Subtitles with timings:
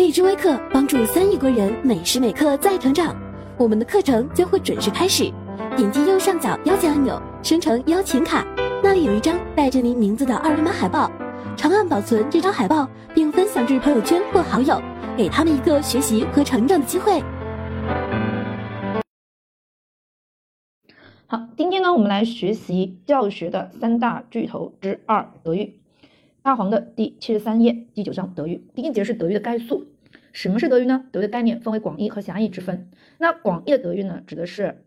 [0.00, 3.14] 荔枝微课帮助三亿国人每时每刻在成长。
[3.58, 5.30] 我们的课程将会准时开始，
[5.76, 8.42] 点击右上角邀请按钮，生成邀请卡，
[8.82, 11.12] 那里有一张带着您名字的二维码海报，
[11.54, 14.80] 长按保存这张海报，并分享至朋友圈或好友，
[15.18, 17.22] 给他们一个学习和成长的机会。
[21.26, 25.76] 好，今天呢，我们来学习教学的三大巨头之二——德育。
[26.42, 29.88] 大黄的第七十三页第九章德育，第一节是德育的概述。
[30.32, 31.06] 什么是德育呢？
[31.12, 32.88] 德育的概念分为广义和狭义之分。
[33.18, 34.82] 那广义的德育呢，指的是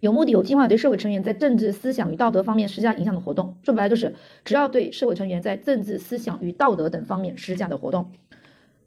[0.00, 3.56] 有目的、有计划对社会成员在政治、思想与道德方面施加影响的活动。
[3.62, 4.14] 说白了就是，
[4.44, 8.10] 只要对社会成员在政治、思想与道德等方面施加的活动，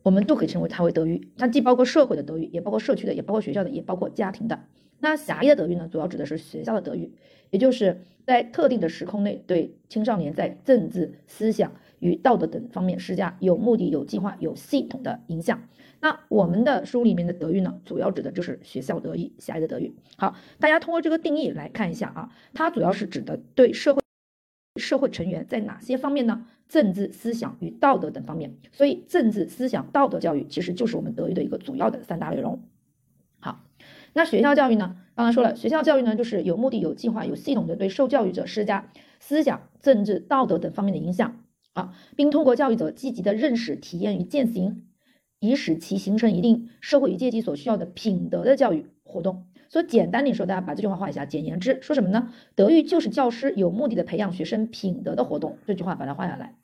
[0.02, 1.30] 我们都可以称为它为德育。
[1.38, 4.64] 它既包括社会的德育，也包括社区的，也包括学校的，也包括家庭的。
[5.00, 7.14] 那狭义的德育呢，主要指的是学校的德育，
[7.52, 11.73] 也就是在特定的时空内对青少年在政治、思想。
[12.04, 15.68] 与道德等方面施加有目的、有计划、有系统的影响。
[16.02, 19.95] 那我们的书里面的德育呢，主要指的就是学校德育、狭义的德育。
[20.18, 24.02] 好，大家通过这个定义来看一下啊，它主要是指的对社会
[24.82, 26.45] 社会成员在哪些方面呢？
[26.68, 28.56] 政治、思想与道德等方面。
[28.72, 32.62] 所以，政治、思想、道德教育其实就是我们德育的一个主要的三大内容。
[33.40, 33.64] 好，
[34.14, 34.98] 那学校教育呢？
[35.16, 41.42] 刚才说了，学校教育呢，就是有目的、有计划、有系统的对受教育者施加思想、政治、道德等方面的影响。
[41.74, 44.88] 啊，并通过教育者积极的认识、体验与践行，
[45.40, 49.48] 以使其形成一定社会与阶级所需要的品德的教育活动。
[49.70, 51.26] 所以简单点说，大家把这句话画一下。
[51.26, 52.32] 简言之，说什么呢？
[52.54, 55.58] 德育就是教师有目的的培养学生品德的活动。
[55.66, 56.56] 这句话把它画下来。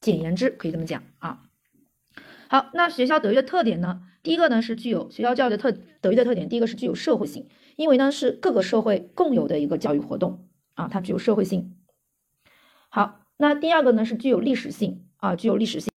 [0.00, 1.44] 简言之，可以这么讲啊。
[2.48, 4.02] 好，那学校德育的特点呢？
[4.24, 6.48] 第一个呢是具有学校教育的特德育的特点。
[6.48, 11.76] 第一个是具有社会性，因为呢是各个社会共有的一个教育活动啊，它具有社会性。
[12.88, 13.25] 好。
[13.38, 15.90] 那第二个呢是具有历史性啊，具有历史性。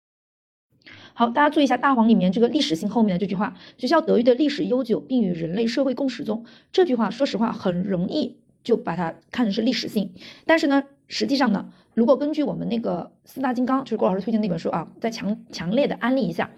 [1.13, 6.45] 好，大家注意一下大黄里面这个历史性后面的这句话：学校德育的历史悠久，并与人类社会共始终。
[6.71, 10.13] 这句话说实话很容易就把它看成是历史性，
[10.45, 16.51] 但是呢，实际上呢，如果根据我们那个四大金刚，就是郭老师推荐那本书啊，再强强烈的安利一下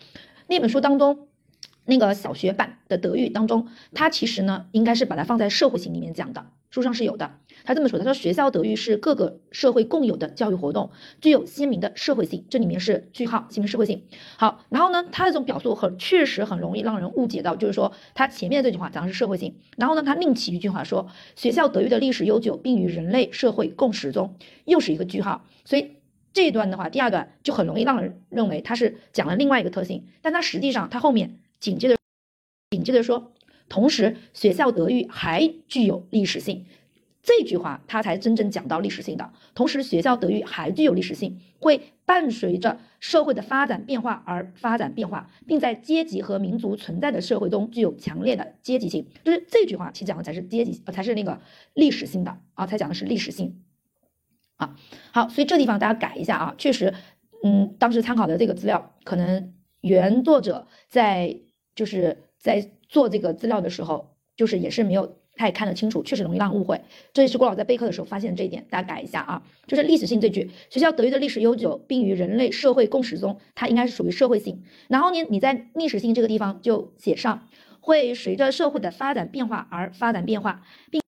[0.47, 1.27] 那本书当中
[1.85, 7.31] 那个小学版的德育当中，它其实呢应该是把它放在社会性里面讲的，书上是有的。
[7.65, 10.91] 他这么说，他说学校德育是各个社会共有的教育活动，
[11.21, 12.45] 具有鲜明的社会性。
[12.49, 14.03] 这里面是句号，鲜明社会性。
[14.37, 25.45] 好，然后呢，他这种表述很确实很容易让人误解到，就是说他前面这句话讲的是社会性，然后呢，他另起一句话说学校德育的历史悠久，并与人类社会共始终，又是一个句号。
[25.65, 25.97] 所以
[26.33, 31.97] 这一段的话，第二段就很容易让人认为他是讲了另外一个特性，但他实际上他后面紧接着
[32.71, 33.33] 紧接着说，
[33.69, 36.65] 同时学校德育还具有历史性。
[37.21, 39.31] 这句话，它才真正讲到历史性的。
[39.53, 49.05] 同时，学校德育还具有历史性，会伴随着社会的发展变化而发展变化，并在阶级和民族存在的社会中具有强烈的阶级性。
[49.23, 51.39] 就是这句话，其实讲的才是阶级，呃，才是那个
[51.73, 53.61] 历史性的啊，才讲的是历史性
[54.55, 54.75] 啊。
[55.11, 56.55] 好，所以这地方大家改一下啊。
[56.57, 56.93] 确实，
[57.43, 61.41] 嗯，当时参考的这个资料，可能原作者在
[61.75, 65.15] 就是在做这个资料的时候，就是也是没有。
[65.35, 66.81] 太看得清楚，确实容易让误会。
[67.13, 69.41] 这也是郭老在备课的时候发现的这一点，大家改一下啊。
[69.67, 74.61] 就是历史性这句，学校德育的历史悠久，并与人类社会共识中，它应该是属于社会性。
[74.89, 77.47] 然后呢，你在历史性这个地方就写上，
[77.79, 80.61] 会随着社会的发展变化而发展变化，
[80.91, 81.01] 并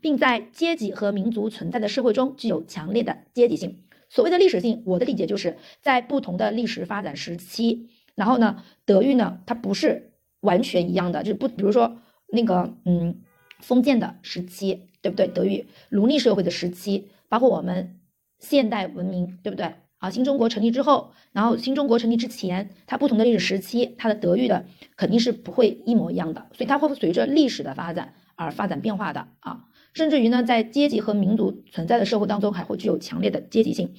[0.00, 3.82] 并在阶级和民族存在的社会中具有强烈的阶级性。
[4.08, 10.09] 所谓的历史性，我的理解就是在不同的历史发展时期，然后呢，德育呢，它不是
[10.40, 11.98] 完全一样的，就是不，比如说。
[12.32, 13.22] 那个嗯，
[13.58, 15.26] 封建的时期，对不对？
[15.26, 17.98] 德育奴隶社会的时期，包括我们
[18.38, 19.74] 现代文明，对不对？
[19.98, 24.64] 啊，新中国成立之后，然后新中国成立之前，它不同的历史时期，它的德育的
[24.96, 29.64] 肯定是不会一模一样的，所以它会随着历史的发展而发展变化的啊。
[29.92, 33.92] 甚至于呢，在阶级和民族存在的社会当中，还会具有强烈的阶级性。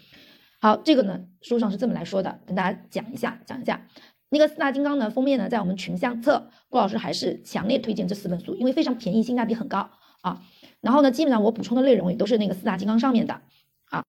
[0.61, 3.87] 好，这个呢，书上是这么来说的，跟大家讲一下，讲一下。
[4.33, 9.89] 那个四大金刚呢，封面呢，在我们群相册，郭老师还是强烈推荐这四本书，因为非常便宜，性价比很高
[10.21, 10.41] 啊。
[10.79, 13.41] 然后呢，基本上我补充的内容也都是那个四大金刚上面的
[13.89, 14.05] 啊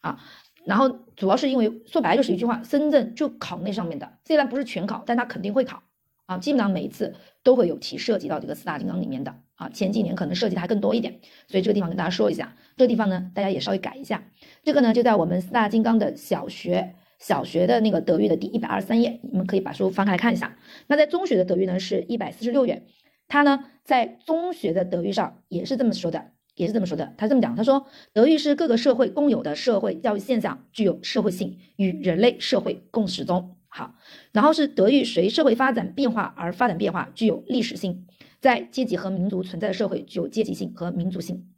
[0.00, 0.18] 啊。
[0.64, 5.84] 然后主要是因为说白了就是一句话，深圳就考那上面的，虽然不是全考，但它肯定会考
[6.26, 6.36] 啊。
[6.36, 7.14] 基本上每一次
[7.44, 9.68] 都会有题涉及到这个四大金刚里面的啊。
[9.68, 14.24] 前几年可能涉及的还更多一点，所以这个地方跟大家说一下，这个地方呢，大家也稍微改一下。
[14.64, 16.96] 这个呢，就在我们四大金刚的小学。
[17.24, 20.58] 小学的那个德育的第一百二十三页，你们可以把书翻开来看一下。
[20.88, 22.84] 那在中学的德育呢，是一百四十六页。
[23.28, 27.14] 他呢，在中学的德育上也是这么说的，也是这么说的。
[27.16, 33.56] 他这么讲，他说，德育是各个社会共有的社会教育现象，具有社会性，与人类社会共始终。
[33.68, 33.94] 好，
[34.32, 38.06] 然后是德育随社会发展变化而发展变化，具有历史性，
[38.38, 41.48] 在阶级和民族存在的社会具有阶级性和民族性。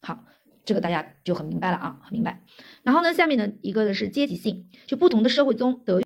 [0.00, 0.24] 好，
[0.64, 2.42] 这个大家就很明白了啊，很明白。
[2.82, 6.04] 然后呢，下面呢一个的是阶级性，就不同的社会中德育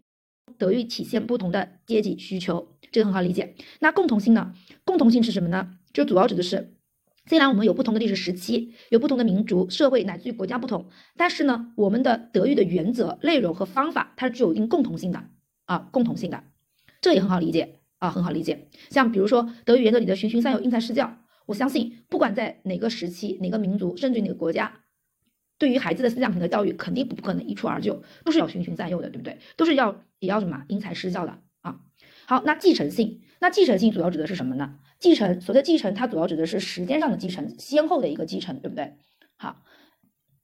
[0.57, 3.55] 德育体现不同的阶级需求，这个很好理解。
[3.81, 4.55] 那共同性呢？
[4.85, 5.79] 共同性是什么呢？
[5.93, 6.75] 就主要指的是。
[7.27, 15.25] 虽然我们有不同的历史时期，有不同的民族、社会乃至于国家不同，但是呢，我们的德育的原则、内容和方法，它是具有一定共同性的
[15.65, 16.45] 啊，共同性的，
[17.01, 18.69] 这也很好理解啊，很好理解。
[18.91, 21.17] 像比如说德育原则里的循循善诱、因材施教，
[21.47, 24.81] 我相信不管在哪个时期、哪个民族，甚至哪个国家，
[25.59, 29.39] 对于孩子的思想品德教育，肯定不可能一蹴而就，都是要循循善诱的，对不对？
[29.57, 31.81] 都是要也要什么因材施教的啊。
[32.27, 34.79] 好，那继承性，那继承性主要指的是什么呢？
[34.99, 38.95] 继承，所谓的继承，它主要指的是时间上的继承，先后的一个继承，对不对？
[39.37, 39.63] 好，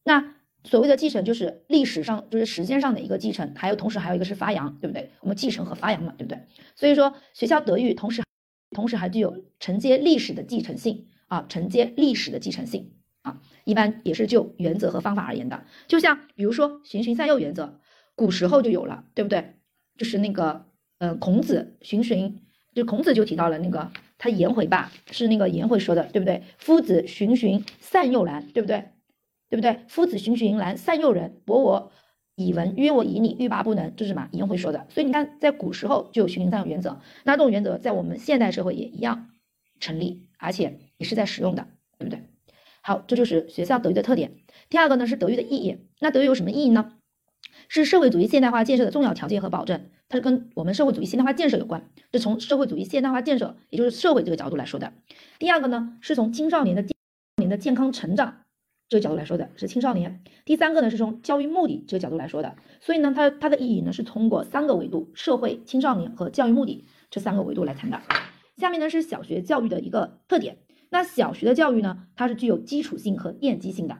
[0.05, 5.11] 那所谓的继承就是历史上，就是时间上的一个继承，还有同时还有一个是发扬，对不对？
[5.20, 6.38] 我们继承和发扬嘛，对不对？
[6.76, 8.23] 所以说，学校德育同时
[8.70, 15.64] 同时还具有承接历史的继承性啊，承接历史的继承性啊，一般也是就原则和方法而言的。
[15.87, 17.81] 就像比如说循循善诱原则，
[18.14, 19.56] 古时候就有了，对不对？
[19.96, 20.67] 就是那个，
[20.99, 22.40] 嗯，孔子循循。
[22.72, 26.44] 就孔子就提到了那个他颜回吧，是那个颜回说的，对不对？
[26.56, 28.90] 夫子循循善诱然，对不对？
[29.49, 29.81] 对不对？
[29.88, 31.93] 夫子循循然善诱人，博我
[32.46, 34.28] 以文，约我以礼，欲罢不能，这是什么？
[34.32, 34.87] 颜回说的。
[34.88, 39.31] 所以你看，在古时候就有循循善诱原则，那这种原则在我们现代社会也一样
[39.78, 41.66] 成立，而且也是在使用的，
[41.98, 42.22] 对不对？
[42.82, 44.32] 好，这就是学校德育的特点。
[44.69, 46.92] 第二个呢是德育的意义，那德育有什么意义呢？
[47.69, 54.93] 是社会主义现代化建设的重要条件和保证，它是跟我们社会主义现代化建设有关，是从社会主义现代化建设，也就是社会这个角度来说的。
[55.38, 56.93] 第二个呢，是从青少年的健
[57.36, 58.38] 年的健康成长
[58.90, 60.20] 这个角度来说的，是青少年。
[60.44, 62.56] 第三个呢，是从教育目的这个角度来说的。
[62.81, 68.00] 所以呢，它它的意义呢，是通过三个维度：社会、青少年和教育目的这三个维度来谈的。
[68.56, 70.58] 下面呢是小学教育的一个特点。
[70.90, 73.96] 那小学的教育呢，它是具有基础性和奠基性的，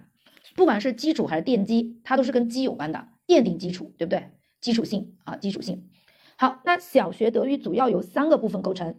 [0.57, 3.07] 不管是基础还是奠基，它都是跟基有关的。
[3.29, 4.33] 奠定基础，对不对？
[4.61, 5.89] 基础性啊，基础性。
[6.37, 8.97] 好，那小学德育主要由三个部分构成：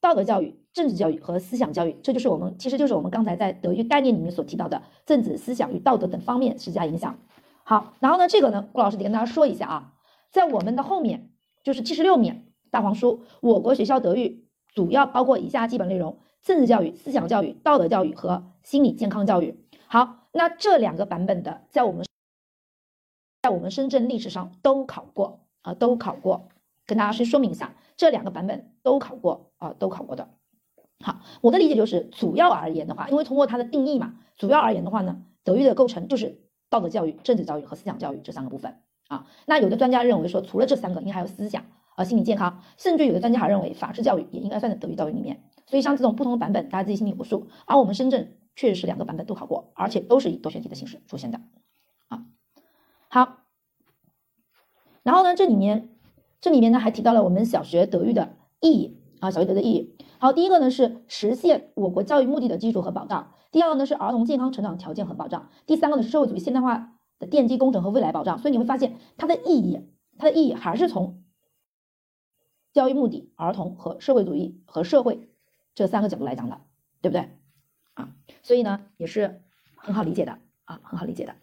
[0.00, 1.96] 道德教育、政治教育和思想教育。
[2.02, 7.18] 这就是我们，其实就是我们刚才在德育概念里面所提到的政治、思想与道德等方面施加影响。
[7.64, 9.92] 好，然后呢，这个呢，顾老师得跟大家说一下啊，
[10.30, 11.30] 在我们的后面
[11.62, 19.58] 就是七十六面大黄书，我国学校德育主要包括以下基本内容：政治教育、思想教育、道德教育和心理健康教育。
[19.86, 22.04] 好，那这两个版本的，在我们。
[23.40, 26.48] 在我们深圳历史上都考过啊，都考过，
[26.84, 30.30] 跟大家先说明一下，这两个版本都考过啊，都考过的。
[31.00, 39.26] 好，我的理解就是，主要而言的话，因为通过它的定义嘛，主要而言的话呢，德育的构成就是道德教育、政治教育和思想教育这三个部分啊。
[39.46, 41.64] 那有的专家认为说，除了这三个，应该还有思想
[41.94, 45.44] 啊、心理健康，甚至有的专家还认为法治教育也应该算在德育教育里面。
[45.66, 47.48] 所以像这种不同的版本，大家自己心里有数。
[47.66, 51.40] 而我们深圳确实是两个版本都考过，而且都是以多选题的形式出现的。
[52.08, 52.24] 啊
[53.08, 53.38] 好，
[55.02, 55.90] 然后呢，这里面
[56.40, 59.96] 这里面呢还提到了我们小学德育的意义啊，小学德的意义。
[60.18, 68.38] 好，第一个呢是实现我国教育目的的基础和保障，第二个呢是儿童健康成长条件和保障，第三个呢是社会主义现代化的奠基工程和未来保障。
[68.38, 69.80] 所以你会发现它的意义，
[70.18, 71.22] 它的意义还是从
[72.72, 75.28] 教育目的、儿童和社会主义和社会
[75.74, 76.60] 这三个角度来讲的，
[77.00, 77.28] 对不对？
[77.94, 79.42] 啊，所以呢也是
[79.76, 81.34] 很好理解的啊，很好理解的。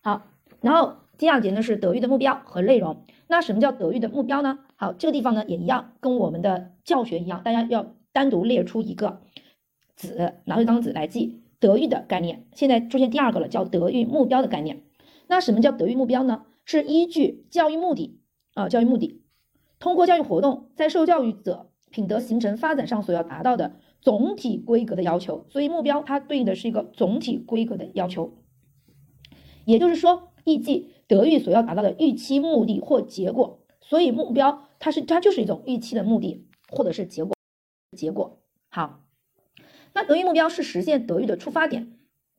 [0.00, 0.22] 好，
[0.60, 3.04] 然后第二节呢是德育的目标和内容。
[3.26, 4.60] 那什么叫德育的目标呢？
[4.80, 9.22] 好，这个地方呢也一样，跟我们的教学一样，大家要单独列出一个
[9.96, 12.46] 子，拿一张纸来记德育的概念。
[12.54, 14.84] 现在出现第二个了，叫德育目标的概念。
[15.26, 16.44] 那什么叫德育目标呢？
[16.64, 18.20] 是依据教育目的
[18.54, 19.20] 啊，教育目的，
[19.80, 25.44] 通过教育活动在受教育者品德形成发展上所要达到的总体规格的要求。
[25.48, 28.34] 所以目标它对应的是一个总体规格的要求。
[29.64, 37.34] 也就是说，预计德育所要达到的预期目的或结果，所以目标它是它就是一种预期的目的或者是结果。
[37.96, 39.04] 结果好，
[39.94, 41.92] 那德育目标是实现德育的出发点，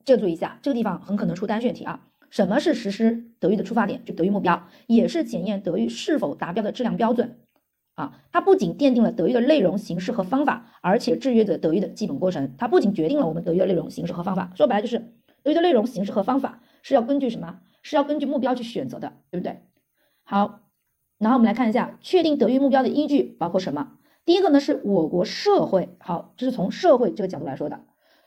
[0.04, 2.06] 这注意一下，这个地方很可能出单选题啊。
[2.30, 4.04] 什么是实施德育的出发点？
[4.04, 7.38] 就德育目标，也是检验德育是否达标的质量标准
[7.96, 8.22] 啊。
[8.30, 12.54] 它不仅奠定了德育的内容、形式和方法，而且制约着德育的基本过程。
[12.56, 16.62] 它不仅决定了我们德育的内容、形式和方法，说白了就是德育的内容、形式和方法。
[16.82, 17.60] 是要根据什么？
[17.82, 19.60] 是要根据目标去选择的，对不对？
[20.22, 20.59] 好，
[21.20, 23.98] 然后我们来看一下，确定德育目标的依据包括什么？
[24.24, 27.84] 第一个呢，是我国社会，好，这是从社会这个角度来说的。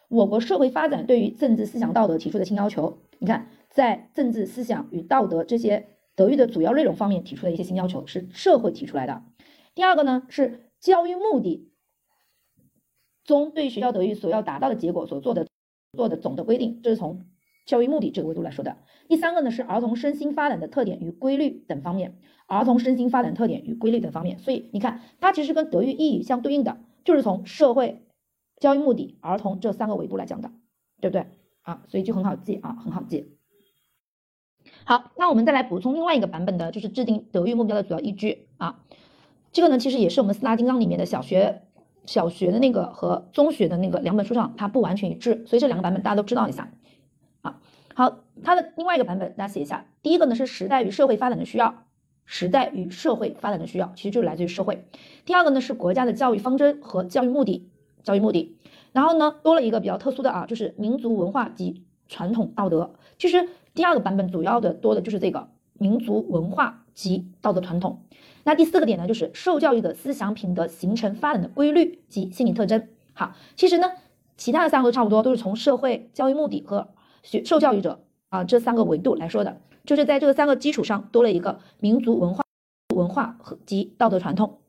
[0.10, 9.24] 我国社会发展对于政治思想道德提出的新要求，你看，在政治思想与道德这些德育的主要内容方面提出的一些新要求，是社会提出来的。
[9.74, 11.72] 第二个呢是教育目的
[13.24, 15.48] 中对学校德育所要达到的结果所做的
[15.98, 17.26] 做的总的规定，这是从
[17.65, 18.77] 教育目的这个维度来说的。
[19.08, 22.17] 第三个呢是儿童身心发展的特点与规律等方面，
[22.48, 24.39] 儿童身心发展特点与规律等方面。
[24.39, 28.01] 所以你看，它其实跟德育意义相对应的，就是从社会、
[28.60, 30.51] 教育目的、儿童这三个维度来讲的，
[31.01, 31.27] 对不对
[31.62, 31.84] 啊？
[31.88, 33.38] 所以就很好记啊，很好记。
[34.86, 38.84] 好，那我们再来补充另外一个版本的，就是制定德育目标的主要依据啊。
[39.51, 41.63] 这个呢，其实也是我们四大金刚里面的小学
[42.05, 46.72] 小学的那个和中学的那个两本书上，它不完全一致，所以这两个版本大家都知道一下。
[47.94, 51.86] 好，它的另外一个版本大家写一下，第一个呢是时代与社会发展的需要，
[52.26, 54.86] 时代与社会发展的需要，其实就是来自于社会。
[55.26, 57.70] 第二个呢是国家的教育方针和教育目的，
[58.04, 58.58] 教育目的。
[58.92, 63.50] 然后呢多了一个比较特殊的啊，就是民族文化及传统道德，其实。
[63.76, 68.04] 第二个版本主要的多的就是这个民族文化及道德传统。
[68.44, 72.88] 那第四个点呢，就是受教育的思想品德形成发展的规律及心理特征。
[73.14, 73.94] 好，其实呢，
[74.38, 76.90] 其他的三个都差不多，都是从社会教育目的和
[77.24, 79.60] 学受教育者啊这三个维度来说的。
[79.86, 82.46] 就是在这个三个基础上多了一个民族文化
[82.96, 84.60] 文化和及道德传统。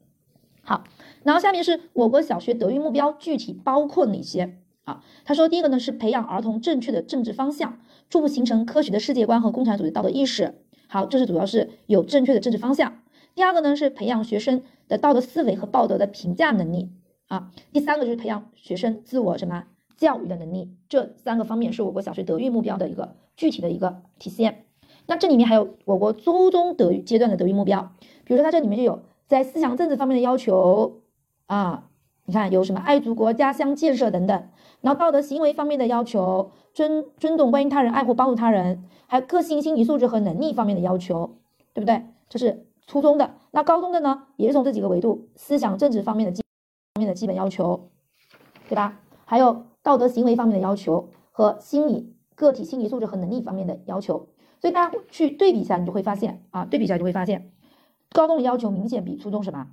[0.62, 0.82] 好，
[1.22, 4.58] 然后下面是我国小学德育目标具体包括哪些？
[4.84, 7.78] 啊，他说第一个呢是培养儿童正确的政治方向。
[8.10, 10.62] 初步形成科学的世界观和共产主义道德意识。
[10.88, 13.00] 好，这是主要是有正确的政治方向。
[13.34, 16.90] 第二个呢是培养学生的道德思维和道德的评价能力
[17.28, 17.50] 啊。
[17.72, 19.64] 第三个就是培养学生自我什么
[19.96, 20.74] 教育的能力。
[20.88, 24.64] 这三个方面是我国小学德育目标的一个具体的一个体现。
[25.06, 27.92] 那这里面还有我国初中德育阶段的德育目标，
[28.24, 31.00] 比如说它这里面就有在思想政治方面的要求
[31.46, 31.88] 啊，
[32.24, 34.48] 你看有什么爱祖国、家乡建设等等。
[34.80, 36.50] 然后道德行为方面的要求。
[36.74, 41.36] 尊尊重、关心他人、爱护、帮助他人，还有个性、心理素质和能力方面的要求，
[41.72, 42.02] 对不对？
[42.28, 43.36] 这是初中的。
[43.52, 46.42] 那高中的呢，也是从这几个维度，思想政治方面的基
[46.94, 47.90] 方面的基本要求，
[48.68, 48.98] 对吧？
[49.24, 54.30] 还有道德行为方面的要求和心理个体心理素质和能力方面的要求。
[54.60, 57.52] 所以大家去对比一下，你就会发现啊，对比一下就会发现，
[58.10, 59.68] 高中的要求明显比初中什么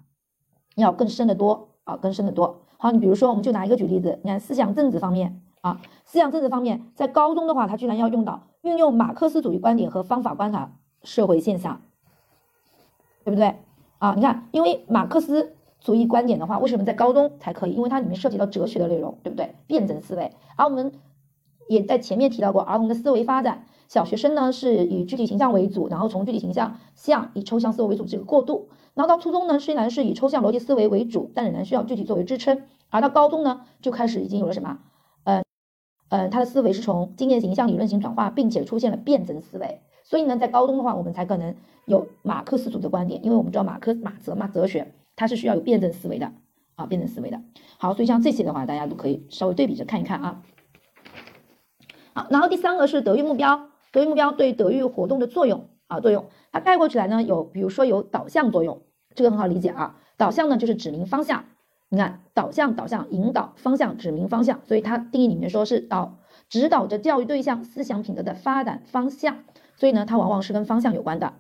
[0.76, 2.62] 要更深的多啊，更深的多。
[2.78, 5.42] 好，你比如说，我们就拿一个举例子，你看思想政治方面。
[5.62, 11.82] 啊，思想政治方面，在高中的话，他居然要用到运用马克思主义观点和方法观察社会现象，
[13.24, 13.60] 对不对？
[14.00, 17.74] 啊，你看，因为马克思主义观点的话，为什么在高中才可以？
[17.74, 19.56] 因为它里面涉及到哲学的内容，对不对？
[19.68, 20.32] 辩证思维。
[20.56, 20.94] 而我们
[21.68, 34.80] 也在前面提到过，儿童的思维发展，小学生呢是以具体形象为主，然后从具体形象向以抽象思维为主这个过渡，然后到初中呢，虽然是以抽象逻辑思维为主，但仍然需要具体作为支撑，而到高中呢，就开始已经有了什么？
[36.10, 39.82] 嗯，他的思维是从经验型向理论型转化，并且出现了辩证思维。
[40.04, 46.32] 所以呢，在高中的话，我们才可能有马克思主义的观点，因为我们知道马克马哲嘛，哲学它是需要有辩证思维的
[46.74, 47.40] 啊，辩证思维的。
[47.78, 50.42] 好，所以像这些的话，大家都可以稍微对比着看一看啊。
[52.16, 58.82] 好，然后第三个是德育目标，德育目标对德育活动的作用啊，作用它概括起来呢，有比如说有导向作用，
[59.14, 59.98] 这个很好理解啊。
[60.18, 61.46] 导向呢就是指明方向。
[61.90, 66.18] 你看，导向、导向、引导方向、指明方向，所以它定义里面说是导
[66.50, 69.44] 指导着教育对象思想品德的发展方向，
[69.76, 71.36] 所以呢，它往往是跟方向有关的。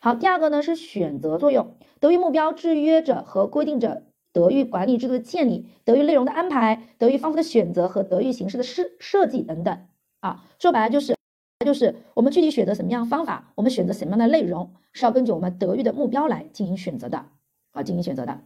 [0.00, 9.86] 好，第二个呢是选择作用，德育目标制约着和规定着德育管理制度的建立、德育内容的安排、德育方法的选择和德育形式的设设计等等
[10.20, 10.44] 啊。
[10.58, 11.16] 说白了就是，
[11.64, 17.26] 就是我们具体选择什么样方法，我们选择什么样的内容，是要根据我们德育的目标来进行选择的
[17.72, 18.40] 啊，进行选择的。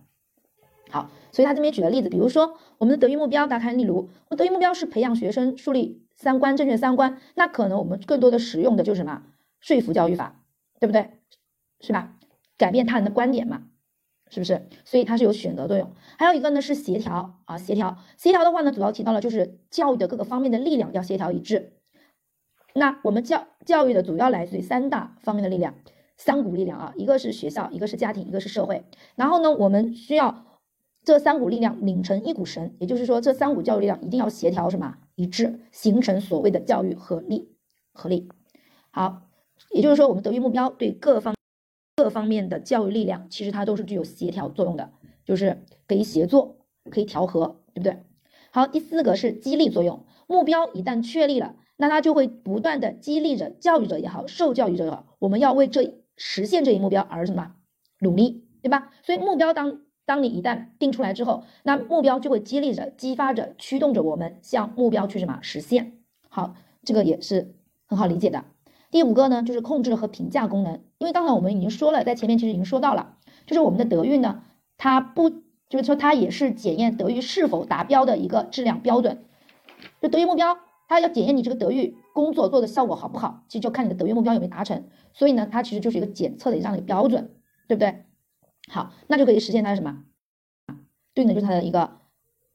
[0.88, 9.22] 好，所以他这边举了例子，比如说我们的德育目标，大家看，例如我德育目标是培养学生树立三观正确三观，那可能我们更多的使用的就是什么
[9.60, 10.40] 说服教育法，
[10.80, 11.10] 对不对？
[11.80, 12.16] 是吧？
[12.56, 13.62] 改变他人的观点嘛，
[14.28, 14.68] 是不是？
[14.84, 15.92] 所以它是有选择作用。
[16.18, 21.72] 还有一个呢是协调啊，协调协调的话呢，主要提到了就是教育的各个方面的力量要协调一致。
[22.74, 25.74] 那我们教教育的主要来自于三大方面的力量，
[26.16, 28.84] 三股力量啊，一个是学校，一个是家庭，一个是社会。
[29.16, 30.46] 然后呢，我们需要。
[31.02, 37.56] 这三股力量拧成一股绳，也就是说，这三股教育力量一定要协调什么一致，形成所谓的教育合力。
[37.94, 38.28] 合力
[38.90, 39.22] 好，
[39.70, 41.34] 也就是说，我们德育目标对各方
[42.00, 44.90] 各方面的教育力量，其实它都是具有协调作用的，
[45.26, 46.56] 就是可以协作，
[46.90, 48.02] 可以调和，对不对？
[48.50, 57.56] 好，第四个是激励作用，目标一旦确立了，那它就会不断的激励着教育者也好，受教育者也好，我们要为这实现这一目标而什么
[57.98, 58.90] 努力，对吧？
[59.02, 59.82] 所以目标当。
[60.06, 66.00] 当你一旦定出来之后，那目标就会激励着、激发着、驱动着我们向目标去什么实现。
[66.28, 67.54] 好，这个也是
[67.86, 68.44] 很好理解的。
[68.90, 70.82] 第五个呢，就是控制和评价功能。
[70.98, 73.16] 因为刚才我们已经说了，在前面其实已经说到了，
[73.46, 74.42] 就是我们的德育呢，
[74.76, 75.30] 它不
[75.68, 79.24] 就是说它也是检验德育是否达标的一个质量标准。
[80.02, 84.84] 就德育目标，它要检验你这个德育工作做的效果好不好，其实就看你的德育目标有没有达成。
[85.12, 87.30] 所以呢，它其实就是一个检测的这样的一个标准，
[87.68, 88.04] 对不对？
[88.68, 90.04] 好，那就可以实现它的什么？
[91.14, 91.98] 对应的就是它的一个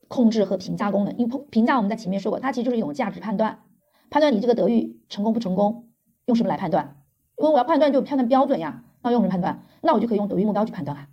[0.08, 1.18] 控制和评价功能。
[1.18, 3.64] 因为评价我们在前面说过，它其实就是一种价值判断，
[4.10, 5.85] 判断你这个德育成功不成功。
[6.26, 6.98] 用什么来判断？
[7.38, 9.64] 因为我要判断就判断标准呀，那用什么判断？
[9.82, 11.08] 那我就可以用德育目标去判断啊，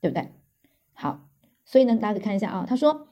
[0.00, 0.32] 对不对？
[0.94, 1.20] 好，
[1.64, 3.08] 所以呢，大家可以看一下啊，他说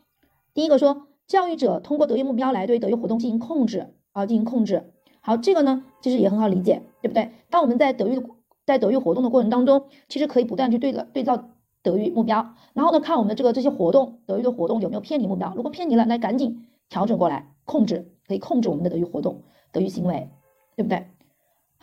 [0.55, 4.93] 第一个说教育者通过德育目标来对德育活动进行控制啊，进行控制。
[5.21, 7.33] 好，这个呢其实也很好理解，对不对？
[7.50, 8.23] 当我们在德育
[8.64, 11.50] 在德育活动的过程当中，其实可以不断去对了对照
[11.83, 20.31] 德育目标，然后呢看我们的这个这些活动德育的活动有没有偏离目标，如果偏离了，那赶紧调整过来控制，可以控制我们的德育活动德育行为，
[20.76, 21.09] 对不对？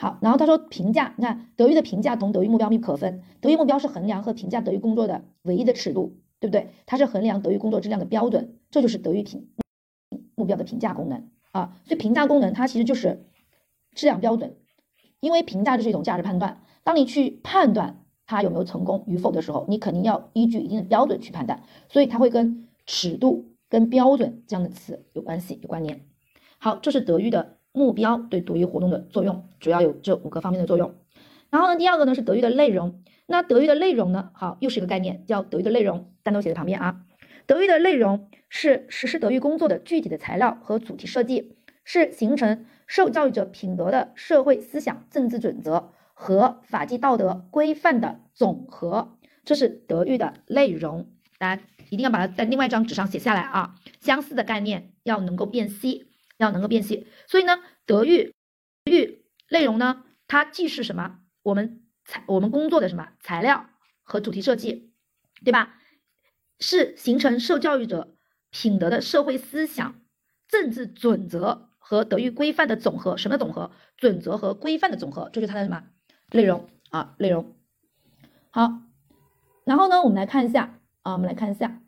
[0.03, 6.71] 好，然后他说评价，你看德育的评价同德育目标密可分，德育目标是衡量和评价德育工作的唯一的尺度，对不对？
[6.85, 9.47] 它是衡量德育工作质量的标准，这就是德育评
[10.35, 11.79] 目标的评价功能啊。
[11.85, 13.23] 所以评价功能它其实就是
[13.95, 14.57] 质量标准，
[15.21, 16.61] 因为评价就是一种价值判断。
[16.83, 26.05] 当你去判断它有没有成功与否的时候，你肯定要依据一定的标准去判断，所以它会跟尺度、跟标准这样的词有关系、有关联。
[26.57, 27.59] 好，这是德育的。
[27.73, 30.95] 目标对德育活动的作用主要有这五个方面的作用。
[31.49, 33.03] 然后呢，第二个呢是德育的内容。
[33.25, 37.01] 那德育的内容呢，好，又是一个概念，叫德育的内容，单独写在旁边啊。
[37.45, 49.17] 德育的内容是实施德育工作的具体的材料和主题设计，是形成受教育者品德的社会思想政治准则和法纪道德规范的总和。
[49.45, 53.75] 这是德育的内容，大家一定要把它在另外一张纸上写下来啊。
[53.99, 56.07] 相似的概念要能够辨析。
[56.37, 58.33] 要能够辨析，所以呢，德育
[58.85, 61.19] 育内容呢，它既是什么？
[61.41, 63.69] 我们材我们工作的什么材料
[64.03, 64.93] 和主题设计，
[65.43, 65.79] 对吧？
[66.59, 68.15] 是形成受教育者
[68.49, 70.01] 品德的社会思想、
[70.47, 73.17] 政治准则和德育规范的总和。
[73.17, 73.71] 什么总和？
[73.97, 75.83] 准则和规范的总和，这是它的什么
[76.31, 77.15] 内容啊？
[77.19, 77.55] 内容。
[78.49, 78.81] 好，
[79.65, 81.82] 然后呢，我们来看一下啊，我们来看一下。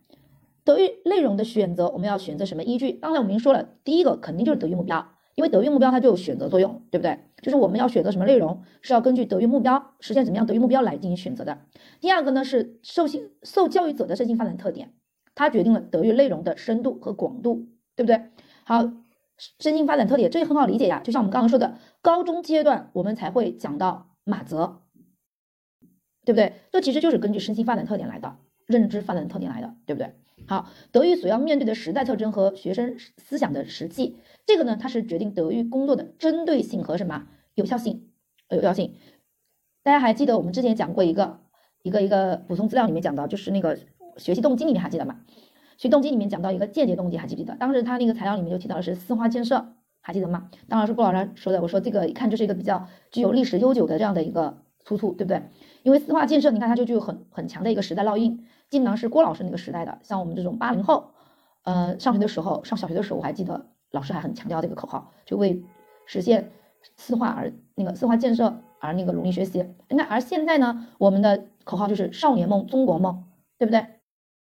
[0.66, 2.94] 德育内容的选择，我们要选择什么依据？
[2.94, 7.20] 刚才我们已经说了，第一个肯定就是德育目标，因为德育目标它就有选择作用，对不对？
[7.44, 11.60] 就是我们要选择什么内容，是要根据德育目标实现怎么样德育目标来进行选择的。
[12.02, 14.92] 第二个呢是受性受教育者的身心发展特点，
[15.36, 18.32] 它决定了德育内容的深度和广度，对不对？
[18.64, 18.92] 好，
[19.60, 24.82] 身心发展特点这也很好理解呀，就像我们刚刚说的，高中阶段我们才会讲到马泽，
[26.26, 26.54] 对不对？
[26.72, 30.16] 这其实就是根据身心发展特点来的，认知发展特点来的，对不对？
[30.48, 38.10] 好，德育所要面对的时代特征和学生思想的实际，这个呢，它是决定德育工作的针对性和什么有效性？
[38.50, 38.94] 有效性。
[39.82, 41.40] 大家还记得我们之前讲过一个
[41.82, 43.80] 一个一个补充资料里面讲到，就是那个
[44.18, 45.22] 学习动机里面还记得吗？
[45.78, 47.56] 学习动机里面讲到一个间接动机，还记不记得？
[47.56, 50.52] 当时他那个材料里面就提到的是四化建设，还记得吗？
[50.70, 55.42] 当然是顾老师说的，我说这个一看就是一个比较具有历史悠久的这样的一个出处，对不对？
[55.82, 58.46] 因为四化建设，你看它就具有很很强的一个时代烙印。
[58.70, 61.12] 基本上是郭老师那个时代的，像我们这种八零后，
[61.64, 65.64] 呃，上学的时候，上小学的时候，我还记得老师还很强调这个口号，就为
[66.06, 66.52] 实现
[66.98, 69.66] 四化而那个四化建设而那个努力学习。
[69.90, 73.26] 那而现在呢，我们的口号就是少年梦，中国梦，
[73.58, 73.86] 对不对？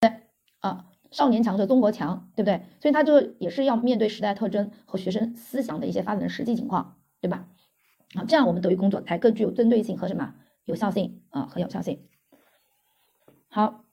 [0.02, 0.12] 对
[0.60, 2.64] 啊，少年强则中国强，对不对？
[2.82, 7.48] 所以他就也是要面对时代特征和学生思想的一些发展的实际情况，对吧？
[8.16, 10.34] 啊，这样我们德育工作才更具有针对性和什么
[10.66, 12.02] 有效性啊和有效性。
[13.50, 13.86] 好。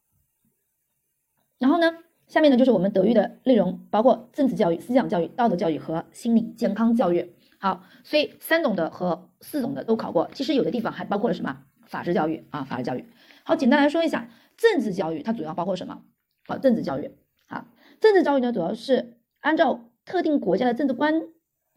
[1.59, 1.95] 然后呢，
[2.27, 7.33] 下面呢就是我们德育的内容，包括政治教育、思想教育、道德教育和心理健康教育。
[7.59, 10.29] 好，所以三种的和四种的都考过。
[10.35, 12.65] 其实有的地方还包括了什么法治教育啊？
[12.65, 13.07] 法治教育。
[13.45, 16.03] 好，简单来说一下，政治教育它主要包括什么？
[16.47, 17.11] 好，政治教育。
[17.47, 17.67] 好，
[18.01, 21.23] 政治教育呢主要是按照特定国家的政治观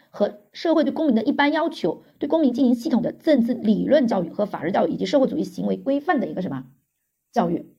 [0.10, 6.66] 和社会对公民的一般要求，对公民进行系统的政治理论教育和法治教育以及社会主义行为规范的一个什么
[7.32, 7.74] 教育？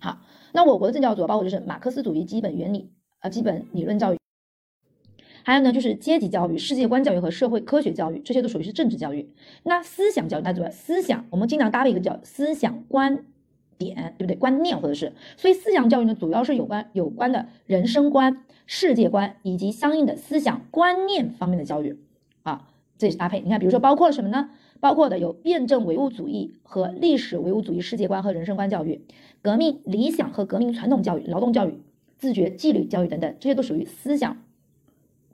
[0.00, 0.20] 好。
[0.54, 2.88] 那我国的政教主要包括就是马克思主义基本原理
[3.18, 4.18] 呃，基本理论教育，
[5.42, 9.28] 还有呢就是阶级教育、世界观教育和社会科学教育，这些都属于是政治教育。
[9.64, 13.24] 那思想教育，大家注意，思想我们经常搭配一个叫思想观
[13.76, 14.36] 点，对不对？
[14.36, 21.98] 观念或者是，所以思想教育呢，主要是有关有关的人生观、世界观以及相应的思想观念方面的教育
[22.44, 23.40] 啊，这是搭配。
[23.40, 24.50] 你看，比如说包括了什么呢？
[24.84, 29.00] 包括的有辩证唯物主义和历史唯物主义世界观和人生观教育。
[29.40, 31.80] 革命理想和革命传统教育、劳动教育、
[32.18, 34.36] 自觉纪律教育等等，这些都属于思想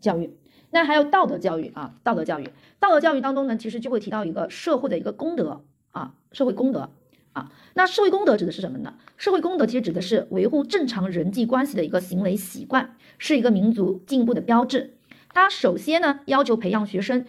[0.00, 0.36] 教育。
[0.70, 6.88] 那还有道德教育啊，道德教育，道德教育当中呢，其实就会提到一个社会的一个公德啊，社会公德
[7.32, 7.50] 啊。
[7.74, 8.94] 那社会公德指的是什么呢？
[9.16, 14.94] 社会公德其实指的是维护正常人际关系的一个行为习惯，是一个民族进步的标志。
[15.34, 17.24] 它首先呢，要求培养学生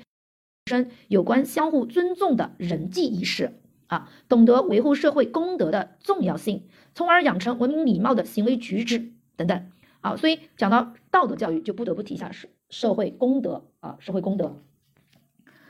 [0.67, 9.69] 生有关相互尊重的人际意识啊，懂得维护社会公德的重要性，从而养成文明礼貌的行为举止等等
[10.01, 10.15] 啊。
[10.15, 12.47] 所以讲到道德教育，就不得不提一下社。
[12.69, 14.61] 社会公德啊，社会公德。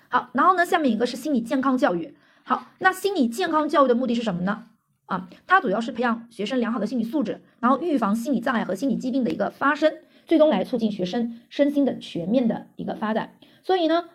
[0.10, 2.15] 好，然后呢，下面一个是心理健康教育。
[2.43, 4.65] 好，那心理健康教育的目的是什么呢？
[5.06, 9.93] 啊，它主要是培养学生良好的心理素质，然后预防心理障碍和心理疾病的一个发生，
[10.27, 13.36] 最终来促进学生身心的全面的一个发展。
[13.63, 14.10] 所以呢，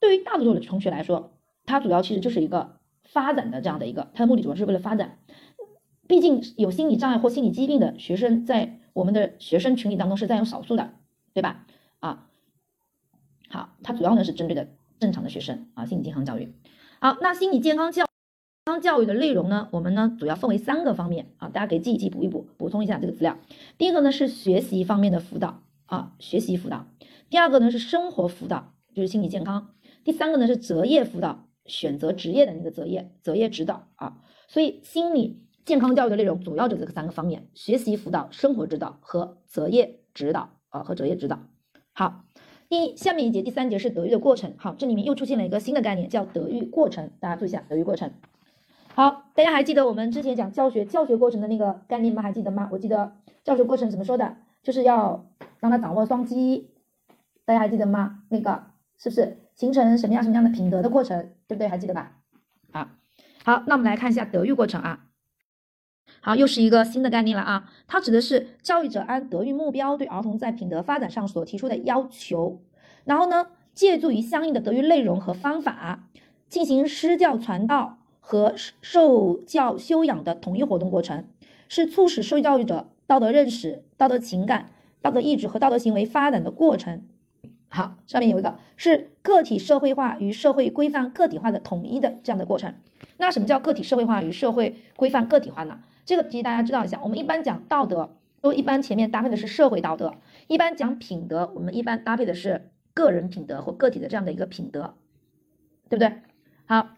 [0.00, 1.32] 对于大多数的同学来说，
[1.66, 5.18] 它主要其实就是一个发展的这样的一个，它的目的主要是为了发展。
[6.08, 10.94] 毕竟有心理障碍或心理疾病的学生在我们的学生群体当中是占有少数的，
[11.32, 11.66] 对吧？
[12.00, 12.26] 啊，
[13.48, 16.52] 好，它主要呢是针对的正常的学生啊，心理健康教育。
[17.00, 18.06] 好，那心理健康教
[18.64, 23.38] 康教育的内容呢，我们呢主要分为三个方面啊，大家可以记一记，补一补，补充一下这个资料。
[23.78, 26.86] 第一个呢是学习方面的辅导啊，学习辅导。
[27.28, 29.70] 第二个呢是生活辅导，就是心理健康。
[30.04, 34.18] 第三个呢是择业辅导，选择职业的那个择业择业指导啊。
[34.48, 41.38] 所以心理健康教育的内容主要就这三个方面：学习辅导、生活指导和择业指导啊，和择业指导。
[41.92, 42.24] 好，
[42.68, 44.54] 第下面一节第三节是德育的过程。
[44.58, 47.10] 好，这里面又出现了一个新的概念，叫德育过程。
[47.20, 48.12] 大家注意一下，德育过程。
[48.94, 52.22] 好，大家还记得我们之前讲教学教学过程的那个概念吗？
[52.22, 52.68] 还记得吗？
[52.72, 53.12] 我记得
[53.44, 54.36] 教学过程怎么说的？
[54.62, 55.26] 就是要
[55.58, 56.70] 让他掌握双击，
[57.44, 58.24] 大家还记得吗？
[58.28, 58.64] 那个
[58.98, 61.34] 是不是形成什么样什么样的品德的过程？
[61.46, 61.68] 对不对？
[61.68, 62.16] 还记得吧？
[62.72, 62.88] 好，
[63.44, 65.04] 好，那我们来看一下德育过程啊。
[66.22, 67.70] 好，又是一个新的概念了啊！
[67.86, 72.62] 它指的是教育者按德育目标对儿童在品德发展上所提出的要求，
[73.04, 76.08] 然后呢，借助于相应的德育内容和方法，
[76.48, 81.26] 进行施教传道和受教修养的统一活动过程，
[81.68, 84.70] 是促使受教育者道德认识、道德情感、
[85.02, 87.02] 道德意志和道德行为发展的过程。
[87.68, 92.74] 好，上面有一个是个体社会化与社会规范个体化的统一的这样的过程。
[93.16, 95.80] 那什么叫个体社会化与社会规范个体化呢？
[96.06, 100.12] 这个题大家知道一下，我们一般讲道德，都一般前面搭配的是社会道德；
[100.48, 104.94] 一般讲品德，我们一般搭配的是个人品德或个体的这样的一个品德，
[105.88, 106.12] 对不对？
[106.66, 106.96] 好，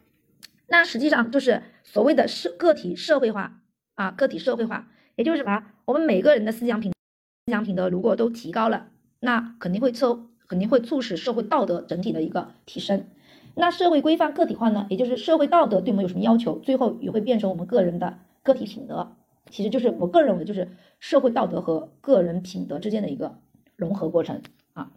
[0.69, 3.61] 那实际上就是所谓的社个体社会化
[3.95, 5.65] 啊，个体社会化，也就是什么？
[5.85, 8.89] 我们每个人的思想品思想品德如果都提高了，
[9.21, 13.07] 那肯定会促肯定会促使社会道德整体的一个提升。
[13.55, 14.87] 那社会规范个体化呢？
[14.91, 18.19] 也就是社会道德对我们有什么要求，最后也会变成我们个人的。
[18.43, 19.17] 个体品德
[19.49, 20.69] 其实就是我个人认为就是
[21.01, 23.39] 社会道德和个人品德之间的一个
[23.77, 24.43] 融合过程
[24.75, 24.93] 啊。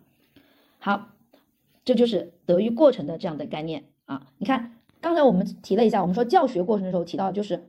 [0.79, 1.13] 好，
[1.85, 4.27] 这就是德育过程的这样的概念啊。
[4.39, 7.63] 你看，刚才我们提了一下，我们说教学过程的时候提到，就是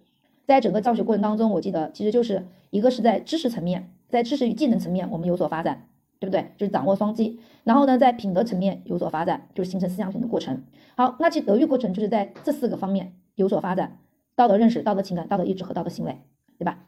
[0.44, 6.52] 在整个教学过程当中，我记得其实就是一个是在知识层面，在知识与技能层面我们有所发展，对不对？
[6.56, 7.40] 就是掌握双击。
[7.64, 10.64] 然后呢，在品德层面有所发展，就是形成思想品的过程。
[10.96, 13.98] 好，那其德育过程就是在这四个方面有所发展。
[14.34, 16.20] 道德认识、道德情感、道德意志和道德行为，
[16.58, 16.84] 对吧？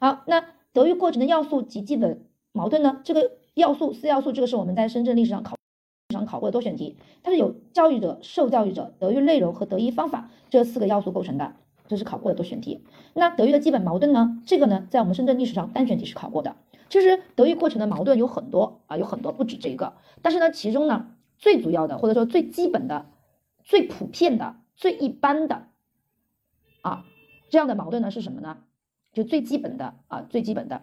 [0.00, 3.00] 好，那德育过程的要素及基本矛盾呢？
[3.04, 5.54] 这个要素四要素，这个是我们在深圳历史上考
[6.12, 11.54] 上考过的多选题，它是由教育者、受教育者、德育内容和德育方法这四个要素构成的，
[11.86, 12.84] 这是考过的多选题。
[13.14, 14.42] 那德育的基本矛盾呢？
[14.44, 16.56] 这个呢，在我们深圳历史上单选题是考过的。
[16.90, 21.06] 其实德育过程的矛盾有很多啊，有很多不止这一个，但是呢，其中呢
[21.38, 23.06] 最主要的或者说最基本的、
[23.64, 25.68] 最普遍的、最一般的。
[26.82, 27.04] 啊，
[27.48, 28.58] 这样的矛盾呢是什么呢？
[29.12, 30.82] 就最基本的啊，最基本的，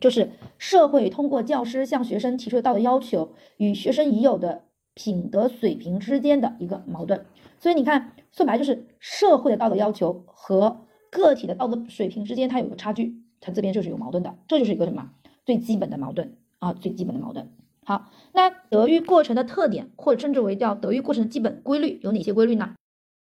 [0.00, 7.26] 就是社会通过教师向学生提出的道德要求与学生已有的品德水平之间的一个矛盾。
[7.58, 15.10] 所以你看，说白就是社会的道德要求和个体的道德水平之间它有个差距，它这边就是有矛盾的，这就是一个什么
[15.46, 17.50] 最基本的矛盾啊，最基本的矛盾。
[17.86, 22.74] 好，那德育过程的特点或者称之为叫德育过程的基本规律有哪些规律呢？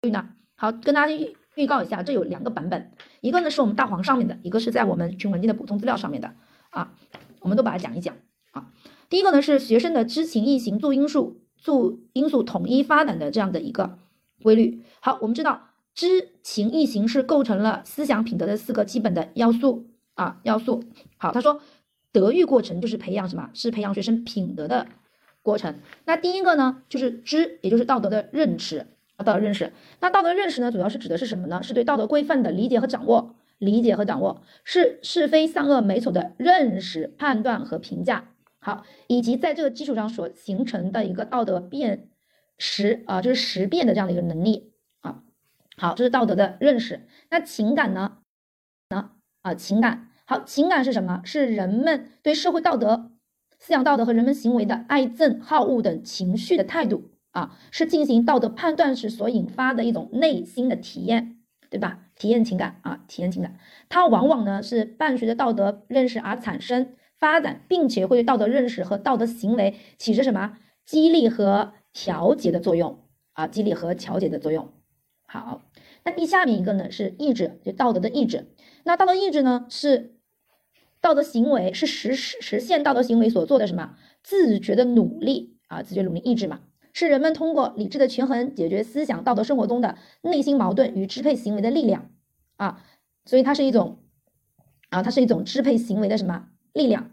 [0.03, 0.29] 规律呢？
[0.57, 1.15] 好，跟大家。
[1.15, 6.33] 预预告一下，这有两个版本，一个呢是我们大黄上面的，一个是在我们群文件的补充资料上面的
[6.71, 6.95] 啊，
[7.41, 8.17] 我们都把它讲一讲
[8.53, 8.71] 啊。
[9.11, 13.99] 第一个呢是学生的知情意行助因素助因素统一发展的这样的一个
[14.43, 14.85] 规律。
[15.01, 20.85] 好，我们知道知情意行是构成了思想品德的四个基本的要素啊要素。
[21.19, 21.61] 好，他说
[22.13, 23.51] 德育过程就是培养什么？
[23.55, 24.87] 是培养学生品德的
[25.43, 25.81] 过程。
[26.05, 28.87] 那第一个呢就是知，也就是道德的认识。
[29.23, 29.71] 道德认识，
[30.01, 31.63] 那道德认识呢，主要是指的是什么呢？
[31.63, 42.09] 是对道德规范的理解和掌握，理解和掌握是是非善恶美丑的认识、判断和评价好，以及在这个基础上所形成的一个道德辨
[42.57, 45.23] 识啊，就是识辨的这样的一个能力啊。
[45.77, 47.07] 好，这是道德的认识。
[47.31, 48.19] 那情感呢？
[48.89, 49.11] 呢
[49.43, 51.23] 啊，情感好，情感是什么？
[51.25, 53.11] 是人们对社会道德、
[53.59, 62.07] 思想道德和人们行为的爱憎、好恶等情绪的态度啊，是进行道德判断时所引发的一种内心的体验，对吧？
[62.15, 63.57] 体验情感啊，体验情感，
[63.89, 73.01] 它往往呢是伴随着道德认识而产生、发展，并且会对道德认识和道德行为起着什么激励和调节的作用
[73.33, 73.49] 啊？
[73.49, 74.71] 激励和调节的作用。
[75.27, 75.63] 好。
[76.03, 78.47] 那第下面一个呢是意志，就道德的意志。
[78.85, 80.15] 那道德意志呢是
[81.01, 85.83] 道德行为，是实实实现道德行为所做的什么自觉的努力啊？
[85.83, 86.61] 自觉努力意志嘛，
[86.93, 92.11] 是人们通过理智的权衡解决思想道德生活中的内心矛盾与支配行为的力量
[92.57, 92.85] 啊。
[93.25, 93.99] 所以它是一种
[94.91, 97.11] 啊，它是一种支配行为的什么力量？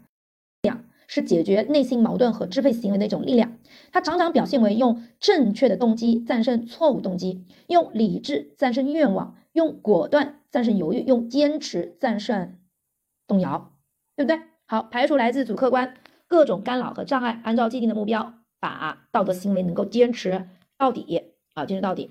[1.10, 3.56] 是解决内心矛盾和支配行为的一种力量，
[3.92, 12.58] 它常常表现为用正确的动机战胜错误动机，用理智战胜愿望，用果断战胜犹豫，用坚持战胜
[13.26, 13.72] 动摇，
[14.18, 14.40] 对不对？
[14.66, 15.94] 好，排除来自主客观
[16.26, 21.22] 各种干扰和障碍，按照既定的目标，把道德行为能够坚持到底
[21.54, 22.10] 啊，坚持到底。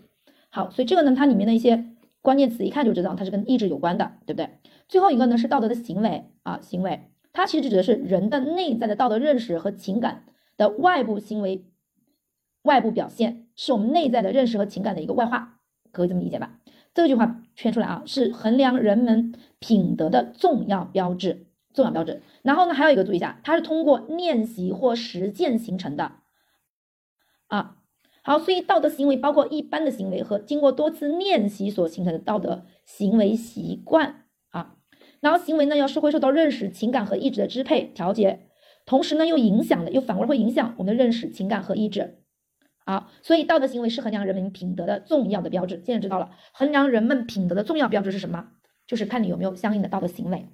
[0.49, 1.83] 好，所以这个呢，它里面的一些
[2.21, 4.49] 关键词一看就知道它是跟意志有关的，对不对？
[4.87, 7.11] 最后一个呢是道德的行为啊，行为。
[7.33, 10.23] 它其实指的是人的内在的道德认识和情感
[10.55, 11.65] 的外部行为、
[12.61, 15.59] 外部表现，是我们内在的认识和情感的一个外化，
[15.91, 16.61] 可以这么理解吧？
[16.93, 22.21] 这句话圈出来啊，是衡量人们品德的重要标志，重要标志。
[22.41, 26.13] 然后呢，还有一个注意一下，它是通过练习或实践形成的
[27.47, 27.77] 啊。
[28.23, 34.75] 好，所以道德行为包括一般的行为和经过多次练习所形成的道德行为习惯啊。
[35.21, 38.47] 然后行为呢，要是会受到认识、情感和意志的支配、调节，
[38.85, 42.23] 同时呢又影响的，又反过来会影响我们的认识、情感和意志。
[42.85, 45.81] 好，所以道德行为是衡量人们品德的重要的标志。
[45.85, 48.47] 现在知道了，衡量人们品德的重要标志是什么？
[48.85, 50.47] 就是看你有没有相应的道德行为。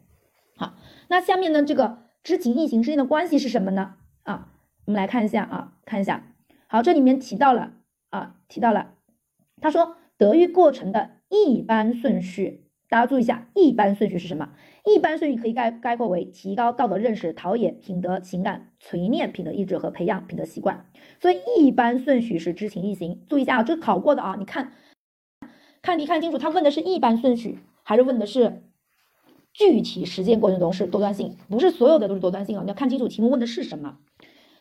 [0.55, 0.75] 好，
[1.07, 3.95] 那下面呢，这个知情意行之间的关系是什么呢？
[4.23, 4.49] 啊，
[4.85, 6.33] 我们来看一下啊，看一下。
[6.67, 7.73] 好，这里面提到了
[8.09, 8.93] 啊，提到了，
[9.61, 12.61] 他说德育过程的一般顺序。
[12.89, 14.49] 大家注意一下，一般顺序是什么？
[14.85, 20.85] 一般顺序可以概概括为提高道德认识、陶冶品德情感、锤炼品德意志和培养品德习惯。
[21.19, 23.25] 所以一般顺序是知情意行。
[23.27, 24.73] 注意一下啊，这考过的啊，你看
[25.81, 28.61] 看题看清楚，他问的是一般顺序，还是问的是
[29.53, 31.35] 具体实践过程中是多端性？
[31.49, 33.97] 不是所有的都是多端性啊，你要看清楚题目问的是什么。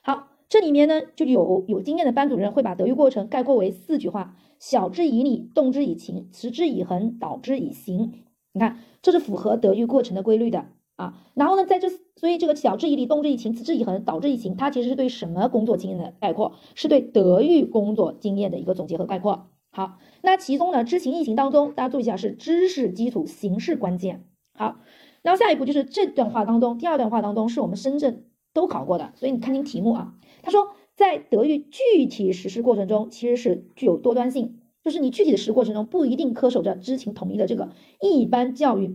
[0.03, 4.37] 好，这里面呢就有有经验的班主任会把德育过程概括为四句话。
[4.59, 8.13] 晓之以理，动之以情，持之以恒，导之以行。
[8.53, 11.15] 你看，这是符合德育过程的规律的啊。
[11.35, 16.53] 然后呢，在这，所以这个晓之以理，动之以情，持之以恒，导之以行，它其实是对什么工作经验的概括？
[16.77, 19.49] 是对德育工作经验的一个总结和概括。
[19.73, 24.27] 好，那其中呢，知行易行当中，大家注意一下，是知识基础，形式关键。
[24.55, 24.81] 好，
[25.23, 30.15] 然后下一步就是这段话当中，第二段话当中是我们深圳都考过的，所以你看清题目啊。
[30.43, 30.75] 他说。
[30.95, 38.95] 在德育具体实施过程中，其实是具有多端性，就是你具体的实施过程中不一定恪守着知情同意的这个一般教育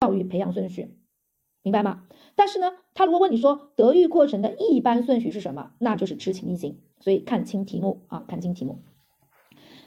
[0.00, 0.94] 教育培养顺序，
[1.62, 2.04] 明白吗？
[2.36, 6.78] 但是呢，他如果问你说德育过程的一般顺序是什么，那就是知情意行。
[7.00, 8.80] 所以看清题目啊，看清题目。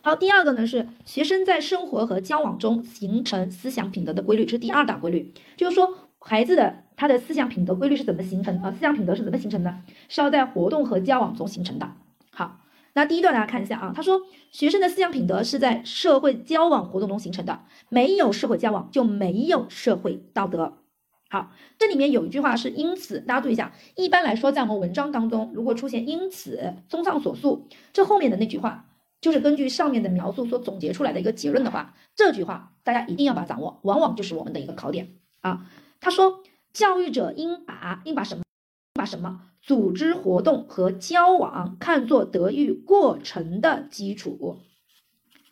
[0.05, 5.97] 好，第二个呢是学生在生活和交往中形成思想品德的规律，这是第二大规律，就是说。
[6.25, 8.71] 孩子的他的思想品德规律是怎么形成啊？
[8.71, 9.75] 思想品德是怎么形成的？
[10.07, 11.91] 是要在活动和交往中形成的。
[12.31, 12.61] 好，
[12.93, 20.77] 那第一段大家看一下啊，他说学生的思想品德是在社会交往活动中形成的，没有社会交往就没有社会道德。
[21.29, 23.73] 好，这里面有一句话是因此，大家注意一下。
[23.97, 28.85] 一般来说，在我们文章当中，如果出现因此，综上所述，这后面的那句话
[29.23, 35.65] 就是根据上面的描述所总结出来的一个结论的话，这句话大家一定要把它掌握，往往就是我们的一个考点啊。
[36.01, 38.43] 他说，教育者应把应把什么
[38.93, 44.59] 把什么组织活动和交往看作德育过程的基础。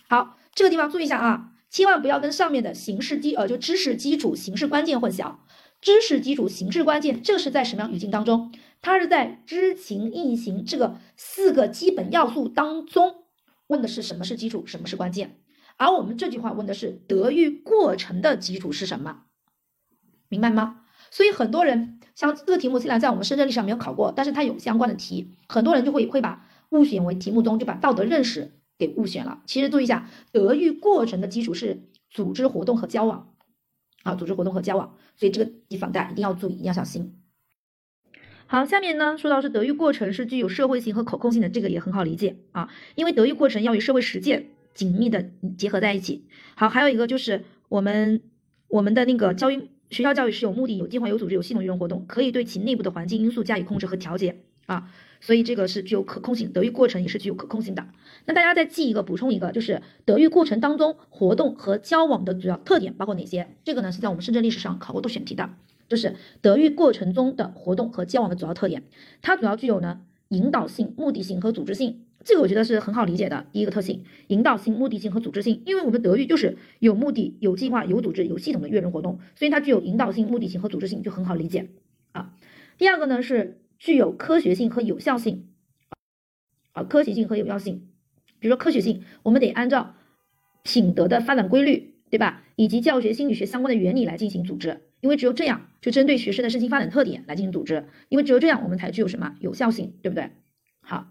[0.10, 5.36] 好，这个地方注意一下啊，千万不要跟上面的形式基呃就知识基础形式关键混淆。
[5.80, 8.52] 知识基础形式关键，这是在什么样语境当中？
[8.82, 13.21] 它是在知情意行这个四个基本要素当中
[13.72, 15.40] 问的是什么是基础，什么是关键。
[15.78, 19.24] 而我们这句话问的是德育过程的基础是什么？
[20.28, 20.82] 明白吗？
[21.10, 29.42] 所以很多人像这个题目虽然在我们深圳历史上没有考过，但是它有相关的题，很多人就会会把误选为题目中就把道德认识给误选了。
[29.48, 33.34] 其实注意一下，德育过程的基础是组织活动和交往，
[34.04, 37.21] 啊，组织活动和交往，所以这个地方大家一定要注意，一定要小心。
[38.52, 46.26] 好，下面呢说到是德育过程是具有社会性和可控性的，这个也很好理解啊，因为德育过程要与社会实践紧密的结合在一起。
[46.56, 48.22] 好，还有一个就是我们
[48.68, 57.88] 我们的那个教育学校教育是有目的、有计划、有组织、有系统运用活动，可以对其内部的环境因素加以控制和调节啊，所以这个是具有可控性，德育过程也是具有可控性的。
[58.26, 63.56] 那大家再记一个，补充一个，就是德育过程当中活动和交往的主要特点包括哪些？
[63.64, 65.52] 这个呢是在我们深圳历史上考过多选题的。
[65.92, 68.84] 就是德育过程中的活动和交往的主要特点，
[69.22, 72.06] 它主要具有呢引导性、目的性和组织性。
[72.24, 73.46] 这个我觉得是很好理解的。
[73.52, 75.62] 第一个特性，引导性、目的性和组织性。
[75.66, 81.68] 因为我们德育就是有目的、有计划、有组织、有系统的育人活动，所以它具有引导性、目的性和组织性，就很好理解
[82.14, 82.34] 啊。
[82.78, 85.50] 第二个呢是具有科学性和有效性
[86.72, 87.90] 啊，科学性和有效性。
[88.40, 89.96] 比如说科学性，我们得按照
[90.64, 92.44] 品德的发展规律，对吧？
[92.56, 94.80] 以及教学心理学相关的原理来进行组织。
[95.02, 97.88] 因为只有这样，就针对学生的身心发展特点来进行组织。
[98.08, 100.32] 因为只有这样，我们才具有什么有效性，对不对？
[100.82, 101.08] 好，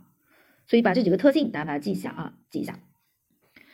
[0.66, 2.78] 所以把这几个特性大家把它记一下啊，记一下。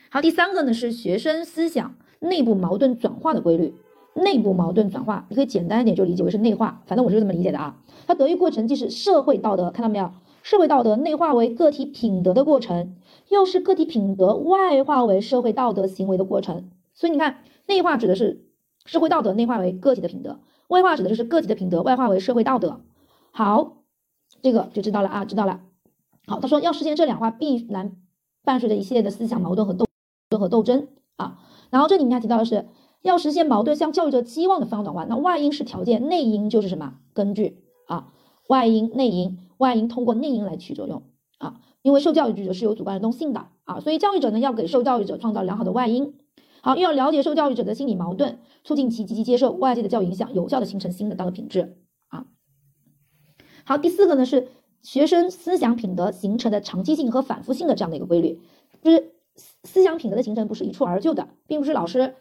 [0.09, 3.75] 好，第三个呢是学生思想内部矛盾转化的规律。
[4.15, 7.83] 内部矛盾转化，你可以简单一点就理解为是内化，反正我是这么理解的啊。
[8.07, 10.11] 它德育过程既是社会道德，看到没有？
[10.41, 12.95] 社会道德内化为个体品德的过程，
[13.29, 16.71] 又是个体品德外化为社会道德行为的过程。
[16.95, 18.46] 所以你看，内化指的是。
[18.87, 22.81] 社会道德内化为个体的品德，外化指的就是个体的品德外化为社会道德。
[23.31, 23.83] 好，
[24.41, 25.59] 这个就知道了啊，知道了。
[26.25, 27.97] 好，他说要实现这两化，必然
[28.43, 29.85] 伴随着一系列的思想矛盾和斗
[30.29, 31.39] 争和斗争啊。
[31.69, 32.65] 然后这里面还提到的是，
[33.01, 38.13] 要实现矛盾向教育者期望的方向转换，那外因是条件，内因就是什么根据啊？
[38.47, 41.03] 外因内因，外因通过内因来起作用
[41.37, 41.59] 啊。
[41.81, 46.15] 因为受教育者是有主观能动性的啊，所以教育者呢要给受教育者创造良好的外因。
[46.61, 52.25] 好，又要了解受教育者的心理矛盾，促进其积极接受外界的教育影响，有效的形成新的道德品质啊。
[53.63, 54.47] 好，第四个呢是
[54.81, 58.39] 学生思想品德形成的长期性和反复性的这样的一个规律，
[58.81, 59.13] 就是
[59.63, 62.15] 思想品德的形成不是一蹴而就的，并不是老师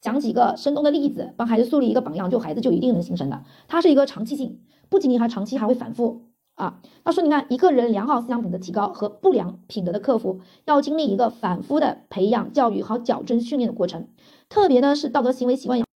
[0.00, 6.29] 讲几个生动的例子，帮孩子树立一个榜样，就孩子就一定能形成的，它是一个长期性，不仅仅还长期，还会反复。
[6.60, 14.08] 啊，他说，你看，一个人良好思想品德提高和不良品德的克服，要经历一个反复的培养、教育和矫正训练的过程。
[14.50, 15.86] 特别呢，是道德行为习惯养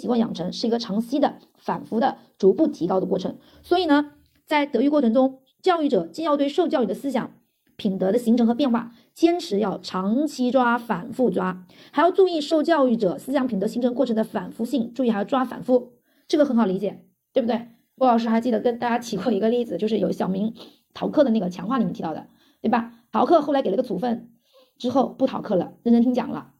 [0.00, 3.36] 习惯养成是一个长期的、反复的、逐步提高的过程。
[3.62, 4.10] 所以呢，
[4.44, 7.30] 在德育过程中，教育者既要对受教育的思想
[7.76, 15.92] 品德的形成和变化坚持要长期抓、反复抓，还要注意受教育者思想品德形成过程的反复性，注意还要抓反复，
[16.26, 17.68] 这个很好理解，对不对？
[17.98, 20.54] 郭老师还记得跟大家提过一个例子，就是有小明
[20.94, 22.28] 逃课的那个强化里面提到的，
[22.62, 22.92] 对吧？
[23.10, 24.30] 逃课后来给了个处分，
[24.78, 26.52] 之后不逃课了，认真听讲了，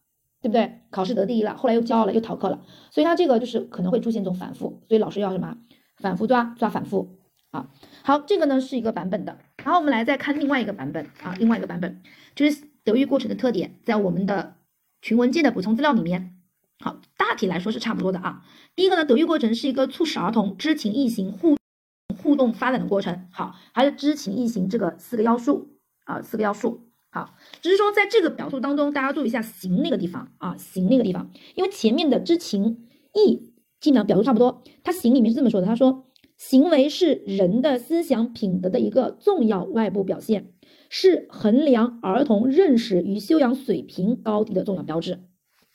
[0.42, 0.80] 对不对？
[0.90, 5.56] 考试得第一了，后来又骄傲了，又逃课了，所以他这个就是可能会出现这种反复，所以老师要什么？
[5.98, 7.18] 反复抓，抓反复
[7.50, 7.70] 啊。
[8.02, 12.02] 好，这个呢是一个版本的，然后我们来再看另外一个版本啊，另外一个版本
[12.34, 14.56] 就是德育过程的特点，在我们的
[15.02, 16.37] 群文件的补充资料里面。
[16.80, 18.44] 好，大体来说是差不多的啊。
[18.76, 21.56] 第一个呢，德育过程是一个促使儿童知情意行、互
[22.22, 23.26] 互动发展的过程。
[23.32, 25.70] 好，还是知情意行这个四个要素
[26.04, 26.88] 啊，四个要素。
[27.10, 40.52] 好，只是说在这个表述当中，大家注意一下行那个地方啊，行那个地方，因为前面的知情意基本上表述差不多，它行里面是这么说的，他说行为是人的思想品德的一个重要外部表现，
[40.90, 45.24] 是衡量儿童认识与修养水平高低的重要标志。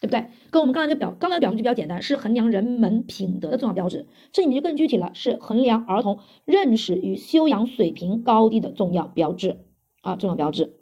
[0.04, 0.26] 对不对？
[0.52, 4.06] 跟我们刚才这表，刚才的表述就比较简单，是衡量人们品德的重要标志。
[4.34, 9.62] 这里面就更具体了，是衡量儿童认识与修养水平高低的重要标志
[10.02, 10.74] 啊，重要标志。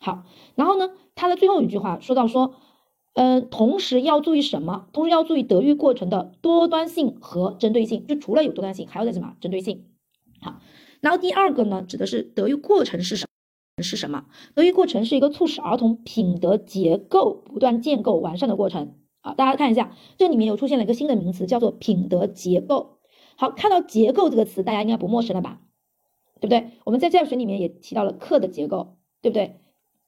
[0.00, 0.24] 好，
[0.56, 2.56] 然后呢，它的最后一句话说到说，
[3.12, 4.88] 嗯，同时要注意什么？
[4.92, 8.08] 同时要注意德育过程的多端性和针对性。
[8.08, 9.36] 就除了有多端性，还要在什么？
[9.40, 9.84] 针对性。
[10.40, 10.58] 好，
[11.00, 13.28] 然后第二个呢，指的是德育过程是什么？
[13.82, 14.26] 是什么？
[14.54, 19.34] 德育过程是一个促使儿童品德结构不断建构完善的过程啊！
[19.34, 22.98] 大家看一下，这里面又出现了一个新的名词，叫做品德结构。
[23.36, 25.60] 好，看到结构这个词，大家应该不陌生了吧？
[26.40, 26.70] 对不对？
[26.84, 29.60] 我们在教学里面也提到了课的结构，对不对？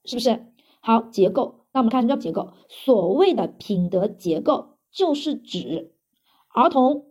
[0.05, 0.45] 是不是？
[0.79, 1.65] 好，结构。
[1.73, 2.53] 那我们看什么叫结构？
[2.69, 5.93] 所谓的品德结构，就是指
[6.53, 7.07] 儿童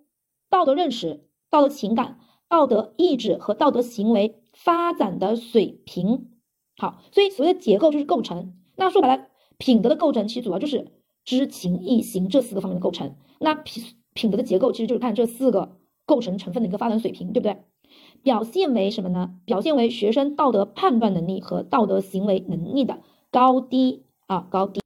[0.49, 6.31] 道德认识、道德情感、道德意志和道德行为发展的水平。
[6.79, 8.55] 好，所以所谓的结构就是构成。
[8.77, 10.93] 那说白了，品德的构成其实主要就是
[11.25, 13.17] 知情意行这四个方面的构成。
[13.41, 17.65] 那品品德的结构其实就是看这四个构成成分的一个发展水平，对不对？
[18.23, 19.37] 表现为什么呢？
[19.45, 22.99] 表现为学生道德判断能力和道德行为能力的
[23.31, 24.81] 高低啊，高低，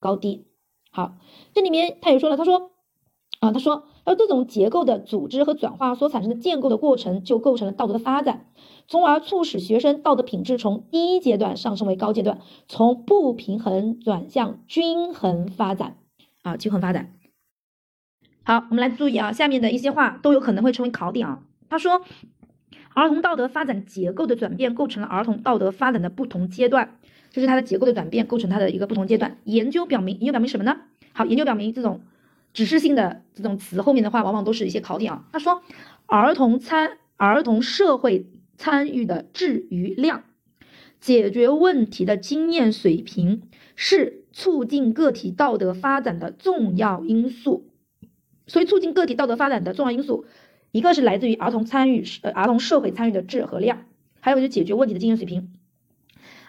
[0.00, 0.46] 高低。
[0.90, 1.16] 好，
[1.52, 2.72] 这里面他也说了，他说
[3.40, 3.84] 啊，他说。
[4.02, 8.50] 而这种结构的组织和转化所产生的建构的过程，就构成了道德的发展，
[8.90, 15.96] 从而促使学生道德品质从低阶段上升为高阶段，从不平衡转向均衡发展。
[16.42, 17.14] 啊，均衡发展。
[18.42, 21.42] 好，我们来注意啊，下面的一些话都有可能会成为考点啊。
[21.68, 22.02] 他说，
[22.94, 26.98] 儿童道德发展结构的转变构成了儿童道德发展的不同阶段，
[27.30, 29.38] 这是它的结构的转变构成它的一个不同阶段。
[29.44, 30.78] 研究表明，研究表明什么呢？
[31.12, 32.00] 好，研究表明这种
[32.52, 35.24] 指示性的这种词后面的话，往往都是一些考点啊。
[35.30, 35.62] 他说，
[36.06, 38.26] 儿童参儿童社会
[38.60, 40.24] 参与的质与量，
[41.00, 43.40] 解决问题的经验水平
[43.74, 47.70] 是促进个体道德发展的重要因素。
[48.46, 50.26] 所以，促进个体道德发展的重要因素，
[50.72, 53.86] 一个是来自于儿童参与呃儿童社会参与的质和量，
[54.20, 55.54] 还有就解决问题的经验水平。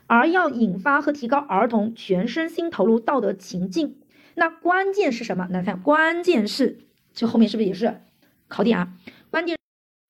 [0.06, 3.96] 而要引发和提高儿童全身心投入道德情境，
[4.36, 5.48] 那关键是什么？
[5.50, 6.80] 来看，关键是
[7.14, 8.02] 就后面是不是也是
[8.50, 8.98] 考点啊？
[9.30, 9.56] 关键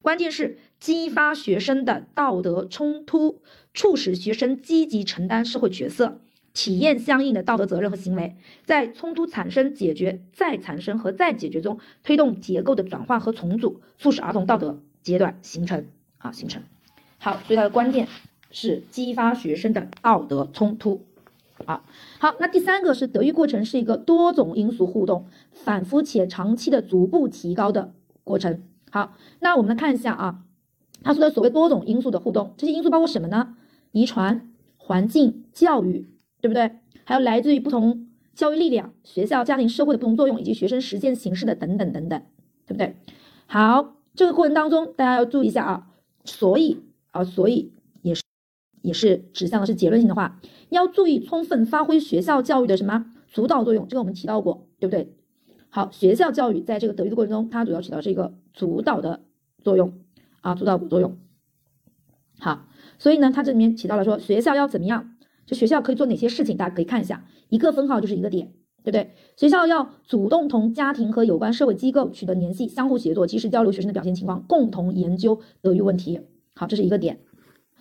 [0.02, 3.40] 关键是激发学生的道德冲突，
[3.74, 6.20] 促使学生积极承担社会角色。
[6.54, 15.86] 体验相应的道德责任和行为，在冲突产生、解决、再产生和再解决中，推动结构的转换和重组，促使儿童道德阶段形成
[16.18, 16.62] 啊形成。
[17.20, 18.10] 好，所以它的关键
[18.50, 21.06] 是激发学生的道德冲突
[21.64, 21.86] 啊。
[22.20, 27.94] 好，那第三个是德育过程是一个多种因素互动、反复且长期的逐步提高的
[28.26, 28.62] 过程。
[28.90, 30.44] 好，那我们来看一下啊，
[31.04, 33.56] 他说的所谓多种因素的互动，这些因素包括什么呢？
[33.92, 36.08] 遗传、环境、教育。
[36.42, 36.72] 对不对？
[37.04, 42.20] 还有来自于不同教育力量、学校、家庭、社会的不同作用，以及学生实践形式的等等等等，
[42.66, 42.96] 对不对？
[43.46, 45.88] 好，这个过程当中大家要注意一下啊。
[46.26, 46.80] 所以
[47.12, 47.72] 啊，所以
[48.02, 48.24] 也是
[48.82, 53.88] 也是指向的是结论性的话，要注意充分发挥学校教育的什么主导作用。
[53.88, 55.14] 这个我们提到过，对不对？
[55.70, 59.22] 好，学校教育在这个德育的过程中，它主要起到是一个主导的
[59.64, 59.94] 作用
[60.42, 61.18] 啊，主导作用。
[62.40, 62.68] 好，
[63.00, 65.16] 所以呢，它这里面起到了说学校要怎么样？
[65.46, 66.56] 就学校可以做哪些事情？
[66.56, 69.14] 大家可以看一下，一个分号就是一个点，对不对？
[69.36, 76.22] 学校要主动同家庭和有关社会机构取得联系，相互协作，及时交流学生的表现情况，共同研究德育问题。
[76.56, 77.20] 好，这是一个点。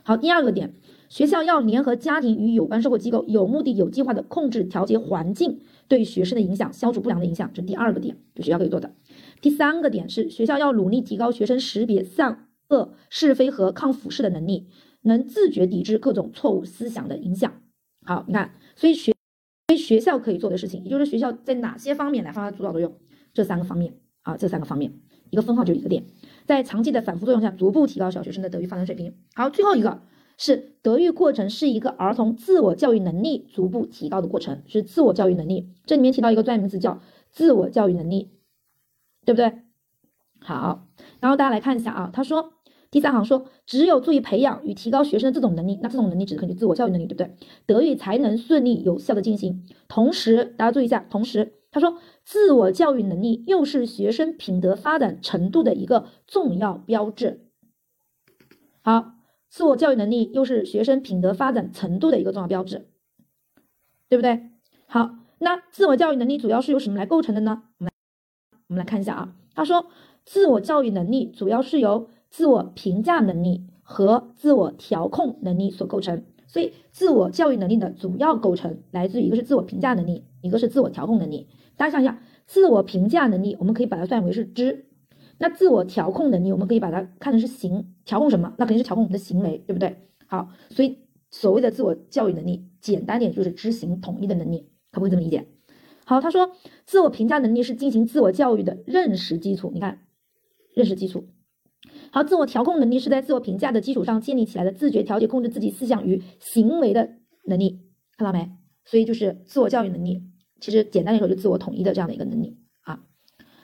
[0.03, 0.75] 好，第二个点，
[1.09, 7.49] 学校要联合家庭与有关社会机构，有目的、有计划的控制、调节环境对学生的影响，消除不良的影响。
[7.55, 8.93] 这是第二个点，就学校可以做的。
[9.41, 14.69] 第三个点是学校要努力提高学生识别善恶、是非和抗腐蚀的能力。
[15.03, 17.63] 能自觉抵制各种错误思想的影响。
[18.05, 19.15] 好，你看，所以学，
[19.69, 22.95] 所以学校可以做的事情，也就是学校在哪些方面来发挥主导作用？
[23.33, 24.93] 这三个方面啊，这三个方面，
[25.31, 26.05] 一个分号就一个点，
[26.45, 29.15] 在长期的反复作用下，逐步提高小学生的德育发展水平。
[29.35, 30.03] 好，最后一个
[30.37, 35.71] 是德育过程是一个儿童自我教育能力逐步提高的过程，是自我教育能力。
[35.87, 37.01] 这里面提到一个专业名词叫
[37.31, 38.33] 自我教育能力，
[39.25, 39.63] 对不对？
[40.41, 40.87] 好，
[41.21, 42.53] 然后大家来看一下啊，他说。
[42.91, 47.37] 第三行说，只有注意培养与提高学生的这种能力，那这种能力指的肯定自我教育能力，对不对？
[47.67, 49.65] 德育才能顺利有效的进行。
[49.87, 57.47] 同时，大家注意一下，同时他说，自我教育能力又是学生品德发展程度的一个重要标志。
[58.83, 59.13] 好，
[59.49, 62.89] 自我教育能力又是学生品德发展程度的一个重要标志，
[64.09, 64.51] 对不对？
[64.87, 67.63] 好，那自我教育能力主要是由什么来构成的呢？
[67.79, 67.93] 我们来，
[68.67, 69.37] 我们来看一下啊。
[69.55, 69.87] 他说，
[70.25, 81.49] 自我教育能力主要是由自我评价能力和自我调控能力所构成，所以自我教育能力的主要构成来自于一个是自我评价能力，一个是自我调控能力。
[81.77, 84.87] 大家想一下，自我评价能力我们可以把它算为是知，
[85.39, 88.55] 那自我调控能力我们可以把它看成是行，调控什么？
[88.59, 89.97] 那肯定是调控我们的行为，对不对？
[90.27, 90.99] 好，所以
[91.31, 95.49] 所谓的自我教育能力，简单点就是知行统一的能力，可不可以这么理解？
[96.05, 96.53] 好，他说
[96.85, 100.01] 自我评价能力是进行自我教育的认识基础，你看，
[100.75, 101.27] 认识基础。
[102.13, 107.09] 好，自我调控能力是在自我评价的基础上建立起来的，自觉调节、控制自己思想与行为的
[107.45, 107.81] 能力，
[108.17, 108.51] 看到没？
[108.85, 110.23] 所以就是自我教育能力，
[110.61, 113.01] 其实简单来说就自我统一的这样的一个能力啊。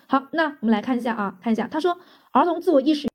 [0.06, 1.98] 好，那我们来看一下啊，看一下，他说
[2.30, 3.08] 儿童自我意识、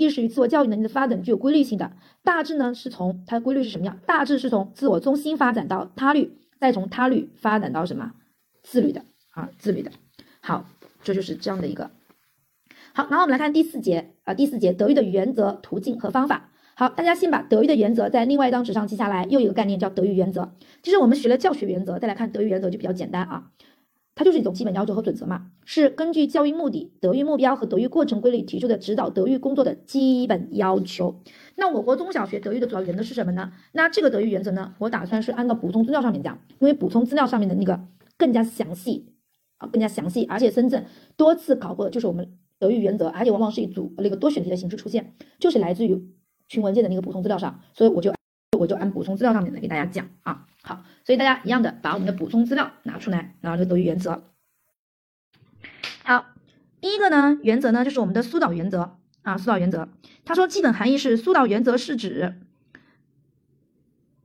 [0.00, 1.92] 意识与自我教育能力的发展具有规律性的，
[2.22, 3.98] 大致呢是从它的规律是什么样？
[4.06, 8.12] 大致是从自我中心发展到他律，再从他律发展到什么？
[8.62, 9.92] 自律的啊，自律的。
[10.40, 10.64] 好，
[11.02, 11.90] 这就是这样的一个。
[12.94, 16.50] 好，然后我们来看第四节啊，第四节德育的原则、途径和方法。
[16.74, 19.24] 好，大家先把德育的原则在另外一张纸上记下来。
[19.30, 20.52] 又一个概念叫德育原则。
[20.82, 23.50] 其实我们学了教学原则，再来看德育原则就比较简单啊，
[24.14, 31.20] 它就是一种基本要求和准则嘛，是根据教育目的、德育目标和德育过程规律提出的指导德育工作的基本要求。
[31.56, 33.52] 那我国中小学德育的主要原则是什么呢？
[33.72, 37.80] 那这个德育原则呢，我打算是按照补充资料上面讲，因为补充资料上面的那个
[38.18, 39.08] 更加详细。
[39.58, 40.84] 啊更加详细，而且深圳
[41.16, 42.28] 多次考过的就是我们
[42.62, 46.00] 德育原则，而且往往是一组那个多选题的形式出现，就是来自于
[46.46, 48.14] 群文件的那个补充资料上，所以我就
[48.56, 50.46] 我就按补充资料上面来给大家讲啊。
[50.62, 54.22] 好，所以大家一样的把我们的补充资料拿出来，然后这个德育原则。
[56.04, 56.26] 好，
[56.80, 59.88] 第一个呢原则呢就是我们的疏导原则啊，疏导原则，
[60.24, 62.41] 他说基本含义是疏导原则是指。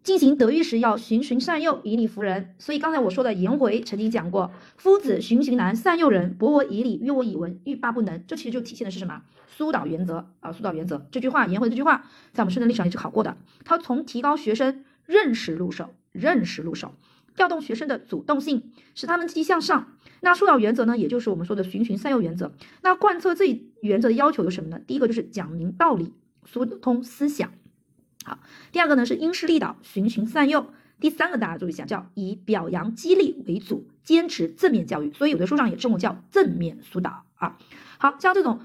[0.07, 2.55] 进行德育时要循循善诱，以理服人。
[2.59, 9.21] 所以刚才我说的颜回曾经讲过：“夫子循循难，善诱人，博我以礼，约我以文，欲罢不能。”这其实就体现的是什么？
[9.49, 11.05] 疏导原则啊，疏导原则。
[11.11, 13.35] 这句话，颜回这句话在我们深圳历史上也是考过的。
[13.65, 16.93] 他从提高学生认识入手，认识入手，
[17.35, 19.97] 调动学生的主动性，使他们积极向上。
[20.21, 22.53] 那疏导原则呢，也就是我们说的循循善诱原则。
[22.81, 24.79] 那贯彻这一原则的要求有什么呢？
[24.87, 26.13] 第一个就是讲明道理，
[26.45, 27.51] 疏通思想。
[28.27, 28.39] 好，
[28.73, 30.67] 第二个呢是因势利导，循循善诱。
[30.99, 35.13] 第三个大家注意一下，叫以表扬激励为主，坚持正面教育。
[35.13, 37.57] 所以有的书上也称我叫正面疏导啊。
[37.97, 38.59] 好，像这种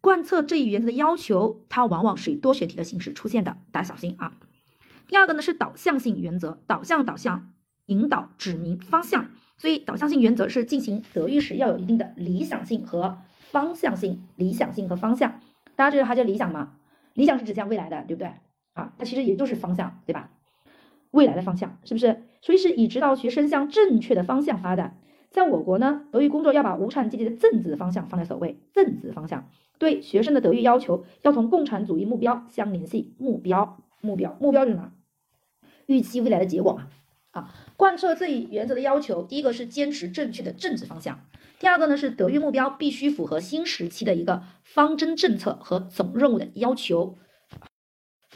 [0.00, 4.32] 贯彻这一原则的要求，它往往是以多选题的形式出现的，大家小心啊。
[5.06, 7.52] 第二个呢是导向性原则，导向导向
[7.86, 9.30] 引导指明方向。
[9.58, 13.18] 所以导向性原则是进行德育时要有一定的理想性和
[13.52, 15.40] 方向性，理想性和方向。
[15.76, 16.72] 大家知道它叫理想吗？
[17.14, 18.32] 理想是指向未来的，对不对？
[18.74, 20.30] 啊，它其实也就是方向，对吧？
[21.10, 22.22] 未来的方向是不是？
[22.42, 24.98] 所以是以指导学生向正确的方向发展。
[25.30, 29.48] 在我国呢，德育工作要把无产阶级的政治方向放在首位，政治方向
[29.78, 33.14] 对学生的德育要求要同共产主义目标相联系。
[33.18, 34.92] 目标，目标，目标是什么？
[35.86, 36.88] 预期未来的结果嘛。
[37.32, 41.18] 啊，贯彻这一原则的要求，第一个是坚持正确的政治方向，
[41.58, 47.16] 第二个呢是德育目标必须符合新时期的一个方针政策和总任务的要求。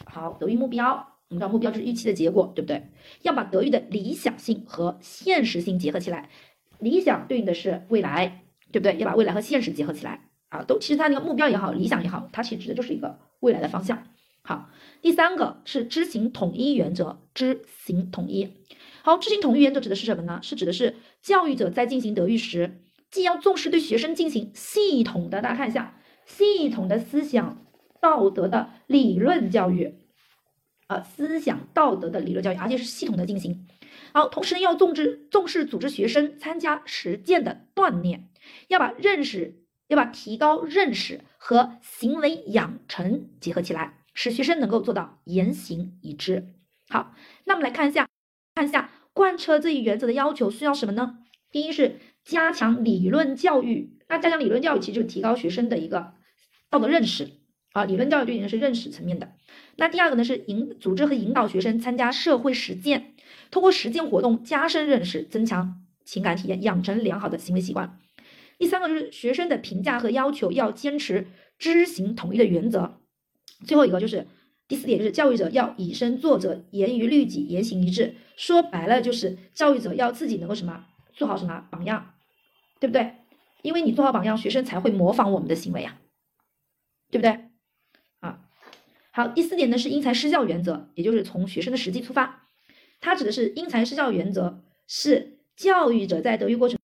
[0.05, 2.91] 好，德育目标，我们知道目标就是预期的结果，对不对？
[3.23, 6.31] 要把德育的理想性和现实性结合起来，
[6.79, 8.97] 理想对应的是未来，对不对？
[8.97, 14.05] 要把未来和现实结合起来啊，都其实它那个目标也好，理想也好，它其实指的就是一个未来的方向。
[14.43, 14.71] 好，
[15.03, 18.55] 第三个是知行统一原则，知行统一。
[19.03, 20.39] 好，知行统一原则指的是什么呢？
[20.43, 27.67] 是指的是教育者在进行德育时，既要重视对学生进行系统的，大家看一下，系统的思想
[28.01, 29.95] 道德的理论教育，
[30.89, 33.67] 啊，思想道德的理论教育，而且是系统的进行。
[34.13, 38.29] 好，同时要重视重视组织学生参加实践的锻炼，
[38.69, 46.55] 要把认识，要把提高认识和行为养成结合起来，使学生能够做到言行一致。
[46.89, 48.07] 好，那我们来看一下，
[48.55, 48.91] 看一下。
[49.15, 51.19] 贯彻这一原则的要求需要什么呢？
[51.51, 51.99] 第一是
[52.29, 56.13] 加强理论教育，那加强理论教育其实就是提高学生的一个
[56.69, 57.31] 道德认识
[57.73, 57.87] 啊。
[57.87, 59.33] 理论教育对应的是认识层面的。
[59.77, 63.15] 那第二个呢是引组织和引导学生参加社会实践，
[63.51, 67.99] 通过实践活动加深认识，增强情感体验，养成良好的行为习惯。
[68.59, 73.01] 第三个就是学生的评价和要求要坚持知行统一的原则。
[73.65, 74.27] 最后一个就是。
[74.69, 78.17] 第四点就是教育者要以身作则，严于律己，言行一致。
[78.37, 82.11] 说白了就是教育者要自己能够什么做好什么榜样，
[82.81, 83.15] 对不对？
[83.63, 85.99] 因为你做好榜样，学生才会模仿我们的行为呀，
[87.11, 87.49] 对不对？
[88.21, 88.41] 啊，
[89.11, 92.49] 好，第四点呢是因材施教原则，也就是从学生的实际出发。
[93.01, 96.79] 它指的是因材施教原则，是教育者在德育过程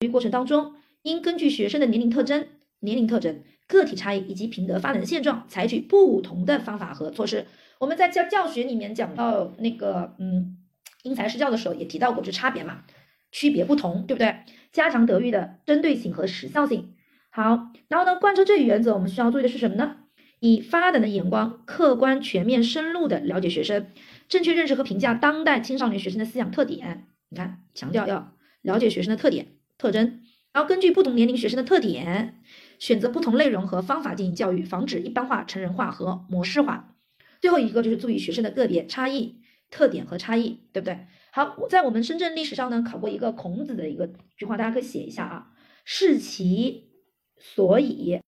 [0.00, 2.48] 育过程当中，应根据学生的年龄特征、
[2.80, 3.42] 年龄特征。
[3.66, 7.46] 个体差异以及品德发展的现状，采取不同的方法和措施。
[7.78, 10.58] 我们在教教学里面讲到那个，嗯，
[11.02, 12.84] 因材施教的时候也提到过这差别嘛，
[13.32, 14.36] 区别不同，对不对？
[14.74, 16.94] 加强德育的针对性和时效性。
[17.30, 19.98] 好，然后呢，贯彻这一原则，我们需要注意的是什么呢？
[20.40, 23.86] 以发展的眼光，客观、全面、深入的了解学生，
[24.28, 27.06] 正确认识和评价当代青少年学生的思想特点。
[27.28, 30.20] 你看，强调要了解学生的特点、特征，
[30.52, 32.42] 然后根据不同年龄学生的特点。
[32.80, 36.96] 选择不同内容和方法进行教育，防止一般化、成人化和模式化。
[37.40, 39.36] 最后一个就是注意学生的个别差异、
[39.70, 41.06] 特点和差异，对不对？
[41.34, 45.52] 好，我在我们深圳历史上呢，考过一个孔子的一个句话，大家可以写一下啊：
[45.84, 46.92] 视其
[47.36, 48.20] 所以，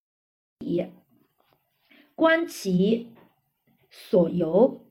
[0.59, 0.85] 以
[2.17, 3.15] 观其
[3.89, 4.91] 所由，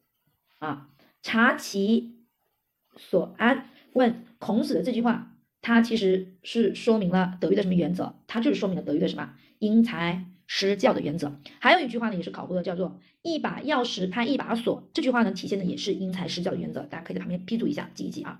[0.59, 0.91] 啊，
[1.21, 2.23] 察其
[2.95, 3.69] 所安。
[3.91, 8.15] 问孔子的这句话，它其实是说明了德育的什么原则？
[8.27, 9.35] 它就是说明了德育的什么？
[9.59, 14.87] 因材施教的原则，还有一句话呢，也是考过的，叫做“一把钥匙开一把锁”。
[14.93, 18.39] 这句话呢，体现的也是因材施教的原则，大家可以在旁边批注一下，记一记啊。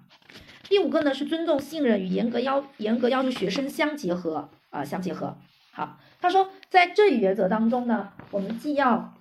[0.70, 5.38] 第五个呢，是尊重、信任与严格要严格要求学生相结合啊，相结合。
[5.72, 9.14] 好，他说在这一原则当中呢，我们既要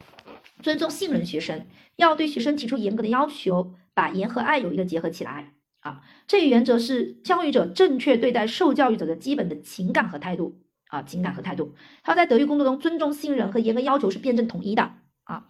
[0.63, 1.67] 尊重、信任学生，
[1.97, 6.03] 要对学生提出严格的要求，把严和爱有一个结合起来啊。
[6.27, 10.61] 这一原则是教育者正确对待受教育者的基本的情感和态度
[10.95, 11.75] 啊，情感和态度。
[12.05, 14.93] 他在德育工作中，尊重、信任和严格要求是辩证统一的
[15.25, 15.49] 啊。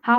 [0.00, 0.18] 好，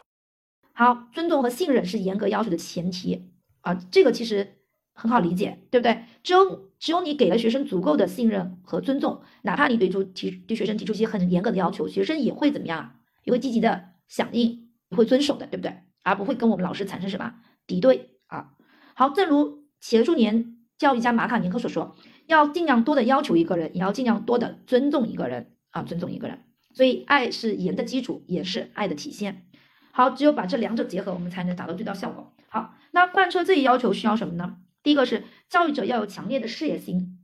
[0.73, 3.29] 好，尊重和信任是严格要求的前提
[3.61, 4.57] 啊，这个其实
[4.93, 6.05] 很好理解，对不对？
[6.23, 12.95] 只有只有你给了学生足够的信任和尊重，哪怕你对出提对学生提出一些很严格的要求，学生也会怎么样啊？
[13.23, 15.75] 也会积极的响应，会遵守的，对不对？
[16.01, 17.35] 而不会跟我们老师产生什么
[17.67, 18.53] 敌对啊。
[18.95, 21.95] 好，正如企业数年教育家马卡宁克所说，
[22.27, 26.43] 要尽量多的要求一个人，也要尽量多的尊重一个人啊，尊重一个人。
[26.73, 29.45] 所以，爱是严的基础，也是爱的体现。
[29.91, 32.33] 好，只有把这两者结合，我们才能达到最大效果。
[32.49, 34.57] 好，那贯彻这一要求需要什么呢？
[34.83, 37.17] 第一个是教育者要有强烈的事业心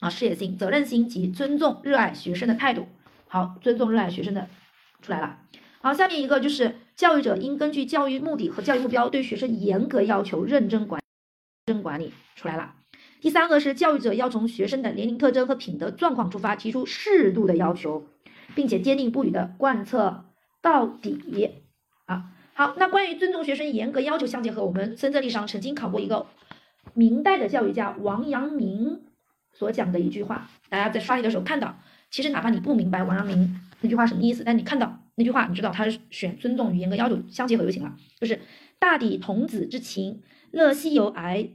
[0.00, 2.86] 啊，事业心、责任心及尊重、热爱学生的态度。
[3.28, 4.48] 好，尊重、热爱学生的
[5.00, 5.38] 出来了。
[5.80, 11.02] 好，下面一个就是教育者应根据教育目的和教育目标，对学生严格要求、认真管、
[11.64, 12.74] 认真管理出来了。
[13.22, 18.04] 第三个是教育者要从学生的年龄特征和品德状况出发，提出适度的要求，
[18.56, 20.24] 并且坚定不移的贯彻
[20.60, 21.50] 到底。
[22.06, 26.26] 啊，好，那关于尊重学生、严格要求相结合，我们深圳历史上曾经考过一个
[26.94, 29.02] 明代的教育家王阳明
[29.52, 31.78] 所讲的一句话，大家在刷题的时候看到，
[32.10, 34.98] 其实哪怕你不明白王阳明那句话什么意思，但你看到。
[35.14, 37.94] 那句话你知道，他是选尊重与严格要求相结合就行了。
[38.18, 38.40] 就是
[38.78, 41.50] 大抵童子之情，乐西游癌，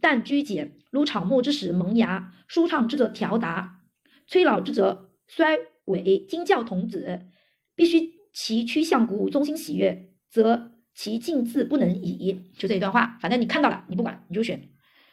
[0.00, 3.80] 淡居简，如草木之始萌芽，舒畅之则调达，
[4.26, 6.24] 催老之则衰萎。
[6.26, 7.26] 今教童子，
[7.74, 12.50] 必须其趋向鼓舞，中心喜悦，则其进自不能已。
[12.56, 14.68] 就这一段话，反正你看到了，你不管，你就选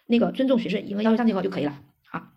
[0.07, 1.81] 那个尊重学生、因为要求相结合就可以了。
[2.05, 2.31] 好，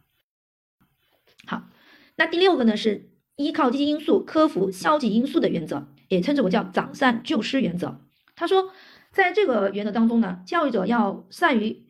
[1.47, 1.69] 好，
[2.17, 3.11] 那第六个呢是。
[3.39, 8.01] 依靠积极因素克服消极因素的原则，也称之为叫长善救失原则。
[8.35, 8.73] 他说，
[9.13, 11.86] 在这个原则当中呢，教育者要善于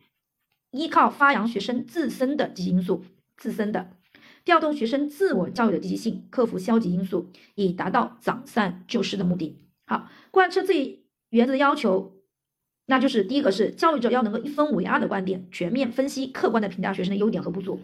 [0.77, 3.03] 依靠发扬学生自身的积极因素，
[3.35, 3.91] 自身的
[4.45, 9.57] 调动学生自我教育的积极性，克服消极因素，以达到长善救失的目的。
[9.85, 12.15] 好，贯彻这一原则的要求，
[12.85, 17.79] 那就是第一个是教育者要能够一分为二的观点，全面分析、客观的评价学生的优点和不足。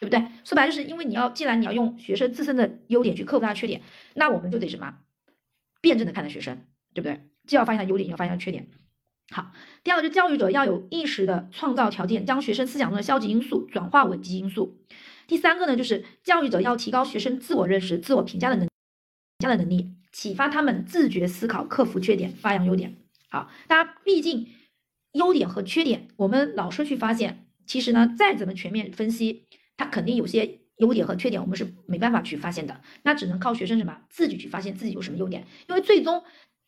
[0.00, 0.22] 对不对？
[0.44, 3.80] 说白就是因为你要，既然你要用学生自身的优点去克服他的缺点，
[4.14, 4.98] 那我们就得什么？
[5.80, 7.22] 辩证的看待学生，对不对？
[7.46, 8.68] 既要发现他优点，也要发现他缺点。
[9.30, 9.52] 好，
[9.82, 14.78] 第二个就教育者要有意识的创造条件，将学生思想中的消极因素转化为积极因素。
[15.26, 18.70] 第三个呢，就是教育者要提高学生自我认识、自我评价的能，评
[19.40, 22.96] 价的能力，启发他们自觉思考，克服缺点，发扬优点。
[23.30, 24.48] 好，大家毕竟
[25.12, 29.46] 优点和缺点，我们老师去发现，其实呢，再怎么全面分析。
[29.76, 36.22] 他肯定有些优点和缺点，我们是没办法去发现的，那只能靠学生什么自己去发现自己有什么优点，因为最终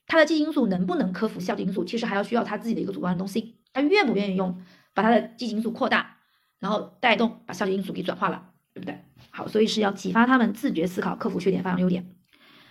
[0.06, 4.62] 他的积极因素能不能克服消极因素，其实还要需要他自己的一个主观能动性，他愿不愿意用
[4.94, 6.18] 把他的积极因素扩大，
[6.58, 9.04] 然后带动把消极因素给转化了，对不对？
[9.30, 12.14] 好，所以是要启发他们自觉思考，克服缺点，发扬优点。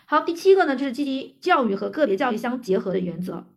[0.05, 3.47] 好，第七个呢，就是积极教育和个别教育相结合的原则。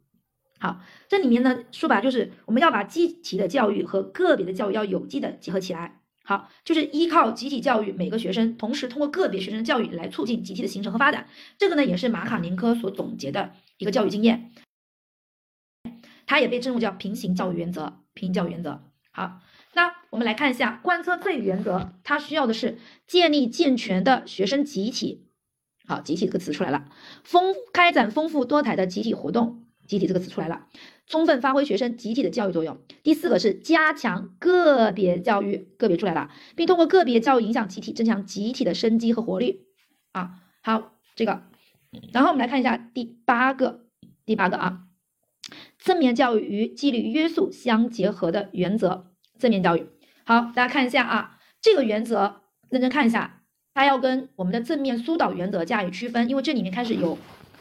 [0.59, 5.97] 好，这里面呢说白了就是我们要把积极的教育和个别的教育要有机的结合起来。
[6.29, 11.26] 好，就是依靠集体教育，每个学生同时通过个别学生的教育来促进集体的形成和发展。
[11.57, 14.53] 这个呢，也是马卡宁科所总结的一个教育经验，
[16.26, 18.01] 它也被称为叫平行教育原则。
[18.12, 18.83] 平行教育原则。
[19.11, 19.41] 好，
[19.72, 22.76] 那我们来看一下贯彻这一原则，它需要的是
[23.07, 25.31] 建立健全的学生集体。
[25.87, 26.91] 好，集体这个词出来了，
[27.24, 29.64] 丰开展丰富多彩的集体活动。
[29.87, 30.66] 集体这个词出来了。
[31.09, 32.78] 充分发挥学生集体的教育作用。
[33.02, 39.64] 第四个是加强个别教育，个别出来了，并通过个别教育影响集体，增强集体的生机和活力。
[40.12, 41.42] 啊，好，这个，
[42.12, 43.86] 然后我们来看一下第八个，
[44.26, 44.80] 第八个啊，
[45.78, 49.06] 正面教育与纪律约束相结合的原则。
[49.38, 49.86] 正面教育，
[50.24, 53.42] 好，大家看一下啊，这个原则认真看一下，
[53.72, 57.16] 它要跟我们的正面疏导原则加以区分，因为这里面开始有。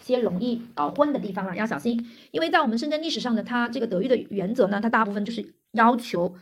[0.07, 6.35] 些容易搞混的地方了，要小心，因为在我们深圳历史上的它这个德育的原则呢，它大部分就是要求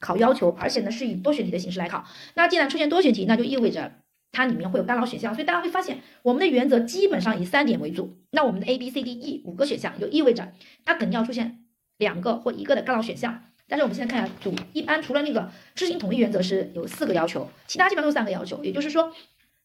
[0.00, 2.04] 考要求，而且呢是以多选题的形式来考。
[2.34, 3.92] 那既然出现多选题，那就意味着
[4.32, 8.16] 它里面会有干扰选项，所以大家会发现我们的原则基本上以三点为主。
[8.30, 10.52] 那我们的 A B C D E 五个选项，就意味着
[10.84, 11.64] 它肯定要出现
[11.96, 13.44] 两个或一个的干扰选项。
[13.66, 19.12] 但是我们现在看一下主，一般除了那个知行统一原则是有四个要求，其他基本上都是三个要求，也就是说。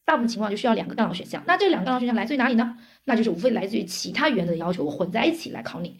[0.06, 2.78] 大部分情况就需要两个干扰选项，那这两个干扰选项来自于哪里呢？
[3.06, 5.97] 那就是无非来自于其他原则的要求混在一起来考你，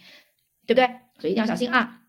[0.66, 0.88] 对不对？
[1.20, 2.02] 所以一定要小心啊。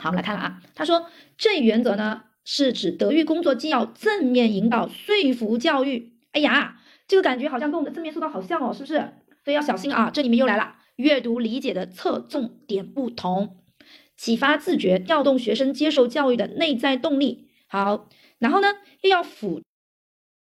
[0.00, 6.12] 好，我们来看了啊，他说这一原则呢是指德育工作既要正面引导、说服教育。
[6.32, 8.94] 哎呀，这个感觉好像跟我们的正面疏导好像哦，是不是？
[9.44, 13.58] 所以要小心啊，这里面又来了，阅读理解的侧重点不同，
[14.16, 17.48] 启发自觉，调动学生接受教育的内在动力。
[17.66, 18.68] 好，然后呢，
[19.02, 19.60] 又要辅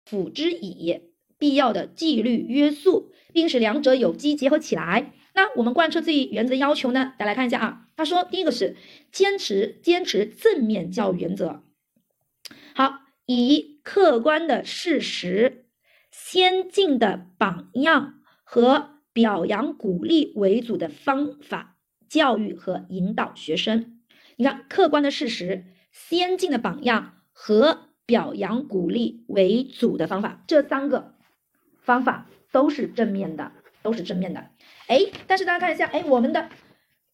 [0.04, 1.00] 辅之以
[1.38, 5.12] 必要的纪律约束，并使两者有机结合起来。
[5.34, 7.14] 那我们贯彻这一原则要求呢？
[7.18, 7.86] 大家来看一下啊。
[7.96, 8.76] 他说，第一个是
[9.10, 11.62] 坚持坚持正面教育原则。
[12.74, 15.66] 好，以客观的事实、
[16.10, 21.76] 先进的榜样和表扬鼓励为主的方法
[22.08, 24.00] 教育和引导学生。
[24.36, 31.14] 你看，客观的事实、先进的榜样和表扬鼓励为主的方法，这三个
[31.80, 33.52] 方法都是正面的。
[33.82, 34.48] 都是正面的，
[34.86, 36.48] 哎，但是大家看一下，哎，我们的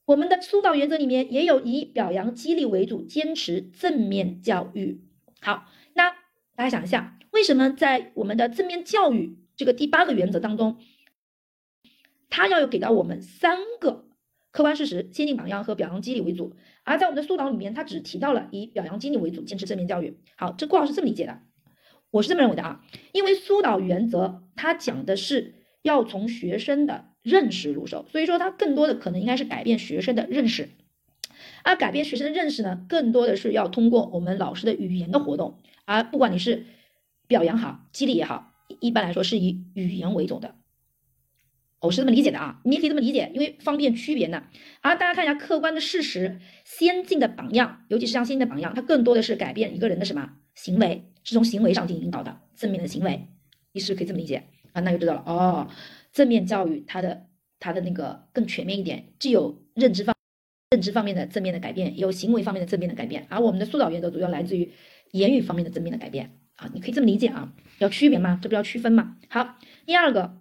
[0.04, 5.00] 我们的疏导原则里面也有以表扬激励为主，坚持正面教育。
[5.40, 5.64] 好，
[5.94, 6.10] 那
[6.54, 10.76] 大家想一下，为什么在我们的正面教育这个第八个原则当中，
[12.28, 14.07] 它要有给到我们三个
[14.50, 20.18] 客观事实、先进榜样和表扬激励为主，而在我们的疏导里面，它只提到了以表扬激励为主，坚持正面教育。
[20.36, 21.40] 好，这郭老师这么理解的，
[22.10, 25.54] 我是这么认为的啊，因为疏导原则它讲的是。
[25.82, 30.70] 要从学生的认识入手，所以说它更多的可能应该是改变学生的认识，
[31.62, 36.66] 而改变学生的认识呢，更多的是要通过我们老师的语言的活动，而不管你是
[37.28, 40.56] 表扬好、激励也好，一般来说是以语言为主的，
[41.80, 44.42] 我是这么理解的啊，你也可以这么理解，因为方便区别呢。
[44.80, 53.28] 而大家看一下客观的事实、先进的榜样，尤其是像先进的榜样，它更多的是改变一个人的什么行为，是从行为上进行引导的正面的行为，
[53.72, 54.42] 你是可以这么理解。
[54.72, 55.68] 啊，那就知道了哦。
[56.12, 57.26] 正面教育它的
[57.60, 60.14] 它的那个更全面一点，既有认知方
[60.70, 63.24] 认知方面的正面的改变，也有行为方面的正面的改变。
[63.30, 64.72] 而我们的疏导原则主要来自于
[65.12, 68.38] 言语方面的正面的改变啊，你可以这么理解啊，要区别吗？
[68.42, 69.16] 这不要区分吗？
[69.28, 69.56] 好，
[69.86, 70.38] 第二个，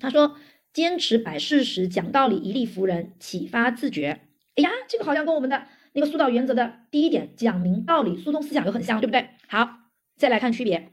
[0.00, 0.36] 他说
[0.78, 4.20] 坚持摆事实、讲道理、以理服人、启发自觉。
[4.54, 9.30] 哎呀，这个好像跟我们的那个疏导原则的第一点讲明道理、疏通思想又很像，对不对？
[9.48, 9.68] 好，
[10.16, 10.92] 再来看区别。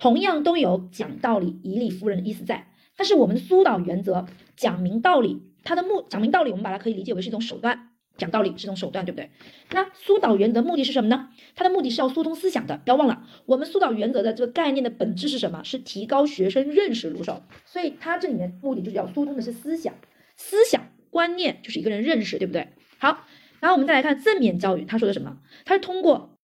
[0.00, 4.24] 同样都有讲道理、以理服人的意思在，但是我们的疏导原则
[4.56, 7.87] 讲明道理，它的目讲明道理，我们把它可以理解为是一种手段，
[8.18, 9.30] 讲道理是一种手段，对不对？
[9.70, 11.30] 那疏导原则目的是什么呢？
[11.54, 15.62] 它的目的是要疏通思想的，不要忘了，我们疏导原则的这个概念的本质是什么？
[15.64, 19.94] 是提高学生认识入手，所以它这里面目的就是要疏通的是思想，
[20.36, 22.68] 思想观念就是一个人认识，对不对？
[22.98, 23.24] 好，
[23.60, 25.38] 然后我们再来看正面教育，他说的什么？
[25.64, 26.36] 他是通过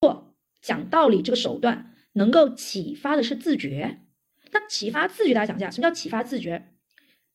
[0.00, 1.88] 过讲道理这个手段。
[2.14, 4.00] 能够启发的是自觉，
[4.50, 6.68] 那启发自觉，大家想一下，什么叫启发自觉？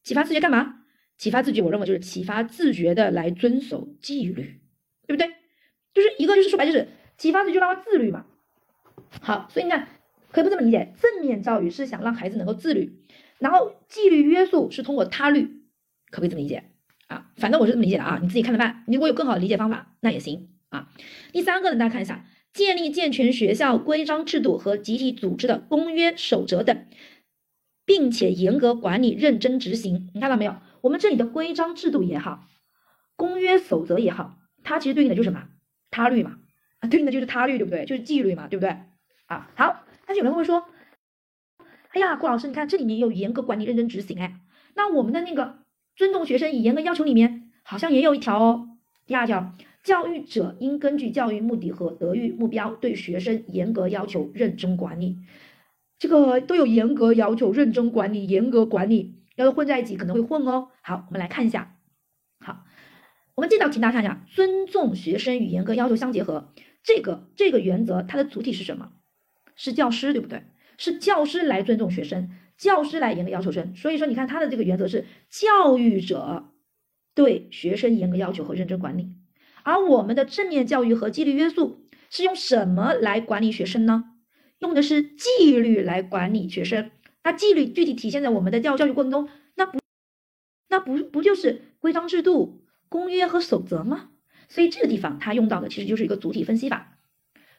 [0.04, 0.77] 启发自觉干嘛？
[1.18, 4.62] 启发自觉，我认为就是启发自觉的来遵守纪律，
[5.08, 5.28] 对不对？
[5.94, 6.88] 就是一个就是说白就是
[7.18, 8.26] 启发自觉让他自律嘛。
[9.22, 9.88] 好，所以你看，
[10.32, 13.00] 可以不这么理解，正面教育是想让孩子能够自律，
[13.40, 15.64] 然后纪律约束是通过他律，
[16.12, 16.66] 可不可以这么理解
[17.08, 17.32] 啊？
[17.36, 18.84] 反正我是这么理解的啊，你自己看着办。
[18.88, 20.90] 你如果有更好的理解方法，那也行啊。
[21.32, 22.26] 第三个呢，大家看一下。
[22.54, 26.88] 建立健全学校规章制度和集体组织的公约守则等，
[27.86, 30.10] 并且严格管理、认真执行。
[30.16, 30.56] 你看到没有？
[30.82, 32.46] 我们这里的规章制度也好，
[33.16, 35.48] 公约守则也好，它其实对应的就是什么？
[35.90, 36.38] 他律嘛，
[36.90, 37.86] 对应的就是他律，对不对？
[37.86, 38.70] 就是纪律嘛，对不对？
[39.28, 39.84] 啊，好。
[40.06, 40.64] 但是有人会说，
[41.90, 44.40] 哎呀，郭老师，你看这里面有严格管理、认真执行，哎，
[44.76, 45.60] 那我们的那个
[45.96, 48.70] 尊重学生、以严格要求里面好像也有一条哦，
[49.06, 49.54] 第二条。
[49.84, 55.16] 教育者应根据教育目的和德育目标，对学生严格要求、认真管理。
[55.98, 60.68] 这个都有严格要求、认真管理、严格管理，要是混在一起可能会混哦。
[60.82, 61.78] 好，我们来看一下。
[62.40, 62.66] 好，
[63.36, 66.54] 我们这道题大家看一下，尊重学生与严格要求相结合。
[66.84, 68.92] 这个这个原则它的主体是什么？
[69.56, 70.44] 是教师，对不对？
[70.78, 73.76] 是教师来尊重学生，教师来严格要求生。
[73.76, 76.52] 所以说，你看它的这个原则是教育者
[77.16, 79.10] 对学生严格要求和认真管理。
[79.64, 84.06] 而我们的正面教育和纪律约束是用什么来管理学生呢？
[84.60, 86.90] 用的是纪律来管理学生。
[87.28, 89.80] 那纪律具体体现在我们的教育教育过程中，那不，
[90.70, 94.12] 那不不就是规章制度、公约和守则吗？
[94.48, 96.98] 所以这个地方它用到的其实就是一个主体分析法。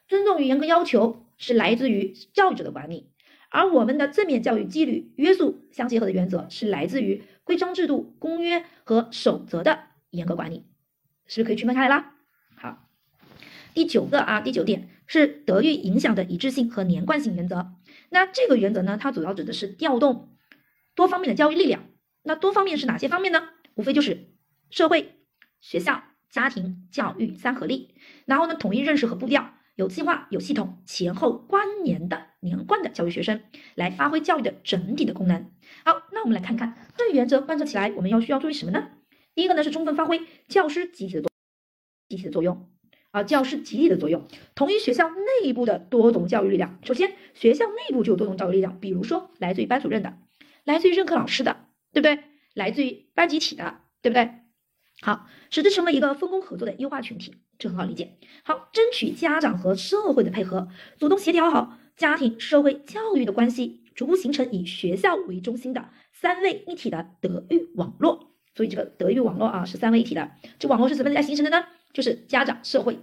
[0.07, 3.11] 尊重与严格要求是来自于教育者的管理，
[3.51, 10.65] 而我们的正面教育、纪律约束相结合的原则是来自于规章制度、公约和守则的严格管理。
[11.27, 12.15] 是不是可以区分开来啦？
[12.55, 12.89] 好，
[13.75, 17.73] 第九个啊，第九点是德育影响的一致性和连贯性原则。
[18.09, 20.35] 那这个原则呢，它主要指的是调动
[20.95, 21.85] 多方面的教育力量。
[22.23, 23.49] 那多方面是哪些方面呢？
[23.75, 24.27] 无非就是
[24.69, 25.15] 社会、
[25.61, 27.95] 学校、家庭、教育三合力。
[28.25, 33.41] 然后呢，统一认识和步调，有计划、有系统、前后关联的连贯的教育学生，
[33.75, 35.49] 来发挥教育的整体的功能。
[35.85, 38.89] 好，那我们来看看这一原则贯彻起来，我们要需要注意什么呢？
[39.33, 41.31] 第一个呢是充分发挥教师集体的作
[42.09, 42.69] 集体的作用
[43.11, 46.79] 啊，教师集体的作用，同于学校内部的多种教育力量。
[46.83, 50.17] 首先，学校内部就有多种教育力量，比如说来自于班主任的，
[50.63, 52.23] 来自于任课老师的，对不对？
[52.53, 54.31] 来自于班集体的，对不对？
[55.01, 58.17] 好，使之成为一个分工合作的优化群体，这很好理解。
[58.43, 68.33] 好，争取家长和社会的配合，主动协调好家庭、社会、教育的关系，逐步形成以学校为中心的三位一体的德育网络。
[68.53, 70.31] 所以这个德育网络啊是三位一体的。
[70.59, 71.65] 这网络是怎么来形成的呢？
[71.93, 72.99] 就是家长、社会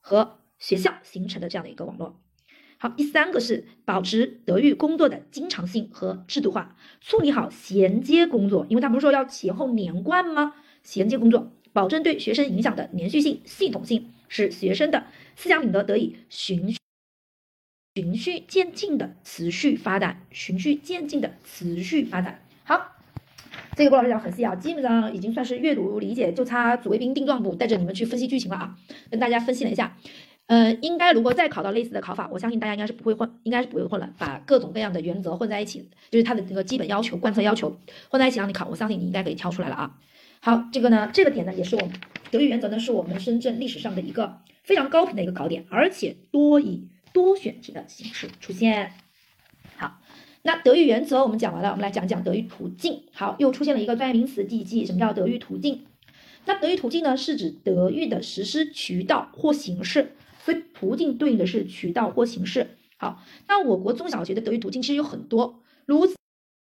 [0.00, 2.20] 和学校形成的这样的一个网络。
[2.78, 10.54] 好，第三个是保持德育工作的经常性和制度化，处理好衔接工作，因为他不是说要前后连贯吗？
[10.82, 15.06] 衔接工作，保证对学生影响的连续性、系统性，使学生的
[15.36, 16.78] 思想品德得以循序
[17.94, 22.45] 循序渐进的持续发展，循序渐进的持续发展。
[23.76, 28.74] 这个郭老师讲很细啊，基本上已经算是阅读理解，就差主谓宾定状补带着你们去分析剧情了啊，
[29.10, 29.94] 跟大家分析了一下。
[30.46, 37.76] 呃，应该如果再考到类似的考法，我相信大家应该是不会混，应该是不会混了，把各种各样的原则混在一起，就是它的这个基本要求、贯彻要求
[38.08, 39.94] 混在一起让你考，我相信你应该可以挑出来了啊。
[40.40, 41.92] 好，这个呢，这个点呢，也是我们
[42.30, 48.92] 德育原则呢，是我们深圳历史上的一个非常高频的一个考点，而且多以多选题的形式出现。
[50.46, 53.02] 那德育原则我们讲完了，我们来讲讲德育途径。
[53.12, 55.86] 好，又出现了一个专业名词，记一记，什么叫德育途径？
[56.44, 60.12] 那德育途径呢，是指德育的实施渠道或形式。
[60.44, 62.68] 所以途径对应的是渠道或形式。
[62.96, 66.06] 好，那我国中小学的德育途径其实有很多，如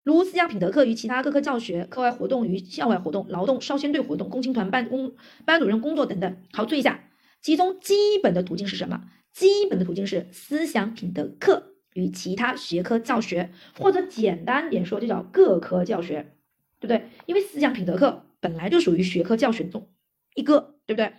[0.03, 5.12] 如思想品德课与其他各科教学、课外活动与校外活动、劳动少先队活动、共青团办公
[5.45, 6.37] 班主任工作等等。
[6.53, 7.05] 好，注意一下，
[7.41, 9.05] 其中基本的途径是什么？
[9.33, 16.34] 基本的途径是思想品德课与其他学科教学，或者简单点说就叫各科教学，
[16.80, 17.09] 对不对？
[17.26, 19.89] 因为思想品德课本来就属于学科教学中
[20.34, 21.12] 一个，对不对？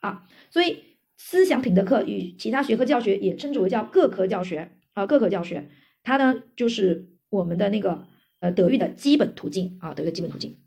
[0.00, 0.84] 啊，所以。
[1.18, 5.70] 思想品德课与其他学科教学也称之为叫各科教学啊，各科教学，
[6.02, 8.08] 它呢就是我们的那个
[8.40, 10.58] 呃德育的基本途径啊，德育的基本途径。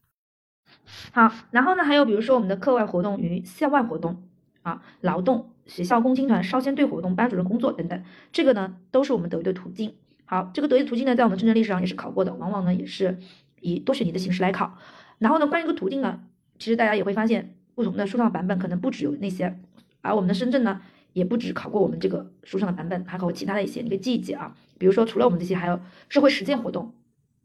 [1.11, 4.29] 好，然后呢还有比如说我们的课外活动与校外活动
[4.61, 9.95] 啊，劳动、学校共青团、少先队活动、班主任工作等等，这个呢都是我们德育的途径。
[10.25, 13.19] 好，这个德育途径呢在我们深圳历史上也是考过的，往往呢也是
[13.61, 14.77] 以多选题的形式来考。
[15.19, 16.21] 然后呢关于这个途径呢，
[16.59, 19.59] 其实大家也会发现不同的书上版本可能不只有那些。
[20.01, 20.81] 而我们的深圳呢，
[21.13, 24.55] 也不止考过我们这个书上的版本，还考过其他的一些，你可以记一记啊。
[24.77, 26.93] 比如说，除了我们这些，还有社会实践活动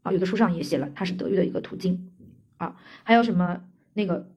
[0.03, 2.11] 啊，有的书上也写了，它是德育的一个途径
[2.57, 2.75] 啊。
[3.03, 3.61] 还有什么
[3.93, 4.29] 那个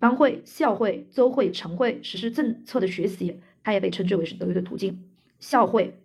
[0.00, 5.04] 班会、校会、周会、晨会实施政策的学习，它也被称之为是德育的途径。
[5.38, 6.00] 校会、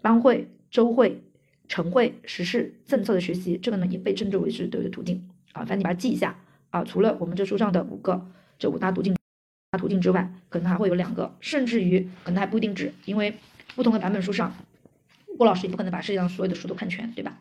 [0.00, 1.22] 班会、周会、
[1.68, 5.66] 晨会实施政策的学习，这个呢也被称之为是德育的途径啊。
[5.66, 6.38] 反正你把它记一下
[6.70, 6.82] 啊。
[6.84, 8.26] 除了我们这书上的五个
[8.58, 9.14] 这五大途径。
[9.78, 13.38] 途径之外，可能还会有两个，甚至于可能还不一定止，因为
[13.74, 14.54] 不同的版本书上，
[15.38, 17.40] 郭老师也不可能把世界上所有的书都看全，对吧？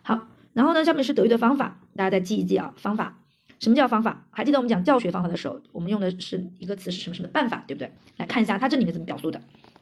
[0.00, 2.72] 好，然后呢，下面是德育的方法，大家再记一记啊。
[2.78, 3.18] 方法，
[3.60, 4.26] 什么叫方法？
[4.30, 7.90] 还记得我们讲教学方法的时候，我们用的是一个词是什么什么办法，对不对？
[8.16, 9.40] 来看一下它这里面怎么表述的，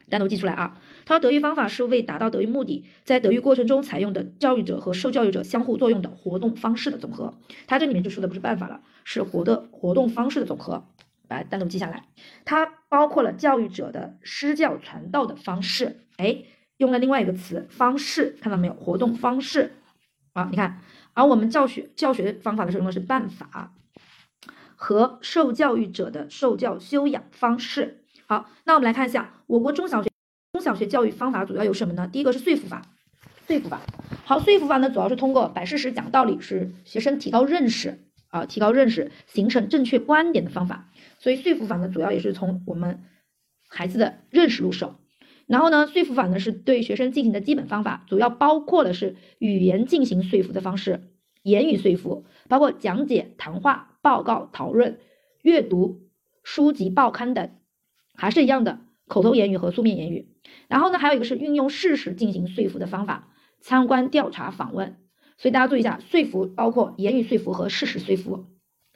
[0.09, 0.79] 单独记出来啊。
[1.05, 7.33] 他说，德育方法是为达到德育目的，在德育过程中采用的教育者和受教育者相互作用的活动方式的总和。
[7.67, 10.85] 它这里面就说的不是办法了，是活的活动方式的总和。
[11.29, 12.05] 把它单独记下来，
[12.45, 16.37] 它包括了教育者的施教传道的方式，哎，
[16.77, 18.73] 用了另外一个词方式，看到没有？
[18.73, 19.73] 活动方式
[20.31, 20.79] 啊，你看，
[21.17, 23.73] 而我们教学教学方法的时候用的是办法
[24.75, 28.03] 和受教育者的受教修养方式。
[28.27, 30.11] 好，那我们来看一下我国中小学
[30.53, 32.07] 中小学教育方法主要有什么呢？
[32.07, 32.83] 第一个是说服法，
[33.47, 33.81] 说服法。
[34.25, 37.97] 好，说服法呢主要是通过摆事实、讲道理，使学生提高认识
[38.27, 40.91] 啊，提高认识，形成正确观点的方法。
[41.17, 43.03] 所以说服法呢，主要也是从我们
[43.67, 44.99] 孩子的认识入手。
[45.47, 51.09] 然后呢，说服法呢是对学生进行的基本方法，主要包括的是语言进行说服的方式，
[51.41, 54.99] 言语说服，包括讲解、谈话、报告、讨论、
[55.41, 56.01] 阅读
[56.43, 57.49] 书籍、报刊等，
[58.13, 60.27] 还是一样的口头言语和书面言语。
[60.67, 63.29] 然后呢，还有一个是运用事实进行说服的方法，
[63.61, 64.97] 参观、调查、访问。
[65.37, 68.47] 所以大家注意一下，说服包括言语说服和事实说服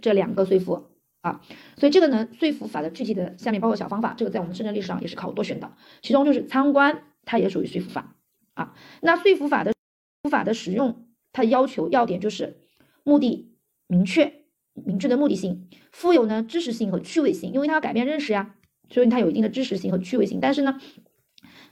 [0.01, 0.90] 这两个说服。
[1.21, 1.41] 啊，
[1.77, 8.15] 所以这个呢，说服法的具体的下面包括小方法，这个在我们深圳历史上也是考多选的，其中就是参观，它也属于说服法
[8.55, 8.73] 啊。
[9.01, 9.73] 那说服法的
[10.29, 12.57] 法的使用，它的要求要点就是
[13.03, 13.55] 目的
[13.87, 14.33] 明确、
[14.73, 18.55] 明确的目的性，富有呢知识性和趣味性，因为它要改变认识呀，
[18.89, 20.39] 所以它有一定的知识性和趣味性。
[20.41, 20.79] 但是呢，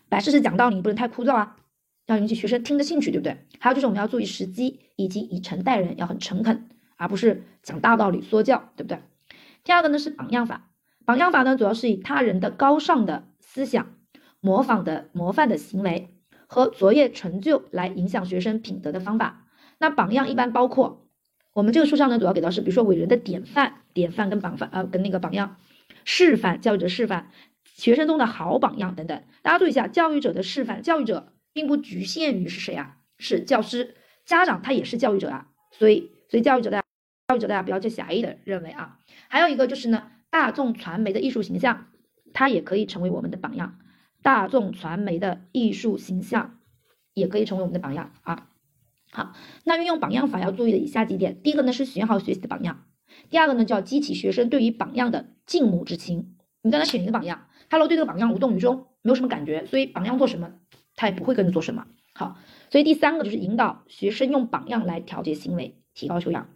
[0.09, 1.57] 摆事实讲道理不能太枯燥啊，
[2.05, 3.35] 要引起学生听的兴趣，对不对？
[3.59, 8.99] 还有就是我们要注意时机，以及以诚待人，要很诚恳，而不是讲大道理说教，对不对？
[9.69, 10.71] 第二个呢是榜样法，
[11.05, 13.93] 榜样法呢，主要是以他人的高尚的思想、
[14.41, 16.17] 模仿的模范的行为
[16.47, 19.45] 和卓越成就来影响学生品德的方法。
[19.77, 21.07] 那榜样一般包括
[21.53, 25.57] 我们这个书上呢，主要给到是，比如说伟人的典范、典范跟榜范呃跟那个榜样，
[26.03, 27.29] 示范教育者示范，
[27.63, 29.21] 学生中的好榜样等等。
[29.43, 32.97] 大家注意一下，教育者的示范，教育者并不局限于是谁啊？
[33.19, 33.93] 是教师、
[34.25, 35.45] 家长，他也是教育者啊。
[35.69, 36.78] 所以，所以教育者大，
[37.29, 38.97] 教育者大家不要去狭义的认为啊。
[39.27, 41.85] 还有一个就是呢，大众传媒的艺术形象，
[42.33, 43.77] 它也可以成为我们的榜样。
[44.23, 46.59] 大众传媒的艺术形象
[47.13, 48.49] 也可以成为我们的榜样啊。
[49.11, 52.77] 好，那运用榜样法要注意的以下几点：第一个呢是选好学习的榜样；
[53.29, 56.35] 第二个呢叫激起学生对于榜样的敬慕之情。
[56.63, 60.53] 你刚才选一个榜样，他如果对这个榜样无动于衷，没有什么感觉，所以榜样做什么，
[60.95, 61.85] 他也不会跟着做什么。
[62.15, 62.37] 好，
[62.71, 66.49] 所以第三个就是引导学生用榜样来调节行为，提高修养。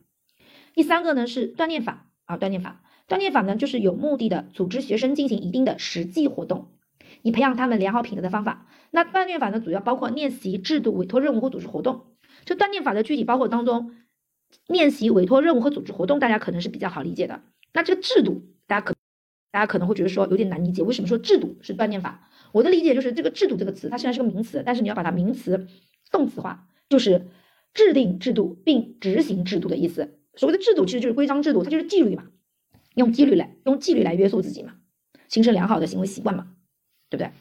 [0.74, 6.72] 第三个呢是锻炼法啊，锻炼法，锻炼法呢就是有目的的组织学生进行一定的实际活动，
[7.22, 8.68] 以培养他们良好品德的方法。
[8.90, 12.08] 那锻炼法呢主要包括练习、制度、委托任务或组织活动。
[12.46, 13.94] 这锻炼法的具体包括当中，
[14.68, 17.42] 练习、委托任务和组织活动，大家可能是比较好理解的。
[17.72, 18.96] 那这个制度，大家可
[19.52, 22.30] 大家可能会觉得说有点难理解，为什么说制度是锻炼法？
[22.52, 25.68] 我的理解就是这个制度这个词，它虽然是个名词，但是你要把它名词
[26.12, 27.28] 动词化，就是
[27.74, 30.20] 制定制度并执行制度的意思。
[30.36, 32.26] 所谓的制度其实就是规章制度，它就是纪律嘛，
[32.96, 34.74] 用纪律来用纪律来约束自己嘛，
[35.28, 36.48] 形成良好的行为习惯嘛，
[37.10, 37.32] 对不对？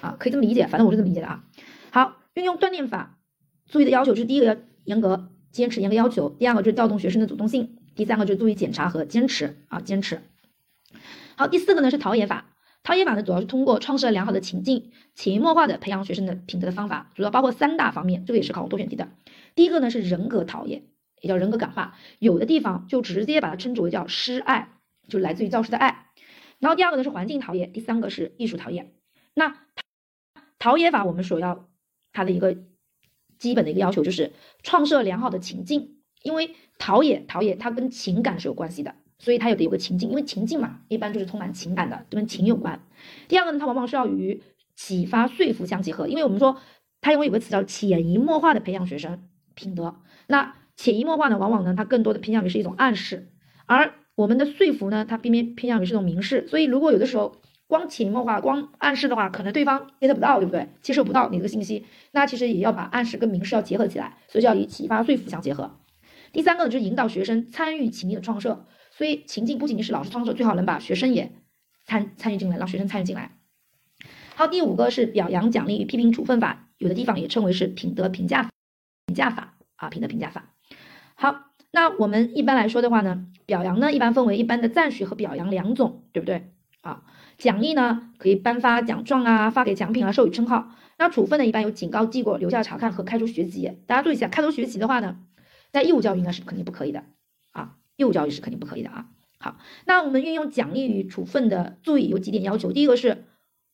[0.00, 1.44] 啊，可以这么理解，反正我是这么理解的啊。
[1.90, 3.18] 好，运用锻炼法。
[3.70, 10.20] 注意的要求是：第一个要严格坚持严格要求；第二个就是调动学生的主动性；第三个就是注意检查和坚持啊，坚持。
[11.36, 12.50] 好，第四个呢是陶冶法。
[12.82, 19.08] 陶冶法呢主要是通过创设良好的情境，潜移默化的培养学生的品德的方法，主要包括三大方面，这个也是考多选题的。
[19.54, 20.82] 第一个呢是人格陶冶，
[21.24, 26.06] 也叫人格感化，有的地方就直接把它称之为叫师爱，就来自于教师的爱。
[26.58, 28.92] 然后第二个呢是环境陶冶，第三个是艺术陶冶。
[29.34, 29.56] 那
[30.58, 31.68] 陶冶法我们所要
[32.12, 32.56] 它的一个。
[33.36, 42.80] 基本的一个要求就是创设良好的情境，因为陶冶陶冶它跟情感是有关系的，所以它有的有个情境，因为情境嘛，一般就是充满情感的，跟情有关。
[43.28, 44.40] 第二个呢，它往往是要与
[44.76, 46.56] 启发说服相结合，因为我们说
[47.02, 53.30] 它因为有个词叫潜移默化的培养学生品德，那潜移默化呢，往往呢它更多的偏向于是一种暗示，
[53.66, 57.36] 而我们的说服呢，它偏偏偏向于是一种明示，所以如果有的时候。
[57.66, 60.68] 光潜移默化、光暗示的话，可能对方 get 不到，对不对？
[60.82, 65.80] 接受不到你这个信息，那其实也要把暗示跟明示要结合起来，所以就要以启发、说服相结合。
[66.30, 71.32] 第三个呢，就是引导学生参与情境的创设，所以情境不仅仅是老师创设，最好能把学生也
[71.86, 73.32] 参参与进来，让学生参与进来。
[74.36, 78.50] 好，第五个是表扬、奖励与批评处分法，有的地方也称为是品德评价
[79.06, 80.53] 评价法啊，品德评价法。
[81.24, 86.52] 好，那我们一般来说的话呢，表扬呢一般分为一般的赞许和表扬两种，对不对
[86.82, 87.02] 啊？
[87.38, 90.72] 奖励呢，可以颁发奖状啊，发给奖品啊，授予称号。
[90.98, 93.72] 那处分呢，一般有警告、记过、留下查看和开除学籍。
[93.86, 95.16] 大家注意一下，开除学籍的话呢，
[95.72, 97.04] 在义务教育应该是肯定不可以的
[97.52, 99.06] 啊，义务教育是肯定不可以的啊。
[99.38, 99.56] 好，
[99.86, 103.24] 那我们运用奖励与处分的注意有几点要求，第一个是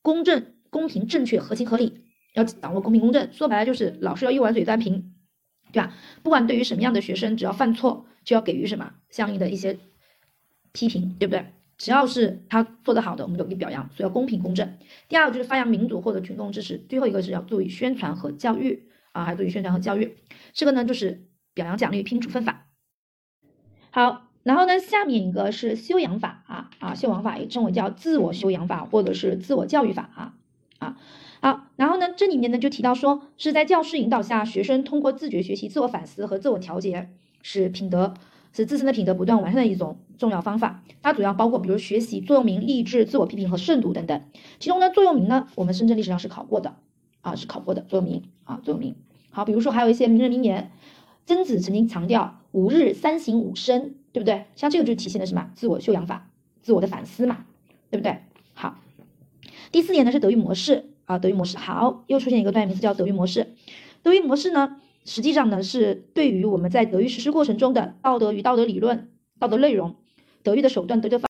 [0.02, 3.32] 公正、公平、正确、合情合理，要掌握公平公正。
[3.32, 5.14] 说白了就是老师要一碗水端平，
[5.72, 5.94] 对吧？
[6.22, 9.78] 不管对于什么样的学生，只要犯错，就要给予什么相应的一些
[10.72, 11.46] 批评，对不对？
[11.78, 14.76] 只要是他做得好的，我们都给表扬，所以要公平公正。
[15.08, 16.76] 第二个就是发扬民主，获得群众支持。
[16.76, 20.18] 最后一个是要注意宣传和教育啊，还注意宣传和教育。
[20.52, 22.66] 这个呢就是表扬奖励拼处分法。
[23.90, 30.34] 好，然后呢下面一个是修养法啊啊，修养法也称为叫自我修养法或者是自我教育法啊
[30.78, 30.98] 啊
[31.40, 37.10] 好，然后呢这里面呢就提到说是在教师引导下，学生通过自觉学习、自我反思和自我调节，
[37.42, 38.14] 使品德。
[38.52, 40.82] 使自身的品德不断完善的一种重要方法。
[41.02, 44.24] 它主要包括，比如学习座右铭、励志、自我批评和慎独等等。
[44.58, 46.74] 其中呢，座右铭呢，我们深圳历史上是考过的
[47.20, 48.96] 啊，是考过的座右铭啊，座右铭。
[49.30, 50.72] 好，比如说还有一些名人名言，
[51.26, 54.46] 曾子曾经强调“吾日三省吾身”，对不对？
[54.56, 55.52] 像这个就体现的什么？
[55.54, 56.28] 自我修养法，
[56.60, 57.44] 自我的反思嘛，
[57.88, 58.18] 对不对？
[58.54, 58.78] 好，
[59.70, 61.58] 第四点呢是德育模式啊，德育模式。
[61.58, 63.48] 好，又出现一个专业名词叫德育模式。
[64.04, 64.76] 德育模式呢？
[65.04, 69.08] 实际上呢，是对于我们在德育实施过程中的道德与道德理论、
[69.40, 69.96] 道德内容、
[70.44, 71.28] 德育的手段、德育方、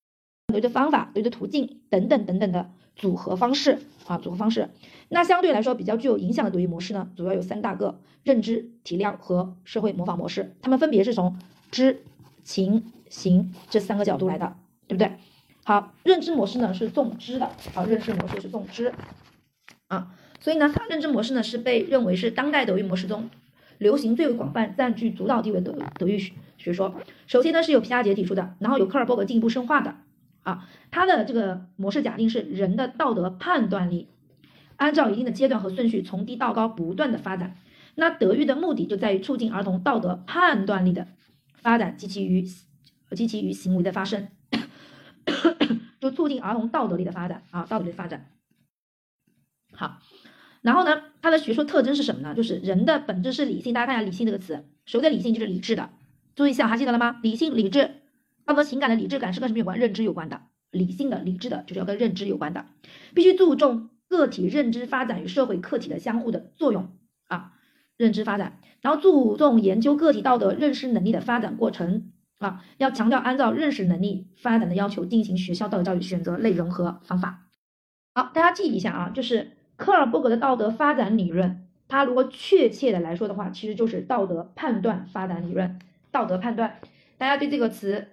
[0.48, 4.68] 德育的方法、德育的途径等等等等的组合方式啊，组合方式。
[5.08, 10.54] 那相对来说比较具有影响的德育模式呢，主要有三大个：认知、体谅和社会模仿模式。
[10.60, 11.38] 它们分别是从
[11.70, 12.02] 知、
[12.44, 14.56] 情、行这三个角度来的，
[14.86, 15.12] 对不对？
[15.64, 18.92] 好，认知模式呢是重知的，好，认知模式是重知
[19.90, 23.28] 啊，所以呢，它认知模式呢是被认为是当代德育模式中。
[23.78, 26.18] 流行最为广泛、占据主导地位的德育
[26.58, 26.94] 学说，
[27.26, 29.96] 首先呢是由皮亚杰提出的，然后由科尔伯格进一步深化的，
[30.42, 34.08] 啊，它的这个模式假定是人的道德判断力
[34.76, 37.56] 按照一定的阶段和顺序从低到高不断的发展。
[37.94, 41.08] 那德育的目的就在于促进儿童道德判断力的
[41.54, 42.44] 发展及其于
[43.12, 44.28] 及其于行为的发生，
[46.00, 48.26] 就促进儿童道德力的发展啊，道德力发展。
[49.80, 49.98] 好，
[50.60, 52.34] 然后呢，它的学说特征是什么呢？
[52.34, 53.72] 就是人的本质是理性。
[53.72, 55.88] 大家看一下“理性”这个词，所谓的理性就是理智的。
[56.36, 57.18] 注意一下，还记得了吗？
[57.22, 57.90] 理性、理智。
[58.44, 59.78] 道德情感的理智感是跟什么有关？
[59.78, 60.42] 认知有关的。
[60.70, 62.66] 理性的、理智的，就是要跟认知有关的。
[63.14, 66.94] 必须注重个体认知发展与社会客体的相互的作用
[67.26, 67.54] 啊，
[67.96, 77.46] 认知发展，然后注重研究个体道德认识能力的发展过程啊，要强调按照认识能力发展的要求进行学校道德教育，选择内容和方法。
[78.14, 85.78] 好，大家记一下啊，就是科尔伯格的道德发展理论，它如果确切的来说的话，其实就是道德判断发展理论。
[86.10, 86.78] 道德判断，
[87.16, 88.08] 大家对这个词。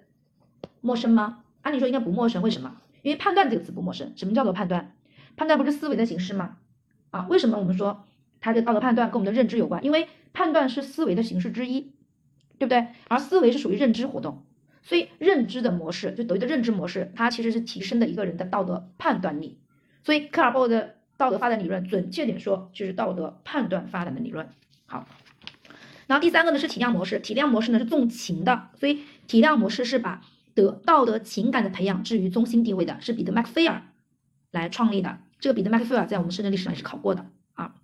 [0.80, 1.42] 陌生吗？
[1.62, 2.76] 按理说应该不陌生，为什么？
[3.02, 4.14] 因为判断这个词不陌生。
[4.16, 4.94] 什么叫做判断？
[5.36, 6.56] 判断不是思维的形式吗？
[7.10, 8.04] 啊，为什么我们说
[8.40, 9.84] 它的道德判断跟我们的认知有关？
[9.84, 11.92] 因为判断是思维的形式之一，
[12.58, 12.86] 对不对？
[13.08, 14.46] 而思维是属于认知活动，
[14.82, 19.58] 所以认知的模式，就德育的认知模式，它其实是提升的一个人的道德判断力。
[20.04, 24.48] 所以科尔伯的道德发展理论，准确点说就是道德判断发展的理论。
[24.86, 25.06] 好，
[26.06, 30.22] 然后第三个呢是体谅模式，体谅模式呢是重情的，所以体谅模式是把
[30.54, 33.82] 德道德情感的培养置于中心地位的，是彼得麦克菲尔
[34.52, 35.18] 来创立的。
[35.40, 37.74] 这个彼得麦克菲尔在我们深圳历史上也是考过的啊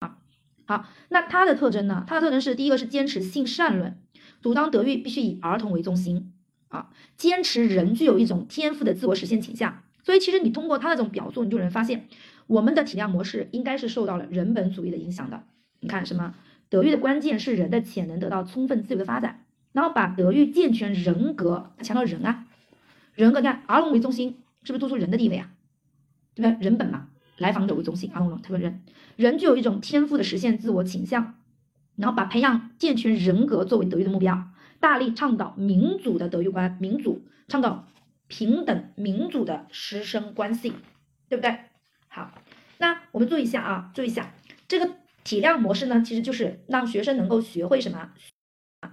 [0.00, 0.18] 啊
[0.66, 2.04] 好，那它的特征呢？
[2.06, 3.96] 它的特征是第一个是坚持性善论，
[4.42, 6.32] 主张德育必须以儿童为中心
[6.68, 9.84] 啊，坚持人具有一种天赋的自我实现倾向。
[10.02, 12.06] 所以其实你通过他那种表述，你就能发现
[12.46, 15.44] 我们的体量模式应该是受到了人本主义的影响的。
[15.80, 16.34] 你看什么？
[16.68, 19.44] 德育的关键是人的潜能得到充分自由的发展。
[19.72, 22.46] 然后把德育健全人格，强调人啊，
[23.14, 25.50] 人格，你看儿童为中心，是不是突出人的地位啊？
[26.34, 26.64] 对不对？
[26.64, 28.80] 人本嘛，来访者为中心，儿童特别人，
[29.16, 31.34] 人具有一种天赋的实现自我倾向，
[31.94, 34.48] 然后把培养健全人格作为德育的目标，
[34.80, 37.86] 大力倡导民主的德育观，民主倡导
[38.28, 40.72] 平等民主的师生关系，
[41.28, 41.58] 对不对？
[42.16, 42.32] 好，
[42.78, 44.32] 那我们注意一下啊，注意一下
[44.66, 44.90] 这个
[45.22, 48.10] 体谅模式呢，其实就是让学生能够学会什么？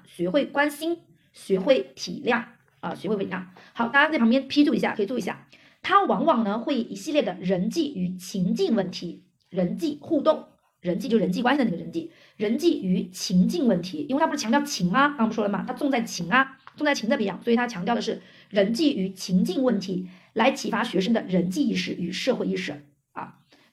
[0.06, 0.98] 学会关心，
[1.32, 2.44] 学会体谅
[2.82, 3.46] 啊，学会体谅。
[3.72, 5.48] 好，大家在旁边批注一下，可以注意一下。
[5.82, 10.50] 它往往呢会一系列的人际与情境问题，人际互动，
[10.82, 14.06] 人际就人际关系的那个人际，人际与情境问题。
[14.10, 15.08] 因为它不是强调情吗？
[15.08, 15.64] 刚刚不说了吗？
[15.66, 22.86] 它重在情啊，重在情的培养，所以它强调的是人际与情境问题，来启发学生的人际意识与社会意识。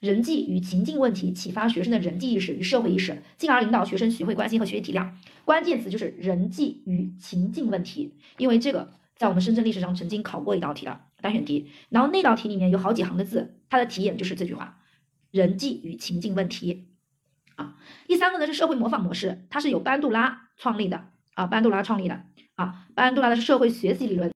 [0.01, 5.11] 人际与情境问题启发学生的人际意识与社会意识，进而引导学生学会关心和学会体谅。
[5.45, 14.79] 关键词就是人际与情境问题，因为这个在我们深圳历史上曾经考过一道题的单选题，然后那道题里面有好几行的字，它的题眼就是这句话：
[15.29, 16.87] 人际与情境问题。
[17.55, 17.77] 啊，
[18.07, 22.23] 第三个呢是社会模仿模式，它是由班杜拉创立的啊，班杜拉创立的
[22.55, 24.31] 啊，班杜拉的社会学习理论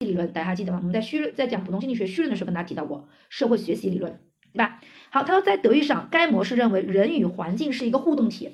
[0.00, 0.78] 理论，大家还记得吗？
[0.78, 4.20] 我们在绪在讲普通心理学绪论的时候跟大家提到过社会学习理论。
[4.56, 4.80] 对吧？
[5.10, 8.52] 好，他说在德育上，该模式认为人与环境是一个互动体，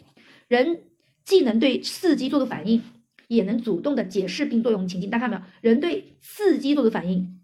[0.48, 0.82] 人
[1.24, 2.82] 既能对刺激做出反应，
[3.28, 5.08] 也能主动的解释并作用情境。
[5.08, 5.70] 大家看到没有？
[5.70, 7.40] 人对刺激做出反应，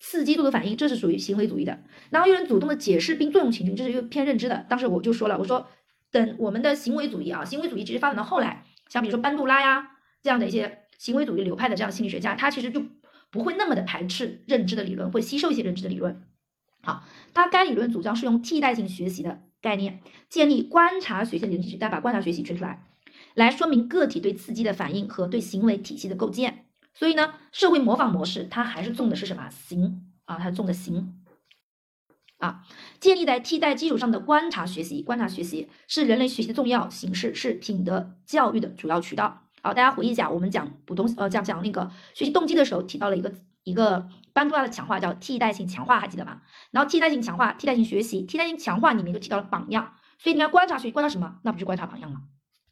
[0.00, 1.82] 刺激做出反应，这是属于行为主义的。
[2.10, 4.66] 然后又能主动的解释并作用情境，这是又偏认知的。
[4.68, 5.66] 当时我就说了，我说
[6.10, 9.92] 等我们的行为主义啊，行为主义其实发展到后来，像比如说班杜拉呀
[10.22, 12.82] 这样的一些行为主义流派的这样心理学家，他其实就
[13.30, 16.22] 不会那么的排斥认知的理论，会吸收一些认知的理论。
[16.82, 17.02] 好，
[17.34, 20.00] 它该理论主张是用替代性学习的概念，
[20.30, 22.86] 建立观察学习的体系，再把观察学习圈出来，
[23.34, 26.66] 来说明个体对刺激的反应和对行为体系的构建。
[26.94, 29.50] 所以呢，社会模仿模式它还是重的是什么？
[29.50, 31.20] 行啊，它重的行
[32.38, 32.62] 啊，
[33.00, 39.42] 建立在替代基础上的观察学习，观察学习是人类学习的重要形式，是品德教育的主要渠道。
[39.60, 43.34] 好，大家回忆一下，我们讲普通呃讲讲那个学习动机的时候提到了一个。
[43.64, 46.42] 一个班杜拉的强化叫替代性强化，还记得吗？
[46.70, 51.40] 然后替代性强化、替代性学习、替代性强化里面就提到了榜样，所以你看观察学习观察什么？
[51.42, 52.22] 那不就观察榜样吗？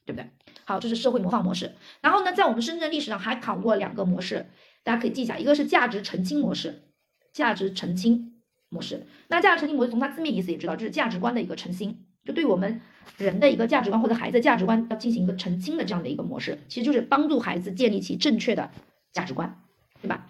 [0.05, 0.31] 对不对？
[0.65, 1.75] 好，这是社会模仿模式。
[2.01, 4.49] 然后呢，在我们深圳历史上还考过两个模式，
[4.85, 6.85] 大家可以记一下，一个是价值澄清模式，
[7.33, 8.35] 价值澄清
[8.69, 9.05] 模式。
[9.27, 12.81] 那价值澄清模式从它字面意思也知道，这是价值观的一个澄清，就对我们
[13.17, 18.71] 人的一个价值观或者孩子价值观要进行一个澄清的这样的一个模式，其实就是帮助孩子建立起正确的
[19.13, 19.61] 价值观，
[20.01, 20.29] 对吧？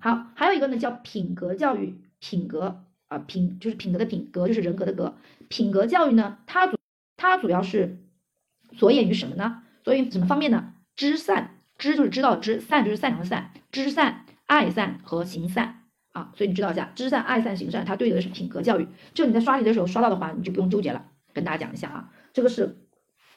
[0.00, 1.98] 好，还有一个呢，叫品格教育。
[2.20, 5.14] 品格啊，品就是品德的品，格就是人格的格。
[5.48, 6.78] 品格教育呢，它主
[7.18, 7.98] 它主要是
[8.78, 9.62] 着眼于什么呢？
[9.82, 10.72] 着眼于什么方面呢？
[10.96, 15.82] 知善，知就是知道知，善就是善良的善，知善、爱善和行善
[16.12, 18.88] 啊，所以你知道一下，知善、爱善、行善，它对应的是品格教育。
[19.12, 21.04] 就你在刷题的时候刷到的话，你就不用纠结了。
[21.34, 22.78] 跟大家讲一下啊，这个是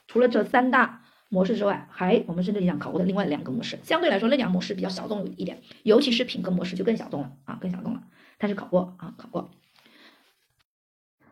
[0.07, 8.03] 除了这三大模式之外，还我们深圳理想考过的另外两个模式，相对来说那两个模式比较小众一点，尤其是品格模式就更小众了啊，更小众了。
[8.37, 9.49] 但是考过啊，考过。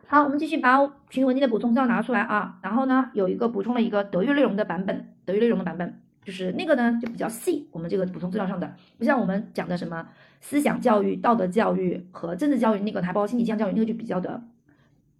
[0.06, 0.78] 好，我们继续把
[1.10, 6.02] 群文件的补充资料拿出来啊，然后呢，有一个补充了一个德育内容的版本，德育内容的版本。
[6.24, 7.68] 就是那个呢，就比较细。
[7.70, 10.08] 我们这个补充资料上的，不像我们讲的什么
[10.40, 14.42] 思想教育、道德教育和政治教育，那个还包括心理健康教育，那个就比较的，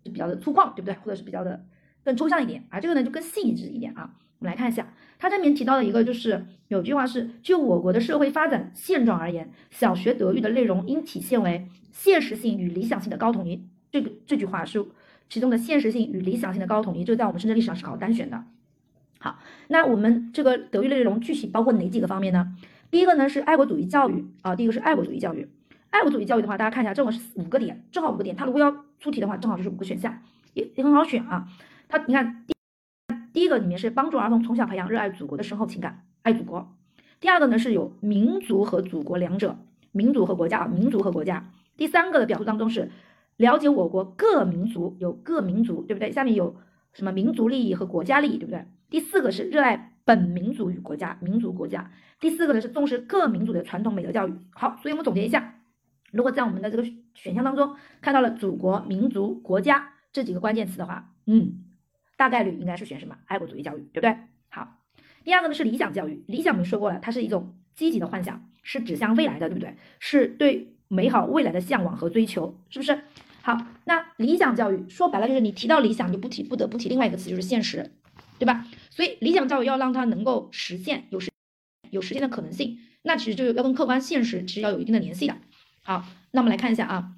[0.03, 0.95] 就比较的粗犷，对不对？
[0.95, 1.65] 或者是比较的
[2.07, 2.65] 更抽象一点。
[2.71, 4.15] 而这个呢，就更细致一点啊。
[4.39, 4.87] 我们来看一下，
[5.19, 13.67] 它这里面提到的一个就是有句话是：就我国的社会发展现状而言，小学德育的内容应体现为现实性与理想性的高统一。
[13.91, 14.85] 这个这句话是
[15.29, 18.45] 其中的现实性与理想性的高统一，这个在我们深圳历史上是考单选的。
[19.19, 19.39] 好，
[19.69, 22.55] 那我们这个德育内容具体包括哪几个方面呢？
[22.91, 25.49] 第一个呢是爱国主义教育啊，第一个是爱国主义教育。
[25.91, 28.37] 爱国主义教育的话，大家看一下，正好是五个点，正好五个点。
[28.37, 30.23] 它如果要出题的话，正好就是五个选项，
[30.53, 31.49] 也也很好选啊。
[31.89, 32.55] 它你看，第
[33.33, 36.75] 第一个里面是帮助儿童从小培养热爱祖国的深厚情感，爱祖国。
[37.21, 39.59] 第二个呢是有民族和祖国两者，
[39.93, 41.51] 民族和国家啊，民族和国家。
[41.77, 42.91] 第三个的表述当中是
[43.37, 46.11] 了解我国各民族，有各民族，对不对？
[46.11, 46.57] 下面有
[46.93, 48.67] 什么民族利益和国家利益，对不对？
[48.91, 51.91] 第四个是热爱本民族与国家，民族国家。
[52.19, 54.35] 第四个呢是重视各民族的传统美德教育。
[54.51, 55.61] 好，所以我们总结一下，
[56.13, 56.85] 如果在我们的这个
[57.15, 61.65] 选项当中看到了祖国、民族、国家这几个关键词的话，嗯，
[62.17, 63.17] 大概率应该是选什么？
[63.27, 64.17] 爱国主义教育，对不对？
[64.49, 64.83] 好，
[65.25, 66.25] 第二个呢是理想教育。
[66.27, 69.77] 理想我们说过了，它是一种积极的幻想，是指向未来的，对不对？
[69.99, 73.03] 是对美好未来的向往和追求，是不是？
[73.43, 77.93] 好，那理想教育说白了就是你提到理想，你不提不得不提另外一个词，就是现实。
[78.39, 78.67] 对吧？
[78.91, 81.31] 所以理想教育要让它能够实现，有实
[81.89, 85.35] 有实现的可能性，那其实就要跟客观现实其实要有一定的联系的。
[85.83, 87.13] 好，那我们来看一下啊。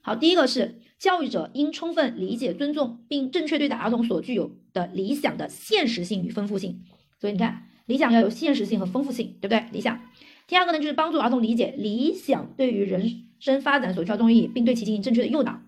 [0.00, 6.80] 好，第一个是教育者应充分理解、尊重并正确对待儿童所具有的理想的现实性与丰富性。
[7.20, 9.66] 所以你看，理想要有现实性和丰富性，对不对？
[9.70, 10.00] 理想。
[10.46, 15.60] 第二个呢，就是帮助儿童理解理想对于人生发展所需要重意义，并对其进行正确的诱导。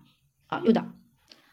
[0.47, 0.91] 啊，诱导。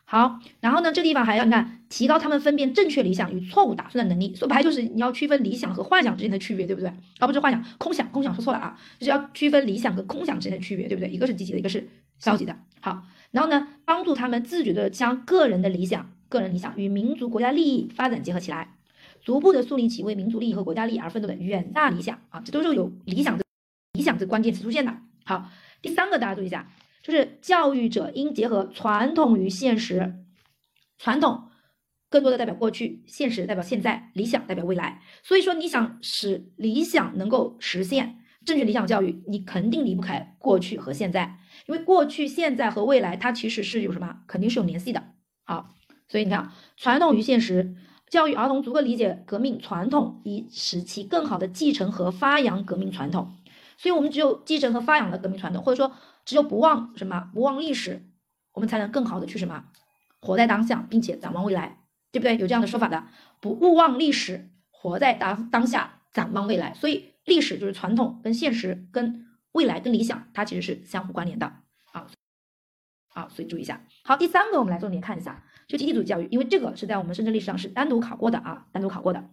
[0.06, 4.34] 好，然后呢，这地方还要你看，提高他们分辨正确理想与错误打算的能力。
[4.34, 6.90] 说白就是你要区分理想和幻想之间的区别，对不对？
[7.18, 11.10] 而不是幻想、空想、空想说错了啊，就是要区分理想和空想之间的区别，对不对？
[11.10, 11.86] 一个是积极的，一个是
[12.18, 12.56] 消极的。
[12.80, 13.02] 好，
[13.34, 18.76] 然后呢，帮助他们自觉的将个人的理想、个人理想与民族国家利益发展结合起来，
[19.24, 23.44] 逐步的树立起为民族利益和国家利益而奋斗的远大理想啊，这都是有理想的
[23.94, 24.96] 理想这关键词出现的。
[25.24, 25.50] 好，
[25.82, 26.70] 第三个大家注意一下。
[27.02, 30.14] 就是教育者应结合传统与现实，
[30.96, 31.48] 传统
[32.08, 35.02] 更多的代表过去，现实代表现在，理想代表未来。
[35.22, 41.36] 所以说，你想使理想能够实现正确理想教育，你肯定离不开过去和现在，
[41.66, 45.02] 因为过去、现在和未来它其实是有什么，肯定是有联系的。
[45.44, 45.74] 好，
[46.08, 47.76] 所以你看，传统与现实，
[48.08, 53.36] 教育儿童足够理解革命传统，以使其更好的继承和发扬革命传统。
[53.76, 55.94] 所以我们只有继承和发扬了革命传统，或者说。
[56.26, 58.02] 只有不忘什么，不忘历史，
[58.54, 59.66] 我们才能更好的去什么，
[60.22, 62.38] 活在当下，并且展望未来，对不对？
[62.38, 63.04] 有这样的说法的，
[63.42, 66.72] 不勿忘历史，活在当当下，展望未来。
[66.72, 71.46] 所以历史就是传统跟现实跟未来跟理想，它其实是相互关联的
[71.90, 72.06] 啊
[73.14, 73.84] 啊，所以注意一下。
[74.04, 79.30] 好，第三个我们来重点看一下，就集体主义教育，因为这个是在我们深圳历史上是单独考过的啊，单独考过的。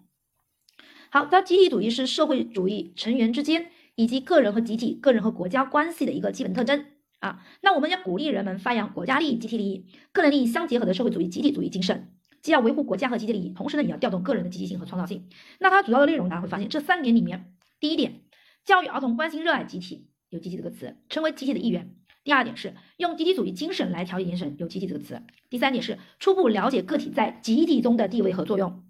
[1.11, 3.71] 好，它集体主义是社会主义成员之间。
[3.95, 6.85] 以及个人和集体、个人和国家关系的一个基本特征
[7.19, 7.45] 啊。
[7.61, 15.27] 那我们要鼓励人们发扬国家利益、集体利益、个人利益相结合的社会主义集体主义精神，既要维护国家和集体利益，同时呢也要调动个人的积极性和创造性。
[15.59, 18.21] 那它主要的内容，大家会发现这三点里面，第一点，
[18.63, 21.93] 教育儿童关心热爱集体，有集体这个词，成为集体的一员。
[22.23, 25.21] 第二点是用集体主义精神来调节精神，有集体这个词。
[25.49, 28.83] 第三点是初步了解个体在集体中的地位和作用，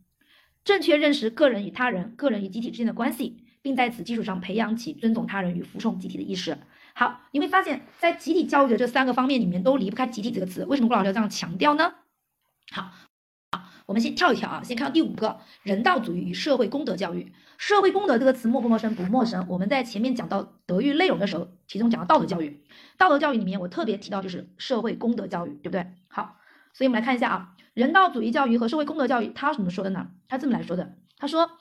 [0.63, 3.43] 正确认识个人与他人、个人与集体之间的关系。
[3.63, 6.57] 并在此基础上培养起尊重他人与服从集体的意识。
[6.93, 10.65] 好，你会发现在集体教育的这三个方面里面都离不开集体这个词。
[10.65, 11.93] 为什么郭老师要这样强调呢？
[12.71, 12.91] 好，
[13.91, 17.33] 我们先跳一跳啊，先看到第五个人道主义与社会公德教育。
[17.57, 18.95] 社会公德这个词陌不陌生？
[18.95, 19.45] 不陌生。
[19.49, 22.63] 我们在前面讲到德育内容的时候，其中讲到道德教育。
[22.97, 25.87] 道德教育里面我特别提到就是社会公德教育，对不对？
[26.07, 26.37] 好，
[26.73, 30.07] 所以我们来看一下啊，人道主义教育和社会公德教育，他怎么说的呢？
[30.29, 31.51] 他这么来说的，他说。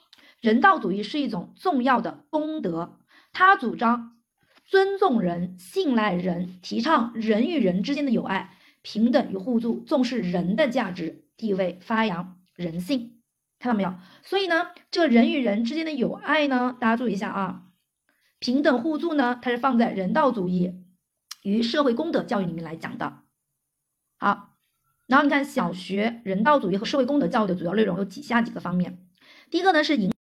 [0.40, 2.98] 人道主义是一种重要的公德，
[3.30, 4.16] 他主张
[4.64, 13.22] 尊重人、信赖人，提倡人与人之间的友爱、平等与互助，重视人的价值地位，发扬人性。
[13.58, 13.94] 看到没有？
[14.22, 17.66] 所以呢，这个人与人之间的友爱呢，大家注意一下啊，
[18.38, 20.84] 平等互助呢，它是放在人道主义
[21.42, 23.22] 与社会公德教育里面来讲的。
[24.18, 24.56] 好，
[25.06, 29.06] 然后你看小学人道主义和社会公德教育的主要内容有几下几个方面。
[29.50, 30.12] 第一个呢是引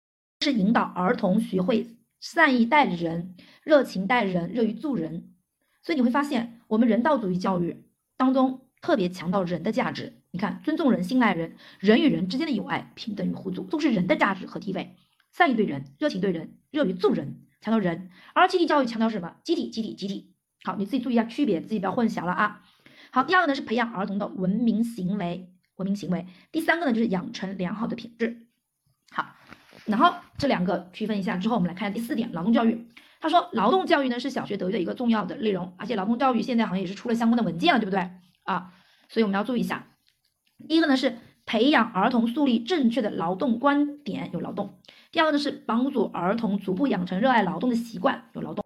[0.41, 5.33] 是引导儿童学会善意待人、热情待人、乐于助人。
[5.81, 7.85] 所以你会发现，我们人道主义教育
[8.17, 10.18] 当中特别强调人的价值。
[10.31, 14.95] 你看，尊重人、信赖人，人与人之间的友爱、平等与互助，重视人的价值和地位，
[15.31, 18.11] 善意对人、热情对人、乐于助人，强调人。
[18.33, 19.35] 而集体教育强调是什么？
[19.43, 20.35] 集体、集体、集体。
[20.63, 22.61] 好，你自己注意一下区别，自己不要混淆了啊。
[23.11, 26.27] 好，第二个呢是培养儿童的文明行为，文明行为。
[26.51, 28.45] 第三个呢就是养成良好的品质。
[29.09, 29.35] 好，
[29.85, 32.87] 然后这两个区分一下之后，我们来看下第四点，劳动教育。
[33.19, 38.11] 他说，劳动教育呢是小学德育的一个重要的内容，而且劳动教育现在好像也是出了相关的文件了，对不对
[38.43, 38.71] 啊？
[39.09, 39.87] 所以我们要注意一下。
[40.67, 44.67] 第一个呢是培养儿童树立正确的劳动观点，有劳动；
[45.11, 48.63] 第二个呢是帮助儿童逐步养成热爱劳动的习惯，有劳动，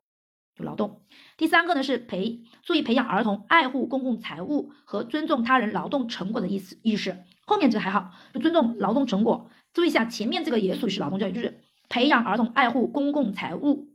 [0.57, 1.01] 有劳动；
[1.37, 7.23] 第三个呢是培注意培养儿童爱护公共财物和尊重他人劳动成果的意思意识。
[7.45, 9.49] 后面这个还好，就尊重劳动成果。
[9.73, 13.89] 注意一下，前面这个也属于是劳动教育，就是培养儿童爱护公共财物。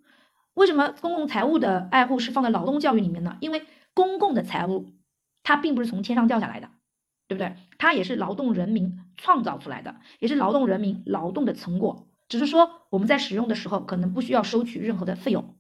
[0.54, 3.36] 为什么公共财物的爱护是放在劳动教育里面呢？
[3.40, 3.64] 因为
[3.94, 4.92] 公共的财物
[5.42, 6.68] 它并不是从天上掉下来的，
[7.28, 7.54] 对不对？
[7.78, 12.08] 它也是劳动人民创造出来的，也是劳动人民劳动的成果。
[12.28, 15.56] 只是说我们在使用的时候可能不需要收取任何的费用，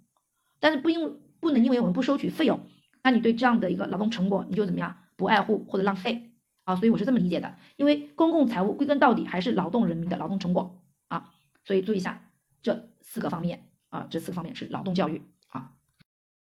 [0.60, 2.60] 但是不因不能因为我们不收取费用，
[3.02, 6.32] 那你对这样的一个劳动成果你就怎么样不爱护或者浪费
[6.64, 6.76] 啊？
[6.76, 11.30] 所以我是这么理解的，因为公共财物归根到底还是劳动人民的劳动成果啊，
[11.64, 12.30] 所以注意一下
[12.60, 13.64] 这四个方面。
[13.90, 15.72] 啊，这四个方面是劳动教育啊。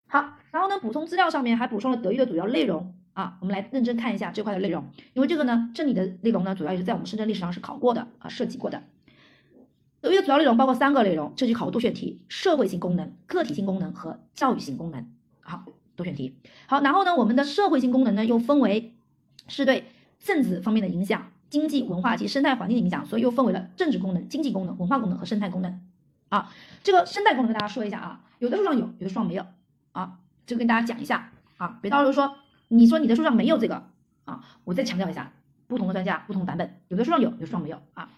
[0.07, 4.85] 好，然后呢，补充资料上面还补充了德育的主要内容啊，我们来认真看一下这块的内容，
[5.15, 8.83] 因为这个呢，这里的内容呢，主要也是在我们深圳历史上是考过的啊，涉及过的。
[10.01, 15.11] 德育的主要内容包括三个内容，这就考多选题：社会性功能、个体性功能和教育性功能。
[15.41, 15.65] 好，
[15.97, 16.37] 多选题。
[16.67, 18.95] 好，然后呢，我们的社会性功能呢，又分为
[19.49, 19.87] 是对
[20.19, 25.81] 政治方面的影响、经济、文化及生态环境的影响，所以又分为了政治功能、经济功能、文化功能和生态功能。
[26.29, 29.47] 啊，这个生态功能跟大家说一下啊，有的书上有，有的书上没有
[29.93, 32.37] 啊，就跟大家讲一下啊，别到时候说
[32.75, 33.89] 你说你的书上没有这个
[34.25, 35.33] 啊，我再强调一下，
[35.69, 38.11] 不同的专家不同版本，有的书上有，有的书上没有啊。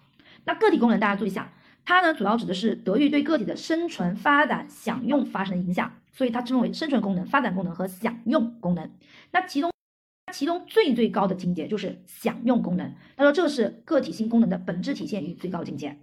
[0.45, 1.53] 那个体功能大家注意一下，
[1.85, 8.89] 它呢主要指的是德育对个体的生存、发展、享用发生的影响，所以它称为生存功能、发展功能和享用功能。
[9.31, 9.71] 那其中
[10.33, 15.99] 其中最最高的境界就是享用功能，他说这是个体性功能的本质体现与最高境界。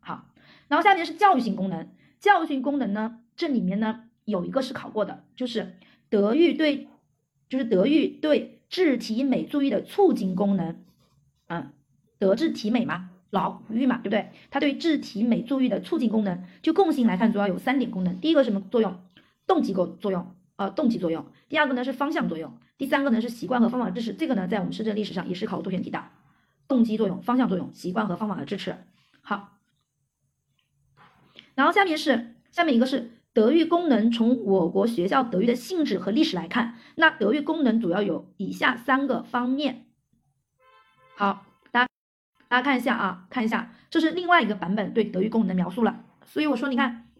[0.00, 0.26] 好。
[0.68, 5.78] 然后下面是教育性功能，教育性功能呢，这里面呢有一个是考过的，就是
[6.08, 6.88] 德育对，
[7.48, 10.76] 就是德育对智体美注意的促进功能，
[11.48, 11.72] 嗯，
[12.18, 14.30] 德智体美嘛，劳育嘛，对不对？
[14.50, 18.18] 它对智体美注意的促进功能，就共性来看，主要有三点功能。
[18.20, 19.00] 第一个什么作用？
[19.46, 21.24] 动机构作用，呃，动机作用。
[21.48, 24.12] 第二个呢是方向作用，第三个呢是习惯和方法支持。
[24.12, 26.02] 这个呢在我们深圳历史上也是考多选题的，
[26.66, 28.76] 动机作用、方向作用、习惯和方法的支持。
[29.20, 29.52] 好。
[31.54, 39.84] 然后下面是下面一个是德育功能，从我国学校德育的性质和历史来看，那德育功能主要有以下三个方面。
[41.18, 41.90] 好，大家
[42.48, 46.02] 大家看一下啊，看一下，这是另外一个版本对德育功能的描述了。
[46.24, 47.10] 所以我说，你看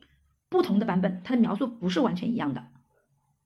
[0.49, 2.65] 不同的版本，它的描述不是完全一样的，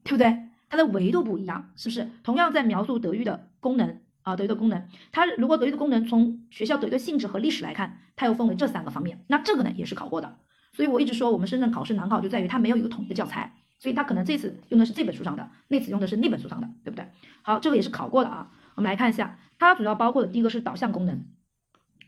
[0.05, 0.45] 对不对？
[0.69, 2.09] 它的维度不一样，是不是？
[2.23, 9.25] 同样在描述德育的功能啊，德育的功能，它如果德育的功能从学校德育的性质和历史来看，它又分为这三个方面。
[9.27, 10.39] 那这个呢，也是考过的。
[10.73, 17.07] 所以我一直说，我们深圳考试难考就在于它没有一个统一的教材，所以它可能这次用的是这本书上的，那次用的是那本书上的，对不对？
[17.43, 18.53] 好，这个也是考过的啊。
[18.77, 21.25] 我们来看一下，它主要包括的第一个是导向功能，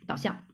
[0.06, 0.44] 导向。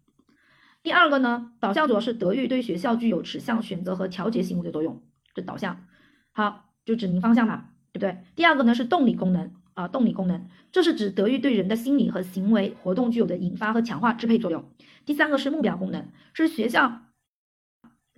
[0.82, 5.02] 第二个呢，导向主要是德育对学校具有指向、选择和调节行为的作用，
[5.34, 5.84] 这导向。
[6.32, 8.24] 好，就指明方向嘛，对不对？
[8.34, 14.64] 第二个呢是动力功能啊，动力功能，这是指德育对人的心理和行为活动具有的引发和强化支配作用。
[15.04, 17.02] 第三个是目标功能，是学校。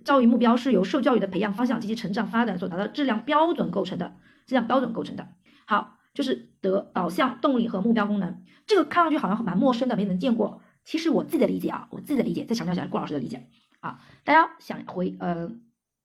[0.03, 4.15] 教育目标是由受教育的培养方向及其成长发展所达到质量标准构成的，
[4.45, 5.29] 质量标准构成的。
[5.65, 8.43] 好，就是得导向、动力和目标功能。
[8.67, 10.61] 这个看上去好像蛮陌生的，没人见过。
[10.83, 13.47] 其实我自己的理解啊，我自己的理解，再强调一下郭老师的理解
[13.79, 13.99] 啊。
[14.23, 15.49] 大家想回呃，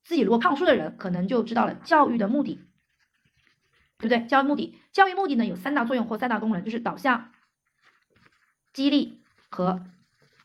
[0.05, 2.61] 自己如果看过书的人，可能就知道了教育的目的，
[3.99, 4.27] 对不对？
[4.27, 7.31] 教育目的，教育目的呢有三大作用或三大功能，就是导向、
[8.73, 9.85] 激励和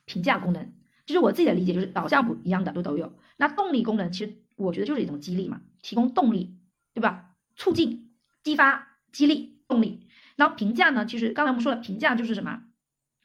[0.06, 0.74] 评价功能。
[1.06, 3.14] 其实我自己的理解就是导向不一样的都都有。
[3.42, 6.60] 那动力功能其实我觉得就是一种激励嘛，提供动力，
[6.94, 7.32] 对吧？
[7.56, 8.12] 促进、
[8.44, 10.06] 激发、激励、动力。
[10.36, 12.62] 然后评价呢，其实刚才我们说了，评价就是什么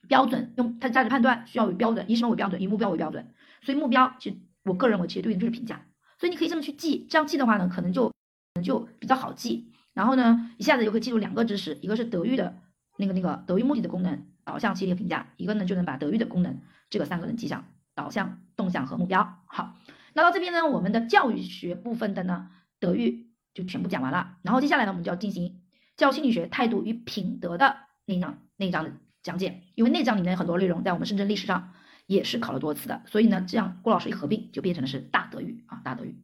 [0.09, 2.63] 标准，用它的价值判断需要有标准，以什么为标准？
[2.63, 3.29] 以目标为标准。
[3.61, 5.87] 所以目标其实我个人认为其实对应就是评价。
[6.19, 8.15] 所以你可以这么去记，这样记的话呢，可能就可
[8.55, 9.71] 能就比较好记。
[9.93, 12.57] 然后呢，一下子就可以记住两个知识，一个是德育的
[12.97, 19.43] 那个那个德育目的的功能导向系列评价，一个呢就能把德育的功能这个三个能记上，导向、动向和目标。
[19.47, 19.77] 好，
[20.17, 22.49] 那到这边呢，我们的教育学部分的呢
[22.81, 24.39] 德育就全部讲完了。
[24.43, 25.61] 然后接下来呢，我们就要进行
[25.97, 27.77] 教心理学态度与品德的
[28.07, 31.75] 那一章那一章的讲解，因为那章里面很多内容在我们深圳历史上。
[32.09, 36.23] 也是考了多次的，所以呢，这样郭老师一合并就变成了是大德育啊，大德育。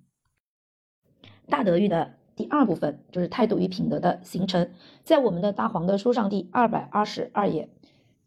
[1.48, 4.70] 大德育的第二部分就是态度与品德的形成，
[5.02, 7.68] 在我们的大黄的书上第二百二十二页，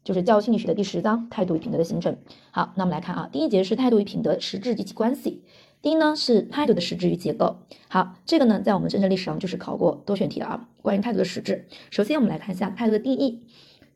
[0.06, 2.16] 就是教育心理学的第十章态度与品德的形成。
[2.52, 5.42] 好，那我们来看啊，第一节是态度与品德实质及其关系。
[5.82, 7.56] 第一呢是态度的实质与结构。
[7.88, 11.66] 好，这个呢在我们深圳历史上就是考过多选题的啊，关于态度的实质。
[11.90, 13.42] 首先我们来看一下态度的定义。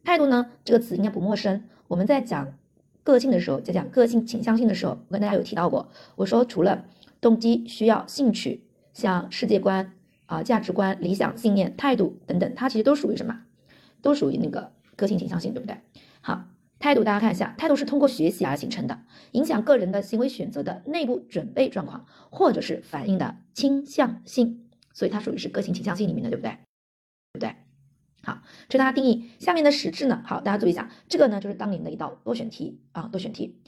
[0.02, 2.54] 态度呢这个词应该不陌生，我们在讲。
[3.02, 6.84] 个性的时候，在讲个性倾向性的时候，我跟大家有提到过，我说除了
[7.20, 8.62] 动机、需要、兴趣，
[8.92, 9.92] 像世界观
[10.26, 13.40] 啊、价值观、理想、信念、态度等等，它其实都属于什么？
[14.02, 14.70] 都属于那个
[15.00, 15.78] 个性倾向性，对不对？
[16.20, 16.44] 好，
[16.78, 19.00] 态度大家看一下，态度是通过学习而形成的，
[19.32, 26.50] 影响个人的行为选择的内部准备状况，或者是反应的倾向性，所以它属于是个性倾向性里面的，对不对？
[27.32, 27.56] 对不对？
[28.22, 29.30] 好，这是它定义。
[29.38, 30.22] 下面的实质呢？
[30.26, 33.58] 好，大家注意一下，这个呢就是当年的一道多选题啊，多选题。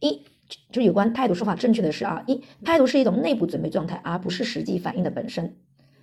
[0.00, 0.26] 一
[0.70, 5.56] 就是有关态度说法正确的是啊，一态度是一种内部准备状态，而不是实际反应的本身。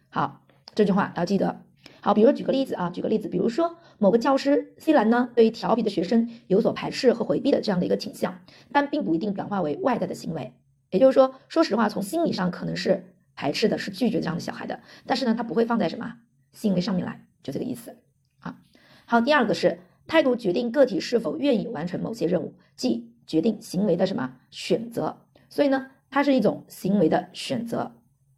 [0.10, 0.44] 好，
[0.74, 1.69] 这句话要记得。
[2.02, 8.40] 好，比如举个例子啊，举个例子，比如说某个教师 C 兰呢，对于调皮的学生有所排斥和回避的这样的一个倾向，
[8.72, 10.54] 但并不一定转化为外在的行为。
[10.92, 16.16] 也就是说，说实话，从心理上可能是排斥的，是拒绝这样的小孩的，但是呢，他不会放在什么
[16.52, 17.26] 行为上面来。
[17.44, 17.96] 就这个意思
[18.40, 18.58] 啊。
[19.06, 25.18] 好，第二个是态度决定个体是否愿意完成某些任务，即决定行为的什么选择。
[25.50, 27.92] 所以呢，它是一种行为的选择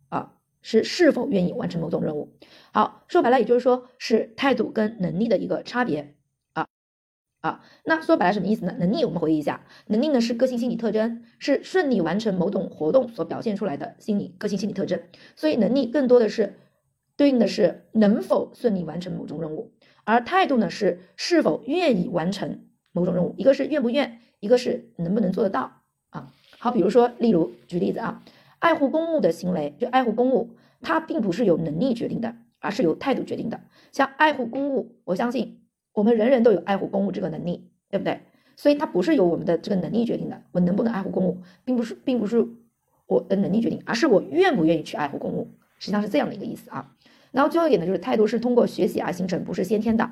[0.10, 2.34] 啊，是是否愿意完成某种任务。
[2.72, 6.16] 好，说白了，也就是说是态度跟能力的一个差别
[6.54, 6.68] 啊
[7.42, 7.64] 啊。
[7.84, 8.76] 那说白了什么意思呢？
[8.80, 15.02] 能力我们回忆一下，能力呢是个性心理特征，是顺利完成某种活动所表现出来的心理个性心理特征。
[15.36, 16.56] 所以能力更多的是。
[17.18, 19.74] 对应的是能否顺利完成某种任务，
[20.06, 26.32] 而态度呢是是否愿意完成某种任务，一个是愿不愿，一个是能不能做得到啊。
[26.58, 28.24] 好，比如说，例如举例子啊，
[28.58, 33.60] 爱护公物的行为，就爱护公物，它并不是由能力决定的，而是由态度决定的。
[33.92, 35.62] 像爱护公物，我相信
[35.92, 38.22] 我们人人都有爱护公物这个能力，对不对？
[38.56, 42.48] 所以它不是由我们的这个能力决定的，我能不能爱护公物，并不是，并不是
[43.08, 46.96] 我的能力决定，而是我愿不愿意去爱护公物，实际上是这样的一个意思啊。
[47.32, 50.12] 然后最后一点呢，就是态度是通过学习而形成，不是先天的。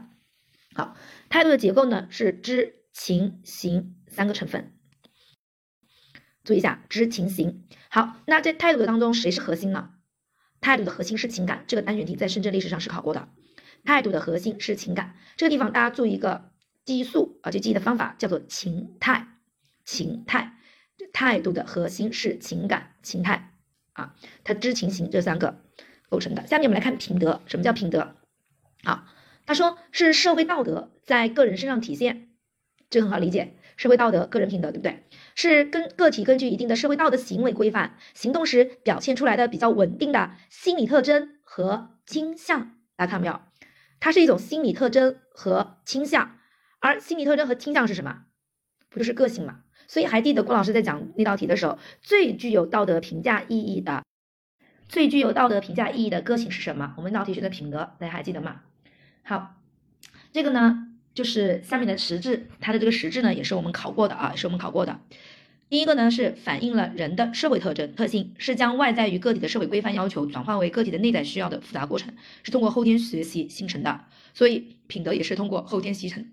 [0.74, 0.96] 好，
[1.30, 4.72] 态度的结构呢是知、情、行三个成分。
[6.44, 7.66] 注意一下，知、情、行。
[7.90, 9.92] 好，那在态度的当中，谁是核心呢？
[10.62, 13.30] 态度的核心是情感，这个单选题在深圳历史上是考过的。
[13.86, 16.52] 态度的核心是情感，这个地方大家注意一个
[16.86, 19.28] 记忆素啊，就记忆的方法叫做情态。
[19.86, 20.58] 情态，
[21.14, 23.54] 态度的核心是情感、情态
[23.94, 25.62] 啊，它知、情、行这三个。
[26.10, 26.48] 构成的。
[26.48, 28.16] 下面我们来看品德，什么叫品德？
[28.84, 29.06] 好，
[29.46, 32.30] 他说是社会道德在个人身上体现，
[32.90, 33.56] 这很好理解。
[33.78, 35.04] 社会道德、个人品德，对不对？
[35.42, 42.76] 是跟个体根据一定的社会道德行为规范行动时表现出来的比较稳定的心理特征和倾向。
[42.98, 43.40] 大家看到没有？
[44.02, 46.36] 它是一种心理特征和倾向，
[46.82, 48.26] 而心理特征和倾向是什么？
[48.90, 49.62] 不就是个性嘛？
[49.88, 54.04] 所以还记得郭老师在讲那道题的时候，最具有道德评价意义的。
[54.90, 56.96] 最具有道德评价意义的个性是什么？
[56.98, 58.64] 我们那道题学的品德，大家还记得吗？
[59.24, 59.56] 好，
[60.34, 60.89] 这个呢
[61.20, 65.02] 就是下面的实质，它的这个实质呢也是我们考过的啊，是我们考过的。
[65.68, 74.06] 第一个呢是反映了人的社会特征特性，是将外在于个体的社会规范要求转化为个体的内在需要的复杂过程，是通过后天学习形成的。
[74.34, 76.26] 所以品德也是通过后天习成、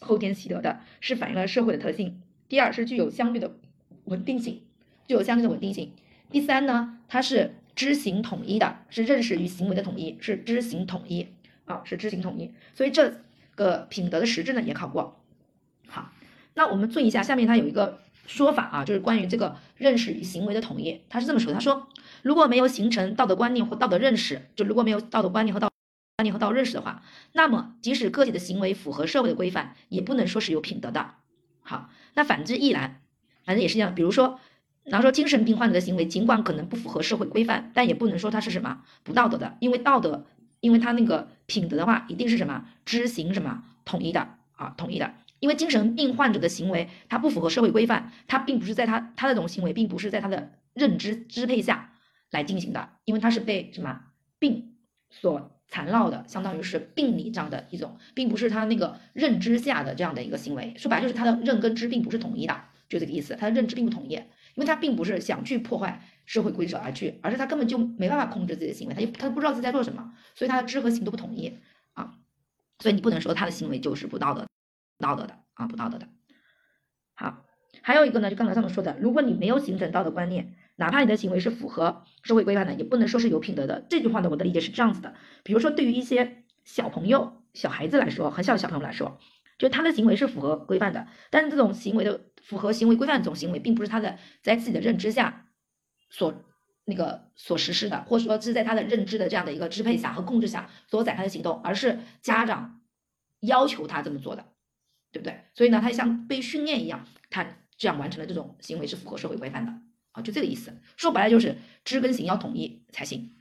[0.00, 2.20] 后天习得的，是反映了社会的特性。
[2.50, 3.56] 第二是具有相对的
[4.04, 4.60] 稳定性，
[5.08, 5.90] 具有相对的稳定性。
[6.30, 7.54] 第三呢，它是。
[7.74, 11.26] 知行统一的是认识与行为的统一，是知行统一
[11.64, 12.52] 啊，是知行统一。
[12.72, 13.20] 所以这
[13.54, 15.20] 个品德的实质呢也考过。
[15.86, 16.12] 好，
[16.54, 21.00] 那我们注意一下，下面它有一个说法啊，就是关于这个认识与行为的统一。
[21.08, 21.88] 他是这么说，他说
[22.22, 25.70] 如果没有形成道德观念或道德认识，就如果没有道德观念和道
[26.16, 27.02] 观念和道认识的话，
[27.32, 31.14] 那么即使个体的行为符合社会的规范，也不能说是有品德的。
[31.62, 33.00] 好，那反之亦然，
[33.44, 33.94] 反正也是一样。
[33.94, 34.38] 比如说。
[34.86, 40.26] 然后说，精神病患者的行为尽管可能不符合社会规范，但也不能说他是什么不道德的，因为道德，
[40.64, 45.12] 因为他那个品德的话，一定是什么知行什么统一的啊，统一的。
[45.40, 51.92] 因为精神病患者的行为，他不符合社会规范，他并不是在他他那种行为，并不是在他的认知支配下
[52.30, 54.00] 来进行的，因为他是被什么
[54.38, 54.72] 病
[55.10, 60.72] 所缠绕的，相当于是病理这样的一种，并不是他那个认知下的这样的一个行为。
[60.78, 62.58] 说白就是他的认跟知并不是统一的，
[62.88, 63.36] 就这个意思。
[63.38, 64.22] 他的认知并不统一，因
[64.56, 71.58] 为他并不是想去破坏社会规则而去，而是他根本就没办法控制自己的行为，他就他不知道自己在做什么，所以他的知和行都不统一
[71.92, 72.14] 啊。
[72.78, 74.46] 所以你不能说他的行为就是不道德、
[74.98, 76.08] 道德的啊，不道德的。
[77.14, 77.44] 好，
[77.82, 80.56] 还有一个呢，就刚才上面说的，如果你没有形成道德观念。
[80.76, 83.86] 哪怕你的行为是符合社会规范的，也不能说是有品德的。
[83.88, 85.14] 这句话呢，我的理解是这样子的：，
[85.44, 89.20] 比如说，对于一些小朋友、小孩子来说，很小的小朋友来说，
[89.56, 95.46] 就他的行为是符合规范的，但是这种行为的符合行为规范这种行为，并不是他的在自己的认知下
[96.10, 96.44] 所
[96.84, 102.80] 那个所实施的，或者说是在他的认知的这样的一个支配下和控制下所展开的行动，而是家长
[103.40, 104.46] 要求他这么做的，
[105.12, 105.44] 对不对？
[105.54, 109.72] 所以呢，他像被训练一样，他这样完成的这种行为是符合社会规范的。
[110.12, 113.34] 啊，就这个意思，说白了就是知跟行要统一才行。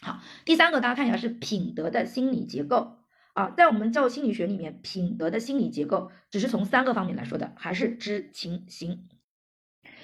[0.00, 2.96] 好，第三个大家看一下是品德的心理结构
[3.34, 9.08] 啊，在我们教育心理学里面，品德的心理结构只是从三个方面来说的，还是知情行。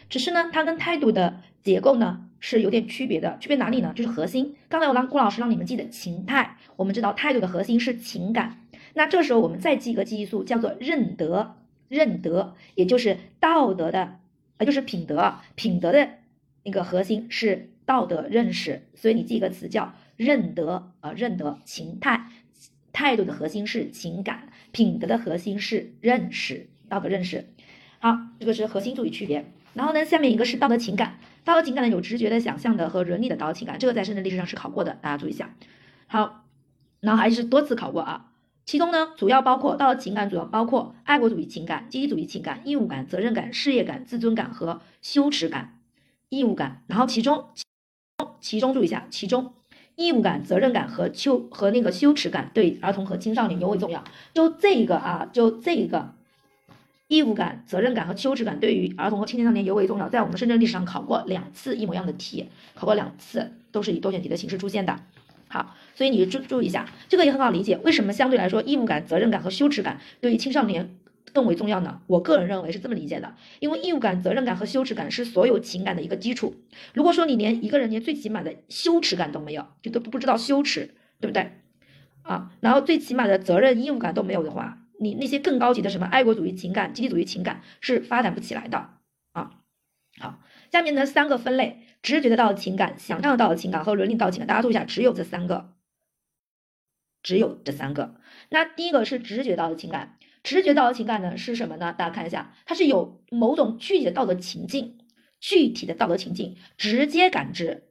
[0.09, 3.93] 只是呢，它跟态度的结构呢是有点区别的，区别哪里呢？
[3.94, 4.55] 就是核心。
[4.68, 8.60] 刚才我让郭老师让你们记得情态，我们知道态度的核心是情感，
[8.94, 11.56] 那这时候我们再记一个记忆素，叫做认德，
[11.89, 14.20] 认德也就是道德的。
[14.56, 16.09] 呃，就是品德，品德的
[16.62, 22.28] 那个核心是道德认识，所以你记一个词叫认德啊，认德情态，
[22.93, 27.48] 态度的核心是情感，品德的核心是认识，道德认识。
[27.98, 29.44] 好，这个是核心注意区别。
[29.75, 35.55] 然后呢，下面一个是道德情感，道德情感呢有直觉的、想象的和伦理的道德情感，这个在深圳历史上是考过的，大家注意一下。
[36.07, 36.45] 好，
[37.01, 38.31] 然后还是多次考过啊。
[38.65, 45.79] 其中呢，主要包括道德情感，主要包括爱国主义情感、积极主义情感、义务感、责任感、事业感、自尊感和羞耻感。
[46.31, 47.51] 义务感，然后其中，
[48.41, 49.53] 其中注意一下，其中
[49.95, 54.03] 义务感、责任感和羞和那个羞耻感对儿童和青少年尤为重要。
[54.33, 56.15] 就这个啊，就这个
[57.09, 65.01] 义务感、责任感和羞耻感对于儿童和青少年尤为重要，在我们深圳历史上考过两次一模一样的题，考过两次，都是以多选题的形式出现的。
[65.48, 67.78] 好，所以你注注意一下，这个也很好理解。
[67.85, 70.97] 为什么相对来说，义务感、责任感和羞耻感对于青少年
[71.32, 72.01] 更为重要呢？
[72.06, 76.55] 我个人认为是这么理解的，因为义务感、责任感和羞耻感是所有情感的一个基础。
[76.94, 81.52] 如果说你连一个人连最起码的羞耻感都没有，就都不知道羞耻，对不对？
[82.22, 88.91] 啊，然后最起码的责任、义务感都没有的话，你那些更高级的什么爱国主义情感、集体主义情感是发展不起来的
[89.33, 89.51] 啊。
[90.21, 90.41] 好，
[90.71, 91.81] 下面呢三个分类。
[92.03, 95.73] 直觉的道德情感、想象的道德情感和伦理道德情感，大家注意一下，只有这三个，
[97.23, 98.16] 只有这三个。
[98.51, 101.95] 那第一个是直觉道德情感，直觉道德情感呢是什么呢？
[101.95, 104.99] 大家看一下，它是有某种具体的道德情境，
[105.41, 107.85] 具体的道德情境，直接感知，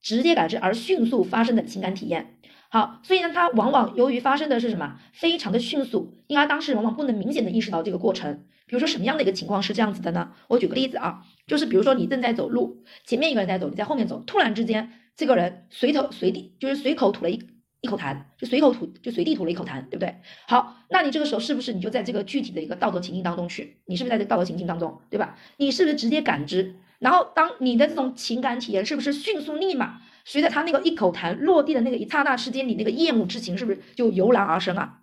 [0.00, 2.39] 直接感知而迅速发生的情感体验。
[2.72, 8.44] 好，所以呢，它往往由于发生的是什么，非常的迅速，因而当事人往往不能明显的意识到这个过程。
[8.66, 10.30] 比如说什么样的一个情况是这样子的呢？
[10.46, 17.42] 我举个例子啊，就是比如说你正在走路，前面一个人在走，你在后面走，突然之间这个人随头随地就是随口吐了一
[17.80, 20.14] 一口痰，就随口吐就随地吐了一口痰，对不对？
[20.46, 23.78] 好，那你这个时候是不是你就在这个具体的一个道德情境当中去？
[23.86, 25.36] 你是不是在这个道德情境当中，对吧？
[25.56, 26.76] 你是不是直接感知？
[27.00, 35.02] 然后当你的这种情感体验是不是迅速立马随着他那个一口痰落地的那个一刹那之间，你那个厌恶之情是不是就油然而生啊？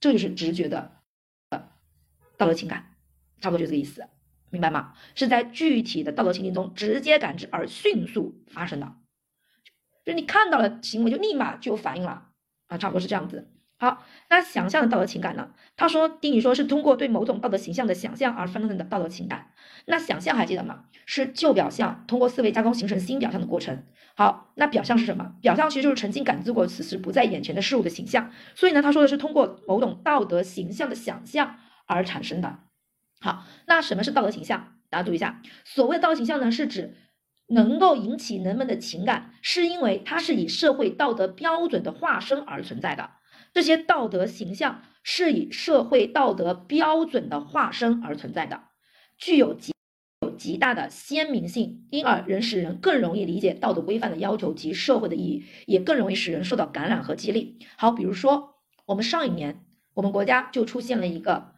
[0.00, 0.92] 这就是直觉的
[1.50, 1.68] 呃
[2.36, 2.86] 道德情感。
[3.40, 4.06] 差不多就这个意思，
[4.50, 4.92] 明白吗？
[5.14, 8.96] 是在具体的道德情境中直接感知而迅速发生的，
[10.04, 12.28] 就你看到了行为就立马就有反应了
[12.66, 13.50] 啊，差不多是这样子。
[13.80, 15.48] 好，那想象的道德情感呢？
[15.74, 19.52] 他说丁宇说是通过对某种道德形象的想象而发生的道德情感。
[19.86, 20.84] 那想象还记得吗？
[21.06, 23.82] 是旧表象通过思维加工形成新表象的过程。
[24.14, 25.32] 好，那表象是什么？
[25.40, 28.30] 表象其实就是曾经感知过此时不在眼前的事物的形象。
[28.54, 32.58] 所以呢，他说的是通过某种道德形象的想象而产生的。
[33.22, 34.74] 好，那什么是道德形象？
[34.90, 36.94] 大家注意一下，所谓的道德形象呢，是指
[37.46, 43.12] 能够引起人们的情感，是因为它是以社会道德标准的化身而存在的。
[43.52, 48.62] 这些道德形象是以社会道德标准的化身而存在的，
[49.18, 49.72] 具有极
[50.22, 57.58] 有极大的鲜明性，因而人使人更容易理解道德规范的要求及社会的意义，也更容易使人受到感染和激励。
[57.76, 58.56] 好，比如说
[58.86, 59.64] 我们上一年，
[59.94, 61.52] 我们国家就出现了一个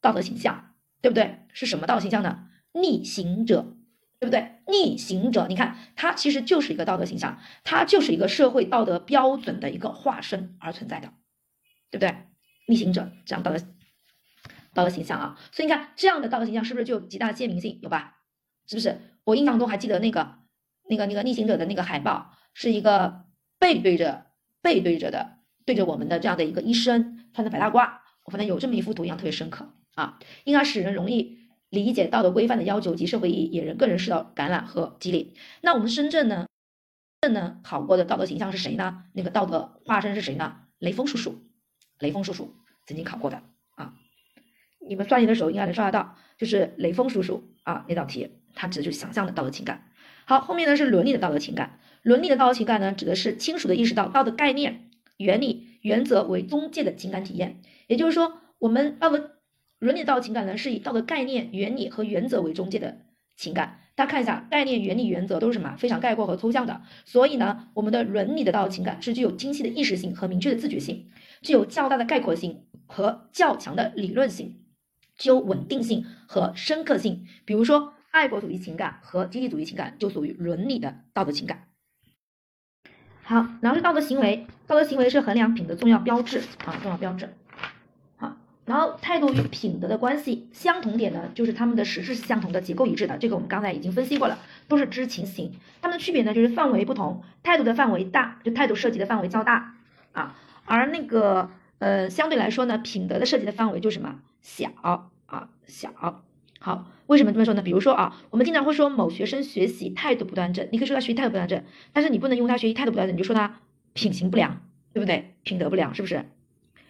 [0.00, 0.72] 道德形象。
[1.02, 1.40] 对不对？
[1.52, 2.48] 是什么道德形象呢？
[2.72, 3.76] 逆行者，
[4.18, 4.56] 对不对？
[4.66, 11.12] 逆行者，你看，它其实就是一个道德形象，它就是一个社会道德标准的一个化身而存在的，
[11.90, 12.14] 对不对？
[12.68, 13.58] 逆行者这样道德
[14.74, 17.78] 道德形象啊，所以你看这样的道德形象是不是就有极大的鲜明性？
[17.82, 18.18] 有吧？
[18.66, 19.00] 是不是？
[19.24, 20.38] 我印象中还记得那个
[20.88, 23.24] 那个那个逆行者的那个海报是一个
[23.58, 24.26] 背对着
[24.60, 31.38] 背对着的对着我们的这样的一个医生穿着白大褂，我反正有这么一幅图印象特别深刻啊，应该使人容易
[31.70, 35.34] 理解道德规范的要求及社会意义，也人个人受到感染和激励。
[35.62, 36.46] 那我们深圳呢？
[37.22, 39.04] 深圳呢考过的道德形象是谁呢？
[39.12, 40.60] 那个道德化身是谁呢？
[40.78, 41.42] 雷锋叔叔，
[41.98, 42.54] 雷锋叔叔
[42.86, 43.42] 曾经考过的
[43.74, 43.94] 啊，
[44.86, 49.88] 你们算题的时候应该能刷得到，就是雷锋叔叔啊那道题，它指的就是想象的道德情感。
[50.24, 51.78] 好，后面呢是伦理的道德情感。
[52.02, 57.60] 伦理的道德情感呢，指的是清楚的意识到道德概念、原理、原则为中介的情感体验。
[57.86, 59.32] 也就是说，我们道德
[59.78, 62.98] 伦理的道德情感呢，是以道德概念、原理和原则为中介的
[63.36, 63.80] 情感。
[63.94, 65.76] 大家看一下，概念、原理、原则都是什么？
[65.76, 66.82] 非常概括和抽象的。
[67.04, 71.10] 所以呢，我们的伦理的道德情感是具有清晰的意识性和明确的自觉性，
[71.46, 74.64] 具有较大的概括性和较强的理论性，
[75.16, 77.24] 具有稳定性和深刻性。
[77.44, 77.92] 比如说。
[78.12, 81.64] 爱国主义情感和集体主义情感就属于伦理的道德情感。
[83.22, 87.28] 好，然后是道德行为，道德行为是衡量品德重要标志啊，重要标志。
[88.16, 93.18] 好，然后态度与品德的关系相同点呢，就是它们的实质是相同的，结构一致的。
[93.18, 95.52] 这个我们刚才已经分析过了，都是知情型。
[95.82, 99.74] 它们的区别呢，就是范围不同，态度的范围大，就态度涉及的范围较大
[100.12, 100.36] 啊，
[100.66, 105.10] 而那个呃相对来说呢，品德的涉及的范围就什么小啊
[105.66, 106.22] 小。
[106.58, 107.62] 好，为什么这么说呢？
[107.62, 111.62] 比如说啊，我们经常会说某学生学习态度不端正，你可以说他学习态度不端正，
[111.92, 113.60] 但是你不能用他学习态度不端正，你就说他
[113.92, 114.62] 品行不良，
[114.92, 115.36] 对不对？
[115.44, 116.24] 品德不良，是不是？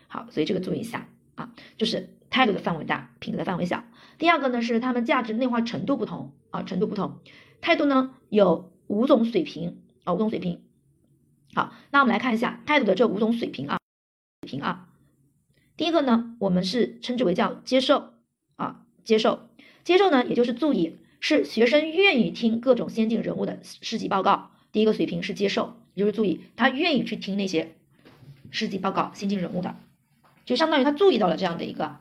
[0.09, 3.85] 好，所以这个注意一下啊，就是态度的范围大，品德的范围小。
[4.19, 7.19] 第二个呢是他们价值内化程度不同啊，程度不同。
[7.61, 10.63] 态度呢有五种水平啊，五种水平。
[11.57, 13.79] 好，那我们来看一下态度的这五种水平啊，
[14.43, 14.91] 水平啊。
[15.79, 18.13] 第一个呢，我们是称之为叫接受
[18.57, 19.49] 啊，接受。
[19.83, 24.51] 接受呢，也就是注意，是学生愿意听各种先进人物的事迹报告。
[24.71, 27.75] 第一个水平是接受，也就是注意他愿意去听那些
[28.51, 29.77] 事迹报告、先进人物的，
[30.45, 31.97] 就相当于他注意到了这样的一个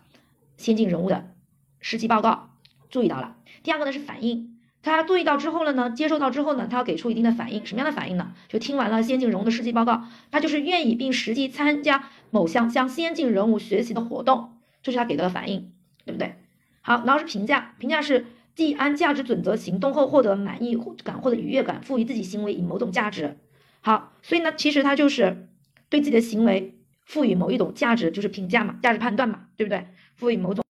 [0.57, 1.33] 先进人物的
[1.79, 2.49] 事迹报告，
[2.89, 3.37] 注意到了。
[3.63, 4.54] 第二个呢是反应，
[4.93, 8.33] 他注意到之后了呢，接受到之后呢，他要给出一定的反应，什么样的反应呢？
[8.47, 15.71] 就听完了先进人物的事迹报告，他就是愿意并实际参加某项向先进人物学习的活动，这是他给到的反应，
[16.05, 16.35] 对不对？
[16.81, 23.37] 好，然后是评价，评价是既按价值准则行动后获得满意感或者愉悦感，赋予自己行为以某种价值。
[23.81, 25.47] 好，所以呢，其实它就是
[25.89, 29.87] 对自己的行为赋予某一种价值，就是评价嘛，价值判断嘛，对不对？
[30.15, 30.63] 赋予某种，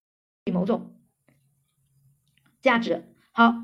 [0.45, 0.95] 予某种
[2.61, 3.03] 价值。
[3.33, 3.55] 好，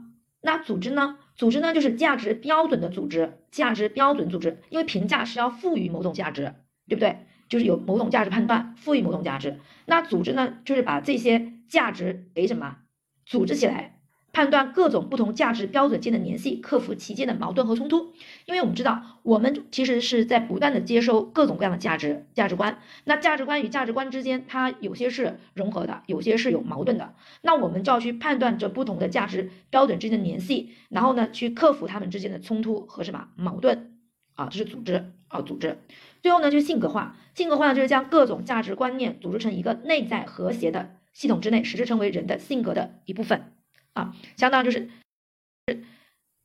[0.42, 1.18] 那组织呢？
[1.36, 6.54] 组织呢就是价值标准的组织，价值标准组织，因为评价是要赋予某种价值，
[6.88, 7.26] 对不对？
[7.48, 9.60] 就是有某种价值判断，赋予某种价值。
[9.86, 11.54] 那组织呢，就是把这些。
[11.72, 12.80] 价值给什么
[13.26, 13.91] 组织起来，
[14.34, 18.14] 判断各种不同价值标准间的联系，克服其间的矛盾和冲突。
[18.46, 22.80] 因为我们知道，我们其实是在不断的接收各种各样的价值价值观。
[23.04, 27.14] 那价值观与价值观之间，它有些是融合的，有些是有矛盾的。
[27.42, 33.98] 那我们就要去判断这不同的价值标准之间的联系，然后呢，去克服他们之间的冲突和什么矛盾
[34.36, 34.48] 啊？
[34.50, 35.78] 这是组织啊，组织。
[36.22, 37.18] 最后呢，就是性格化。
[37.34, 40.96] 性格化呢，就是将各种价值观念组织成一个内在和谐的。
[41.14, 43.51] 系统之内，使之成为人的性格的一部分
[43.94, 44.90] 啊，相当就是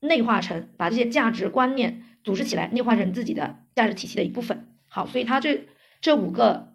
[0.01, 4.69] 内化成把这些价值观念组织起来，内化成自己的价值体系的一部分。
[4.89, 5.67] 好，所以它这
[6.01, 6.75] 这五个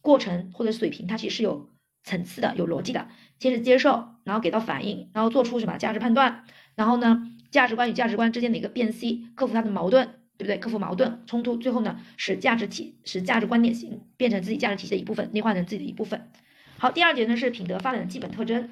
[0.00, 1.70] 过程或者水平，它其实是有
[2.04, 3.08] 层次的，有逻辑的。
[3.38, 6.44] 先是接受，然后给到反应，然后做出什么价值判断，
[6.76, 10.06] 然后呢，价值观与价值观之间的一个辨析，克服它的矛盾，
[10.38, 10.58] 对不对？
[10.58, 16.30] 克服矛盾冲突，最后呢，使价值体使价值观念型变成自己价值体系的一部分，内化成自己的一部分。
[16.78, 18.70] 好，第二节呢是品德发展的基本特征。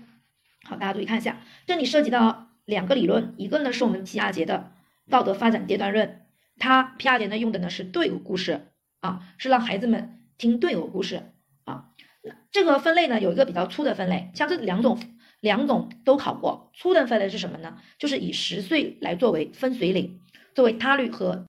[0.64, 4.72] 好，大家注意看一下，这里涉及到两个理论，一个呢是我们皮亚杰的
[5.08, 6.26] 道德发展阶段论，
[6.58, 8.68] 他皮亚杰呢用的呢是对偶故事
[9.00, 11.32] 啊，是让孩子们听对偶故事
[11.64, 11.90] 啊。
[12.52, 15.00] 这个分类呢有一个比较粗的分类，像这两种
[15.40, 16.70] 两种都考过。
[16.74, 17.78] 粗的分类是什么呢？
[17.98, 20.20] 就是以十岁来作为分水岭，
[20.54, 21.46] 作为他律和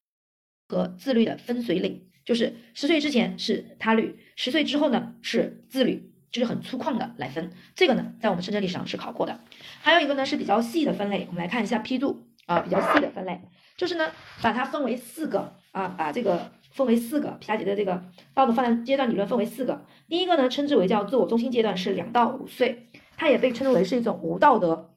[0.69, 6.10] 和自律的分水岭，就是十岁之前是他律，十岁之后呢是自律。
[6.31, 9.39] 就是很粗犷的来分，这个呢，在我们深圳历史上是考过的。
[9.81, 13.41] 还有一个呢是比较细的分类，我们来看一下批注啊，比较细的分类，
[13.75, 14.09] 就是呢
[14.41, 18.03] 把它分为四个啊，把这个分为四个皮亚杰的这个
[18.33, 19.85] 道德发展阶段理论分为四个。
[20.07, 22.87] 第一个呢称之为叫自我中心阶段，是两到五岁，
[23.17, 24.91] 它也被称之为是一种无道德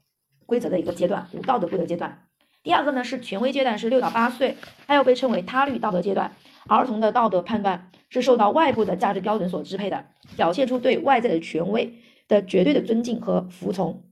[0.46, 2.20] 规则的一个阶段，无道德规则阶段。
[2.62, 4.56] 第二个呢是权威阶段，是六到八岁，
[4.86, 6.32] 它又被称为他律道德阶段。
[6.66, 10.06] 儿童的道德判断是受到外部的价值标准所支配的，
[10.36, 11.98] 表现出对外在的权威
[12.28, 14.04] 的绝对的尊敬和服从，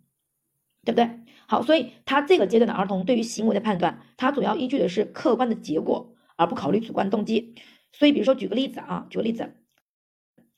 [0.84, 1.08] 对不对？
[1.46, 7.54] 好，所以他这个阶段的儿童对于行为的判断，他主要依据的是客观的结果，而不考虑主观动机。
[7.92, 9.52] 所以，比如说举个例子啊，举个例子，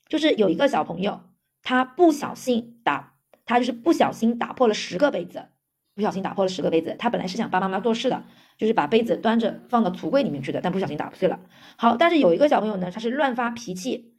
[0.07, 1.21] 就是有一个小朋友，
[1.63, 5.47] 他不小心打，他就是不小心打破了十个杯子，
[5.95, 6.95] 不小心打破了十个杯子。
[6.97, 8.23] 他本来是想帮妈妈做事的，
[8.57, 11.41] 就是把杯子端着放到橱柜里面去的，但不小心打碎了。
[11.75, 14.13] 好，但是有一个小朋友呢，他是乱发脾气，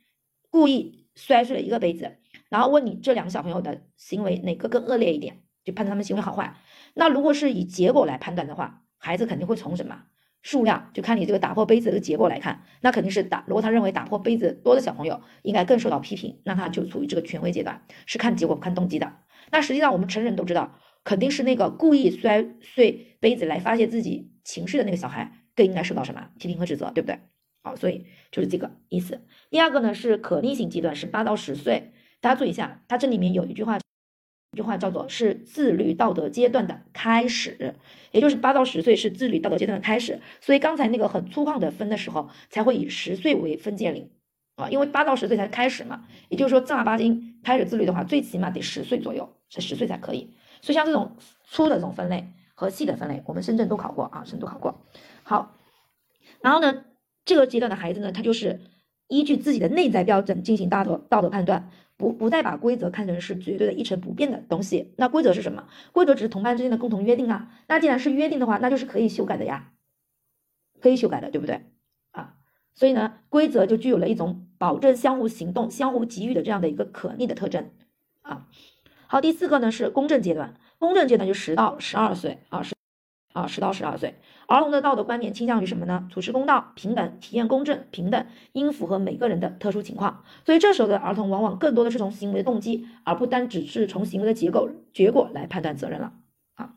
[0.51, 2.19] 故意摔碎了一个杯子。
[2.49, 6.55] 然后问你这两个小朋友的行为哪个更恶劣一点，就判断他们行为好坏。
[6.95, 10.05] 那如果是以结果来判断的话，孩子肯定会从什么
[10.43, 13.45] 数量，就看你这个打破杯子的结果来看，那肯定是打。
[13.49, 19.13] 如果他认为打破杯子多的小朋友应该更受到批评，那他就处于这个权威阶段，是看结果不看动机的。
[19.51, 27.19] 那实际上我们成人都知道，肯定是那个故意摔碎杯子来发泄自己情绪的那个小孩更应该受到什么批评和指责，对不对？
[27.67, 29.21] 好，所以就是这个意思。
[29.51, 31.93] 第二个呢是可逆性阶段，是八到十岁。
[32.21, 33.77] 大家注意一下，它这里面有一句话，
[34.53, 37.75] 一句话叫做是自律道德阶段的开始，
[38.13, 40.21] 也就是八到十岁是自律道德阶段的开始。
[40.41, 44.09] 所以刚才那个很粗犷的分的时候，才会以十岁为分界岭
[44.55, 46.07] 啊，因为八到十岁才开始嘛。
[46.29, 50.37] 也就是说正儿八经开始自律的话，最起码得十岁左右，是十岁才可以。
[50.63, 54.87] 所以像这种粗的这种分类和细的分类，我们深圳都考过啊，深圳都考过。
[55.25, 55.57] 好，
[56.41, 56.85] 然后呢，
[57.27, 58.61] 这个阶段的孩子呢，他就是
[59.09, 61.71] 依据自己的内在标准进行道德道德判断。
[61.99, 64.93] 不不再把规则看成是绝对的一成不变的东西。
[64.99, 65.67] 那规则是什么？
[65.93, 67.51] 规则只是同伴之间的共同约定啊。
[67.69, 69.73] 那既然是约定的话，那就是可以修改的呀，
[70.83, 71.63] 可以修改的，对不对？
[72.11, 72.35] 啊，
[72.75, 77.71] 所以呢，规则就具有了一种保证相互行动、相互给予的这样的一个可逆的特征
[78.21, 78.47] 啊。
[79.07, 82.76] 好，第四个呢是公正阶段，公正阶段就十到十二岁啊，十
[83.37, 84.15] 啊十到十二岁。
[84.47, 86.09] 儿童的道德观念倾向于什么呢？
[86.11, 90.23] 处事公道、平等、体验公正、平等，应符合每个人的特殊情况。
[90.45, 96.13] 所以这时候的儿童往往更多的是从行为的动机，而不单只是从行为的结构结果来判断责任了
[96.55, 96.75] 啊，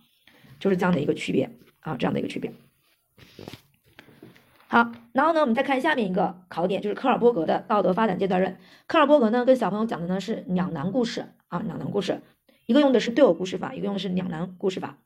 [0.59, 1.49] 就是这样的一个区别
[1.79, 2.51] 啊，这样的一个区别。
[4.67, 8.57] 好，然后呢，我们再看下面一个考点，就是科尔伯格的道德发展阶段论。
[8.87, 12.21] 科尔伯格呢，跟小朋友讲的呢是两难故事啊，两难故事，
[12.65, 14.97] 一个用的是对偶故事法，一个用的是两难故事法。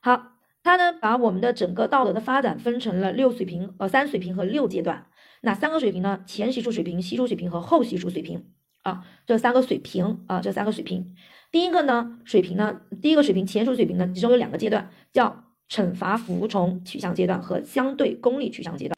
[0.00, 0.39] 好。
[0.62, 5.06] 他呢，把我们的整个道德的发展分成了六水平，呃，三水平和六阶段。
[5.42, 6.22] 哪三个水平呢？
[6.26, 8.44] 前习俗水平、习俗水平和后习俗水平
[8.82, 11.14] 啊，这三个水平啊，这三个水平。
[11.50, 18.94] 第一个呢，水平呢，第一个水平前述水平呢，其中有两个阶段，叫惩罚服从取向阶段和相对功利取向阶段。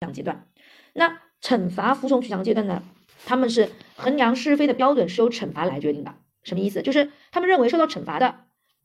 [0.00, 0.48] 两阶段。
[0.94, 2.82] 那惩罚服从取向阶段呢，
[3.24, 6.16] 他们是衡量是非的标准是由惩罚来决定的。
[6.42, 6.82] 什么意思？
[6.82, 8.34] 就是他们认为受到惩罚的，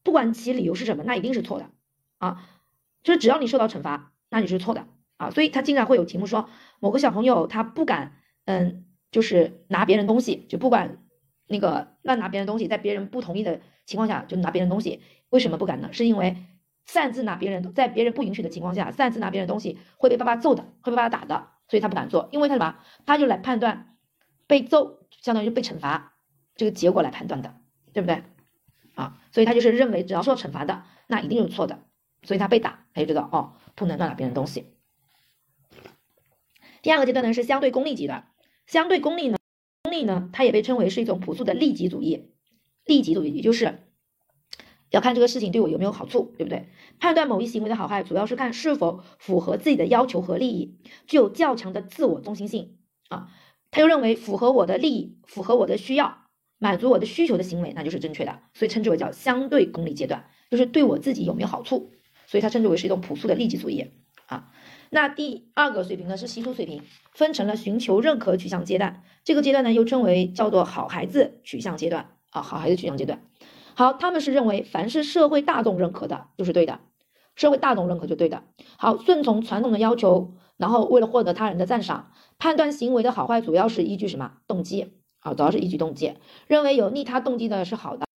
[0.04, 1.72] 不管其理由是什么，那一定是错的。
[2.24, 2.50] 啊，
[3.04, 4.88] 就是只要你受到惩罚，那你是错的
[5.18, 6.48] 啊，所以他经常会有题目说
[6.80, 8.14] 某个小朋友他不敢，
[8.46, 11.04] 嗯，就是拿别人东西，就不管
[11.48, 15.90] 那个乱拿别人东西，在别人不同意的情况下就拿别人东西，为什么不敢呢？
[15.92, 16.38] 是因为
[16.86, 22.78] 擅自拿别人，在别人不允许的情况下擅自拿别人东西会被爸爸揍的，会被爸爸打的，所以他不敢做，因为他什么？
[23.06, 23.98] 他就来判断
[24.48, 26.14] 被揍相当于被惩罚
[26.56, 27.56] 这个结果来判断的，
[27.92, 28.24] 对不对？
[28.96, 31.80] 啊，所以他就是认为只要受到惩罚的，那一定是错的。
[32.24, 34.66] 所以他被打，他就知道哦，不能乱拿别人东西。
[36.82, 38.32] 第二个阶段呢是相对功利阶段，
[38.66, 39.38] 相对功利呢，
[39.84, 42.32] 功利呢，它也被称为是一种朴素的利己主义。
[42.86, 43.80] 利己主义也就是
[44.90, 46.70] 要看这个事情对我有没有好处，对不对？
[47.00, 50.78] 判断某一行为的好坏，主要是看是否符合自己的要求和利益，
[51.08, 52.78] 具有较强的自我中心性
[53.10, 53.30] 啊。
[53.72, 56.28] 他又认为符合我的利益、符合我的需要、
[56.60, 61.92] 满足我的需求的行为，那就是正确的，所以称之为叫相对功利阶段，就是对我自己有没有好处。
[62.34, 63.92] 所以它称之为是一种朴素的利己主义
[64.26, 64.50] 啊。
[64.90, 66.82] 那第二个水平呢是习俗水平，
[67.12, 73.22] 分成了寻求认可取向阶段，这个阶段呢又称为叫做好孩子取向阶段啊，好孩子取向阶段。
[73.76, 76.80] 好，他们是认为凡是社会大众认可的就是对的，
[77.36, 78.44] 社会大众认可就对的。
[78.80, 85.36] 好，顺从传统的要求，然后为了获得他人的赞赏，判断行为的好坏主要是依据什么动机啊？
[85.36, 86.16] 主要是依据动机，
[86.48, 88.08] 认为有利他动机的是好的，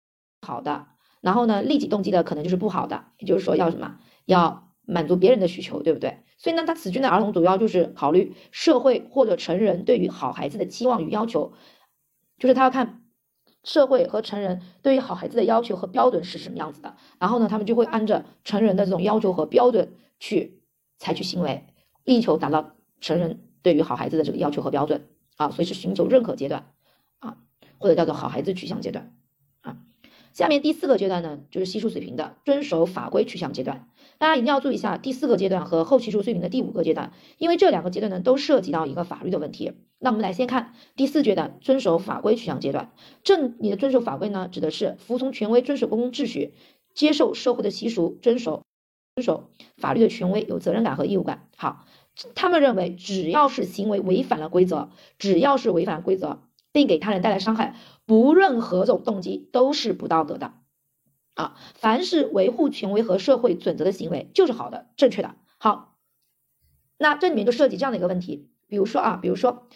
[0.41, 0.87] 好的。
[1.27, 6.19] 然后呢，利己动机的可能就是不好的，也就是说要什么，要满足别人的需求，对不对？
[6.39, 11.53] 所以呢，他此卷的儿童主要就是考虑社会或者成人对于好孩子的期望与要求，
[12.39, 13.03] 就是他要看
[13.65, 20.63] 社会和成人对于好孩子的要求和标准是什么样子的，然后呢，他们就会按照成人的这种要求和标准去
[20.97, 21.65] 采取行为，
[22.05, 25.09] 力求达到成人对于好孩子的这个要求和标准
[25.39, 26.73] 啊，所以是寻求认可阶段
[27.19, 27.39] 啊，
[27.79, 29.13] 或者叫做好孩子取向阶段。
[30.37, 33.89] 下面第四个阶段呢，就是习俗水平的遵守法规取向阶段。
[34.19, 39.73] 大家一定要注意一下第四个阶段和后习俗水平的第五个阶段，因为这两个阶段呢都涉及到一个法律的问题。
[39.99, 42.93] 那我们来先看第四阶段遵守法规取向阶段。
[43.25, 46.53] 正你的遵守法规呢，指的是服从权威、遵守公共秩序，
[46.93, 48.63] 接受社会的习俗，遵守
[49.15, 49.49] 遵守
[49.79, 51.49] 法律的权威，有责任感和义务感。
[51.57, 51.87] 好，
[52.35, 56.43] 他们认为只要是行为违反了规则，只要是违反规则，
[56.77, 57.75] 并给他人带来伤害，
[58.05, 60.53] 不论何种动机都是不道德的。
[61.33, 65.37] 啊，凡是维护权威和社会准则的行为就是好的、正确的。
[65.57, 65.97] 好，
[66.99, 69.69] 那这里面就涉及这样的一个问题，比如说啊，比如说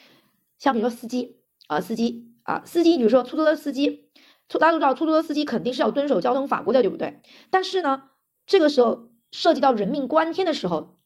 [0.58, 4.10] 像比如说司机啊，司机啊，司机，比如说出租车司机。
[4.58, 7.22] 大家都知道，出租车司机肯定是要遵守交通法规的，对不对？
[7.50, 8.10] 但是呢，
[8.46, 10.98] 这个时候涉及到人命关天的时候，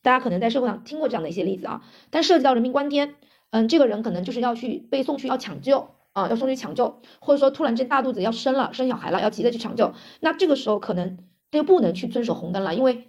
[0.00, 1.82] 大家可能在社会上听过这样的一些例子啊。
[2.08, 3.16] 但涉及到人命关天，
[3.50, 9.92] 嗯，这个人可能就是要去被送去要抢救啊，要送去抢救，或者说突然间大肚子要生了，生小孩了，要急着去抢救。
[10.20, 11.16] 那这个时候可能
[11.50, 13.08] 他就不能去遵守红灯了，因为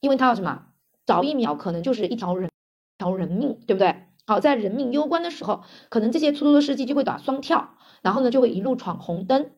[0.00, 0.66] 因为他要什么，
[1.06, 2.50] 早一秒可能就是一条人，
[2.98, 4.04] 条人命，对不对？
[4.26, 7.74] 好，在人命攸关的时候，可能这些出租车司机就会打双跳。
[8.00, 9.50] 然后呢，就会一路闯红灯，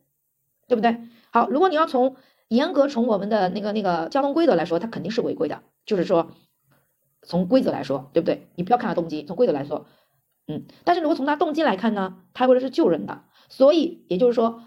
[0.67, 0.99] 对不对？
[1.31, 2.17] 好，如果你要从
[2.49, 5.63] 严格从我们的那个那个交通规则来说，它肯定是违规的。
[5.85, 6.31] 就是说，
[7.23, 8.49] 从规则来说，对不对？
[8.55, 9.85] 你不要看他动机，从规则来说，
[10.51, 10.65] 嗯。
[10.85, 14.63] 但是如果从他动机来看呢，他为了是救人的，所以也就是说，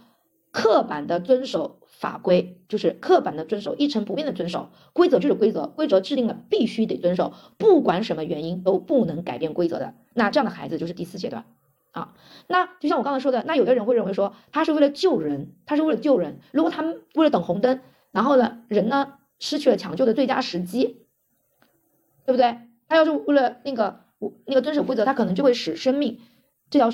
[0.52, 9.94] 刻板的遵守法规，就是刻板的遵守，一成不变的遵守规则就是规则，规则制定了必须得遵守，不管什么原因都不能改变规则的。
[10.14, 11.46] 那这样的孩子就是第四阶段。
[11.92, 12.16] 啊，
[12.48, 16.40] 那就像我刚才说的，那有的人会认为说，他是为了救人，他是为了救人。
[16.52, 17.82] 如果他们为了等红灯，
[18.12, 21.06] 然后呢，人呢失去了抢救的最佳时机，
[22.26, 22.58] 对不对？
[22.90, 24.03] 他要是为了那个
[24.46, 26.20] 那个遵守规则，他可能就会使生命
[26.70, 26.92] 这条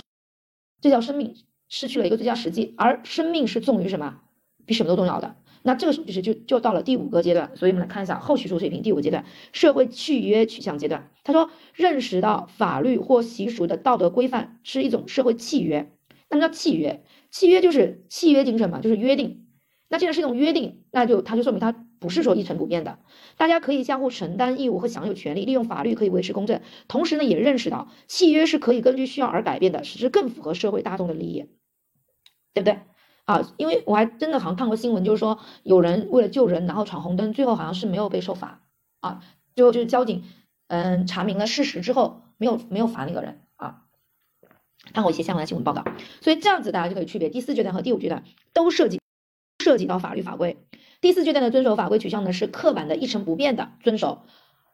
[0.81, 1.35] 这条生命
[1.67, 4.21] 失去了一个最佳时机，而生命是重于什么？
[4.65, 5.35] 比什么都重要的。
[5.61, 11.11] 那这个时候其实就就到了第五个阶段，所以我们来看一下后习俗水平第五阶段，社会契约取向阶段。
[11.23, 15.91] 他说，认识到法律或习俗的道德规范是一种社会契约。
[16.29, 19.47] 那么叫契约，契约就是契约精神嘛，就是约定。
[19.89, 22.99] 那既然是一种约定，那就它就说明它不是说一成不变的，
[23.37, 26.61] 大家可以相互承担义务和享有权利，利用法律可以维持公正。
[26.87, 31.49] 同时呢，也认识到契约是可以根据需要而改变的，使之更符合社会大众的利益，
[32.53, 32.79] 对不对？
[33.25, 38.63] 啊，因为我还真的好像看过新闻，就是说有人为了救人，然后闯红灯，最后好像是没有被受罚
[39.01, 39.21] 啊。
[39.55, 40.23] 最后就是交警，
[40.67, 43.83] 嗯，查明了事实之后，没有没有罚那个人啊。
[44.93, 45.83] 看过一些相关的新闻报道，
[46.21, 48.23] 所以这样子大家就可以区别第四阶段和第五阶段
[48.53, 48.99] 都涉及
[49.63, 50.57] 涉及到法律法规。
[51.01, 54.23] 第四阶段的遵守法规取向呢是刻板的一成不变的遵守，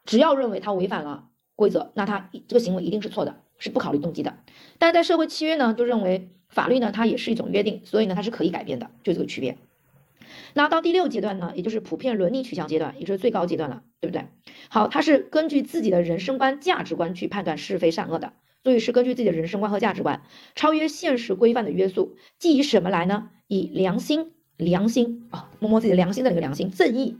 [0.04, 4.38] 只要认为他违反了规则，那他这个行为一定是错的，是不考虑动机的。
[4.78, 6.30] 但是在社会契约呢，就认为。
[6.48, 9.58] 法律呢，它也是一种约定，所以呢，它是可以改变的，就这个区别。
[10.54, 14.26] 那到第六阶段呢，也就是普遍伦理取向阶段，也就是最高阶段了，对不对？
[14.70, 18.32] 好，它是根据自己的人生观、价值观去判断是非善恶的，
[18.62, 20.22] 所以是根据自己的人生观和价值观，
[20.54, 23.28] 超越现实规范的约束，即以什么来呢？
[23.48, 27.16] 以良心、良心啊，摸摸自己的良心的那个良心，正义、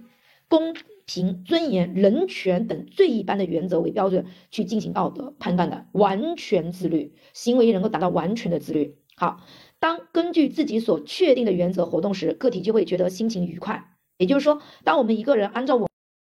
[0.49, 8.97] 公平、尊严、人权等最一般的原则为标准去进行道德判断的，完全自律，行为能够达到完全的自律。
[9.17, 9.41] 好，
[9.79, 13.93] 当根据自己所确定的原则活动时，个体就会觉得心情愉快。
[14.19, 15.89] 也就是说，当我们一个人按照我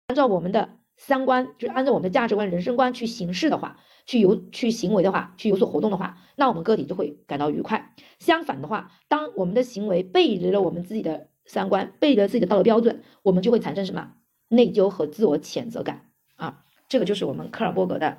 [0.08, 7.94] 按照我们的三观，就是按照我们的价值观、人生观去行事的话，去有去行为的话，去有所活动的话，那我们个体就会感到愉快。
[8.18, 14.14] 相反的话，当我们的行为背离了我们自己的三观，背离了自己的道德标准，我们就会产生什么
[14.48, 16.06] 内疚和自我谴责感
[16.36, 16.64] 啊？
[16.88, 18.18] 这个就是我们科尔伯格的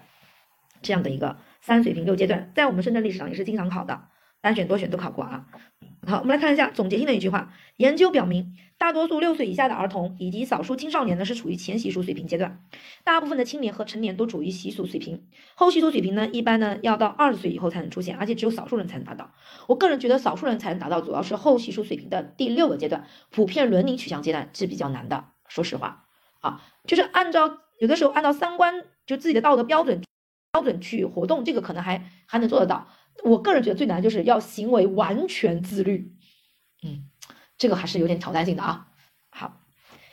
[0.81, 4.09] 这样的一个三水平六阶段，在我们深圳历史上也是经常考的。
[4.47, 5.45] 单选多选都考过啊。
[6.07, 7.51] 好，我们来看一下总结性的一句话。
[7.75, 12.63] 研究表明，大多数六岁以下的儿童以及少数青少年呢是处于前习俗水平阶段，
[13.03, 15.27] 大部分的青年和成年都处于习俗水平。
[15.55, 19.33] 后习俗水平呢，一般呢要到二十岁以后才能出现，而且只有少数人才能达到。
[19.67, 25.25] 我个人觉得少数人才能达到，主要是后习俗水平的第六个阶段，普遍伦理取向阶段是比较难的。
[25.49, 26.05] 说实话，
[26.39, 30.01] 啊，就是按照有的时候按照三观就自己的道德标准
[30.53, 32.87] 标准去活动，这个可能还还能做得到。
[33.23, 36.13] 我个人觉得最难就是要行为完全自律，
[36.83, 37.09] 嗯，
[37.57, 38.87] 这个还是有点挑战性的啊。
[39.29, 39.61] 好，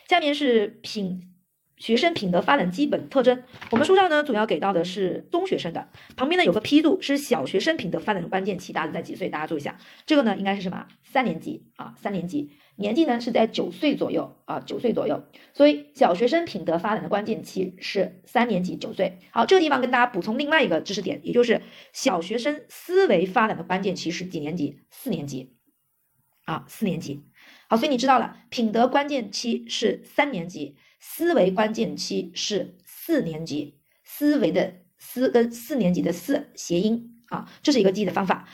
[0.08, 1.34] 下面是品
[1.76, 3.42] 学生品德发展基本特征。
[3.70, 9.28] 我们书上呢主要给到的是中学生的，旁边呢有个批注是小学生品德发展的关键期，大家在几岁？
[9.28, 10.86] 大家注意一下，这个呢应该是什么？
[11.02, 12.50] 三年级啊，三年级。
[12.76, 15.22] 年纪呢是在九岁左右啊，九岁左右，
[15.52, 19.18] 所以小学生品德发展的关键期是三年级九岁。
[19.30, 24.80] 好，这个地方跟大家补充另外一个知识点，也就是小学生思维发展的关键期是几年级？
[24.90, 25.54] 四年级
[26.44, 27.22] 啊，四年级。
[27.68, 38.48] 好，所以你知道了，品德关键期是三年级，思维关键期是四年级，思维的思跟四年级的四谐音啊，这是一个记忆的方法。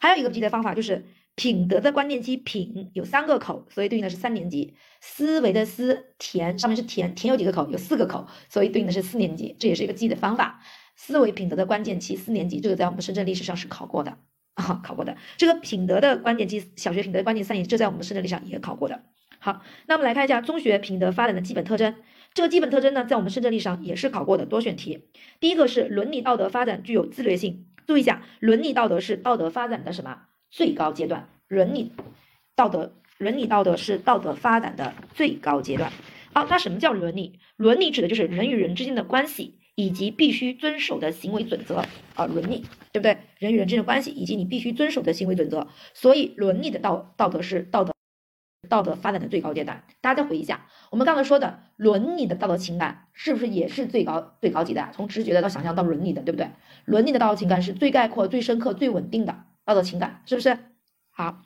[0.00, 4.74] 还有一个记忆的方法就是品德的关键期品有三个口，所以对应的是三年级。
[5.00, 7.68] 思维的思田上面是田，田有几个口？
[7.70, 9.56] 有四个口，所以对应的是四年级。
[9.58, 10.60] 这也是一个记忆的方法。
[10.94, 14.18] 思维品德的关键期四年级，这个在我们深圳历史上是考过的
[14.54, 15.16] 啊，考过的。
[15.38, 19.02] 这个品德的关键期，小学品德的关键三年，这在我们深圳历史上也考过的。
[19.38, 21.96] 好，那我们来看一下中学品德发展的基本特征。
[22.34, 25.08] 这个基本特征呢，在我们深圳历史上也是考过的多选题。
[25.40, 27.66] 第一个是伦理道德发展具有自律性。
[27.86, 31.28] 注意一下，伦理道德是道德发展的什么最高阶段？
[31.48, 31.90] 伦理
[32.54, 35.90] 道德，伦理道德是道德发展的最高阶段。
[36.32, 37.40] 好，那什么叫伦理？
[37.56, 41.84] 伦理指的就是人与人之间的关系，以及必须遵守的行为准则
[42.14, 42.26] 啊。
[42.26, 43.16] 伦理对不对？
[43.38, 45.66] 人与人之间的关系，以及你必须遵守的行为准则。
[45.94, 47.92] 所以，伦理的道道德是道德。
[48.68, 54.88] 道德发展的最高阶段，大家再回忆一下，我们刚才说的伦理的道德情感是不是也是最高最高级的？
[54.92, 56.48] 从直觉的到想象到伦理的，对不对？
[56.84, 60.58] 伦理的道德情感是最概括、最深刻、最稳定的道德情感，是不是？
[61.10, 61.42] 好，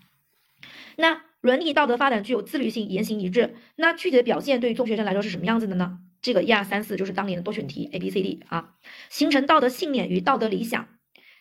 [0.97, 3.57] 那伦理道德发展具有自律性、言行一致。
[3.77, 5.99] 那具体的表现对于中学生来说是什么样子的呢？
[6.23, 8.75] 这个一二三四就是当年的多选题 A B C D 啊，
[9.11, 10.89] 形成道德信念与道德理想。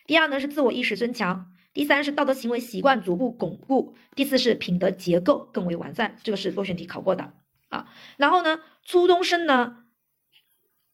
[0.06, 1.52] 第二呢是自我意识增强。
[1.72, 7.34] 第三是道德行为习惯逐步巩固，第四是品德结构更为完善，这个是多选题考过的
[7.68, 7.92] 啊。
[8.16, 9.84] 然后呢，初中生呢，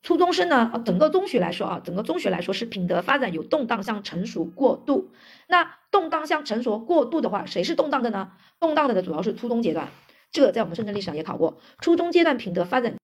[0.03, 5.11] 初中生呢，啊，整个中学来说啊，整个中学来说是品德发展有动荡向成熟过渡。
[5.47, 8.33] 那动荡向成熟过渡的话，谁是动荡的呢？
[8.59, 9.89] 动荡的呢主要是初中阶段，
[10.31, 11.59] 这个在我们深圳历史上也考过。
[11.81, 12.97] 初中阶段品德发展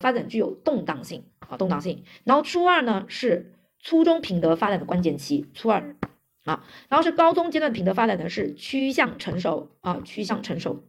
[0.00, 2.04] 发展具有动荡性啊，动荡性。
[2.24, 5.96] 然后初二呢是初中品德发展的关键期，初二。
[6.46, 10.84] 啊，然后是高中阶段品德发展呢是趋向成熟啊，趋向成熟。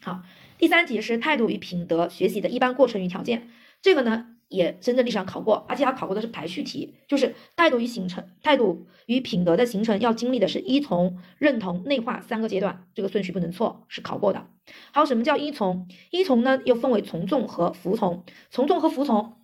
[0.00, 0.22] 好，
[0.56, 3.50] 第三节是态度与品德学习的一般过程与条件，
[3.82, 14.46] 这个呢也深圳历史上考过，而且它考过的是排序题，就是态度与形成，态度与品德的形成要经历的是依从、认同、内化三个阶段，这个顺序不能错，是考过的。
[14.92, 15.88] 还有什么叫依从？
[16.10, 19.34] 依从呢又分为从众和服从，从众和服从。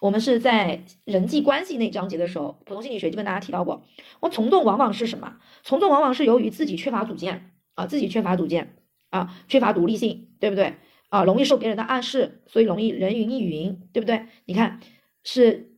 [0.00, 3.84] 我们是在人际关系那章节的时候，普通心理学就跟大家提到过。
[4.18, 5.36] 我从众往往是什么？
[5.62, 8.74] 从众往往是由于自己缺乏主见啊，自己缺乏主见
[9.10, 10.74] 啊，缺乏独立性，对不对
[11.12, 11.24] 啊？
[11.24, 14.26] 容易受别人的暗示，所以容易人云亦云，对不对？
[14.46, 14.80] 你看，
[15.22, 15.76] 是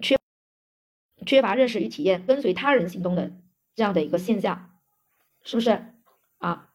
[0.00, 0.16] 缺
[1.26, 3.32] 缺乏认识与体验，跟随他人行动的
[3.74, 4.78] 这样的一个现象，
[5.42, 5.94] 是不是
[6.38, 6.70] 啊？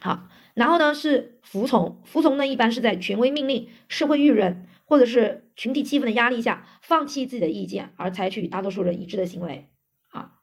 [0.00, 4.68] 好，然后呢是服从，服从呢一般是在权威命令、社会舆论。
[4.86, 9.70] 或者是群体气氛的压力下，放弃自己的意见而采取大多数人一致的行为，
[10.08, 10.40] 啊，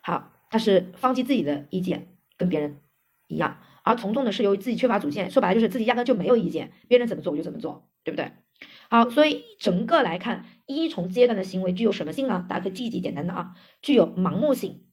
[0.00, 2.80] 好，他是放弃自己的意见，跟别人
[3.30, 8.32] 一样，而从众呢是由于自己缺乏主见，说白了就是自己压根就没有意见，别人怎么做我就怎么做，对不对？
[8.90, 12.44] 好，所以整个来看，依从阶段的行为具有什么性呢？
[12.48, 14.84] 大家可以记一记，简单的啊，具有盲目性，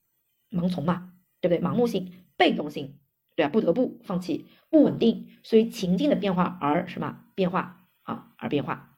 [0.51, 1.61] 盲从嘛，对不对？
[1.61, 2.99] 盲目性、被动性。
[3.35, 8.29] 对啊，不得不放弃，不稳定，所以情境的变化而什么变化啊？
[8.37, 8.97] 而变化。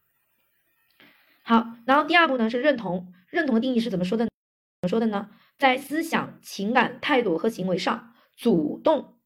[1.44, 4.26] 好，然后第二步呢是认同，认同的定义是怎么说的？
[4.26, 4.32] 怎
[4.84, 5.30] 么说的呢？
[5.58, 9.19] 在思想、情感、态度和行为上主动，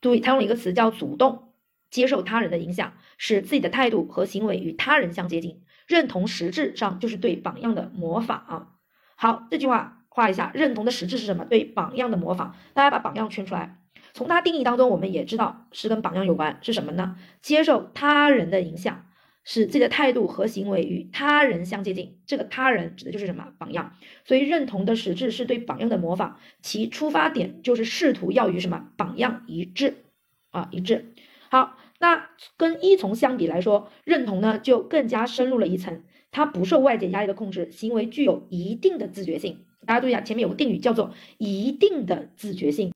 [0.00, 1.52] 注意他用了一个词叫主动
[1.90, 5.62] 接受他人的影响，使自己的态度和行为与他人相接近。
[5.86, 8.76] 认同实质上就是对榜样的模仿。
[9.16, 11.44] 好，这句话画一下，认同的实质是什么？
[11.46, 12.54] 对榜样的模仿。
[12.74, 13.80] 大家把榜样圈出来。
[14.12, 17.16] 从它定义当中，我们也知道是跟榜样有关，是什么呢？
[17.40, 19.06] 接受他人的影响，
[19.50, 22.18] 使自己的态度和行为与他人相接近。
[22.26, 23.54] 这个他人指的就是什么？
[23.56, 23.94] 榜样。
[24.26, 30.04] 所以认同的实质是对榜样的模仿，其出发点就是试图要与什么榜样一致
[30.50, 31.14] 啊，一致。
[31.50, 39.64] 好，那跟依从相比来说，认同呢就更加深入了一层，它不受外界压力的控制，行为具有一定的自觉性。
[39.86, 42.92] 大家注意啊，前面有个定语叫做一定的自觉性。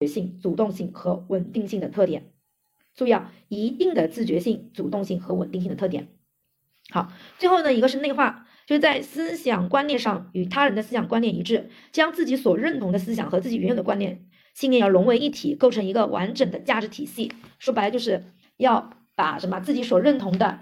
[0.00, 2.30] 觉性、主动性和稳定性的特点，
[2.98, 6.08] 注意啊，一定的自觉性、主动性和稳定性的特点。
[6.90, 17.30] 好，最后呢，一个是内化，就是在思想观念上与他人的思想观念一致，将自己所认同的思想和自己原有的观念、信念要融为一体，构成一个完整的价值体系。
[17.60, 18.24] 说白了，就是
[18.56, 20.58] 要把什么自己所认同的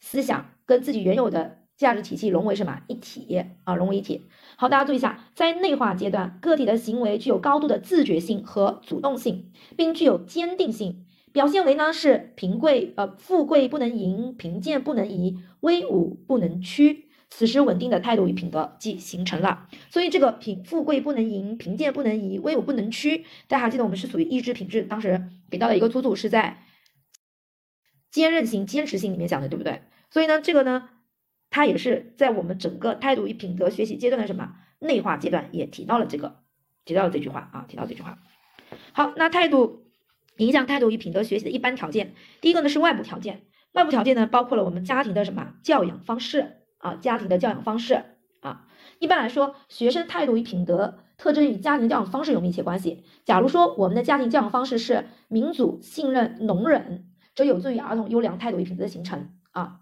[0.00, 1.58] 思想跟自己原有的。
[1.76, 3.74] 价值体系融为什么一体啊？
[3.74, 4.28] 融为一体。
[4.56, 11.04] 好，大家注意一下，在内化阶段，个体的行为具有高度的自觉性和主动性，并具有坚定性，
[11.34, 17.10] 表现为呢是贫贵呃富贵不能淫，贫贱不能移，威武不能屈。
[17.28, 19.68] 此时稳定的态度与品德即形成了。
[19.90, 26.62] 所以这个贫富贵不能淫，贫贱不能移，威武不能屈，大家还记得我们是属于意志品质，当时给到的一个出处是在
[28.10, 29.82] 坚韧性、坚持性里面讲的，对不对？
[30.10, 30.88] 所以呢，这个呢。
[31.50, 36.42] 它也是在我们整个态度与品德学习阶段的什么内化阶段也提到了这个，
[36.84, 38.18] 提到了这句话啊，提到这句话。
[38.90, 39.83] 好，那态度
[40.38, 43.42] 影响态度与品德学习的一般条件，第一个呢是外部条件，
[43.72, 48.02] 外部条件呢包括了我们家庭的什么教养方式啊，家庭的教养方式
[48.40, 48.66] 啊。
[48.98, 53.04] 一般来说，学生态度与品德特征与家庭教养方式有密切关系。
[53.24, 59.80] 假如说我们的家庭教养方式是民主、信任、容忍，则有助于儿童优良态度与品德的形成啊。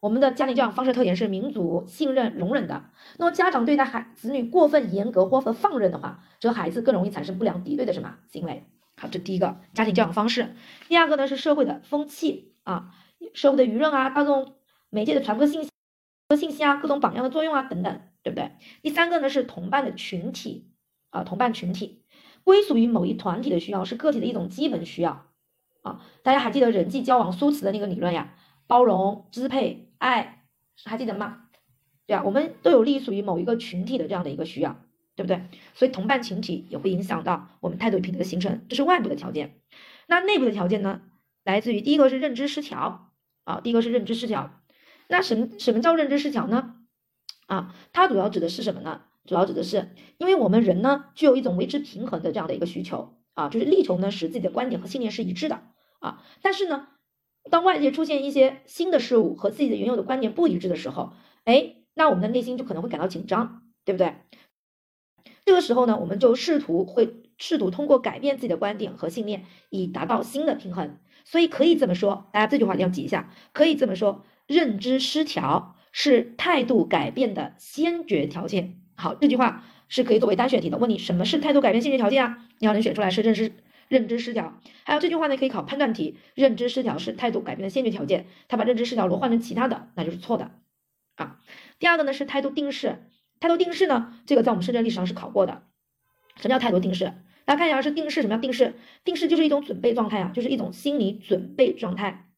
[0.00, 2.84] 我们的家庭教养方式特点是民主、信任、容忍的。
[3.18, 8.64] 那么家长对待孩子女过分严格或者放任的话，则孩子更容易产生不良敌对的什么行为？
[8.98, 10.54] 好，这第一个家庭教养方式。
[10.88, 12.94] 第二个呢是社会的风气啊，
[13.32, 14.56] 社会的舆论啊，大众
[14.90, 15.70] 媒介的传播信息、
[16.36, 18.02] 信息啊，各种榜样的作用啊等等。
[18.20, 18.50] 对不对？
[18.82, 20.68] 第三个呢是同伴的群体
[21.10, 22.02] 啊，同伴群体
[22.42, 25.24] 归属于某一团体的需要是个体的一种基本需要
[25.82, 26.04] 啊。
[26.22, 28.34] 大家还记得人际交往苏词的那个理论呀？
[28.66, 30.44] 包容、支配、爱，
[30.84, 31.44] 还记得吗？
[32.06, 34.78] 对啊，我们都有隶属于某一个群体的这样的一个需要，
[35.18, 35.42] 对不对？
[35.74, 39.58] 所以同伴群体也会影响到我们态度与品德的形成，这是外部的条件。
[40.06, 41.00] 那内部的条件呢？
[41.42, 43.10] 来自于第一个是认知失调
[43.42, 44.62] 啊，第一个是认知失调。
[45.08, 46.76] 那什么什么叫认知失调呢？
[47.48, 49.02] 啊，它主要指的是什么呢？
[49.26, 55.62] 主要指的是，因为我们人呢，具有一种维持平衡的这样的一个需求啊，就是力求呢，使自己的观点和信念是一致的
[55.98, 56.22] 啊。
[56.42, 56.86] 但是呢，
[57.50, 61.12] 当外界出现一些新的事物和自己的原有的观点不一致的时候，
[61.44, 64.14] 哎，那我们的内心就可能会感到紧张，对不对？
[65.48, 70.98] 这个时候呢，我们就试图会试图通过改变自己的观点和信念，以达到新的平衡。
[71.24, 75.74] 所以可以这么说，大家这句话要记一下，可以这么说，认知失调。
[75.90, 78.78] 是态度改变的先决条件。
[78.94, 80.76] 好，这句话是可以作为单选题的。
[80.76, 82.46] 问你什么是态度改变先决条件啊？
[82.58, 83.50] 你要能选出来是认知
[83.88, 84.60] 认知失调。
[84.84, 86.18] 还有这句话呢，可以考判断题。
[86.34, 88.26] 认知失调是态度改变的先决条件。
[88.48, 90.50] 他把认知失调罗换成其他的，那就是错的
[91.16, 91.40] 啊。
[91.78, 92.98] 第二个呢是态度定势。
[93.40, 95.62] 态度定式呢，这个在我们深圳历史上是考过的。
[96.36, 97.12] 什么叫态度定式？
[97.44, 98.74] 大家看一下是定式，什么叫定式？
[99.04, 102.30] 定式就是一种准备状态啊，就是一种心理准备状态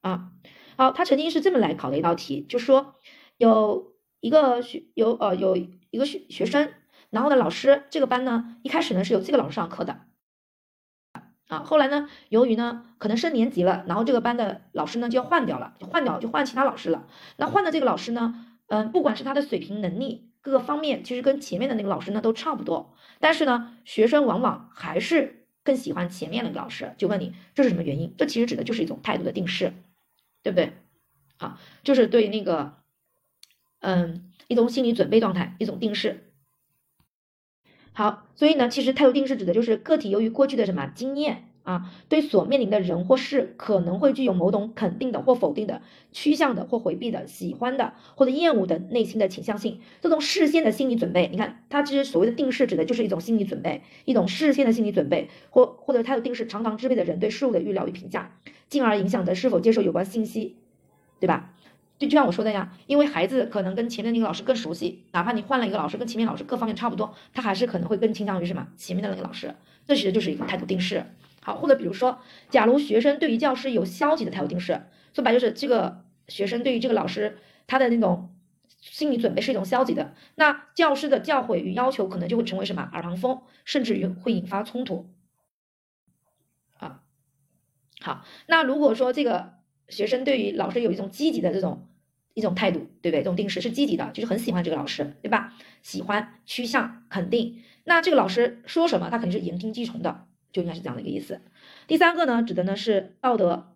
[0.00, 0.32] 啊。
[0.76, 2.94] 好，他曾经是这么来考的一道题，就说
[3.36, 6.72] 有一个学有呃有一个学学生，
[7.10, 10.00] 然后呢老师这个班呢一开始呢是由这个老师上课的，
[11.48, 17.06] 啊，后来呢由于呢可能升年级了，然后这个班的老师呢就要换掉了，就换掉就换其他老师了。
[17.36, 26.94] 那换的这个老师呢，嗯，不管是他的水平能力各个方面，其实跟前面的那个老师呢都差不多，但是呢学生往往还是更喜欢前面那个老师。
[26.96, 28.14] 就问你这是什么原因？
[28.16, 29.74] 这其实指的就是一种态度的定势。
[30.42, 30.72] 对不对？
[31.36, 32.78] 好，就是对那个，
[33.80, 36.32] 嗯，一种心理准备状态，一种定势。
[37.92, 41.49] 好，所以呢，其实态度定势指的就是个体由于过去的什么经验。
[41.62, 58.36] 啊，对所面临的人或事可能会具有某种肯定的或否定的趋向的或回避的喜欢的或者厌恶的内心的倾向性，这种事先的心理准备，你看，它其实所谓的定势指的就是一种心理准备，一种事先的心理准备，或或者态度定势常常支配的人对事物的预料与评价，
[58.68, 60.56] 进而影响的是否接受有关信息，
[61.20, 61.52] 对吧？
[61.98, 69.54] 就就像我说的呀，因为孩子可能跟前面那个老师更熟悉，哪怕你换了一个老师，跟前面老师各方面差不多，他还是可能会更倾向于什么前面的那个老师，
[69.86, 71.04] 这其实就是一个态度定势。
[71.40, 74.82] 好，或者比如说，假如学生对于教师有消极的态度定势，
[75.14, 78.34] 说白就是这个学生对于这个老师他的那种
[78.68, 85.10] 心理准备是一种消极的，那教师的教诲与要求可能就会成为什么耳旁风，甚至于会引发冲突。
[86.78, 87.02] 啊，
[88.00, 89.54] 好，那如果说这个
[89.88, 91.88] 学生对于老师有一种积极的这种
[92.34, 93.20] 一种态度，对不对？
[93.20, 95.54] 这种定势是积极的，就是很喜欢这个老师，对吧？
[95.82, 100.26] 喜欢、趋向、肯定，那这个老师说什么，他肯定是言听计从的。
[100.52, 101.40] 就应该是这样的一个意思。
[101.86, 103.74] 第三个呢，指的呢是道德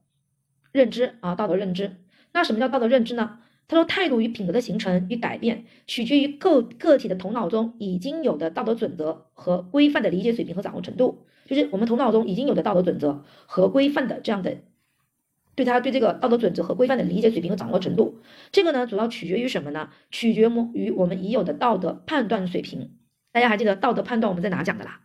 [0.72, 1.96] 认知啊，道德认知。
[2.32, 3.38] 那什么叫道德认知呢？
[3.66, 11.24] 他说，态度与品格的形成与改变，取决于个个体的头脑中已经有的道德准则和规范的理解水平和掌握程度。
[11.46, 14.58] 就是我们头脑中已经有的道德准则和规范的这样的，
[15.54, 18.20] 对他对这个道德准则和规范的理解水平和掌握程度。
[18.52, 19.88] 这个呢，主要取决于什么呢？
[20.10, 22.98] 取决于我们已有的道德判断水平。
[23.32, 25.00] 大家还记得道德判断我们在哪讲的啦？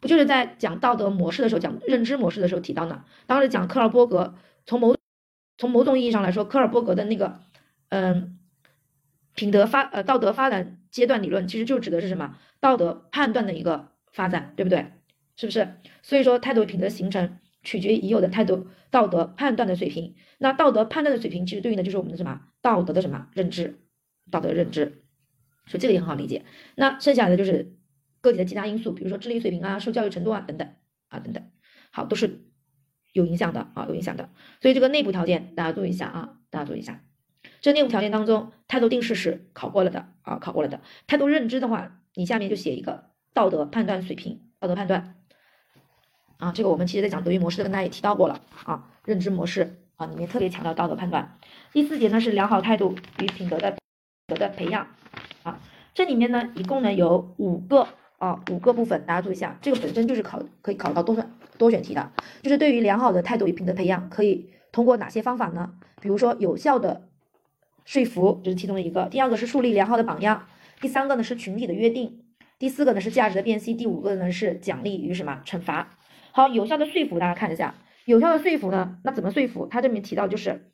[0.00, 3.04] 不就是在讲道德模式的时候，讲认知模式的时候提到呢？
[3.26, 4.34] 当时讲科尔伯格，
[4.64, 4.96] 从某
[5.56, 7.40] 从某种意义上来说，科尔伯格的那个
[7.88, 8.38] 嗯
[9.34, 12.36] 品德发呃道德发展阶段理论，其实就指的是什么？
[12.60, 14.92] 道德判断的一个发展，对不对？
[15.36, 15.74] 是不是？
[16.02, 20.14] 所以说，态度品德形成取决于已有的态度道德判断的水平。
[20.38, 23.80] 那道德判断的水平，其实对应的就是我们的什么道德的什么认知？
[24.30, 25.02] 道德认知，
[25.66, 26.44] 所以这个也很好理解。
[26.76, 27.77] 那剩下的就是。
[28.20, 30.68] 个体的其他因素，比如说智力水平啊、受教育程度啊等等
[31.08, 31.42] 啊等等，
[31.90, 32.44] 好，都是
[33.12, 34.30] 有影响的啊，有影响的。
[34.60, 37.04] 所以这个内部条件大家注意一下啊，大家注意一下。
[37.60, 40.80] 这内部条件当中，态度定势是考过了的啊，考过了的。
[41.06, 45.16] 态度认知的话，你下面就写一个道德判断水平，道德判断
[46.38, 51.38] 啊，这个我们其实在讲德育模式的跟大家也提到过了啊，认知模式啊里面特别强调道德判断。
[51.72, 53.76] 第四节呢是良好态度与品德的
[54.26, 54.86] 德的培养
[55.42, 55.60] 啊，
[55.94, 57.88] 这里面呢一共呢有五个
[58.18, 62.12] 啊五个部分，大家注意一下，这个本身就是考可以考到多选多选题的，
[62.42, 65.74] 就是对于良好的态度与品德培养，可以通过哪些方法呢？
[66.00, 67.08] 比如说有效的
[67.84, 70.46] 说服，这是其中的一个；第二个是树立良好的榜样；
[70.80, 72.20] 第三个呢是群体的约定；
[72.58, 75.96] 第四个呢是价值的辨析；第五个呢是奖励与什么惩罚。
[76.32, 77.74] 好，有效的说服，大家看一下，
[78.04, 79.66] 有效的说服呢，那怎么说服？
[79.66, 80.70] 他这里面提到就是，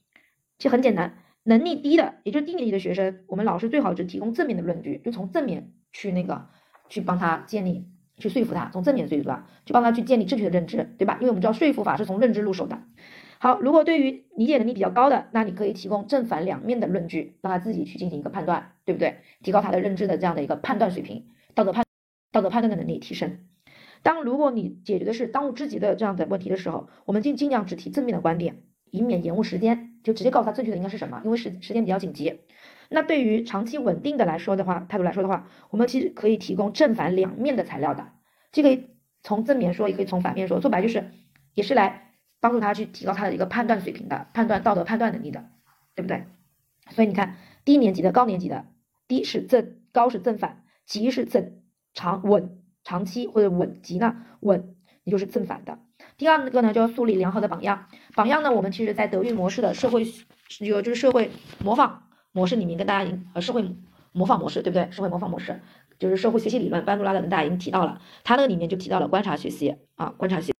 [0.58, 6.48] 其实很简单，能力低的，也就是低年级的学生，我们老师最好只提供正面的论据，就从正面去那个
[6.88, 7.86] 去帮他建立，
[8.16, 11.18] 去说服他，从正面说服他，去帮他去建立正确的认知，对吧？
[11.20, 12.82] 因为我们知道说服法是从认知入手的。
[13.38, 19.18] 好，如果对于理解能力比较高的，那你可以提供正反两面的论据，让他自己去进行一个判断，对不对？
[19.42, 21.84] 提高他的认知的这样的一个判断水平，道德判
[22.32, 23.38] 道德判断的能力提升。
[24.02, 32.40] 当如果你解决的是当务之急的这样的问题的时候，我们尽尽量只提正面的观点，以免延误时间，就直接告诉他正确的应该是什么，因为时时间比较紧急。
[32.94, 38.12] 那对于长期稳定的来说的话，态度来说的话，我们其实可以提供正反两面的材料的，
[38.52, 38.86] 既可以
[39.22, 41.10] 从正面说，也可以从反面说，说白就是
[41.52, 42.00] 也是来。
[42.40, 45.46] 帮助他去提高他的一个判断水平的判断道德判断能力的，
[45.94, 46.26] 对不对？
[46.90, 48.66] 所以你看低年级的高年级的
[49.08, 51.62] 低是正，高是正反，极是正，
[51.94, 55.78] 长稳长期或者稳极呢稳，也就是正反的。
[56.18, 57.86] 第二个呢，就要树立良好的榜样。
[58.14, 60.04] 榜样呢，我们其实在德育模式的社会
[60.60, 61.30] 有就是社会
[61.64, 62.03] 模仿
[62.34, 63.64] 模式里面跟大家已经呃社会
[64.12, 64.90] 模仿模式对不对？
[64.90, 65.62] 社会模仿模式
[65.98, 70.52] 就是社会学习理论，班杜拉的跟大家已经提到了，他那个里面就提到了观察学习啊，观察学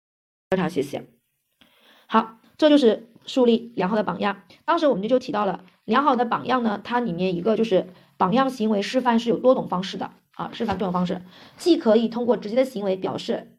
[0.49, 1.01] 观察学习。
[2.07, 4.43] 好，这就是树立良好的榜样。
[4.63, 7.87] 当时我们就提到了良好的榜样呢，它里面一个就是
[8.17, 11.21] 榜样行为示范是有多种方式的啊，示范多种方式，
[11.57, 13.57] 既可以通过直接的行为表示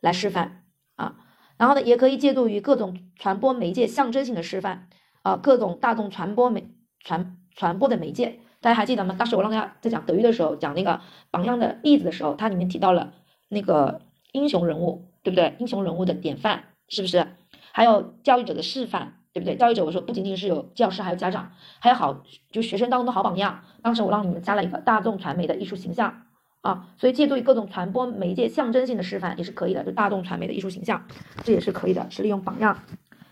[0.00, 0.64] 来示范
[0.94, 1.16] 啊，
[1.56, 4.88] 然后呢，也可以借助于各种传播媒介象征性的示范
[5.22, 6.68] 啊，各种大众传播媒
[7.04, 9.14] 传传播的媒介，大家还记得吗？
[9.18, 11.00] 当时我让大家在讲德育的时候，讲那个
[11.30, 13.12] 榜样的例子的时候，它里面提到了
[13.48, 14.00] 那个
[14.32, 15.54] 英雄人物，对不对？
[15.58, 17.26] 英雄人物的典范是不是？
[17.72, 19.56] 还有教育者的示范，对不对？
[19.56, 23.64] 教育者，我说不仅仅是有教师，还有家长，还有好就学生当中的好榜样。
[23.82, 26.22] 当时我让你们加了一个大众传媒的艺术形象
[26.60, 31.06] 啊，所以借助于各种传播媒介象征性的示范也是可以的，就大众传媒的艺术形象，
[31.42, 32.78] 这也是可以的，是利用榜样。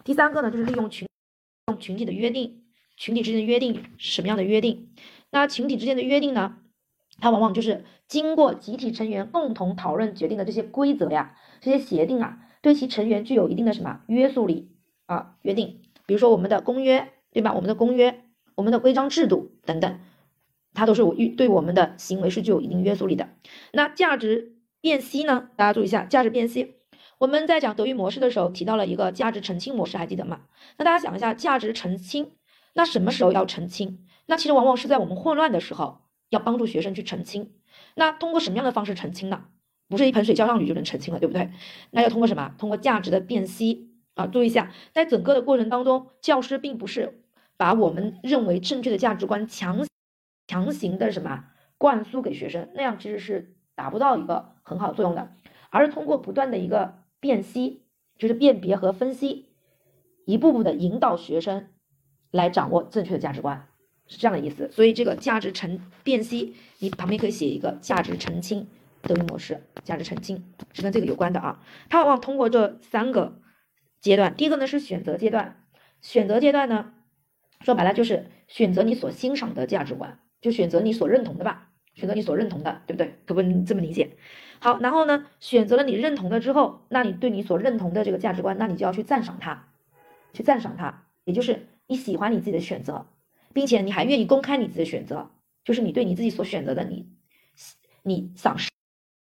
[0.02, 1.06] 第三个呢，就是利用群
[1.68, 2.62] 用群体的约定，
[3.00, 4.90] 群体之间的约定什么样的约定？
[5.30, 6.58] 那群体之间的约定呢，
[7.18, 12.40] 它往往就是经过集体成员共同讨论决定的这些规则呀，这些协定啊。
[12.60, 14.70] 对其成员具有一定的什么约束力
[15.06, 15.36] 啊？
[15.40, 17.54] 约定，比如说我们的公约，对吧？
[17.54, 18.22] 我们的公约、
[18.54, 19.98] 我们的规章制度等等，
[20.74, 23.30] 它都是我对我们的行为是具有一定约束力的。
[23.72, 25.48] 那价值辨析呢？
[25.56, 26.74] 大家注意一下，价值辨析，
[27.16, 30.42] 我们在讲德育模式的时候提到了一个价值澄清模式，还记得吗？
[30.76, 32.32] 那大家想一下，价值澄清，
[32.72, 34.06] 那什么时候要澄清？
[34.26, 37.52] 那其实往往是在我们混乱的时候，要帮助学生去澄清。
[37.94, 39.46] 那通过什么样的方式澄清呢？
[39.88, 41.50] 不是一盆水浇上去就能澄清了，对不对？
[41.90, 42.54] 那要通过什么？
[42.58, 44.28] 通过价值的辨析啊！
[44.28, 47.24] 注意一下，在整个的过程当中，教师并不是
[47.56, 49.84] 把我们认为正确的价值观强
[50.46, 55.32] 强行的什么灌输给学生，那样其实是达不到一个很好的作用的，
[55.70, 57.82] 而是通过不断的一个辨析，
[58.16, 59.48] 就是辨别和分析，
[60.24, 61.68] 一步步的引导学生
[62.30, 63.68] 来掌握正确的价值观，
[64.06, 64.70] 是这样的意思。
[64.70, 68.68] 所以这个价值澄辨析，你旁边可以写一个价值澄清。
[69.02, 71.64] 德育模式、价值澄清是跟这个有关的啊。
[71.88, 73.40] 它往往通过这三个
[73.98, 75.64] 阶段，第一个呢是选择阶段，
[76.02, 76.92] 选择阶段呢
[77.62, 83.18] 说白了就是选择你所欣赏的价值观，就选择你所认同的吧，选择你所认同的，对不对？
[83.24, 84.18] 可不能这么理解。
[84.58, 89.68] 好，然后呢，选择了你认同的之后，那你对你所认同的这个价值观，那你就要去赞赏它，
[90.34, 93.04] 去赞赏它，也就是你喜欢你自己的选择，
[93.52, 95.28] 并且你还愿意公开你自己的选择，
[95.64, 97.08] 就是你对你自己所选择的你，
[98.04, 98.70] 你赏识。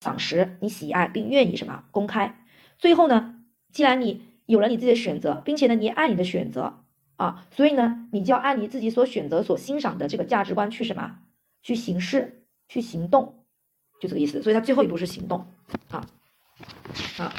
[0.05, 2.45] 赏识你喜爱并愿意什么公开？
[2.77, 6.81] 最后呢，既然你有了你自己的选择，并且呢，你也爱你的选择
[7.17, 11.21] 啊，所以呢，你就要按你自己所选择、所欣赏的这个价值观去什么
[11.63, 13.45] 去行事、去行动，
[14.01, 14.43] 就这个意思。
[14.43, 15.47] 所以它最后一步是行动
[15.89, 16.07] 啊
[17.19, 17.33] 啊。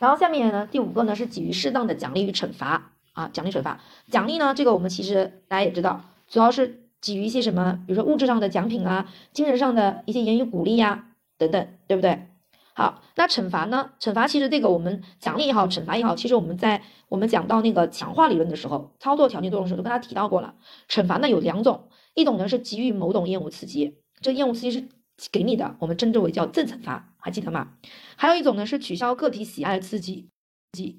[0.00, 3.80] 然后下面呢，第五个呢是给予适当的奖励与惩罚啊，奖励惩罚。
[4.10, 11.06] 奖励呢，这个我们其实大家也知道，主要是给予一些什么，比如说物质上的奖品啊，精神上的一些言语鼓励呀。
[11.36, 12.28] 等等，对不对？
[12.74, 13.90] 好，那惩罚呢？
[13.98, 20.54] 惩罚其实这个我们奖励也好，惩罚也好，其实我们在我们讲到那个强化理论的时候，操作条件作用的时候都跟大家提到过了。
[20.88, 24.84] 惩罚呢有两种，一种呢是给予某种厌恶刺激，这厌恶刺激是
[25.32, 27.72] 给你的，我们称之为叫正惩罚，还记得吗？
[28.14, 30.30] 还有一种呢是取消个体喜爱的刺激，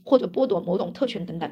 [0.04, 1.50] 或者剥夺某种特权等等，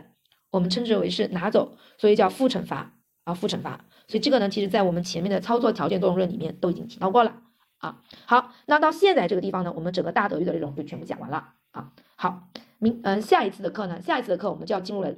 [0.53, 2.93] 我们称之为是拿走，所以叫负惩罚
[3.23, 3.83] 啊，负惩罚。
[4.07, 7.41] 所以这个呢，其实在我们前面的操作条件作用论里面都已经提到过了。
[7.79, 11.91] 啊，好，那到现在这个地方呢，我们整个大德育的内容就全部讲完了啊。
[12.15, 15.15] 好，明嗯，下一次的课呢，下一次的课我们就要进入了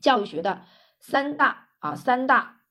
[0.00, 0.62] 教育学的
[0.98, 2.62] 三大啊，三大，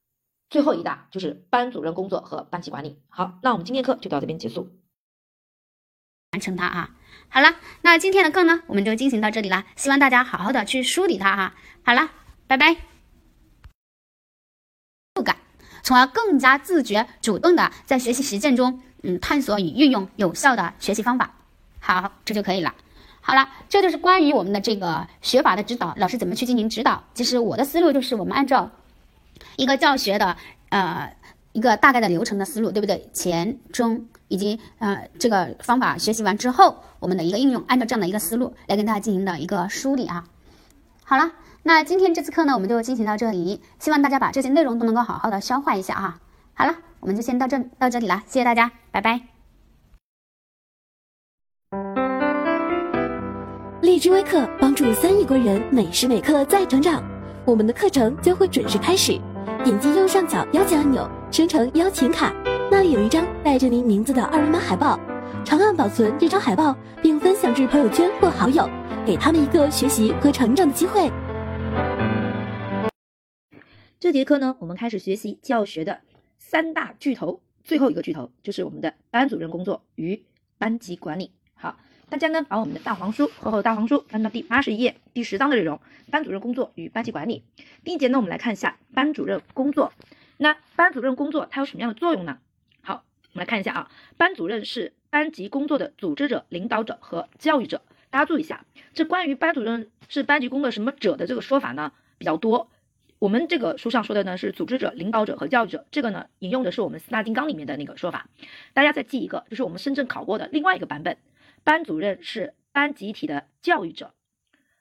[0.50, 3.00] 最后一大就是班主任工作和班级管理。
[3.08, 4.70] 好，那我们今天课就到这边结束，
[6.34, 6.96] 完成它啊。
[7.30, 11.54] 好了，那今天的课呢，我们就进行到这里了，希望大家好好的去梳理它哈。
[11.84, 12.10] 好了，
[12.48, 12.76] 拜拜。
[15.14, 15.36] 不感，
[15.84, 18.82] 从而更加自觉、主动的在学习实践中。
[19.08, 21.36] 嗯，探索与运用有效的学习方法，
[21.80, 22.74] 好，这就可以了。
[23.22, 27.04] 好了，这就是关于我们的这个学法的指导，老师怎么去进行指导？
[27.14, 28.72] 其实我的思路就是我们按照
[29.58, 30.36] 一个教学的
[30.70, 31.16] 呃
[31.52, 33.08] 一个大概的流程的思路，对不对？
[33.14, 40.26] 前中以及呃这个方法学习完之后，我们的一个应用，按照这样的一个思路来跟大家进行的一个梳理啊。
[41.04, 41.32] 好了，
[41.64, 46.20] 那今天这次课呢，我们就进行到这里，希望大家把这些内容都能够好好的消化一下啊。
[46.54, 46.76] 好了。
[47.02, 49.22] 我们就先到这到这里了，谢谢大家，拜拜。
[53.82, 57.04] 荔枝微课帮助三亿国人每时每刻在成长，
[57.46, 59.22] 我们的课程将会准时开始。
[59.64, 62.34] 点击右上角邀请按钮，生成邀请卡，
[62.72, 65.00] 那里有一张带着您名字的二维码海报，
[65.46, 68.68] 长按保存这张海报，并分享至朋友圈或好友，
[69.06, 71.12] 给他们一个学习和成长的机会。
[74.00, 76.02] 这节课呢，我们开始学习教学的。
[76.38, 80.24] 三大巨头，最后一个巨头就是我们的班主任工作与
[80.58, 81.32] 班级管理。
[81.54, 81.78] 好，
[82.10, 85.80] 大家呢把我们的大黄书厚厚大黄书翻到第八十页，第十章的内容，
[86.12, 87.44] 班主任工作与班级管理。
[87.84, 89.92] 第一节呢，我们来看一下班主任工作。
[90.38, 92.40] 那班主任工作它有什么样的作用呢？
[93.36, 97.82] 我们来看一下啊，班主任是班级工作的组织者、领导者和教育者。
[98.10, 102.72] 大家注意一下，这关于班主任是班级工作什么者的这个说法呢比较多。
[103.20, 108.30] 我们这个书上说的呢是组织者、领导者和教育者，这个呢引用的是我们四大金刚里面的那个说法。
[108.74, 111.18] 大家再记一个，就是我们深圳考过的另外一个版本，
[111.66, 114.14] 班主任是班集体的教育者，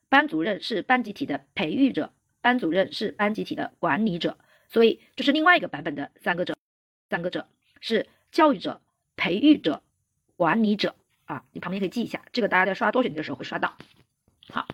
[0.09, 4.39] 班主任是班集体的培育者，班主任是班集体的管理者。
[4.69, 6.55] 所以这是另外一个版本的三个者，
[7.11, 7.49] 三个者
[7.81, 8.83] 是教育者、
[9.17, 9.83] 培育者、
[10.37, 13.79] 管理者啊，你旁边可以记一下，这个大家在刷多选题的时候会刷到。
[14.51, 14.67] 好，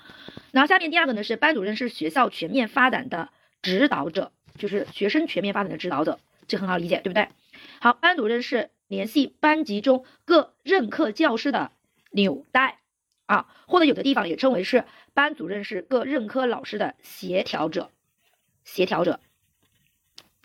[0.51, 3.29] 然后下面第二个呢是班主任是学校全面发展的。
[3.63, 6.19] 指导者就是学生全面发展的指导者，
[6.49, 7.29] 这很好理解，对不对？
[7.79, 11.71] 好，班主任是联系班级中各任课教师的
[12.11, 12.79] 纽带
[13.27, 17.91] 啊，或者有的地方也称为是班主任是各任课老师的协调者，
[18.65, 19.21] 协调者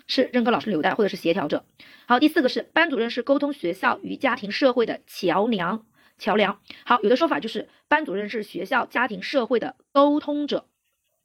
[0.07, 1.65] 是任课老师纽带或者是协调者。
[2.07, 5.85] 好，第四个是班主任是沟通学校与家庭社会的桥梁，
[6.17, 6.61] 桥梁。
[6.85, 10.67] 好，有的说法就是班主任是学校家庭社会的沟通者，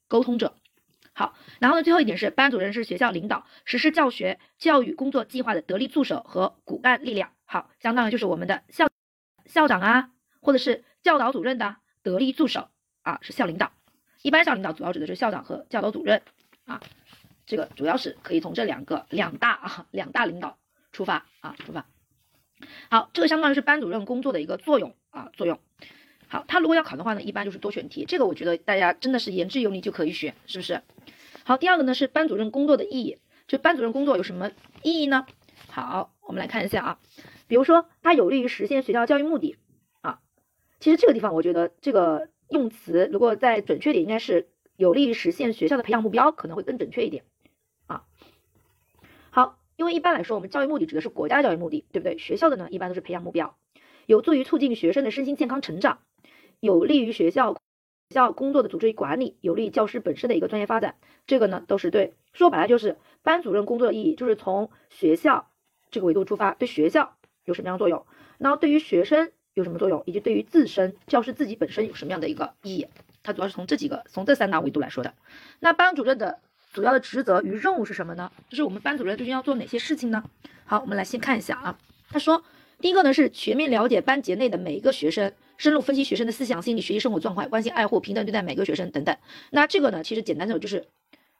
[0.07, 0.55] 沟通者。
[1.13, 7.31] 好，然后呢，最后一点是班主任是学校领导实施教学教育工作计划的得力助手和骨干力量。
[7.45, 8.87] 好，相当于就是我们的校
[9.45, 10.09] 校长啊，
[10.41, 12.69] 或者是教导主任的得力助手
[13.01, 13.73] 啊，是校领导。
[14.21, 16.21] 一般校领导主要指的是校长和教导主任
[16.65, 16.79] 啊，
[17.45, 20.57] 这个主要是可以从这两个两大啊两大领导
[20.91, 21.85] 出发啊出发。
[22.89, 25.59] 好，这个相当于是班主任工作的一个作用啊作用。
[26.27, 30.81] 好，他如果要考的话呢，一般就是多选题，这个我觉得大家真的是言之有理就可以选，是不是？
[31.43, 34.51] 好，第二个呢是班主任工作的意义，就班主任工作有什么
[34.83, 35.25] 意义呢？
[35.67, 36.99] 好，我们来看一下啊，
[37.47, 39.57] 比如说它有利于实现学校教育目的
[40.01, 40.19] 啊，
[40.79, 47.23] 其实这个地方我觉得这个用词如果再准确点，应该是有利于实现学校的培养目标，可能会更准确一点。
[49.81, 52.19] 因为一般来说我们教育目的指的是国家教育目的，对不对？
[52.19, 53.57] 学校的呢一般都是培养目标，
[54.05, 55.97] 有助于促进学生的身心健康成长。
[56.59, 57.57] 有利于学校
[58.11, 60.97] 校工作的组织与管理，有利于教师本身的一个专业发展。
[61.25, 65.49] 这个呢都是对，说白了就是班主任工作的意义，就是从学校
[65.89, 68.05] 这个维度出发，对学校有什么样的作用，
[68.37, 72.85] 然后对于学生有什么作用，以及对于自身教师自己本身有什么样的一个意义，
[73.23, 75.15] 它主要是从这几个从这三大维度来说的。
[75.59, 76.39] 那班主任的
[76.71, 78.31] 主要的职责与任务是什么呢？
[78.49, 80.23] 就是我们班主任究竟要做哪些事情呢？
[80.65, 81.77] 好，我们来先看一下啊，
[82.09, 82.43] 他说
[82.79, 85.33] 第一个呢是全面了解班级内的每一个学生。
[85.57, 89.15] 深入分析学生的思想、心理、学习生活状况，关心、爱护、平等对待每个学生等等。
[89.51, 90.87] 那这个呢，其实简单的就是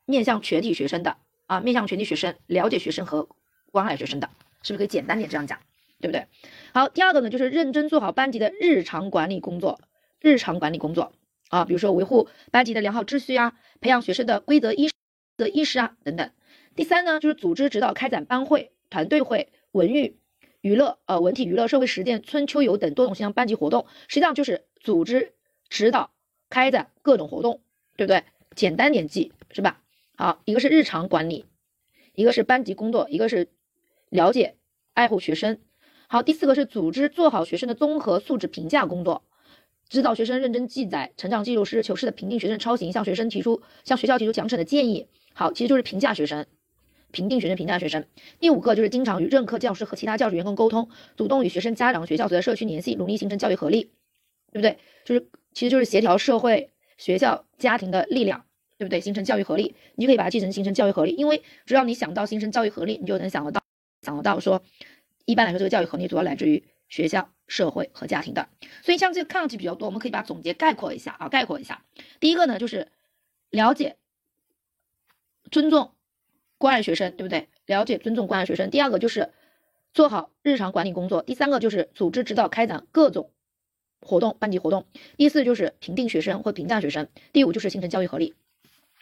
[0.05, 1.17] 面向全体学生的
[1.47, 3.27] 啊，面向全体学生，了解学生和
[3.71, 4.29] 关爱学生的，
[4.61, 5.57] 是不是可以简单点这样讲？
[5.99, 6.27] 对不对？
[6.71, 9.81] 好，第二个呢，就是认真做好班级的日常管理工作，
[10.19, 11.13] 日常管理工作
[11.49, 14.93] 啊，比如说维护班级的良好秩序啊，培养学生的规则意识
[15.41, 16.31] 的意识啊等等。
[16.75, 20.17] 第三呢，就是组织指导开展班会、团队会、文娱、
[20.61, 25.33] 娱乐、呃文体娱乐、社会实践、春秋游等多种形象班级活动，实际上就是组织
[25.67, 26.11] 指导
[26.49, 27.61] 开展各种活动，
[27.97, 28.23] 对不对？
[28.55, 29.81] 简单点记是吧？
[30.17, 31.45] 好，一个是日常管理，
[32.13, 33.49] 一个是班级工作，一个是
[34.09, 34.55] 了解
[34.93, 35.59] 爱护学生。
[36.07, 39.23] 好，第四个是组织做好学生的综合素质评价工作，
[39.87, 45.07] 指导学生认真记载成长记录，实事求是的评定学生抄袭，向学生提出向学校提出奖惩的建议。
[45.33, 46.45] 好，其实就是评价学生。
[47.11, 48.05] 评定学生、评价学生。
[48.39, 50.87] 第五个就是经常与任课教师和其他教职员工沟通，
[51.17, 53.91] 主动与学生、家长、学校所在社区联系，努力形成教育合力，
[54.53, 54.77] 对不对？
[55.03, 58.45] 就是其实就是协调社会、学校、家庭的力量，
[58.77, 59.01] 对不对？
[59.01, 61.13] 形成教育合力，你就可以把它记成形成教育合力。
[61.17, 63.61] 因为只要你想到形成教育合力，你就能想得到
[64.03, 64.63] 想得到说，
[65.25, 68.47] 一般来说这个教育合力主要来自于学校、社会和家庭的。
[68.83, 71.83] 所以像这个看上去比较多，我们可以把总结概括一下啊，概括一下。
[72.21, 72.87] 第一个呢就是
[73.49, 73.97] 了解、
[75.51, 75.91] 尊重。
[76.57, 77.49] 关爱学生，对不对？
[77.65, 78.69] 了解、尊重、关爱学生。
[78.69, 79.31] 第二个就是
[79.95, 81.23] 做好日常管理工作。
[81.23, 83.31] 第三个就是组织指导开展各种
[83.99, 84.85] 活动，班级活动。
[85.17, 87.07] 第四就是评定学生或评价学生。
[87.33, 88.35] 第五就是形成教育合力。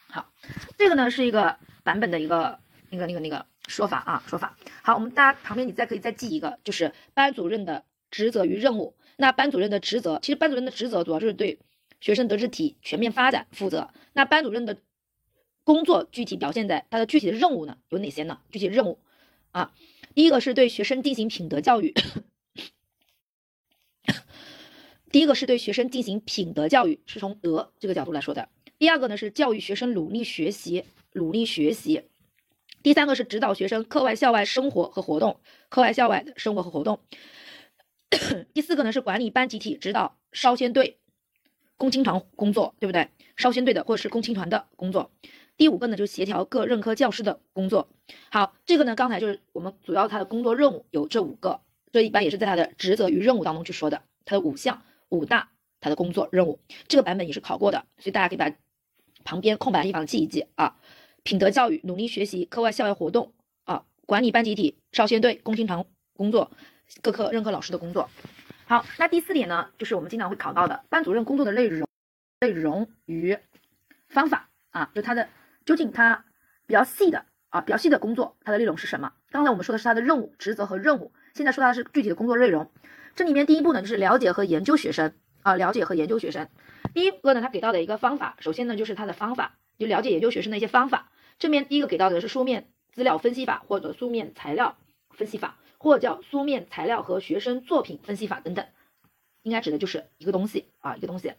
[0.07, 0.31] 好，
[0.77, 2.59] 这个呢是一个版本的一个
[2.89, 4.57] 那个那个那个说法啊，说法。
[4.81, 8.95] 好，我们大家旁边你再可以再记一个，就是班主任的职责与任务。
[9.17, 11.59] 那班主任的职责，其实班主任的职责主要就是对
[11.99, 13.89] 学生德智体全面发展负责。
[14.13, 14.77] 那班主任的
[15.69, 18.39] 工作具体表现在它的具体的任务呢有哪些呢？
[18.49, 18.97] 具体任务
[19.51, 19.71] 啊，
[20.15, 21.93] 第一个是对学生进行品德教育，
[25.13, 28.49] 第一个是对学生进行品德教育，是从德这个角度来说的。
[28.79, 32.01] 第二个呢是教育学生努力学习，努力学习。
[32.81, 35.39] 第三个是指导学生课外校外生活和活动，
[35.69, 36.99] 课外校外的生活和活动。
[38.55, 40.97] 第四个呢是管理班集体，指导少先队、
[41.77, 43.07] 共青团工作，对不对？
[43.37, 45.11] 少先队的或者是共青团的工作。
[45.59, 47.89] 第五个呢，就是协调各任课教师的工作。
[48.31, 51.59] 好，这个呢，刚才就是我们主要他的工作任务有这五个，
[51.91, 55.49] 这一般也是在他的职责与任务当中去说的，他的五项五大
[55.81, 58.49] 他的工作任务，这个版本也是考过的，所以大家可以把
[59.25, 60.77] 旁边空白的地方记一记啊。
[61.23, 63.33] 品德教育、努力学习、课外校外活动
[63.65, 65.83] 啊，管理班集体、少先队、共青团
[66.15, 66.49] 工作、
[67.01, 68.09] 各科任课老师的工作。
[68.65, 71.85] 好，那第四点呢，就是我们经常会考到的班主任工作的内容、
[72.39, 73.37] 内容与
[74.07, 75.27] 方法啊，就他的。
[75.69, 76.25] 究竟他
[76.65, 79.13] 比较细的啊，比较细的工作，它的内容是什么？
[79.29, 82.71] 刚才我们说的是他的任务、职责和任务，现在说的是具体的工作内容。
[83.15, 85.13] 这里面第一步呢，就是了解和研究学生
[85.43, 86.49] 啊，了解和研究学生。
[86.95, 91.11] 第一个呢，他给到的一个方法，首先呢就是他的方法，就了解研究学生的一些方法。
[91.37, 94.75] 这边第一个给到的是书面资料分析法，或者书面材料
[95.11, 98.65] 分析法，或叫书面材料和学生作品分析法等等，
[99.43, 101.31] 应该指的就是一个东西啊，一个东西。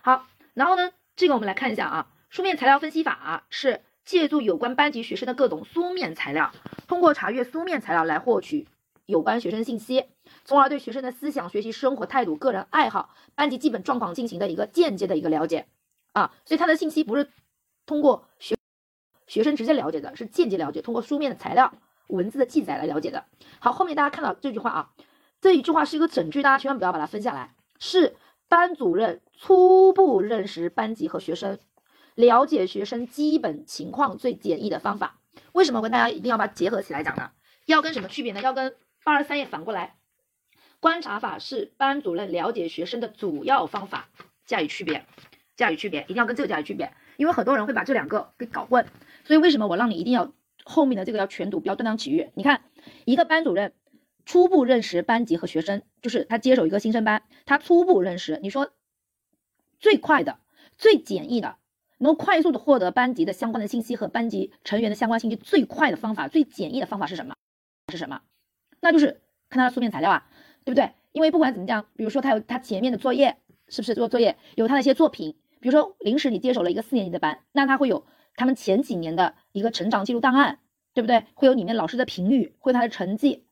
[0.00, 2.08] 好，然后呢，这个我们来看一下啊。
[2.32, 6.50] 书面材料分析法是借助有关班级学生的各种书面材料，
[6.88, 8.66] 通过查阅书面材料来获取
[9.04, 10.06] 有关学生信息，
[10.42, 15.66] 从而对学生的思想、学习、生活态度、个人爱好、班级基本状况进行的一个间接的一个了解
[16.14, 16.32] 啊。
[16.46, 17.28] 所以他的信息不是
[17.84, 18.56] 通过学
[19.26, 21.70] 学生直接了解的，是间接了解，通过书面的材料、
[22.06, 23.26] 文字的记载来了解的。
[23.58, 24.90] 好，后面大家看到这句话啊，
[25.42, 28.16] 这一句话是一个整句，大家千万不要把它分下来，是
[28.48, 31.58] 班主任初步认识班级和学生。
[32.14, 35.20] 了解学生基本情况最简易的方法，
[35.52, 37.30] 为什么我跟大家一定要把它结合起来讲呢？
[37.66, 38.40] 要跟什么区别呢？
[38.40, 38.74] 要跟
[39.04, 39.96] 八二三页反过来，
[40.80, 44.08] 观察法是班主任了解学生的主要方法，
[44.44, 45.06] 加以区别，
[45.56, 48.86] 加以区别，一定要跟这个加以区别，因为很多人会把这两个给搞混，
[49.24, 50.32] 所以为什么我让你一定要
[50.64, 52.26] 后面的这个要全读，不要断章取义？
[52.34, 52.62] 你看，
[53.04, 53.72] 一个班主任
[54.26, 58.72] 初步认识班级和学生，就是他接手一个新生班，他初步认识，你说
[59.78, 60.38] 最快的、
[60.76, 61.56] 最简易的。
[62.02, 67.34] 能快速的获得班级的相关的信息和班级成员的相关信息，最快的方法、最简易的方法是什么？
[67.90, 68.20] 是什么？
[68.80, 70.28] 那就是看他的书面材料啊，
[70.64, 70.90] 对不对？
[71.12, 73.36] 因为不管怎么讲，比如说他有他前面的作业，
[73.68, 74.36] 是不是做作业？
[74.56, 78.04] 有他的一些作品，比如说临时你接手了一个四年级的班，那他会有
[78.34, 80.58] 他们前几年的一个成长记录档案，
[80.94, 81.26] 对不对？
[81.34, 83.44] 会有里面老师的评语，会有他的成绩，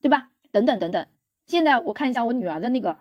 [0.00, 0.30] 对吧？
[0.52, 1.06] 等等等等。
[1.46, 2.96] 现在我看一下我女儿的那个，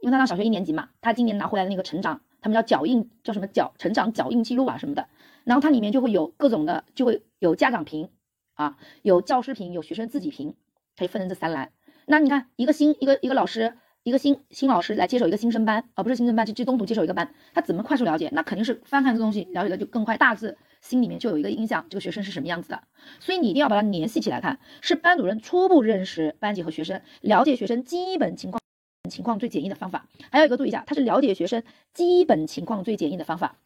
[0.00, 2.20] 因为她上小学一年级嘛，她今年拿回来的那个成长。
[2.42, 5.08] 他们叫脚印，叫什么脚成长脚印记录啊什么的，
[5.44, 8.10] 然后它里面就会有各种的，就会有家长评
[8.54, 10.54] 啊，有教师评，有学生自己评，
[10.98, 11.72] 可以分成这三栏。
[12.04, 18.28] 那你看一个新一个一个老师，一个新新老师来接手一个新生班，而不是新生班，就就中途接手一个班，他怎么快速了解？
[18.32, 22.82] 那肯定是翻看这东西了解的就更快，大致心里面就有一个印象，这个学生是什么样子的。
[23.20, 28.60] 所以你一定要把它联系起来看，是班主任初步认识班级和学生，了解学生基本情况
[29.10, 30.06] 情况最简易的方法。
[30.30, 31.62] 还有一个注意一下，它是了解学生
[31.92, 33.56] 基本情况最简易的方法。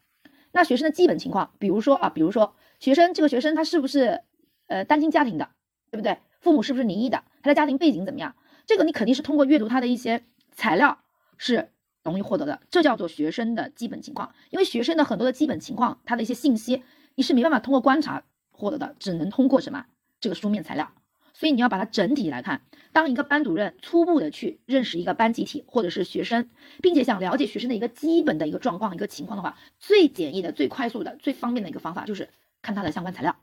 [0.51, 4.21] 那学生的基本情况，比如说啊，比如说学生这个学生他是不是
[4.67, 5.49] 呃单亲家庭的，
[5.91, 6.17] 对不对？
[6.39, 7.23] 父母是不是离异的？
[7.41, 8.35] 他的家庭背景怎么样？
[8.65, 10.99] 这个你肯定是通过阅读他的一些材料
[11.37, 11.69] 是。
[12.03, 14.33] 容易获得的，这叫做学生的基本情况。
[14.49, 16.81] 因为学生的很多的基本情况，他的一些信息，
[17.15, 19.85] 你是没办法通过观察获得的，只能通过什么
[20.21, 20.89] 这个书面材料。
[21.37, 22.63] 所以你要把它整体来看。
[22.91, 26.49] 当一个班主任初步的去认识一个班集体或者是学生，
[26.81, 32.29] 并且想了解学生的一个基本的一个状况、一个情况的话，最简易的、最快速的、最方便的一个方法就是
[32.63, 33.35] 看他的相关材料，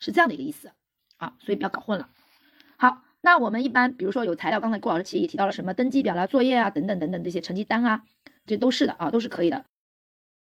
[0.00, 0.70] 是这样的一个意思
[1.18, 1.36] 啊。
[1.40, 2.08] 所以不要搞混了。
[2.76, 3.02] 好。
[3.26, 8.04] 那我们一般，比如说有材料，刚才顾老师其实也提到了什么登记表啦、作业啊等等等等这些成绩单啊，
[8.44, 9.64] 这都是的啊，都是可以的，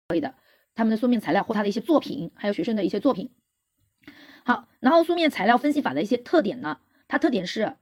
[0.06, 0.36] 可以的。
[0.76, 3.32] 他们的书面材料或他的一些作品，还有学生的一些作品。
[4.44, 7.76] 好，然后书面材料分析法的一些特点呢，它特点是，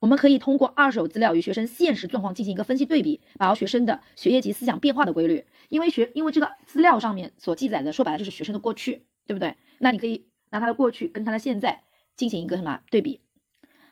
[0.00, 5.46] 我们可以通过二手资料与学生现实状况进行一个分析对比，把握学生的学业及思想变化的规律。
[5.68, 9.56] 因为学，因为这个资料上面所记载的，说白了就是学生的过去，对不对？
[9.78, 11.82] 那你可以拿他的过去跟他的现在
[12.16, 13.20] 进行一个什么对比。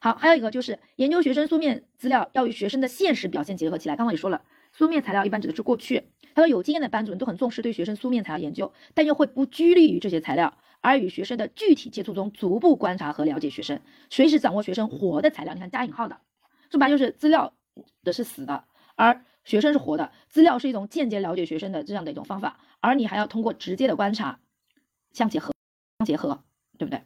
[0.00, 3.96] 好，还有一个就是研究学生书面资料要与学生的现实表现结合起来。
[3.96, 6.11] 刚刚也说了，书面材料一般指的是过去。
[6.34, 13.80] 他说，有经验的班主任都很重视对学生书面材料研究，但又会不拘泥于这些材料，而与学生的具体接触中逐步观察和了解学生，
[14.10, 15.54] 随时掌握学生活的材料。
[15.54, 16.20] 你看加引号的，
[16.70, 17.52] 说白就是资料
[18.04, 18.64] 的是死的，
[18.94, 20.12] 而学生是活的。
[20.28, 24.40] 资料是一种间接了解学生的这样的一种方法，而你还要通过直接的观察
[25.12, 25.52] 相结合，
[25.98, 26.42] 相结合，
[26.78, 27.02] 对不对？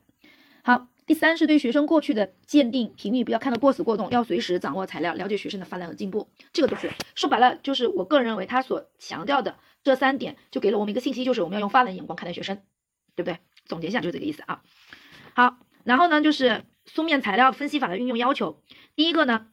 [0.62, 0.88] 好。
[1.06, 6.28] 第三是对学生过去的鉴定频率，不要看得过死过动，要随时掌握材料，了解学生的发展和进步。
[6.52, 12.56] 这个都是说白了，就是我个人认为他所强调的这三点，就给了我们一个信息，就是我们要用发展眼光看待学生，
[13.14, 13.38] 对不对？
[13.66, 14.62] 总结一下就是这个意思啊。
[15.34, 18.60] 好，然后呢，就是书面材料分析法的运用要求。
[18.96, 19.46] 第一个呢，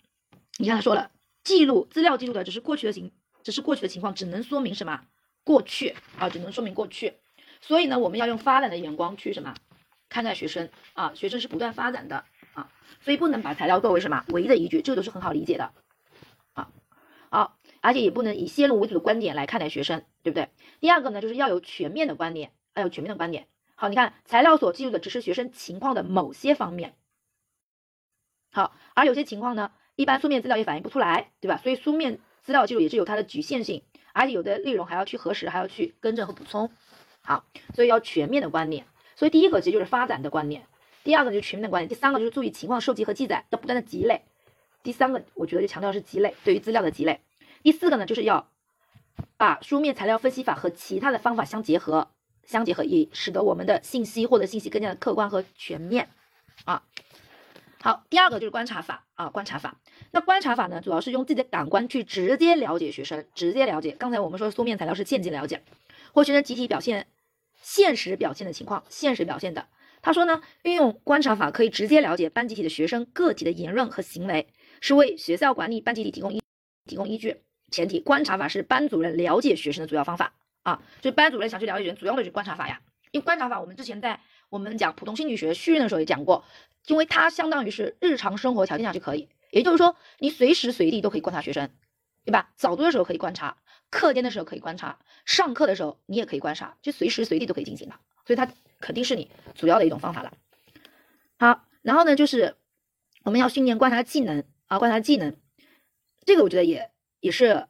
[0.57, 1.11] 你看他说了，
[1.43, 3.11] 记录资料记录的只是过去的情，
[3.43, 5.01] 只是过去的情况，只能说明什么？
[5.43, 7.13] 过去啊，只能说明过去。
[7.61, 9.53] 所以呢，我们要用发展的眼光去什么？
[10.13, 12.23] 看待学生啊，学生是不断发展的
[12.53, 12.69] 啊，
[13.01, 15.73] 所以不能把材料作为什么唯一的依据，这个都是很好理解的
[16.53, 16.69] 啊。
[17.31, 20.49] 好，而且也不能以先入为主的观点来看待学生，对不对？
[20.79, 23.47] 第二个呢，就是要有全面的观点，要有全面的观点。
[23.73, 26.93] 好，你看材料所记录的只是学生情况的某些方面，
[28.51, 31.57] 好，而有些情况呢，一般书面资料也反映不出来，对吧？
[31.57, 33.81] 所以书面资料记录也是有它的局限性，
[34.13, 36.69] 而且有的内容还要去核实，还要去更正和补充。
[37.21, 38.85] 好，所以要全面的观点。
[39.15, 40.65] 所以第一个其实就是发展的观念，
[41.03, 44.21] 第二个就是全面的观念，第三个就是注意情况收集和记载，要不断的积累。
[44.81, 47.21] 第三个我觉得就强调是积累，对于资料的积累。
[47.61, 48.49] 第四个呢，就是要
[49.37, 52.09] 把书面材料分析法和其他的方法相结合，
[52.43, 56.09] 相结合以使得我们的信息获得信息更加的客观和全面
[56.65, 56.83] 啊。
[57.81, 59.77] 好，第二个就是观察法啊，观察法。
[60.11, 63.91] 那观察法呢，主要是用自己的感官去直接了解学生，直接了解。
[63.91, 65.61] 刚才我们说书面材料是间接了解，
[66.13, 67.07] 或学生集体表现。
[67.63, 69.67] 现实表现的情况，现实表现的，
[70.03, 74.47] 他说呢，运用观察法可以直接了解班集体的学生个体的言论和行为，
[74.81, 76.41] 是为学校管理班集体提供依
[76.85, 77.41] 提供依据。
[77.71, 82.79] 前提，观察法是班主任了解学生的主要方法啊，就班主任想去了解人，主要的就是观察法呀。
[83.11, 84.19] 因为观察法，我们之前在
[84.49, 86.43] 我们讲普通心理学序论的时候也讲过，
[86.87, 91.69] 因为它相当于是日常生活条件下就可以，也就是说，你随时随地都可以观察学生，
[92.25, 92.51] 对吧？
[92.55, 93.57] 早读的时候可以观察。
[93.93, 97.93] 课间的时候可以观察，上课的时候你也可以观察，就随时随地都可以进行的，
[98.25, 100.33] 所以它肯定是你主要的一种方法了。
[101.37, 102.55] 好，然后呢，就是
[103.23, 105.35] 我们要训练观察技能啊，观察技能，
[106.25, 106.89] 这个我觉得也
[107.19, 107.67] 也是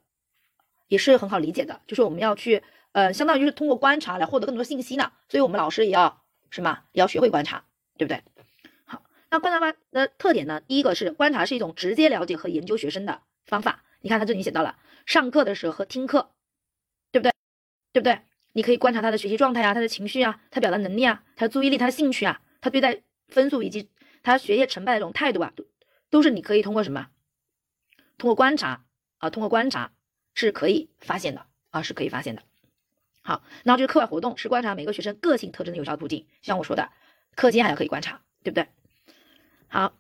[0.88, 2.64] 也是很好理解的，就是我们要去
[2.94, 7.66] 呃，相当于是通过观察来获得更多信息呢，所以我们老师也要什么，也要学会观察，
[7.98, 8.24] 对不对？
[8.86, 13.84] 好，那观察法的特点呢，第一个是观察是一种直接了解和研究学生的方法。
[14.02, 16.31] 你看他这里写到了上课的时候和听课，
[17.11, 17.31] 对不对？
[17.91, 18.21] 对不对？
[18.53, 23.89] 你可以观察他的学习状态啊，他的情绪啊，他表达能力啊，他的注意力，他的兴趣啊，他对待分数以及
[24.21, 25.65] 他学业成败的这种态度啊，都
[26.09, 27.09] 都是你可以通过什么？
[28.17, 28.85] 通过观察
[29.17, 29.91] 啊，通过观察
[30.35, 32.43] 是可以发现的啊，是可以发现的。
[33.21, 36.91] 好，然后就是课外活动是观察每个学生个性特征的有效途径，像我说的，
[37.35, 38.67] 课间还要可以观察，对不对？
[39.67, 39.93] 好，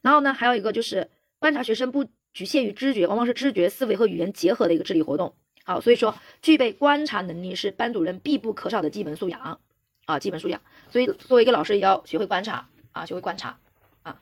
[0.00, 2.08] 然后呢，还有一个就是观察学生不。
[2.32, 5.34] 局限于知觉，往往是知觉、思维和语言结合的一个智力活动。
[5.64, 9.60] 好，所以说具备观察能力是班主任必不可少的基本素养
[10.06, 10.60] 啊，基本素养。
[10.90, 13.58] 所以作为一个老师，也要学会观察啊，学会观察
[14.02, 14.20] 啊。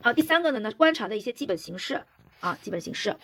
[0.00, 2.02] 好，第三个呢，呢观察的一些基本形式
[2.40, 3.16] 啊，基本形式。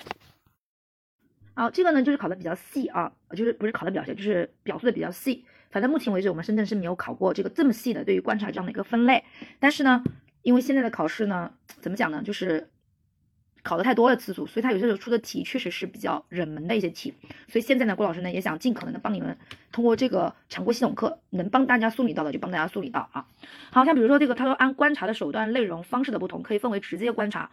[1.54, 5.44] 好，这个呢就是考的比较细啊，就是不是考的比较细，就是表述的比较细。
[5.70, 9.24] 反正目前为止我们深圳是没有考过这个这么细的对于观察这样的一个分类。
[9.60, 10.02] 但是呢，
[10.42, 12.70] 因为现在的考试呢，怎么讲呢，就是
[13.62, 17.12] 考的太多的次数，所以他有些时候出的题确实是比较冷门的一些题。
[17.48, 19.36] 所以现在呢，郭老师呢也想尽可能的帮你们
[19.72, 23.26] 通过这个常规系统课，能帮大家梳理到的就帮大家梳理到啊。
[23.70, 27.50] 好像比如说这个，他说按观察的手段、内容、方式的不同，可以分为直接观察。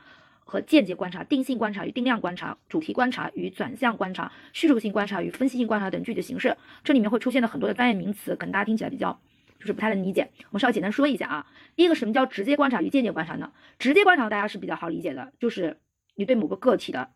[0.47, 9.19] 和间接观察、定性观察与定量观察、主题观察与转向观察、叙述性观察与分析性观察等具体形式，这里面会出现的很多的专业名词，可能大家听起来比较
[9.59, 10.29] 就是不太能理解。
[10.43, 11.47] 我们稍微简单说一下啊。
[11.75, 13.51] 第一个，什么叫直接观察与间接观察呢？
[13.79, 15.75] 直接观察大家是比较好理解的，就是
[16.15, 17.13] 你对某个个体的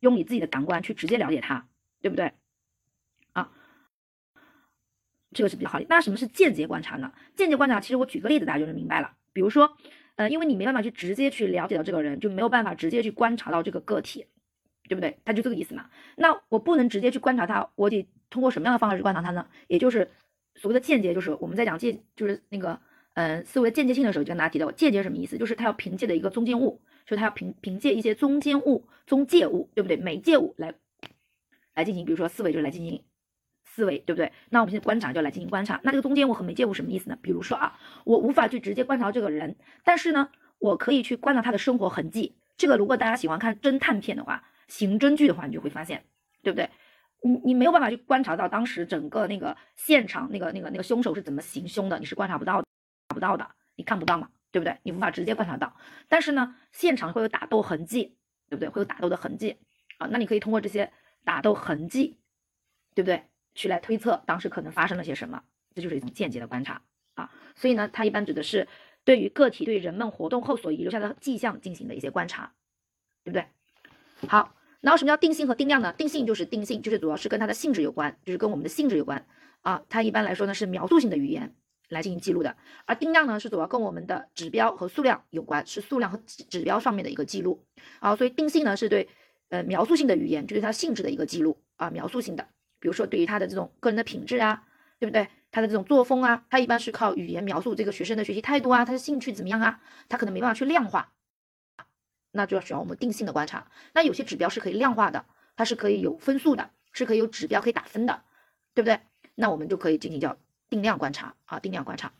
[0.00, 1.68] 用你自己的感官去直接了解它，
[2.00, 2.32] 对不对？
[3.32, 3.50] 啊，
[5.32, 5.86] 这个是比较好的。
[5.88, 7.12] 那什么是间接观察呢？
[7.34, 9.76] 间接观察，其实我举个例子大家就能明白了，比如说。
[10.16, 14.26] 呃，因为你没办法去直接去了解到这个人，就没有办法直接去观察到这个个体，
[14.86, 15.18] 对不对？
[15.24, 15.88] 他就这个意思嘛。
[16.16, 19.48] 那我不能直接去观察他，我得通过什么样的方式去观察他呢？
[19.68, 20.10] 也就是
[20.56, 22.78] 所谓的间接，就是我们在讲间，就是那个
[23.14, 25.38] 嗯思维间接性的时候，就跟大家提到，间接什么意思？
[25.38, 29.96] 就是他要凭借的一个中间物，就他要凭凭借一些中间物、中介物，对不对？
[29.96, 30.74] 媒介物来
[31.74, 33.02] 来进行，比如说思维就是来进行。
[33.64, 34.30] 思维对不对？
[34.50, 35.80] 那我们现在观察就来进行观察。
[35.82, 37.16] 那这个中间物和媒介物什么意思呢？
[37.22, 42.34] 比如说啊，我无法去直接观察这个人，但是呢，我可以去观察他的生活痕迹。
[42.58, 46.04] 这个如果大家喜欢看侦探片的话，刑侦剧的话，你就会发现，
[46.42, 46.68] 对不对？
[47.22, 52.66] 你你没有办法去观察到当时整个那个现场那个那个那个凶手是怎么行凶的，你是观察不到的
[53.08, 54.78] 不到的，你看不到嘛，对不对？
[54.84, 55.76] 你无法直接观察到。
[56.08, 58.16] 但是呢，现场会有打斗痕迹，
[58.48, 58.68] 对不对？
[58.68, 59.56] 会有打斗的痕迹
[59.98, 60.92] 啊，那你可以通过这些
[61.24, 62.18] 打斗痕迹，
[62.94, 63.24] 对不对？
[63.54, 65.42] 去来推测当时可能发生了些什么，
[65.74, 66.82] 这就是一种间接的观察
[67.14, 67.30] 啊。
[67.56, 68.68] 所以呢，它一般指的是
[69.04, 72.52] 对于个体对人们活动后所遗留下的迹象进行的一些观察，
[73.24, 73.46] 对不对？
[74.28, 75.92] 好，然后什么叫定性和定量呢？
[75.92, 79.26] 定性就是定性，就是主要是跟它的性质有关，就是跟我们的性质有关
[79.62, 79.82] 啊。
[79.88, 81.54] 它一般来说呢是描述性的语言
[81.88, 82.56] 来进行记录的，
[82.86, 87.64] 而定量呢是主要跟我们的指标和数量有关，是数量和指指标上面的一个记录
[88.00, 88.16] 啊。
[88.16, 89.08] 所以定性呢是对
[89.48, 92.48] 呃描述性的语言，就是它性质的一个记录啊，描述性的。
[92.78, 94.64] 比如说，对于他的这种个人的品质啊，
[94.98, 95.28] 对不对？
[95.52, 99.80] 他的这种作风啊，他一般是靠语言描述这个学生的学习态度啊，他的兴趣怎么样啊？
[100.08, 101.12] 他可能没办法去量化，
[102.32, 103.70] 那就要需要我们定性的观察。
[103.92, 108.22] 那有些指标是可以量化的，它是可以有分数的，是可以有指标可以打分的，
[108.74, 108.98] 对不对？
[109.34, 110.36] 那我们就可以进行叫
[110.72, 112.12] 定量观察啊，定量观察。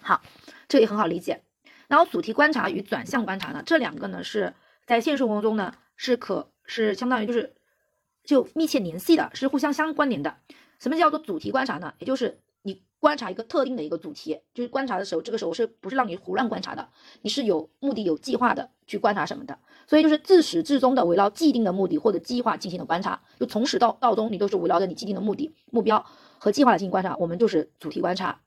[0.00, 0.20] 好，
[0.66, 1.42] 这也很好理解。
[1.88, 4.54] 然后主题观察与转向观察呢，这两个呢是
[4.86, 7.54] 在现实生活中呢是可是相当于就是。
[8.24, 10.36] 就密切联系的，是互相相关联的。
[10.78, 11.92] 什么叫做主题观察呢？
[11.98, 16.88] 也就是你观察一个特定的一个主题，就是观察的时候，这个时候是不是让你胡乱观察的？
[17.22, 19.58] 你是有目的、有计划的去观察什么的。
[19.88, 26.06] 所以就是自始至终的围绕既定的目的或者计划进行的观察，就从始到到终，你都是围绕着你既定的目的、目标
[26.42, 27.14] 和计划来进行观察。
[27.18, 28.40] 我们就是主题观察，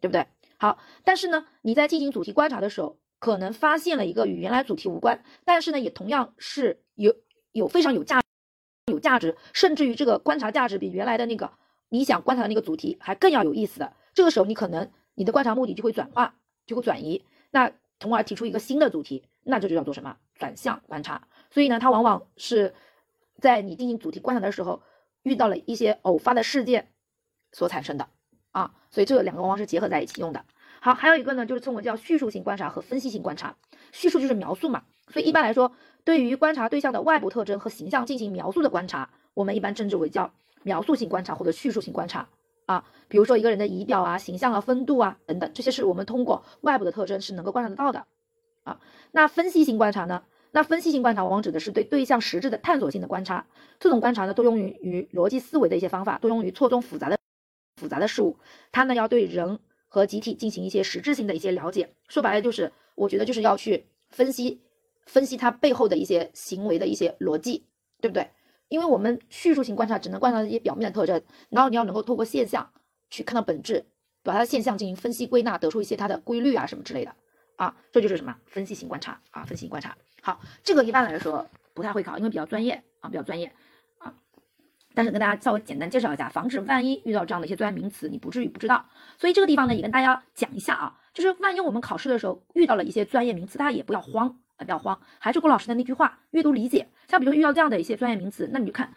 [0.00, 0.24] 对不对？
[0.56, 7.12] 好，但是呢，你在进行主题观察的时候，可能发现了一个与原来主题无关，但是呢，也同样是有
[7.50, 8.20] 有非常有价。
[8.86, 11.52] 有价值，甚至于这个观察价值比原来的那个
[11.90, 13.92] 你想观察的那个主题还更要有意思的。
[14.14, 20.16] 这个时候，你可能你的观察目的就会转化，就会转移，那从而提出一个新的主题，那这就叫做什么？
[20.34, 21.28] 转向观察。
[21.50, 22.74] 所以呢，它往往是
[23.38, 24.82] 在你进行主题观察的时候，
[25.22, 26.92] 遇到了一些偶发的事件
[27.52, 28.08] 所产生的
[28.52, 28.72] 啊。
[28.90, 30.44] 所以这两个往往是结合在一起用的。
[30.80, 33.54] 好，还有一个呢，就是称为叫叙述性观察和分析性观察。
[33.92, 35.72] 叙述就是描述嘛，所以一般来说。
[36.02, 42.26] 对于观察对象的外部特征和形象进行描述的观察，我们一般称之为叫描述性观察或者叙述性观察
[42.64, 42.82] 啊。
[43.06, 48.06] 比如说一个人的仪表啊、形象啊、风度啊等等，这些是我们通过外部的特征是能够观察得到的
[48.64, 48.80] 啊。
[49.12, 50.22] 那分析性观察呢？
[50.52, 53.44] 那分析性观察往往指的是对对象实质的探索性的观察，
[53.78, 57.19] 这种观察呢多用于于逻辑思维的一些方法，多用于错综复杂的
[57.80, 58.36] 复杂的事物。
[58.70, 61.94] 它呢要对人和集体进行一些实质性的一些了解。
[62.08, 64.60] 说白了就是，我觉得就是要去分析。
[65.06, 67.64] 分析它背后的一些行为的一些逻辑，
[68.00, 68.30] 对不对？
[68.68, 72.70] 因为我们叙述性观察只能观察一些表面的特征，然后你要能够透过现象
[73.08, 73.84] 去看到本质，
[74.22, 77.12] 把它的现象进行分析归纳，得出一些它的规律啊什么之类的
[77.56, 79.96] 啊，这就是什么分析型观察啊，分析型观察。
[80.22, 81.44] 好，这个一般来说
[81.74, 83.52] 不太会考，因为比较专业啊，比较专业。
[84.94, 88.86] 但是跟大家稍微简单介绍一下，防止万一遇到这样的一些专业名词，你不至于不知道。
[89.18, 94.64] 所以这个地方呢，也跟大家讲一下啊，就是万一我们考试的时候遇到了一些专业名词，大家也不要慌啊。
[94.64, 96.88] 不要慌，还是郭老师的那句话，阅读理解。
[97.08, 98.92] 像比如遇到这样的一些专业名词，那你就看，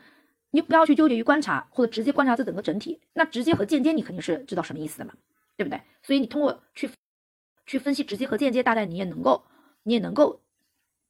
[0.51, 2.99] 你不要去纠结于观察，或者直接观察这整个整体。
[3.13, 5.13] 那直接和间接，你肯定是知道什么意思的嘛，
[5.55, 5.81] 对不对？
[6.01, 6.89] 所以你通过去
[7.65, 9.45] 去分析直接和间接，大概你也能够，
[9.83, 10.41] 你也能够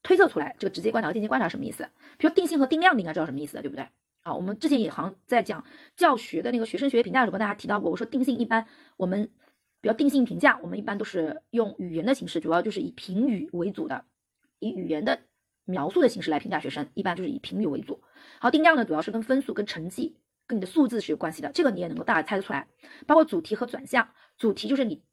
[0.04, 1.90] 推测出来这个直接观察和间接观察什么意思。
[2.18, 3.88] 比如定性和定量，你应该知道什么意思，对不对？
[4.24, 5.64] 啊，我们之前也好像在讲
[5.96, 8.66] 教学的那个学生学业评价的时候跟大家提到过，我说定性一般
[8.98, 9.30] 我们
[9.82, 14.06] 比较定性评价，我们一般都是用语言的形式，主要就是以评语为主的，
[14.60, 15.20] 以语言的
[15.66, 18.02] 描述的形式来评价学生，一般就是以评语为主。
[18.40, 20.16] 好，定量呢主要是跟分数、跟成绩、
[20.48, 22.68] 跟你的数字是有关系的，这个你也能够大概猜得出来。
[23.06, 25.04] 包括主题和转向，主题就是你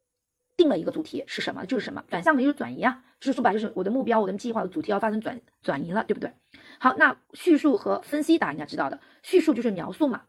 [0.61, 6.31] 定了一个主题是什么就是什么，转向的就是转移啊，就是说白就是我的目标、我的计划的主题要发生转转移了，对不对？
[6.79, 10.25] 好，那叙述和分析大家应该知道的，叙述就是描述嘛，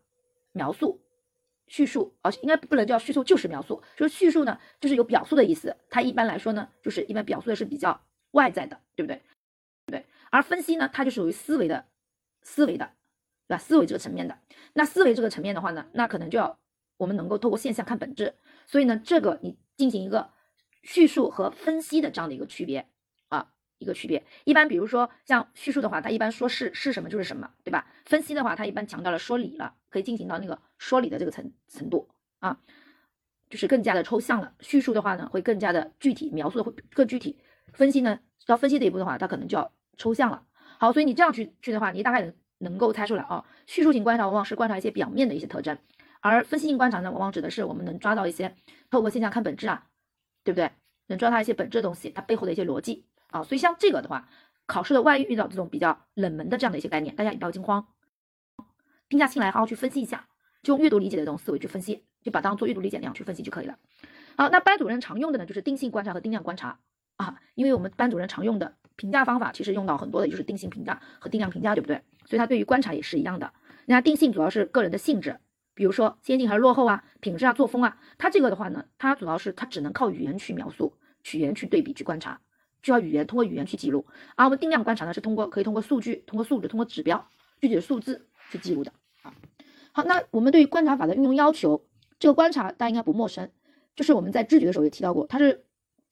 [0.54, 1.02] 描述，
[1.68, 5.76] 叙述，而应该不能叫叙述，就是描述，就是叙述呢，就是有表述的意思。
[5.90, 8.02] 它一般来说呢，就是一般表述的是比较
[8.32, 9.22] 外在的，对不对？
[9.88, 10.06] 对。
[10.30, 11.86] 而分析呢，它就属于思维的，
[12.42, 12.92] 思维的，
[13.48, 13.58] 对吧？
[13.58, 14.38] 思维这个层面的。
[14.74, 16.58] 那思维这个层面的话呢，那可能就要
[16.98, 18.34] 我们能够透过现象看本质。
[18.66, 20.30] 所以呢，这个你进行一个
[20.84, 22.86] 叙述和分析的这样的一个区别
[23.30, 23.48] 啊。
[23.80, 27.88] 一个区别，一般比如说像叙述的话，它一般说是是什么就是什么，对吧？
[28.06, 32.60] 分析的话，它一般强调了说理了，可以进行到那个说理的这个层程度啊，
[33.50, 34.54] 就是更加的抽象了。
[34.60, 37.40] 叙述的话呢，会更加的具体，描述的会更具体。
[37.74, 40.44] 分析呢，到分析这一步的话，它可能就要抽象了。
[40.78, 43.44] 好，所以你这样去去的话，你大概能能够猜出来啊。
[43.66, 45.76] 叙述性观察往往是观察一些表面的一些特征，
[46.22, 48.56] 而分析性观察呢，往往指的是我们能抓到一些
[48.90, 49.88] 透过现象看本质啊，
[50.44, 50.72] 对不对？
[51.08, 53.06] 能抓到一些本质的东西，它背后的一些逻辑。
[53.32, 54.28] 啊，所以像这个的话，
[54.66, 57.88] 考试的万一遇到这种比较冷门的这样的一些概念，大家也不要惊慌，
[59.10, 60.28] 静下心来好好去分析一下，
[60.64, 63.78] 就用阅读理解的这种思维去分析，就把当做阅读理解那样去分析就可以了。
[64.38, 66.80] 好，那班主任常用的呢，就是定性观察和定量观察
[67.18, 72.02] 啊，因为我们班主任常用的评价方法，其实用到很多的就是定性评价和定量评价，对不对？
[72.26, 73.54] 所以他对于观察也是一样的。
[73.86, 75.40] 那定性主要是个人的性质，
[75.74, 80.94] 比如说先进还是落后啊，品质啊，作风啊，他这个的话呢，他主要是他只能靠语言去描述，
[81.34, 82.40] 语言去对比去观察。
[82.84, 84.04] 需要语言通过语言去记录，
[84.36, 87.24] 而我们定量观察呢是通过可以通过数据、通过数值、通过指标、
[87.60, 88.92] 具体的数字去记录的
[89.22, 89.32] 啊。
[89.92, 91.86] 好，那我们对于观察法的运用要求，
[92.18, 93.52] 这个观察大家应该不陌生，
[93.96, 95.64] 就是我们在知觉的时候也提到过，它是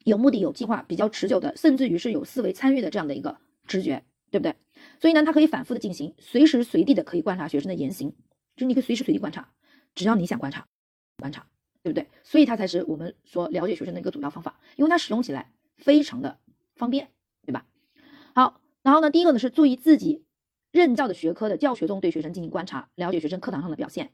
[0.04, 4.56] 有目的、有计划、比较持久的，甚至于是有思维参与的这样的一个知觉，对不对？
[5.02, 8.14] 所以呢，它可以反复的进行，随时随地的可以观察学生的言行，
[8.60, 9.50] 就是你可以随时随地观察，
[9.96, 10.68] 只要你想观察，
[11.18, 11.48] 观察，
[11.82, 12.08] 对不对？
[12.22, 16.38] 所以它才是我们说了解学生的一个主要方法，因为它使用起来非常的。
[16.76, 17.10] 方便，
[17.46, 17.66] 对吧？
[18.34, 20.24] 好，然后呢，第一个呢是注意自己
[20.72, 24.14] 任教的学科的教学中对学生进行观察，了解学生课堂上的表现，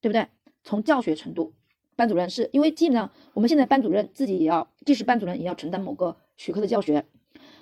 [0.00, 0.28] 对不对？
[0.62, 1.52] 从教学程度，
[1.96, 7.04] 班主任是因为基本上我们现在班主任自己也要，即使班主任也要承担某个学科的教学。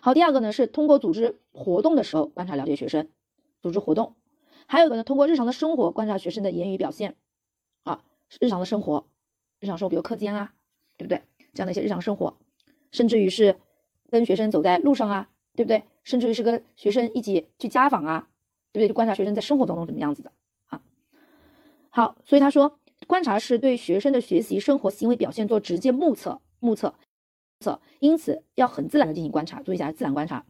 [0.00, 3.08] 好，第二个呢是通过组织活动的时候观察了解学生，
[3.62, 4.14] 组织活动，
[4.66, 7.16] 还有一个呢通过日常的生活观察学生的言语表现，
[7.82, 8.02] 啊，
[8.40, 9.06] 日常的生活，
[9.60, 10.54] 日常生活比如课间啊，
[10.96, 11.22] 对不对？
[11.52, 12.36] 这样的一些日常生活，
[12.90, 13.56] 甚至于是。
[14.10, 15.82] 跟学生走在路上啊，对不对？
[16.04, 18.28] 甚至于是跟学生一起去家访啊，
[18.70, 18.88] 对不对？
[18.88, 20.30] 就观察学生在生活当中怎么样子的
[20.66, 20.80] 啊。
[21.88, 22.78] 好，所以他说，
[23.08, 26.94] 观察是对学生的学习、生活、行为表现做直接目测、目测
[27.58, 29.60] 测，因此要很自然的进行观察。
[29.62, 30.46] 注意一下，自然观察。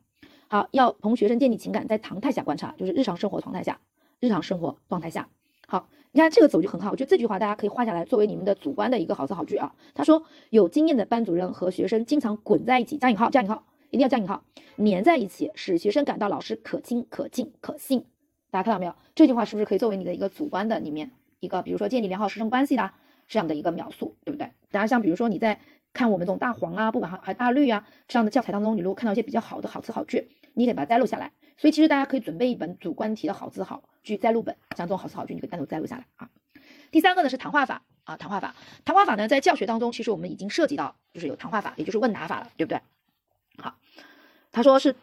[0.48, 3.80] 好，要同学生建立情感，在常态下观察，就是日常生活状态下，
[4.24, 5.28] 日常生活状态下。
[5.66, 9.74] 好，你看这个走就很好，我觉得这句话大家可以画下来，作为你们的主观的一个好词好句啊。
[9.94, 14.42] 他说，有经验的班主任和学生经常滚在一起，加引号，加引号，一定要加引号，
[14.78, 18.06] 粘在一起，使学生感到老师可亲、可敬、可信。
[18.50, 18.94] 大家看到没有？
[19.14, 22.90] 这句话是不是可以作为你的一个主观的里面一个，比如说建立良好师生关系的
[23.28, 24.50] 这样的一个描述，对不对？
[24.70, 25.58] 大家像比如说你在
[25.92, 31.32] 看我们这种大黄啊，不管还还大绿啊这样的教材当中，你如果看到一些比较好的好词好句，你得把它摘录下来。
[31.56, 36.28] 所以其实大家可以准备一本主观题的好字好句摘录本，像这种好词好句，你可以单独摘录下来啊。
[36.90, 42.80] 第三个呢是谈话法啊，谈话法，谈话法呢在教学当中，其实我们已经涉及到，就是有谈话法，也就是问答法了，对不对？
[43.56, 43.76] 好，
[44.52, 44.96] 他说是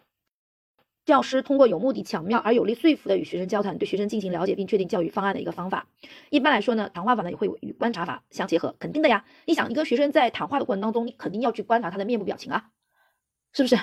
[1.05, 5.87] 教师通过有目的、巧妙而有力说服的与学生交谈，对学生进行了解并确定教育方案的一个方法。
[6.29, 9.25] 一般来说呢，谈话法呢也会与观察法相结合，肯定的呀。
[9.45, 12.69] 你想一个学生在谈话的过程当中，你肯定要去观察他的面部表情啊，
[13.53, 13.77] 是不是？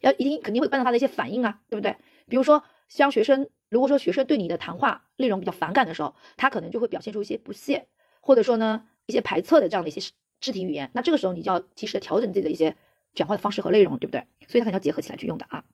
[0.00, 1.96] 要一定肯定会观察他的一些反应啊，对不对？
[2.28, 7.86] 比如说，像学生，如果说学生对你的谈话内容比较反感的时候，他可能就会表现出一些不屑，
[8.20, 10.00] 或者说呢一些排斥的这样的一些
[10.40, 10.90] 肢体语言。
[10.94, 12.76] 那这个时候你就要及时的调整自己的一些
[13.14, 14.26] 讲话的方式和内容，对不对？
[14.48, 15.64] 所以他肯定要结合起来去用的啊。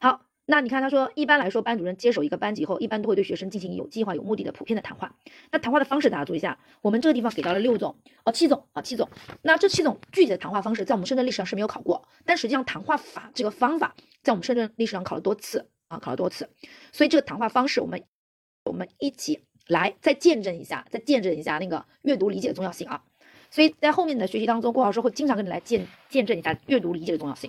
[0.00, 0.29] 好。
[0.50, 5.14] 那你看，他说，一般来说，班主任接手一个班级以后，一般都会对学生进行有计划、有目的的普遍的谈话。
[5.52, 9.08] 那谈话的方式，大家注意一下，我们这个地方给到了六种，哦，七种啊，七种。
[9.42, 16.50] 那这七种具体的谈话方式，在我们深圳历史上是没有考过，但实际上谈话法这个方法，在我们深圳历史上考了多次啊，考了多次。
[16.90, 18.02] 所以这个谈话方式，我们
[18.64, 23.04] 我们一起来再见证一下，再见证一下那个阅读理解的重要性啊。
[23.52, 27.48] 所以在后面的学习当中，郭老师会经常跟你来见见证一下阅读理解的重要性。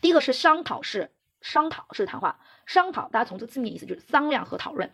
[0.00, 1.10] 第一个是商讨式。
[1.40, 4.92] 商讨式谈话，商讨，大家从这字面意思就是商量和讨论，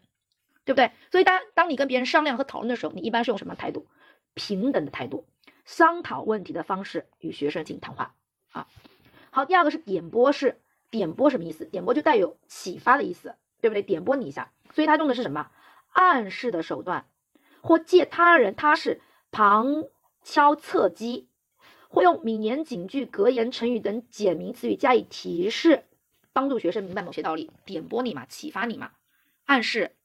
[0.65, 0.93] 对不对？
[1.11, 3.87] 所以当当你跟别人商量和讨论的时候，你一般是用什么态度？
[4.35, 5.27] 平等的态度，
[5.65, 8.15] 商讨问题的方式与学生进行谈话
[8.53, 8.67] 啊。
[9.31, 11.65] 好，第二个是点拨式，点拨什么意思？
[11.65, 13.83] 点拨就带有启发的意思，对不对？
[13.83, 15.51] 点拨你一下，所以他用的是什么？
[15.93, 17.07] 暗示的手段，
[17.61, 19.01] 或借他人他是
[19.31, 19.85] 旁
[20.25, 21.29] 敲侧击，
[21.89, 25.85] 会用名言警句、格言成语等简明词语加以提示，
[26.35, 28.93] 帮助学生明白某些道理，点拨你嘛，启发你嘛，
[29.47, 29.97] 暗示。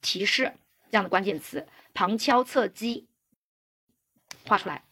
[0.00, 0.52] 提示
[0.90, 3.08] 这样的关键词，旁敲侧击，
[4.46, 4.84] 画出来，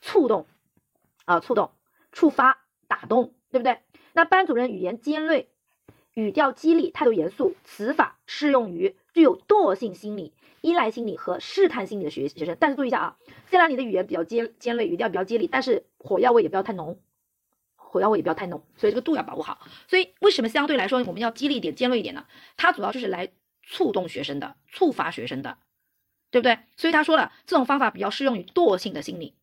[0.00, 0.48] 触动
[1.26, 1.70] 啊，触动，
[2.10, 3.78] 触发，打动，对不对？
[4.14, 5.48] 那班主任语言尖锐，
[6.14, 12.56] 语调激励，态度严肃，此法适用于具有惰性心理、依赖心理和试探心理的学学生。
[12.58, 16.98] 但是注意一下啊，虽然你的语言比较尖尖锐，语调比较激励，但是火药味也不要太浓，
[17.88, 19.66] 火药味也不要太浓，所以这个度要把握好。
[19.88, 22.26] 所以为什么相对来说我们要激励一点、尖锐一点呢？
[22.56, 23.30] 它主要就是来。
[23.70, 25.58] 触动学生的，触发学生的，
[26.30, 26.58] 对不对？
[26.78, 29.36] 所以他说了，这种方法比较适用于惰性的心理、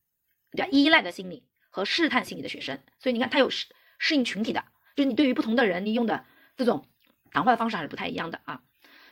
[0.49, 2.80] 比较依赖的心理和试探心理的学生。
[2.98, 3.67] 所以你看，他有适
[3.99, 4.65] 适应群体的，
[4.95, 6.25] 就是你对于不同的人，你用的
[6.57, 6.88] 这种
[7.30, 8.64] 谈话的方式还是不太一样的啊。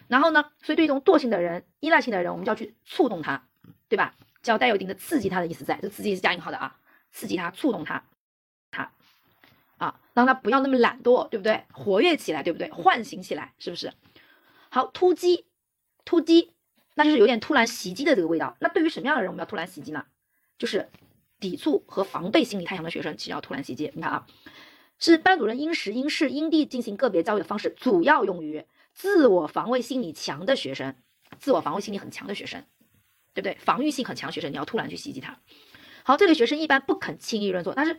[0.08, 3.48] 然后呢，所以对于这种惰性的人、依赖性的人，我们就要去触动他，
[3.90, 4.16] 对吧？
[4.42, 6.76] 就要带有一定的刺激他的意思在，这刺激是加引号的啊，
[7.12, 8.04] 刺激他、触动，他
[9.84, 11.64] 啊，让他不要那么懒惰，对不对？
[11.74, 12.70] 活跃起来，对不对？
[12.72, 13.92] 唤醒起来，是不是？
[14.70, 15.46] 好，突击，
[16.06, 16.52] 突击，
[16.96, 18.56] 那就是有点突然袭击的这个味道。
[18.60, 20.06] 那对于什么样的人我们要突然袭击呢？
[20.58, 20.90] 就是
[21.40, 23.92] 抵触和防备心理太强的学生，其实要突然袭击。
[23.94, 24.28] 你看啊，
[24.98, 30.96] 是班主任因时因事因地进行个别教育的方式，主要用于自我防卫心理强的学生，
[31.40, 32.64] 自我防卫心理很强的学生，
[33.34, 33.58] 对不对？
[33.60, 35.38] 防御性很强学生，你要突然去袭击他。
[36.04, 37.94] 好，这类学生一般不肯轻易认错，但是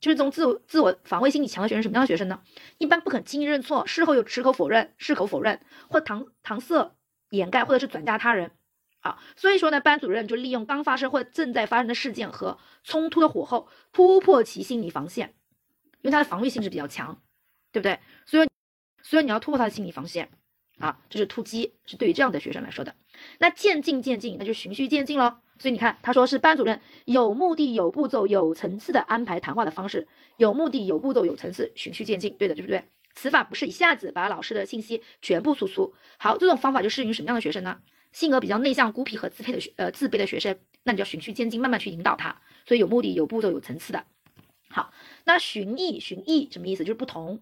[0.00, 2.40] 就是这种自我自我防卫心理强的学生，什么样的学生呢？
[2.78, 6.94] 一般不肯轻易认错，事后又矢口否认，矢口否认或搪搪塞
[7.30, 8.52] 掩盖，或者是转嫁他人。
[9.00, 15.34] 好，所以说呢，班主任就利用刚发生或正在发生的事件和冲突的火候，突破其心理防线，
[16.02, 17.20] 因为他的防御性质比较强，
[17.72, 17.98] 对不对？
[18.26, 18.48] 所以，
[19.02, 20.30] 所以你要突破他的心理防线。
[20.78, 22.94] 啊，这是突击，是对于这样的学生来说的。
[23.40, 25.38] 那渐进渐进，那就循序渐进喽。
[25.58, 30.06] 所以你看，他说是班主任有目的、有步骤、有层次的安排谈话的方式，
[30.36, 32.84] 有目的、有步骤、有层次，循序渐进，对的，对不对？
[33.14, 35.92] 此法不是一下子把老师的信息全部输出。
[36.18, 37.80] 好，这种方法就适用于什么样的学生呢？
[38.12, 42.40] 性格比较内向、孤僻和自卑的学，呃，自卑的学生，那你就要循序渐进，慢慢去引导他。
[42.64, 44.04] 所以有目的、有步骤、有层次的。
[44.68, 44.92] 好，
[45.24, 46.84] 那循义，循义什么意思？
[46.84, 47.40] 就是不同，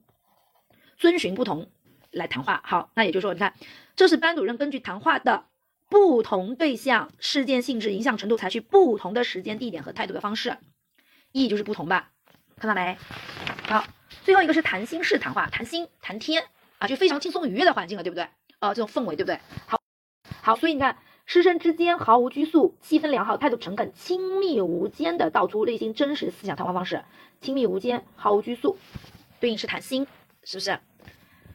[0.97, 1.71] 遵循不同。
[2.13, 3.53] 来谈话，好，那也就是说，你看，
[3.95, 5.45] 这是班主任根据谈话的
[5.89, 10.59] 不同对象、事件性质、影响程度，采取不同的时间、地点和态度的方式，
[11.33, 12.11] 意义就是不同吧？
[12.57, 12.97] 看到没？
[13.69, 13.85] 好，
[14.25, 16.45] 最后一个是谈心式谈话，谈心谈天
[16.79, 18.29] 啊，就非常轻松愉悦的环境了，对不对？
[18.59, 19.39] 呃，这种氛围，对不对？
[19.67, 19.81] 好，
[20.43, 27.05] 好，所以你看，师生之间毫无拘束，气氛良好，态度诚恳，亲密无间的道出内心真实思想谈话方式，
[27.41, 28.79] 亲密无间，毫无拘束，
[29.39, 30.07] 对应是谈心，
[30.43, 30.81] 是不是？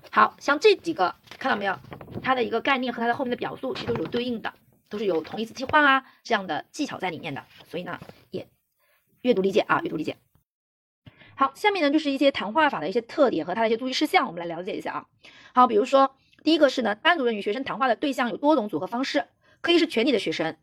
[0.10, 1.78] 好像这几个看到没有？
[2.24, 4.54] 它的一个概念和它的后面的表述其实都是有对应的，
[4.90, 7.46] 都是有同义词替换啊这样的技巧在里面的。
[7.70, 8.00] 所以呢，
[8.30, 8.48] 也
[9.22, 10.18] 阅读理解啊，阅读理解。
[11.36, 15.06] 好，下面呢就是一些谈话法的一些特点和它的一些注意事项，我们来了解一下啊。
[15.54, 19.26] 好，比如说第一个是呢，班主任与学生谈话的对象有多种组合方式，
[19.62, 20.58] 可以是全体的学生，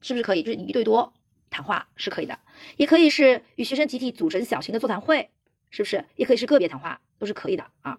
[0.00, 0.42] 是不是可以？
[0.42, 1.12] 就是一对多
[1.50, 2.38] 谈话是可以的，
[2.76, 5.30] 也可以是与学生集体组成小型的座谈会，
[5.70, 6.04] 是不是？
[6.14, 7.98] 也可以是个别谈话，都是可以的啊。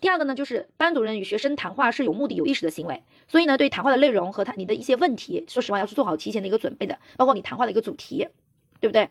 [0.00, 8.26] 第二个呢，就是班主任与学生谈话是有目的、有意识的行为，所以呢，对谈话的内容和他你的一些问题，说实话，要是做好提前的一个准备的，包括你谈话的一个主题，
[8.80, 9.10] 对不对？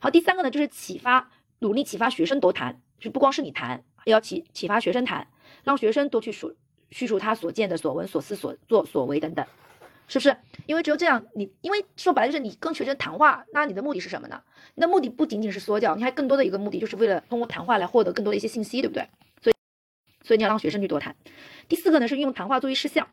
[0.00, 5.26] 好，第三个呢，就是启发，努力启发学生多谈，就不光是你谈，要启启发学生谈，
[5.62, 6.52] 让学生多去说
[6.90, 9.44] 叙述他所见的、所闻、所思、所作、所为等等，
[10.08, 10.34] 是不是？
[10.64, 14.42] 因为只有这样，你因为说白了就是你跟学生谈话，那你的目的是什么呢？
[14.74, 19.06] 你的目的不仅仅是说教，你还更多的一个目的就是为了通过谈话来获得更多的一些信息，对不对？
[20.24, 21.14] 所以你要让学生去多谈。
[21.68, 23.06] 第四个呢是运用谈话注意事项。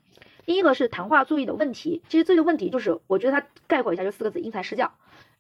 [0.43, 4.91] 第一个是谈话注意的问题，其实这个问题就是我觉得它概括一下就四个字：因材施教。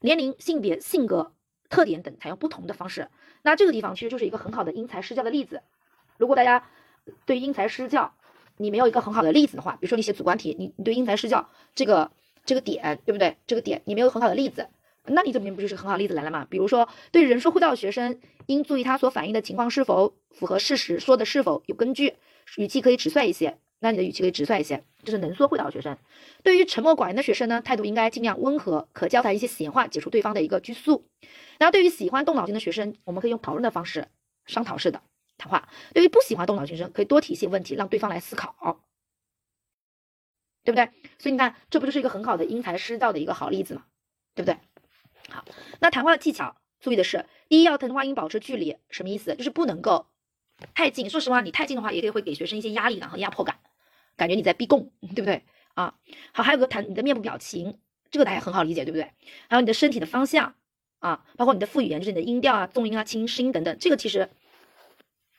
[0.01, 1.33] 年龄、性别、性格
[1.69, 3.07] 特点等采用不同的方式。
[3.41, 5.63] 那这个地方其实就是一个很好的因材施教的例子。
[6.17, 6.67] 如果大家
[7.25, 8.13] 对因材施教
[8.57, 12.11] 你没有一个很好的例子的话，比如说你写主观题，你你对因材施教这个
[12.45, 13.37] 这个点对不对？
[13.47, 14.67] 这个点你没有很好的例子。
[15.07, 16.45] 那你这边不就是很好例子来了吗？
[16.49, 22.15] 比如说，对人说会道的学生，应注意他所反映的情况是否符合事实，说的是否有根据，
[22.57, 23.57] 语气可以直率一些。
[23.79, 25.97] 那你的语气可以直率一些，这是能说会道的学生。
[26.43, 31.03] 对于沉默寡言的学生呢，态度应该尽量温和，可交谈一些闲话，解除对方的一个拘束。
[31.57, 34.07] 然后对于喜欢动脑筋的学生，我们可以用讨论的方式，
[34.45, 35.01] 商讨式的
[35.39, 35.67] 谈话。
[35.95, 38.79] 对于不喜欢动脑筋的学生，可以多提一些问题，让对方来思考。
[40.63, 40.85] 对不对？
[41.17, 43.85] 所以你看，这不就是一个很好的因材施教的一个好例子嘛，
[44.35, 44.59] 对不对？
[45.31, 45.45] 好，
[45.79, 49.33] 那谈话的技巧，注意的是，第一要谈话音保持距离，什么意思？
[49.35, 50.07] 就是不能够
[50.75, 51.09] 太近。
[51.09, 53.59] 说实话，你太近的话，也可以会给学生一些压力感和压迫感，
[54.17, 55.43] 感觉你在逼供，对不对？
[55.73, 55.95] 啊，
[56.33, 57.79] 好，还有个谈你的面部表情，
[58.09, 59.09] 这个大家很好理解，对不对？
[59.47, 60.53] 还有你的身体的方向
[60.99, 64.29] 啊，包括你的副语言，就是你的音调啊、重音啊、轻音声音等等，这个其实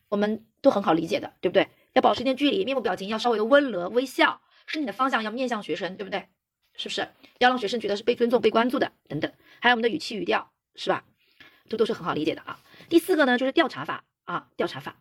[0.08, 1.68] 我们都很好理解的，对不对？
[1.92, 6.28] 要保持一定距离，面部表情要稍微的温和微笑，身体的方向要面向学生，对不对？
[6.74, 7.06] 是不是
[7.38, 8.90] 要让学生觉得是被尊重、被关注的？
[9.06, 9.30] 等等，
[9.62, 11.04] 还有我们的语气语调，是吧？
[11.68, 12.58] 这都是很好理解的啊。
[12.88, 14.96] 第四个呢，就是调查法啊，调查法。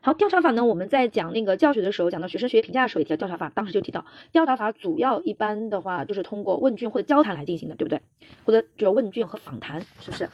[0.00, 8.00] 好，调查法呢，我们在讲那个教学的时候，讲到学生学习评价的时候也提到调查法，当时就提到调查法主要一般的话就是通过问卷或者交谈来进行的，对不对？
[8.46, 10.30] 或者就是问卷和访谈，是不是？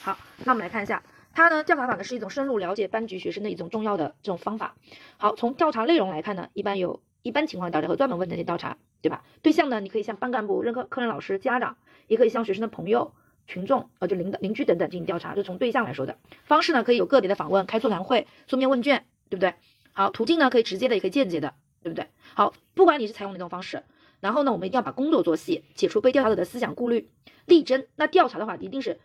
[0.00, 1.00] 好，那我们来看一下，
[1.32, 4.74] 它呢调查法呢是一种深入了解班级学生的一种重要的这种方法。
[5.16, 9.24] 好，从调查内容来看呢，一般有一般情况调查和专门问题的调查，对吧？
[9.40, 13.12] 对象呢，你可以向班干部、任课科任老师、家长，也可以向学生的朋友。
[13.46, 19.54] 群众，呃，就邻的邻居等等进行调查，就从对象来说的方式呢，可以有个别的访问、开座谈会、书面问卷，对不对？
[19.92, 22.08] 好，途径呢可以直接的，也可以间接的，对不对？
[22.34, 23.82] 好，不管你是采用哪种方式，
[24.20, 27.10] 然后呢，我们一定要把工作做细，解除被调查者的思想顾虑，
[27.46, 27.86] 力争。
[27.96, 28.98] 那调查的话，一定是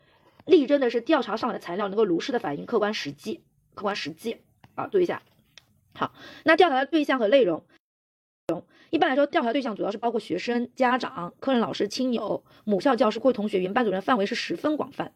[0.45, 3.43] 力争的是调查上来的材料能够如实的反映客观实际，
[3.75, 4.37] 客观实际。
[4.75, 5.21] 啊，注意一下。
[5.95, 6.13] 好，
[6.45, 7.65] 那调查的对象和内容。
[8.91, 15.11] 一般来说，调查对象主要是包括学生、家长、科任老师、亲友、母校教师、各位同学、原班主任，范围是十分广泛，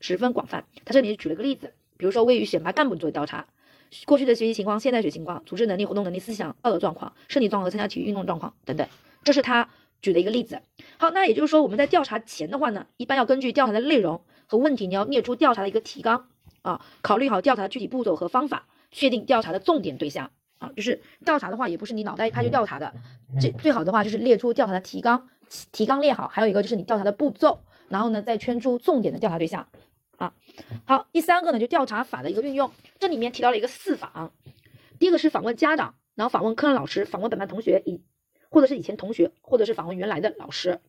[0.00, 0.64] 十分广泛。
[0.84, 3.46] 他这里举了个例子，比如说位于选拔干部做调查，
[4.04, 8.86] 过去的学习情况、现在学习情况、组织能力、活动能力、思想道德状况、身体状况和参加体育运动状况等等，
[9.24, 9.68] 这是他
[10.00, 10.60] 举的一个例子。
[10.98, 16.28] 好，那也就是说，我们在调查前的话呢，一般要根据调查的内容和问题，你要列出调查的一个提纲
[16.62, 20.30] 啊，考虑好调查的具体步骤和方法，确定调查的重点对象。
[20.58, 22.94] 啊，就是调查的话，也不是你脑袋一拍就调查的，
[23.40, 25.28] 这最好的话就是列出调查的提纲，
[25.70, 29.68] 提纲列好，还有一个就是你调查的步骤，然后呢再圈出重点的调查对象。
[30.16, 30.32] 啊，
[30.86, 34.32] 好，第三个呢就调查法的一个运用，这里面提到了一个四访，
[34.98, 38.00] 第一个是访问家长，然后访问科任老师，访问本班同学，以
[38.48, 40.80] 或者是以前同学，或者是访问原来的老师。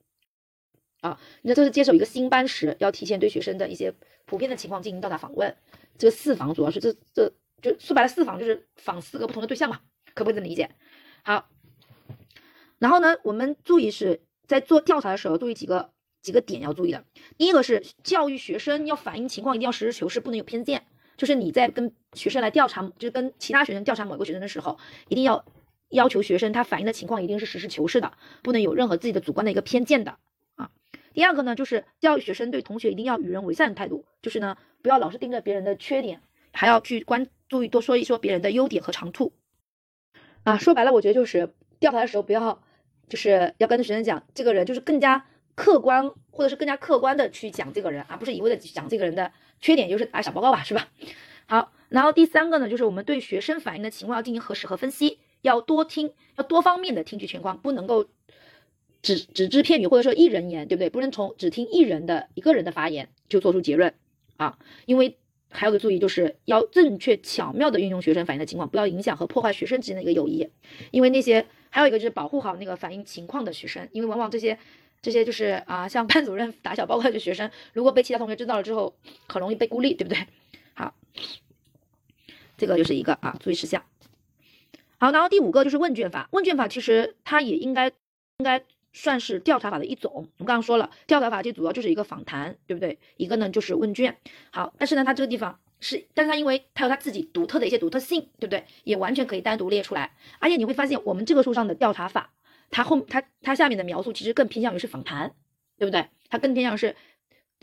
[1.02, 3.94] 啊，那这是接手一个新班时，要提前对学生的一些
[4.26, 5.54] 普遍的情况进行调查访问。
[5.98, 7.34] 这个四访主要是这这。
[7.62, 9.80] 就说白了，四访就是访四个不同的对象嘛，
[10.14, 10.70] 可不可以这么理解？
[11.24, 11.50] 好，
[12.78, 17.04] 然后呢，我们注意是在做调查的时候，注意几个几个点要注意的。
[17.38, 20.86] 第一个是教育学生要反映情况，一定要实事求是，不能有偏见。
[21.18, 24.78] 就是你在跟学生来调查，就是跟其他学生调查某个学生的时候，
[25.08, 25.44] 一定要
[25.90, 28.14] 要求学生他反映的情况一定是实事求是的，
[28.44, 30.20] 不能有任何自己的主观的一个偏见的
[30.56, 30.70] 啊。
[31.14, 36.22] 第二个呢，就是教育学生对同学一定要与人为善的态度，就是呢，不要老是盯着别人的缺点，
[36.58, 37.28] 还要去关。
[37.50, 39.32] 注意多说一说别人的优点和长处，
[40.44, 42.62] 啊，说白了，我觉得就是调查的时候不要，
[43.08, 50.90] 就是要跟学生讲这个人就是更加客观，或者是更加客观的去讲这个人，而不是一味的讲这个人的缺点，就是打小报告吧，是吧？
[51.46, 58.08] 好，然后第三个呢，就是我们对学生反映的情况要进行核实和分析，要多听，要多方面的听取情况，不能够
[59.02, 60.90] 只只知片语或者说一人言，对不对？
[60.90, 63.94] 不能从只听一人的一个人的发言就做出结论
[64.36, 65.18] 啊，因为。
[65.50, 70.50] 还有个注意，就是要正确巧妙的运用学生反映的情况，不要影响和破坏学生之间的一个友谊。
[70.92, 74.58] 因为那些还有一个就是保护好那个反映情况的学生，因为往往这些
[75.02, 78.96] 这些就是啊，像班主任打小报告的学生，如果被其他同学知道了之后，
[79.28, 80.28] 很容易被孤立，对不对？
[80.74, 80.94] 好，
[82.58, 83.84] 这个就是一个啊注意事项。
[84.98, 88.64] 好，然后第五个就是问卷法，问卷法其实它也应该应该。
[88.98, 90.12] 算是调查法的一种。
[90.12, 92.98] 我们刚刚说了，调查法就主要就是一个访谈，对不对？
[93.16, 94.18] 一个呢就是问卷。
[94.50, 98.66] 好，但是呢，它这个地方是，但是它因为它有它自己独特的一些独特性，对不对？
[98.84, 100.12] 也完全可以单独列出来。
[100.40, 102.34] 而且你会发现，我们这个书上的调查法，
[102.72, 105.32] 它后它它下面的描述其实更偏向于是访谈，
[105.78, 106.08] 对不对？
[106.30, 106.96] 它更偏向是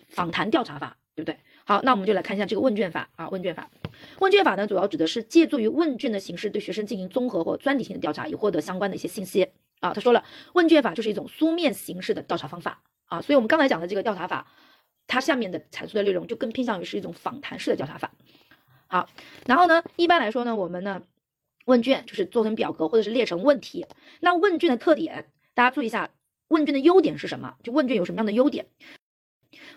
[0.08, 1.36] 访谈调查法，对不对？
[1.64, 3.28] 好，那我们就来看一下这个问卷法啊。
[3.30, 3.68] 问卷法，
[4.20, 9.48] 问卷法呢，主要指的是借助于问卷的形式，对学生进行综合或专题性的调查，以获得相关的一些信息。
[9.84, 14.46] 啊，他说了，问卷法就是一种书面形式的调查方法啊，所以我们刚才讲的这个调查法，
[15.06, 18.10] 它下面的阐述的内容就更偏向于是一种访谈式的调查法。
[18.86, 19.10] 好，
[19.46, 21.02] 然后呢，一般来说呢，我们呢
[21.66, 23.84] 问卷就是做成表格或者是列成问题。
[24.20, 26.08] 那问卷的特点，大家注意一下，
[26.48, 27.56] 问卷的优点是什么？
[27.62, 28.68] 就问卷有什么样的优点？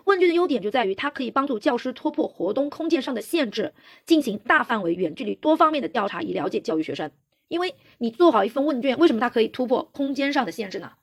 [0.06, 3.74] 问卷的优点就在于它可以帮助教师突破活动空间上的限制，
[4.06, 7.12] 进行大范围、远距离、多方面的调查，以了解教育学生。
[7.48, 10.94] 因为你做好一份问卷，为什么它可以突破空间上的限制呢？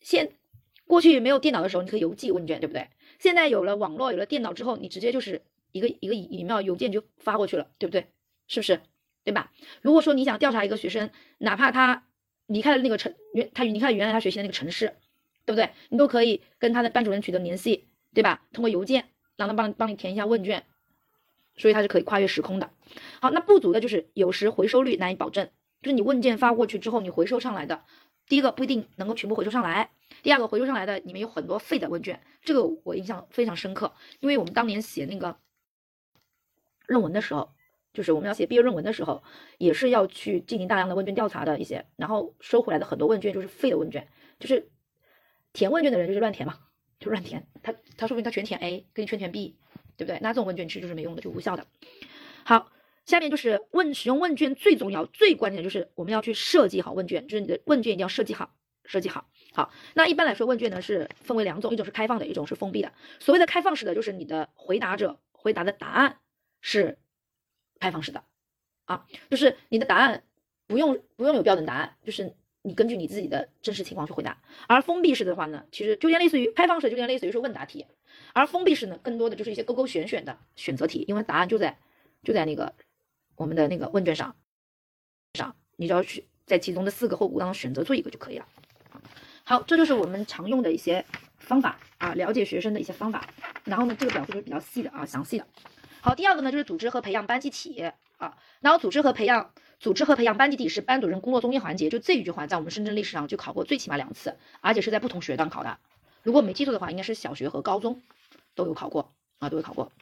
[0.00, 0.32] 现
[0.86, 2.88] 过去没有电脑的时候，你可以邮寄问卷，对不对？
[3.18, 8.06] 现在有了网络，有了电脑之后，你直接就是一个一个 email 邮件就发过去了，对不对？
[8.46, 8.80] 是不是？
[9.24, 9.50] 对吧？
[9.82, 12.04] 如果说你想调查一个学生，哪怕他
[12.46, 14.94] 离开了那个城原他离开原来他学习的那个城市，
[15.44, 15.70] 对不对？
[15.88, 18.46] 你都可以跟他的班主任取得联系，对吧？
[18.52, 20.64] 通过邮件让他帮帮你填一下问卷，
[21.56, 22.70] 所以它是可以跨越时空的。
[23.20, 25.50] 好，那不足的就是有时回收率难以保证，
[25.82, 27.84] 就是你问卷发过去之后，你回收上来的，
[28.28, 29.90] 第一个不一定能够全部回收上来，
[30.22, 35.38] 第二个回收上来的里面有很多废的问卷，这个我印象非常深刻，因为我们当年写那个
[36.86, 37.50] 论文的时候。
[37.94, 39.22] 就是我们要写毕业论文的时候，
[39.56, 44.06] 也是要去进行大量的问卷调查的一些，然后收回来的很多问卷就是废的问卷，
[44.38, 44.68] 就是
[45.54, 46.58] 填问卷的人就是乱填嘛，
[47.00, 49.56] 就乱填，他他说不定他全填 A，给你全填 B，
[49.96, 50.18] 对不对？
[50.20, 51.66] 那这种问卷其实就是没用的，就无效的。
[52.44, 52.70] 好，
[53.04, 59.28] 下面就是问使用问卷最重要、最关键的就是我们要去设计好问卷，就是你的问卷一定要设计好，设计好。
[59.52, 62.92] 好，那一般来说问卷呢是分为两种，一种是开放的，一种是封闭的。
[63.20, 66.18] 所谓的开放式的就是你的回答者回答的答案
[66.60, 66.98] 是。
[67.78, 68.24] 开放式的，
[68.86, 70.24] 啊，就是你的答案
[70.66, 72.34] 不用不用有标准答案，就是
[72.66, 74.36] 你根据你自己的真实情况去回答。
[74.66, 77.86] 而封闭式的话呢，其实就有点类似于开放式，就有点类似于说问答题，
[78.32, 81.78] 而封闭式呢，更多的就是一些勾勾选选的选择题，因为答案就在
[82.24, 82.74] 就在那个
[83.36, 84.34] 我们的那个问卷上
[85.34, 88.48] 上，你只要去在其中的四个或五当中选择做一个就可以了。
[89.44, 91.04] 好，这就是我们常用的一些
[91.38, 93.28] 方法啊，了解学生的一些方法。
[93.64, 95.46] 然后呢，这个表述就是比较细的啊，详细的。
[96.00, 101.90] 好，第二个呢就是组织和培养班集体啊，然后组织和培养，组织和培养班集体是班主任工作中心环节。
[101.90, 105.78] 就这一句话，在我们深圳历史上就考过最起码两次，而且是在不同学段考的。
[106.22, 108.02] 如果没记错的话，应该是小学和高中
[108.54, 109.92] 都有考过啊，都有考过。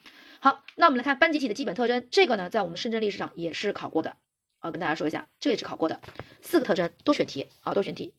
[0.40, 4.16] 好，那我们来看班集体的基本特征，这个呢在我们深圳历史上也是考过的
[4.58, 6.00] 啊，跟大家说一下，这也是考过的。
[6.40, 8.14] 四个特征，多选题啊，多选题。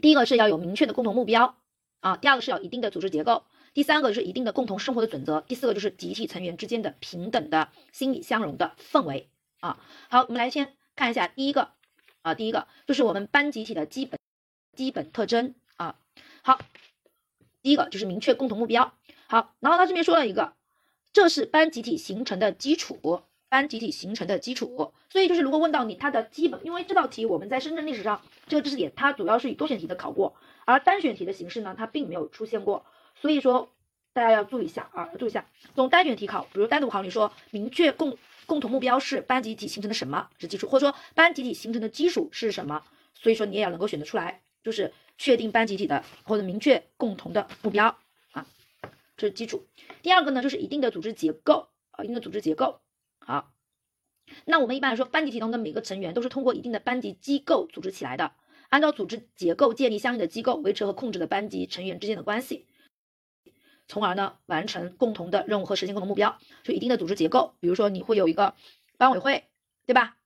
[0.00, 1.56] 第一个是要有明确的共同目标
[2.00, 3.44] 啊，第二个是要一定的组织结构。
[3.74, 9.28] 第三个是一定的共同生活的准则，第四个就是集体成员之间的平等的心理相容的氛围
[9.60, 9.78] 啊。
[10.08, 11.70] 好，我们来先看一下第一个
[12.22, 14.18] 啊，第一个就是我们班集体的基本
[14.76, 15.96] 基本特征啊。
[16.42, 16.60] 好，
[17.62, 18.92] 第一个就是明确共同目标。
[19.26, 20.54] 好，然后他这边说了一个，
[21.12, 24.94] 这是班集体形成的基础，班集体形成的基础。
[25.10, 32.84] 所以就是如果问到你它的基本，因为这道题我们在深圳历史上这个知识点它主要是以多选题的考过，而单选题的形式呢，它并没有出现过。
[33.20, 33.70] 所以说，
[34.12, 35.46] 大家要注意一下啊，注意一下。
[35.74, 38.16] 从单选题考，比如单独考，你说明确共
[38.48, 42.82] 共同目标是班集体形成的什么是基础，或者说班集体形成的基础是什么？
[43.12, 47.98] 所以说你也要能够选得出来，就是确定班集体的或者明确共同的目标
[48.32, 48.46] 啊，
[49.18, 49.66] 这是基础。
[50.00, 52.80] 第二个呢，就是一定的组织结构啊，一定的组织结构。
[53.18, 53.52] 好，
[54.46, 58.32] 那我们一般来说，班集体中的每个成员都是通过一定的班级机构组织起来的，
[58.70, 62.64] 按照组织结构建立相应的机构，维持和控制的班级成员之间的关系。
[63.88, 68.54] 从而呢，完成共同的任务和实现共同目标，就一定的组织结构，比如说你会有一个
[68.98, 69.44] 班委会，
[69.86, 70.16] 对吧？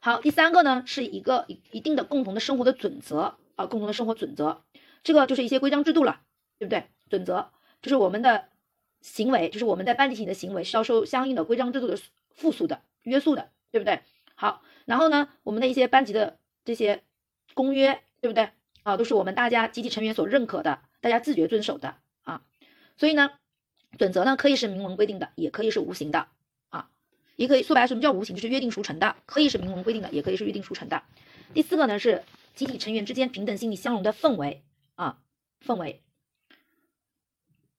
[0.00, 4.62] 好，第三个呢，是一个一一定的共同的生活的准则啊，共同的生活准则，
[5.02, 6.22] 这个就是一些规章制度了，
[6.58, 6.84] 对不对？
[7.10, 7.50] 准则
[7.82, 8.48] 就是我们的
[9.00, 11.98] 行为，就是我们在班集体的行为是要受相应的规章制度的
[12.30, 14.00] 附属的约束的，对不对？
[14.34, 17.02] 好，然后呢，我们的一些班级的这些
[17.54, 18.50] 公约，对不对？
[18.82, 21.96] 啊，都是我们大家集体成员所认可的，大家自觉遵守的。
[23.02, 23.32] 所以呢，
[23.98, 26.28] 准则呢可以是明文规定的，也可以是无形的
[26.68, 26.88] 啊，
[27.34, 31.02] 也可以说白了什么叫无形，就是约定俗成的，可以是明文规定的，也可以是约定俗成的。
[31.52, 32.22] 第四个呢是
[32.54, 34.62] 集体成员之间平等心理相容的氛围
[34.94, 35.18] 啊，
[35.66, 36.00] 氛围。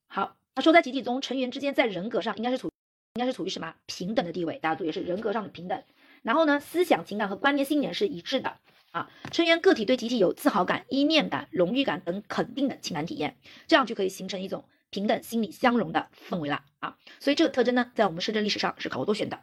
[0.08, 2.70] 好，他说在集体中成员之间在人格上应该是处
[3.14, 5.82] 应该是处于什么平等的地位，大家注意是人格上的平等。
[6.22, 8.58] 然后呢，思想情感和观念信念是一致的
[8.92, 13.38] 啊，成员个体对集体有自豪感、依恋感、荣誉感等肯定的情感体验，
[13.68, 14.66] 这样就可以形成一种。
[14.94, 19.42] 平等心理相容的氛围了啊，所以这个特征呢，在我们深圳历史上是考过多选的。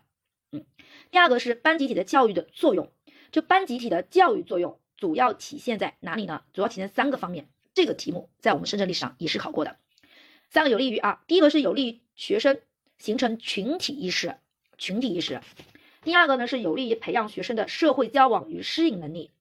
[0.52, 0.64] 嗯，
[1.10, 2.92] 第二个是班集体的教育的作用，
[3.32, 6.44] 就班集体的教育作用主要体现在哪里呢？
[6.52, 7.48] 主要体现三个方面。
[7.74, 9.76] 这个题目在我们深圳历史上也是考过的。
[10.48, 12.60] 三个有利于啊，第一个是有利于学生
[12.98, 14.36] 形成群体意识，
[14.78, 15.40] 群体意识。
[16.02, 19.32] 第二个呢是有利于培养学生的社会交往与适应能力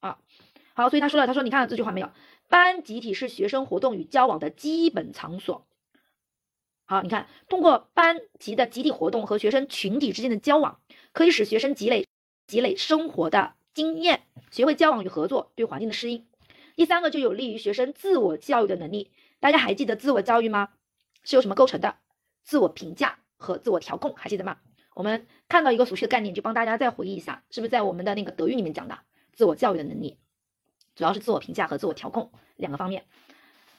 [0.00, 0.18] 啊。
[0.74, 2.10] 好，所以他说了，他说你看到这句话没有？
[2.52, 5.66] 班集体是学生活动与交往的基本场所。
[6.84, 10.78] 好，你看，通过班级的集体活动和学生群体之间的交往，
[11.12, 12.06] 可以使学生积累
[12.46, 16.26] 积累生活的经验，学会交往与合作，对环境的适应。
[16.76, 19.10] 第三个就有利于学生自我教育的能力。
[19.40, 20.68] 大家还记得自我教育吗？
[21.24, 21.96] 是由什么构成的？
[22.44, 24.58] 自我评价和自我调控，还记得吗？
[24.94, 28.98] 我们看到一个熟悉的概念，就帮大家再回忆一下，是不是在我们的那个德育里面讲的
[29.32, 30.18] 自我教育的能力？
[31.02, 33.06] 主要是自我评价和自我调控两个方面。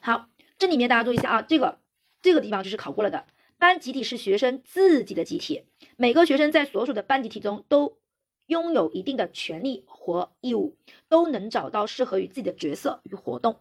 [0.00, 0.28] 好，
[0.58, 1.78] 这里面大家注意一下啊，这个
[2.20, 3.24] 这个地方就是考过了的。
[3.56, 5.64] 班集体是学生自己的集体，
[5.96, 7.96] 每个学生在所属的班集体中都
[8.44, 10.76] 拥有一定的权利和义务，
[11.08, 13.58] 都能找到适合于自己的角色与活动。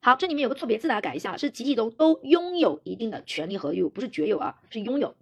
[0.00, 5.16] 好，这里面有个错别字，大家改一下，是集体中都拥有一定的权利和义务，不是绝有啊，是拥有。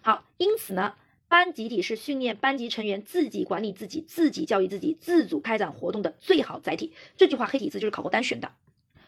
[0.00, 0.94] 好，因此呢，
[1.30, 6.92] 班集体是训练班级成员自己管理自己、自己教育自己、自主开展活动的最好载体。
[7.16, 8.50] 这句话黑体字就是考过单选的，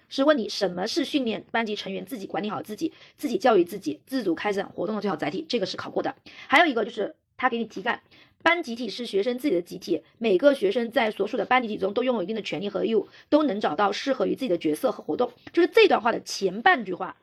[0.09, 6.15] 是问你什么是训练班级成员自己管理好自己、自己教育自己、自主开展活动的最好载体，这个是考过的。
[6.47, 8.01] 还有一个就是他给你题干。
[8.45, 15.33] 班集体是学生自己的集体，每个学生在所属的班集体中都拥有一定的权利和义务，都能找到适合于自己的角色和活动。
[15.53, 17.17] 就是这段话的前半句话，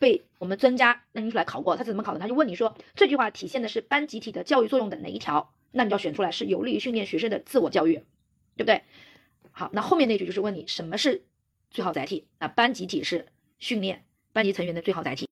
[0.00, 1.76] 被我们专家拎出来考过。
[1.76, 2.18] 他是怎么考的？
[2.18, 5.52] 他就问你说这句话体现的是班集体的教育作用的哪一条？
[5.70, 7.94] 那你就要选出来是有利于训练学生的自我教育，
[8.56, 8.82] 对不对？
[9.52, 11.22] 好，那后面那句就是问你什么是
[11.70, 12.26] 最好载体？
[12.40, 13.26] 那班集体是
[13.58, 15.28] 训练班级成员的最好载体，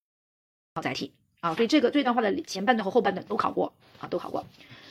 [0.75, 1.55] 好载体啊。
[1.55, 4.45] 所以这个这段话的前半段和后半段都考过啊，都考过。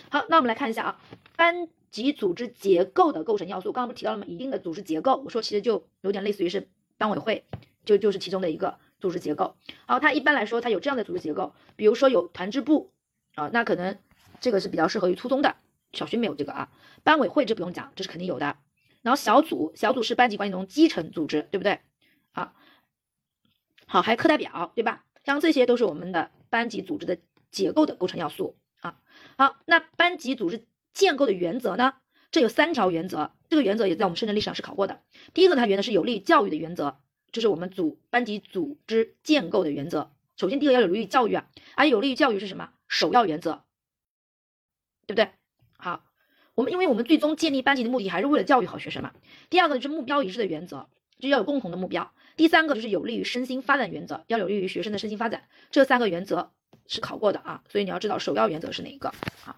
[0.10, 1.00] 好，那我们来看一下啊，
[1.36, 4.26] 班级组织结构的构成要素，刚刚不提到了吗？
[4.28, 7.46] 一定的组织结构，我说其实就有点类似于是班委会，
[7.86, 9.56] 就就是其中的一个组织结构。
[9.86, 12.92] 好，它一般来说它有这样的组织结构，比如说有团支部
[13.36, 13.98] 啊，那可能
[14.40, 15.56] 这个是比较适合于初中的，
[15.94, 16.70] 小学没有这个啊。
[17.04, 18.58] 班委会这不用讲，这是肯定有的。
[19.02, 21.80] 然后小组，小组是班级管理中基层组织，对不对？
[22.32, 22.54] 好，
[23.86, 25.06] 好，还有课代表，对吧？
[25.24, 27.18] 像这些都是我们的班级组织的
[27.52, 29.00] 结构的构成要素啊。
[29.38, 31.94] 好，那班级组织建构的原则呢？
[32.30, 35.02] 这有三条原则，这个原则也在我们深圳历史上是考过的。
[35.34, 37.00] 第一个，它原则是有利于教育的原则，
[37.32, 40.12] 这是我们组班级组织建构的原则。
[40.36, 42.72] 首先，第一个要有利于教育啊，而有利于教育是什么？
[42.88, 43.64] 首要原则，
[45.06, 45.30] 对不对？
[45.78, 46.06] 好，
[46.56, 49.14] 我们因为我们最终建立班级的目的还是为了教育好学生嘛。
[49.50, 50.88] 第二个就是目标一致的原则，
[51.20, 52.14] 就要有共同的目标。
[52.36, 55.48] 第三个就是有利于身心发展原则，要有利于学生的身心发展。
[55.72, 56.52] 这三个原则。
[56.90, 59.10] 是考过的啊，所以你要知道首要原则是哪一个
[59.44, 59.58] 啊？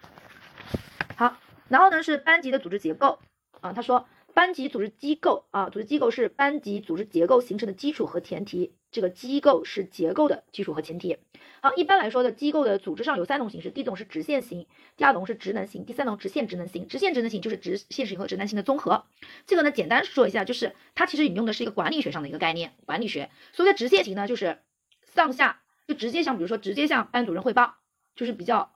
[1.15, 3.19] 好，然后呢是班级的组织结构
[3.61, 4.07] 啊，他说
[4.39, 11.17] 班级组织机构啊，组织机构是班级组织结构形成的基础和前提，这个机构是结构的基础和前提。
[11.61, 16.87] 好，一般来说的机构的组织上有三种形式，第一种是直线型，第二种是职能型，第三种直线职能型。
[16.87, 19.03] 直线职能型就是直线型和职能型的综合。
[19.45, 23.29] 这个呢简单说一下，就是它其实引用的是一个管理学上的一个概念，管理学。
[23.51, 24.59] 所谓的直线型呢，就是
[25.13, 25.59] 上下。
[25.85, 27.75] 就直接向，比如说直接向班主任汇报，
[28.15, 28.71] 就是比较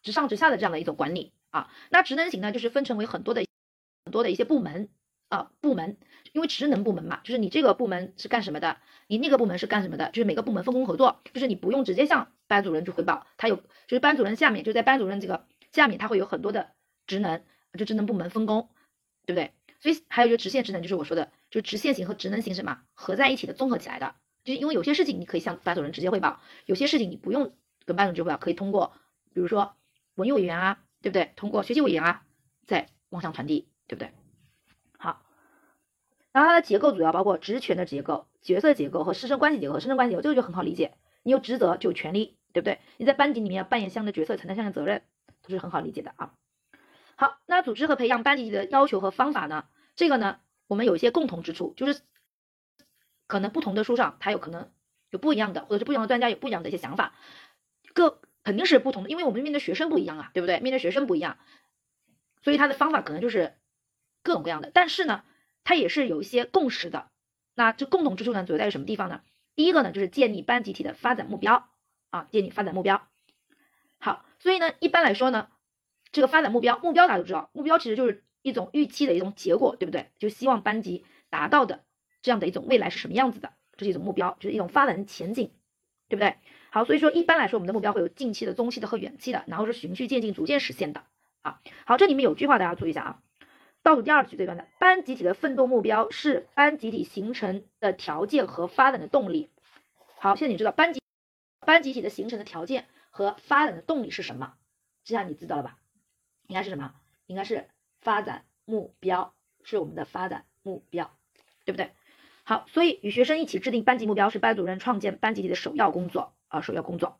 [0.00, 1.68] 直上直下的这样的一种管理啊。
[1.90, 3.42] 那职能型呢，就是分成为很多的
[4.04, 4.88] 很多的一些部门
[5.28, 5.96] 啊，部门，
[6.32, 16.72] 因为职能部门嘛，就是你这个部门是干什么的，你那个部门是干什么的，就是每个部门分工合作，就是你不用直接向班主任去汇报，他有就是班主任下面就在班主任这个下面，他会有很多的
[17.06, 17.42] 职能，
[17.78, 18.68] 就职能部门分工，
[19.26, 19.52] 对不对？
[19.80, 24.14] 所以还有就直线职能，就是我说的，就是直线型和职能型什么合在一起的，综合起来的。
[24.44, 27.54] 就是因为有些事情你可以向班主任直接汇报，有些事情你不用
[27.86, 28.92] 跟班主任汇报，可以通过，
[29.32, 29.74] 比如说
[30.14, 31.32] 文艺委员啊，对不对？
[31.36, 32.24] 通过学习委员啊，
[32.66, 34.12] 再往上传递，对不对？
[34.98, 35.22] 好，
[36.32, 39.78] 然后它的结构主要包括职权的结构、角色结构和师生关系结构。
[39.78, 42.80] 师生关系结构这个就很好理解，你有职责就有权利，对不对？
[42.96, 45.02] 你在班级里面要扮演相应的角色，承担相应的责任，
[45.42, 46.34] 都是很好理解的啊。
[47.16, 49.66] 好，那组织和培养班级的要求和方法呢？
[49.94, 52.00] 这个呢，我们有一些共同之处，就是。
[53.26, 54.70] 可能不同的书上，它有可能
[55.08, 57.14] 有不一样的，或者是不一样的专家有不一样的一些想法，
[57.94, 60.60] 各肯定是不同的，因为我们面对学生不一样啊，对不对？
[60.60, 61.38] 面对学生不一样，
[62.42, 63.56] 所以他的方法可能就是
[64.24, 64.72] 各种各样的。
[64.74, 65.22] 但是呢，
[65.62, 67.08] 它也是有一些共识的。
[67.54, 69.20] 那这共同之处呢，主要在于什么地方呢？
[69.54, 71.68] 第一个呢，就是建立班集体的发展目标
[72.10, 73.06] 啊，建立发展目标。
[73.98, 75.48] 好，所以呢，一般来说呢，
[76.10, 80.10] 这个发展目标，目标大家都知道，目标其实就是一种预期的一种结果，对不对？
[80.18, 81.84] 就希望班级达到的。
[82.22, 83.52] 这样的一种未来是什么样子的？
[83.76, 85.50] 这是一种目标，就是一种发展前景，
[86.08, 86.36] 对不对？
[86.70, 91.02] 好，所以说一般来说，我们的目标会有近期的、中期的和远期的，然后是循序渐进、逐渐实现的
[91.42, 91.60] 啊。
[91.84, 93.22] 好，这里面有句话大家注意一下啊，
[93.84, 99.50] 倒数第二句这段的班集体的奋斗目标是班集体形成的条件和发展的动力。
[100.18, 101.02] 好，现在你知道班级
[101.60, 104.54] 班集体的形成的条件和发展的动力是什么？
[105.04, 105.78] 这下你知道了吧？
[106.46, 106.94] 应该是什么？
[107.26, 107.68] 应该是
[108.00, 111.14] 发展目标，是我们的发展目标，
[111.66, 111.92] 对不对？
[112.42, 117.18] 好，所以与学生一起制定班级目标是班主任创建班集体的首要工作啊，首要工作。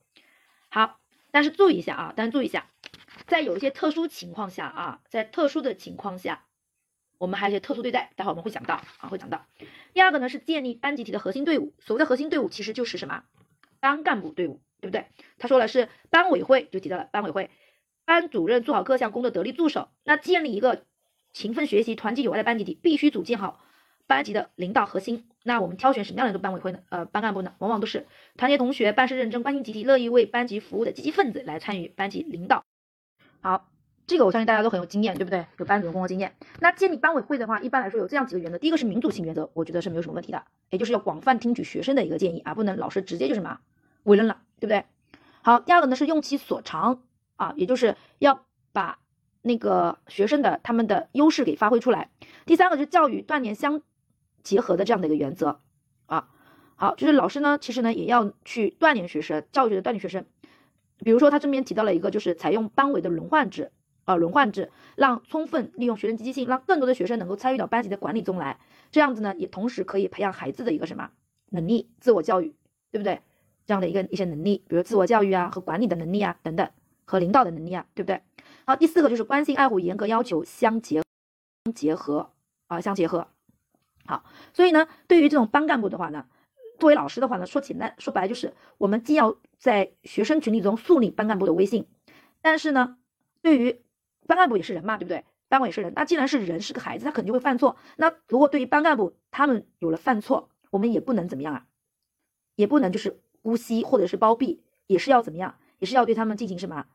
[0.71, 0.99] 好，
[1.31, 2.71] 但是注意一下啊，但是注意一下，
[3.27, 6.47] 在有一些特殊情况下啊，在特殊的情况下，
[7.25, 9.47] 我们还有一些特殊对待，待会我们会讲到啊，会讲到。
[9.95, 13.25] 第二个呢是建立班集体的核心队伍，所谓的核心队伍其实就是什么？
[13.81, 15.07] 班干部队伍，对不对？
[15.39, 17.49] 他说了是班委会，就提到了班委会，
[18.05, 19.89] 班主任做好各项工作得力助手。
[20.05, 20.85] 那建立一个
[21.33, 23.65] 勤奋学习、团结友爱的班集体，必须组建好。
[24.07, 26.81] 班级的领导核心，那我们挑选什么样的一个班委会呢？
[26.91, 32.67] 呃，班干部呢，往往都是团结同学、办事认真、关心集体、乐意为班级服务的积极分子来参与班级领导。
[33.41, 33.71] 好，
[34.07, 35.47] 这个我相信大家都很有经验，对不对？
[35.59, 36.35] 有班主任工作经验。
[36.61, 43.59] 那建立班委会的话，一般来说有这样几个原则，第一个是民主性原则，我觉得是没有什么问题的，也就是要广泛听取学生的一个建议啊，不能老师直接就什么
[44.03, 44.85] 委任了，对不对？
[45.43, 47.03] 好，第二个呢是用其所长
[47.37, 48.99] 啊，也就是要把
[49.41, 52.11] 那个学生的他们的优势给发挥出来。
[52.45, 53.81] 第三个就是教育锻炼相
[54.43, 55.61] 结合的这样的一个原则
[56.07, 56.29] 啊。
[56.77, 60.27] 好，就是老师呢，其实呢也要去锻炼学生，教育学的锻炼学生。
[60.99, 63.73] 比如说他这边提到了一个，就是采用班委的轮换制。
[64.05, 68.59] 呃，轮换制让充分利用学生积极性，让更多的学生能够参与到班级的管理中来。
[68.91, 71.11] 这样子呢，也同时可以培养孩子的一个什么
[71.51, 71.91] 能力？
[72.01, 72.55] 自我教育，
[72.91, 73.21] 对不对？
[73.67, 76.69] 这样的一个一些能力，比如自我教育啊和管理的能力啊等等，
[77.07, 78.21] 和领导的能力啊，对不对？
[78.67, 81.03] 好，第四个就是关心爱护、严格要求相结
[81.65, 82.31] 相结合
[82.67, 83.27] 啊，相结合。
[84.05, 86.27] 好，所以呢，对于这种班干部的话呢，
[86.79, 91.87] 作为老师的话呢，说简单说白就是我们既要在学生群体中树立班干部的威信，
[92.43, 92.99] 但是呢，
[93.41, 93.81] 对于
[94.27, 95.25] 班干部也是人嘛，对不对？
[95.49, 97.77] 班委也是人，那既然是人，是个孩子，他肯定会犯错。
[97.97, 101.67] 那如果对于班干部他们有了犯错，我们也不能怎么样啊？
[102.57, 105.59] 也不能就是姑息或者是包庇，也是要怎么样？
[105.79, 106.87] 也是要对他们进行什么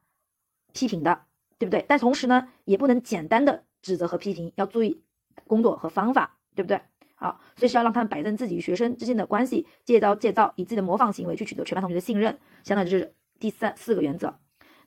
[0.73, 1.25] 批评的，
[1.57, 1.85] 对不对？
[1.87, 5.03] 但同时呢，也不能简单的指责和批评，要注意
[5.45, 6.81] 工作和方法，对不对？
[7.15, 12.39] 好，所以是要让他们摆正自己与学生之间的关系，借招借造，以自己的模仿行为去取得全班同学的信任。
[12.63, 14.39] 相当于这是第三四个原则。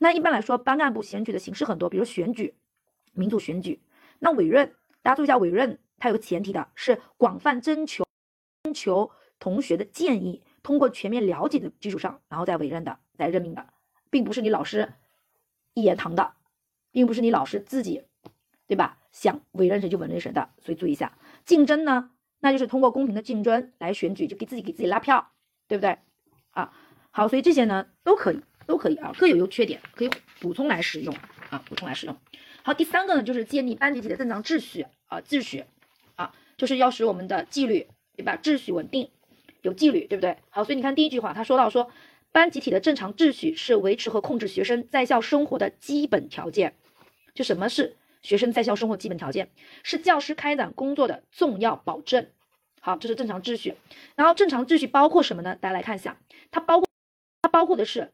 [0.02, 2.56] 那一般来说，班干部选举的形式很多，比如选举、
[3.12, 3.80] 民主选举。
[4.18, 8.04] 那委任，大家注意一下，委任它有个前提的，是广泛征求
[8.64, 13.64] 征求同学的建议，通过全面了解的基础上，然后再委任的，再任命的，
[14.10, 14.92] 并不是你老师
[15.74, 16.32] 一言堂的，
[16.90, 18.02] 并不是你老师自己，
[18.66, 18.98] 对吧？
[19.12, 20.50] 想委任谁就委任谁的。
[20.58, 25.30] 所以注意一下，竞争呢，那就是通过公平的竞争来选举，就给自己给自己拉票，
[25.68, 25.96] 对不对？
[26.50, 26.72] 啊，
[27.12, 28.42] 好，所以这些呢都可以。
[28.66, 30.10] 都可以啊，各有优缺点，可以
[30.40, 31.14] 补充来使用
[31.50, 32.16] 啊，补充来使用。
[32.62, 35.64] 好，第三个呢，就是建立班集体的正常秩序啊，秩序
[36.14, 38.38] 啊，就是要使我们的纪律，对吧？
[38.40, 39.10] 秩序稳定，
[39.62, 40.36] 有纪律，对不对？
[40.50, 41.90] 好，所以你看第一句话，他说到说，
[42.30, 46.74] 班集体的正常秩序是维持和控制学生在校生活的基本条件。
[47.34, 49.50] 就什么是学生在校生活基本条件？
[49.82, 52.28] 是教师开展工作的重要保证。
[52.80, 53.74] 好，这是正常秩序。
[54.14, 55.56] 然后正常秩序包括什么呢？
[55.60, 56.16] 大家来看一下，
[56.52, 56.88] 它包括
[57.42, 58.12] 它包括的是。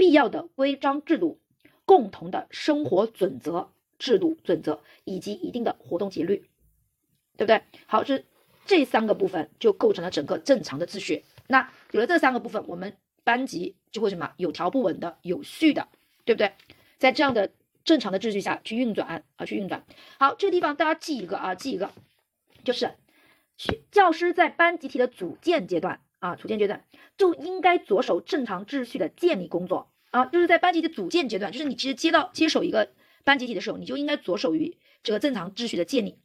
[0.00, 1.38] 必要的规章制度、
[1.84, 6.48] 共同的生活准则、制度准则以及一定的活动节律，
[7.36, 7.62] 对不对？
[7.86, 8.24] 好，这
[8.64, 11.22] 这三个部分就构成了整个正常的秩序。
[11.48, 15.86] 那有了这三个部分，我们班级就会什么有条不紊的、有序的，
[16.24, 16.54] 对不对？
[16.96, 17.52] 在这样的
[17.84, 19.84] 正常的秩序下去运转啊，去运转。
[20.18, 21.90] 好，这个地方大家记一个啊，记一个，
[22.64, 22.94] 就是
[23.58, 26.00] 学教师在班集体的组建阶段。
[26.20, 26.86] 啊，组建阶段
[27.18, 32.92] 就应该着手正常秩序的建立工作啊，就是在班级的组建阶段，就是你其实接到接手一个
[33.24, 36.18] 班集体的时候，你就应该着手于这个正常秩序的建立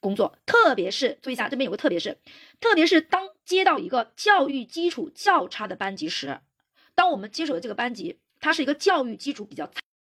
[0.00, 2.18] 工作，特别是注意一下，这边有个特别是，
[2.60, 6.40] 特别是当接到一个教育基础较差的班级时，
[6.94, 9.70] 当我们接手的这个班级，它是一个教育基础比较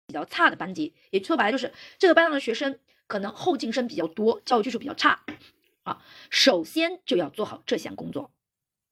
[0.07, 5.25] 比较差的班级，也说白了就是这个班上的学生可能后进生比较多，教育基础比较差
[5.83, 8.31] 啊，首先就要做好这项工作。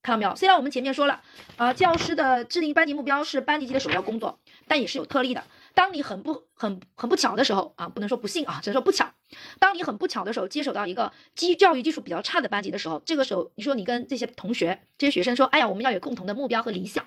[0.08, 0.34] 看到没有？
[0.34, 1.20] 虽然我们前面说了，
[1.58, 5.44] 啊，教师的制定班级目标是班级级的首要工作，但也是有特例的。
[5.74, 9.12] 当你很不很很不巧的时候啊，不能说不幸啊，只能说不巧。
[9.58, 17.04] 当你很不巧的时候，接手到一个基教育基础比较差的班级的时候，这个时候你说你跟这些同学、这些学生说，哎呀，我们要有共同的目标和理想，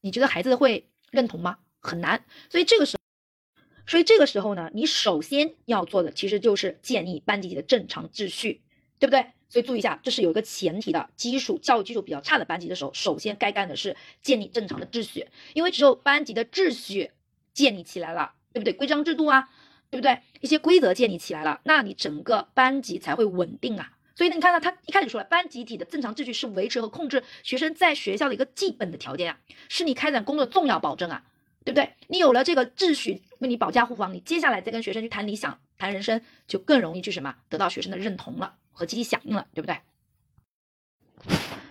[0.00, 1.58] 你觉得孩子会认同吗？
[1.82, 2.24] 很难。
[2.48, 3.52] 所以这个时候，
[3.86, 8.62] 所以这个时候呢，你首先要做的其实就是建立班级级的正常秩序，
[8.98, 9.26] 对不对？
[9.50, 17.10] 所以注意一下，这是有一个前提的，基础教育基础比较差的班级的时候，首先该干的是建立正常的秩序，因为只有班级的秩序
[17.52, 18.72] 建立起来了，对不对？
[18.72, 19.50] 规章制度啊，
[19.90, 20.20] 对不对？
[20.40, 23.92] 一些规则建立起来了，那你整个班级才会稳定啊。
[24.14, 29.38] 所以呢你看到他一开始说了，班集体的正常秩序是维持和控制学生在学校的一个基本的条件啊，
[29.68, 31.24] 是你开展工作重要保证啊，
[31.64, 31.92] 对不对？
[32.06, 38.54] 你有了这个秩序为你保驾护航，你接下来再跟学生去谈理想、谈人生，就更容易去什么得到学生的认同了。
[38.72, 39.78] 和积极响应了，对不对？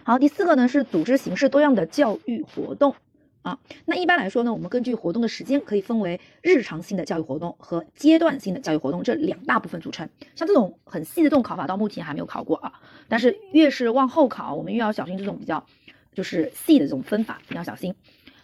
[0.03, 2.95] 好，第四个呢是组织形式多样的教育活动
[3.43, 3.59] 啊。
[3.85, 10.09] 那一般来说呢，我们根据活动的时间可以分为日常性的教育活动和阶段性的教育活动这两大部分组成。
[10.35, 12.81] 像这种很细的这种考法，到目前还没有考过啊。
[13.07, 15.65] 但是越是往后考，我们越要小心这种比较
[16.13, 17.93] 就是细的这种分法，一定要小心。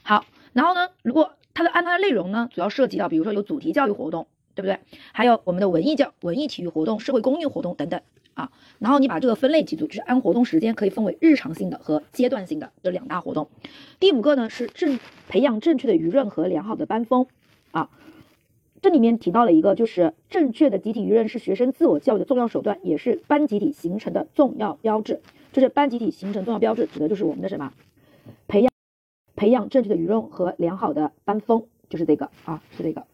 [0.03, 4.79] 好，然后呢，如果它的安排的内容呢，主要涉及到，比如说有主题教育活动，对不对？
[5.13, 8.01] 还有我们的文艺教、文艺体育活动、社会公益活动等等。
[8.35, 13.49] 啊，然后你把这个分类记住，就是按活动时间可以分为日常性的和阶段性的这两大活动。
[13.99, 17.25] 第五个呢是正培养正确的舆论和良好的班风
[17.71, 17.89] 啊，
[18.81, 25.21] 这里面提到了一个，就是正确的集体舆论是学生自我教育的重要手段，也是班集体形成的重要标志。
[25.51, 27.71] 就是班集体形成重要标志，指的就是我们的什么？
[28.47, 28.71] 培养
[29.37, 33.05] 培养正确的舆论和良好的班风，就是这个啊，是这个。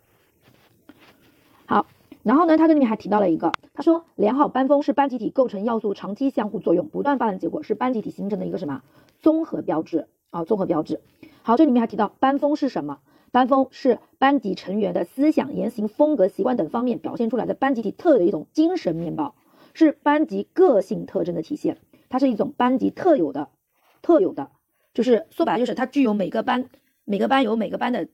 [1.67, 1.85] 好，
[2.23, 8.83] 然后呢，他这里面还提到了一个，他说良好班风是班集体构成要素长期相互作用、不断发展结果，是班集体形成的一个什么
[9.19, 10.43] 综合标志啊？
[10.43, 11.01] 综合标志。
[11.43, 12.99] 好，这里面还提到班风是什么？
[13.31, 19.35] 班风是班级成员的思想、言行、风格、习惯等方面表现出来的班集体特有的一种精神面貌，
[19.73, 21.77] 是班级个性特征的体现。
[22.09, 23.47] 它是一种班级特有的、
[24.01, 24.51] 特有的，
[24.93, 26.69] 就是说白了就是它具有每个班、
[27.05, 28.09] 每个班有每个班的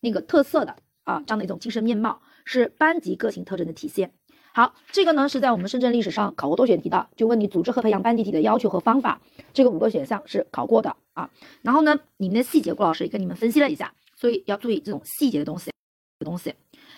[0.00, 4.10] 那个特色的啊，这样的一种精神面貌，是班级个性特征的体现。
[4.54, 9.20] 好，这个呢是在我们深圳历史上考过多选题的，就问你组织和培养班集体的要求和方法，
[9.52, 11.30] 这个五个选项是考过的啊。
[11.60, 15.70] 然后呢，里面的细节郭老师也跟你们分析了一下，所以要注意这种细节的东西。
[16.24, 16.54] 东西。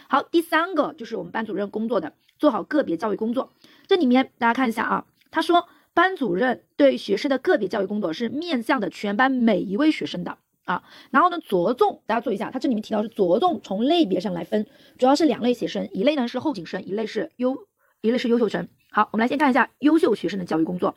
[0.08, 3.52] 好，第三个就是我们班主任工作的，做好个别教育工作。
[3.88, 5.66] 这里面大家看一下啊，他说。
[5.92, 10.38] 班主任对学生的个别教育工作是面向的全班每一位学生的
[10.70, 14.68] 啊，然后呢，着重大家注意一下，它这里面提到是着重从类别上来分，
[14.98, 17.66] 主要是两类学生，一类呢是后进生，一类是优，
[18.02, 18.68] 一类是优秀生。
[18.92, 20.94] 好，我们来先看一下优秀学生的教育工作。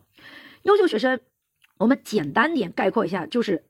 [0.62, 1.20] 优秀学生，
[1.80, 3.66] 我们简单点概括一下，就是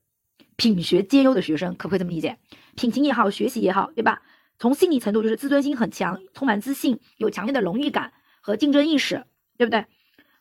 [0.58, 2.38] 品学兼优的学生，可不可以这么理解？
[2.76, 4.22] 品行也好，学习也好，对吧？
[4.60, 9.24] 从心理程度就是自尊心很强，充满自信，有强烈的荣誉感和竞争意识，
[9.58, 9.86] 对不对？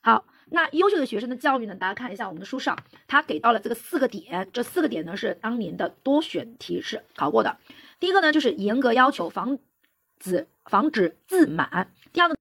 [0.00, 0.24] 好。
[0.52, 1.74] 那优秀的学生的教育呢？
[1.74, 7.56] 大家看一下我们的书上，他给到了这个四个点，这四个点呢是当年的多选题是考过的。
[7.98, 9.58] 第一个呢就是严格要求，防
[10.20, 12.36] 止防止自满；第二个，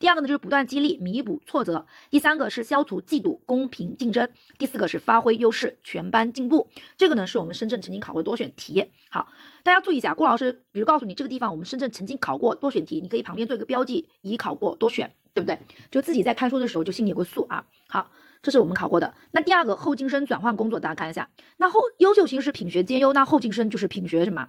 [0.00, 4.26] 第二个呢就是不断激励，弥补挫折；第三个是消除嫉妒，公平竞争；
[4.58, 6.68] 第四个是发挥优势，全班进步。
[6.96, 8.90] 这个呢是我们深圳曾经考过多选题。
[9.08, 9.28] 好，
[9.62, 15.14] 大家注意一下，郭老师，比如告诉你这个地方我们深圳曾经考过多选题，你可以旁边做一个标记，已考过多选。
[15.34, 15.58] 对不对？
[15.90, 17.66] 就自己在看书的时候就心里有个数啊。
[17.88, 18.10] 好，
[18.42, 19.14] 这是我们考过的。
[19.30, 21.30] 那第二个后进生转换工作，大家看一下。
[21.56, 24.48] 那后优秀型是品学兼优，那后进生就是品学什么？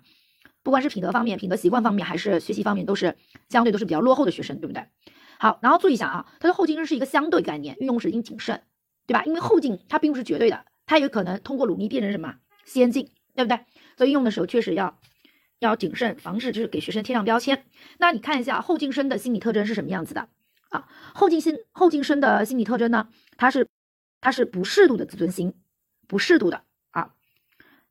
[0.61, 3.15] 不管是品德方面、品德习惯方面，还是学习方面，都是
[3.49, 4.85] 相对都是比较落后的学生，对不对？
[5.37, 8.61] 好，然后注意一下啊，它的后进生是一个相对概念，运用时应谨慎，
[9.05, 9.25] 对吧？
[9.25, 13.59] 因为后进它并不是绝对的，它有可能通过努力变成什么先进，对不对？
[13.97, 14.97] 所以用的时候确实要
[15.59, 17.65] 要谨慎，防止就是给学生贴上标签。
[17.97, 20.29] 那你看一下后进生的心理特征是什么样子的？
[20.73, 23.67] 啊，后进心后进生的心理特征呢，他是
[24.19, 25.53] 他是不适度的自尊心，
[26.07, 27.13] 不适度的啊，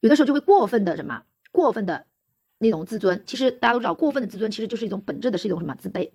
[0.00, 2.06] 有的时候就会过分的什么，过分的
[2.58, 3.22] 那种自尊。
[3.24, 6.10] 其实大家都知道，过分的自尊其实就是一种本质的是一种什么自卑。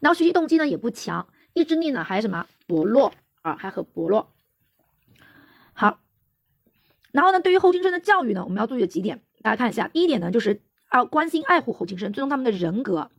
[0.00, 4.32] 然后学习动机呢也不强，意志力呢还什么薄弱啊，还很薄弱。
[5.72, 6.00] 好，
[7.12, 9.86] 然后呢，对于后进生的教育呢，我们要注意的几点，大家看一下。
[9.86, 13.12] 第一点呢，就是要关心爱护后进生，尊重他们的人格。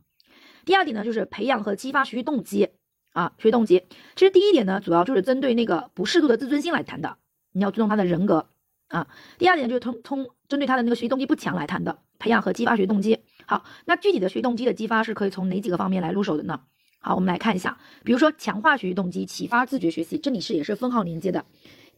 [0.66, 2.68] 第二点呢，就是培养和激发学习动机。
[3.12, 3.82] 啊，学习动机，
[4.14, 7.16] 其实第一点呢，主要就是针对那个不适度的自尊心来谈的，
[7.52, 8.46] 你要尊重他的人格
[8.88, 9.08] 啊。
[9.38, 13.18] 第二点就是通通针对他的那个学习动机不强来谈的，培养和激发学习动机。
[13.46, 16.60] 好，那具体的学习动机的激发是可以从哪几个方面来入手的呢？
[17.00, 21.44] 好，我们来看一下，比如说强化学习动机，启发自觉学习，这里是也是分号连接的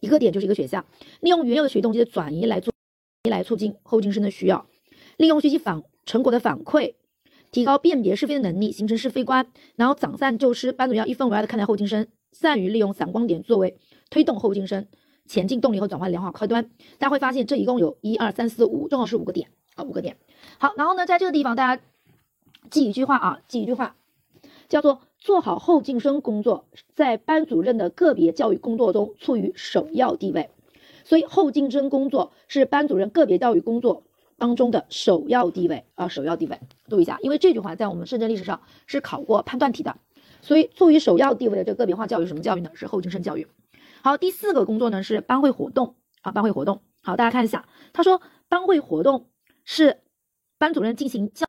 [0.00, 0.84] 一个点，就是一个选项，
[1.20, 2.72] 利用原有的学习动机的转移来做，
[3.28, 4.66] 来促进后进生的需要，
[5.18, 6.94] 利用学习反成果的反馈。
[7.52, 10.72] 提高辨别是非的能力，形成是非观，然后长散就失。
[10.72, 13.76] 班主任要一分为二的看待后进生，善于利用闪光点作为
[14.08, 14.88] 推动后进生
[15.26, 16.64] 前进动力和转换良好开端。
[16.98, 20.16] 大家会发现，这一共有一二三四五，正好是五个点啊，五个点。
[20.56, 21.82] 好，然后呢，在这个地方大家
[22.70, 23.96] 记一句话啊，记一句话，
[24.70, 26.64] 叫做做好后进生工作，
[26.94, 30.48] 在班主任的个别教育工作中处于首要地位。
[31.04, 34.04] 所以后进生工作是班主任个别教育工作。
[34.42, 39.96] 当中的首要地位啊，首要地位，注意一下，因为这句话在我们深圳历史上是考过判断题的，
[40.40, 42.72] 所以处于首要地位的这个个别化教育什么教育呢？
[42.74, 43.46] 是后进生教育。
[44.02, 46.82] 好，第四个工作呢是班会活动啊，班会活动。
[47.04, 49.28] 好，大家看一下，他说班会活动
[49.64, 50.00] 是
[50.58, 51.46] 班主任进行教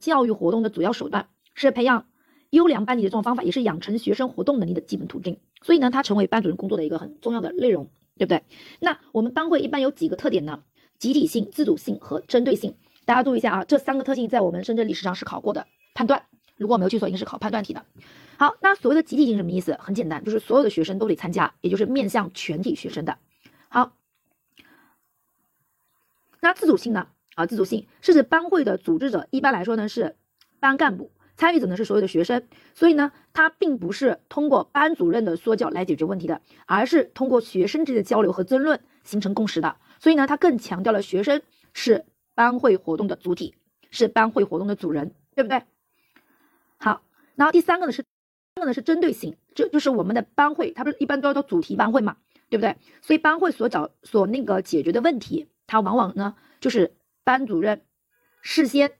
[0.00, 2.08] 教育活动的主要手段，是培养
[2.50, 5.38] 优良班级的这种方法，也是养成学生活动能力的基本途径。
[5.62, 8.42] 所以呢，它成为班主任工作的一个很重要的内容，对不对？
[8.80, 10.64] 那我们班会一般有几个特点呢？
[10.98, 16.24] 集体性、自主性和针对性，大家注意一下啊，这三个特性在我们深圳历史上是考过的判断。
[16.56, 17.84] 如果我没有记错，应该是考判断题的。
[18.36, 19.78] 好，那所谓的集体性什么意思？
[19.80, 23.16] 很简单，就是所有的学生都得参加，也就是面向全体学生的。
[23.68, 23.92] 好，
[26.40, 27.06] 那自主性呢？
[27.36, 30.16] 啊，自主性是指班会的组织者，一般来说呢是
[30.58, 32.42] 班干部，参与者呢是所有的学生，
[32.74, 39.76] 所以呢，它并不是通过班主任的说教来解决问题的，而是通过学生之间的交流和争论形成共识的。
[40.00, 43.54] 所以呢，他更强调了学生是班会活动的主体，
[43.90, 45.62] 是班会活动的主人，对不对？
[46.78, 47.02] 好，
[47.34, 48.04] 然后第三个呢是，
[48.54, 52.16] 三个呢是针对性，这就是我们的班会，它不是一般都要做主题班会嘛，
[52.48, 52.76] 对不对？
[53.02, 57.82] 所以班会所找所那个解决的问题，它往往呢就是班主任
[58.42, 58.92] 事先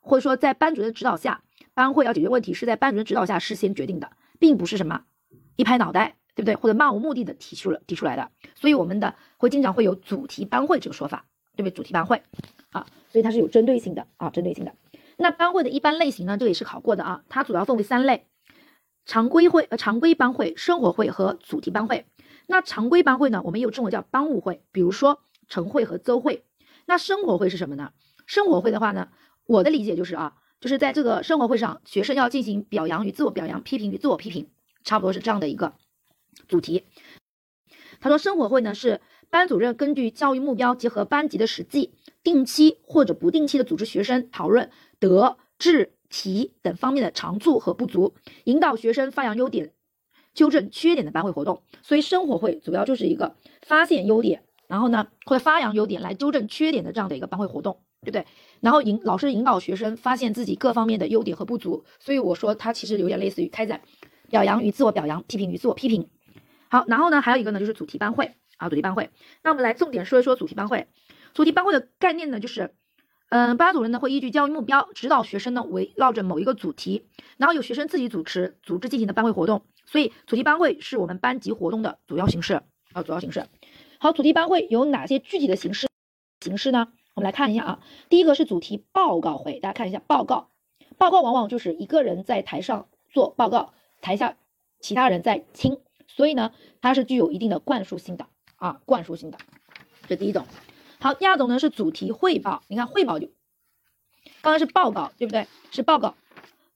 [0.00, 1.42] 或者说在班主任指导下，
[1.74, 5.04] 班会要解决问题是在班主任指导下事先决定的，并不是什么
[5.56, 6.54] 一拍脑袋，对不对？
[6.56, 11.74] 或者漫无目的的提出了提出来的，所以我们的会经常会有主题班会这个说法，对不对？
[11.74, 12.22] 主题班会
[12.70, 14.72] 啊，所以它是有针对性的啊，针对性的。
[15.16, 18.26] 那班会的一般类型呢，这个也是考过的啊，它主要分为三类：
[19.04, 22.06] 常规会、呃常规班会、生活会和主题班会。
[22.46, 26.44] 那常规班会呢，我们又称为叫班务会，比如说晨会和周会。
[26.86, 27.92] 那生活会是什么呢？
[28.26, 29.08] 生活会的话呢，
[29.46, 34.48] 我的理解就是啊，就是在这个生活会上，学生要进行表扬与自我表扬、批评与自我批评，
[34.84, 35.74] 差不多是这样的一个
[36.48, 36.84] 主题。
[38.00, 41.92] 他说，生活会呢是班主任根据教育目标，结合班级的实际，
[42.22, 49.72] 定期或者不定期的组织学生讨论德、智、体等方面的长处和不足，引导学生发扬优点，
[50.32, 51.62] 纠正缺点的班会活动。
[51.82, 58.26] 所以生活会主要就是一个发现优点，然后呢或者发扬优点来纠正缺点的这样的一个班会活动，对不对？
[58.60, 61.84] 然后引老师引导学生发现自己各方面的优点和不足。
[61.98, 63.82] 所以我说它其实有点类似于开展
[64.30, 66.08] 表扬与自我表扬、批评与自我批评。
[66.70, 69.10] 好，然后呢，还有一个呢，就是主题班会啊，主题班会。
[69.42, 70.86] 那我们来重点说一说主题班会。
[71.34, 72.74] 主题班会的概念呢，就是，
[73.28, 79.62] 嗯，班主任呢会依据教育目标，指导学生呢围绕着某一个主题，然后由学生自己主持组织进行的班会活动。
[79.84, 83.46] 所以，主题班会是我们班级活动的主要形式啊，主要形式。
[83.98, 85.88] 好，主题班会有哪些具体的形式
[86.40, 86.92] 形式呢？
[87.14, 90.50] 我们来看一下啊，第一个是主题报告会，大家看一下报告。
[90.98, 94.36] 报告往往就是一个人在台上做报告，台下
[94.80, 95.78] 其他人在听。
[96.16, 99.38] 所以呢，它是具有一定的灌输性的啊，灌输性的，
[100.08, 100.46] 这第一种。
[100.98, 102.62] 好，第二种呢是主题汇报。
[102.68, 103.28] 你看汇报就，
[104.42, 105.46] 刚刚是报告，对不对？
[105.70, 106.14] 是报告。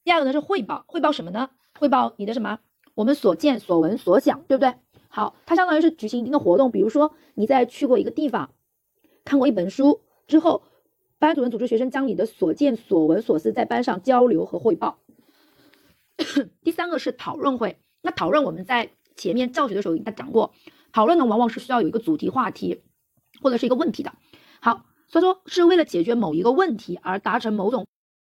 [0.02, 1.50] 第二个呢是汇报，汇报什么呢？
[1.78, 2.60] 汇报你的什么？
[2.94, 4.74] 我们所见所闻所想，对不对？
[5.08, 8.50] 好，它相当于是举行一定的活动，比如说你在去过一个地方，
[9.24, 10.62] 看过一本书之后，
[11.18, 15.00] 班主任组织学生将你的所见所闻所思在班上交流和汇报。
[16.62, 20.52] 第三个是讨论会，那讨论我们在前面教学的时候应该讲过，
[20.92, 22.82] 讨论呢往往是需要有一个主题话题
[23.42, 24.12] 或者是一个问题的。
[24.60, 27.86] 好，所以说是为了解决某一个问题而达成某种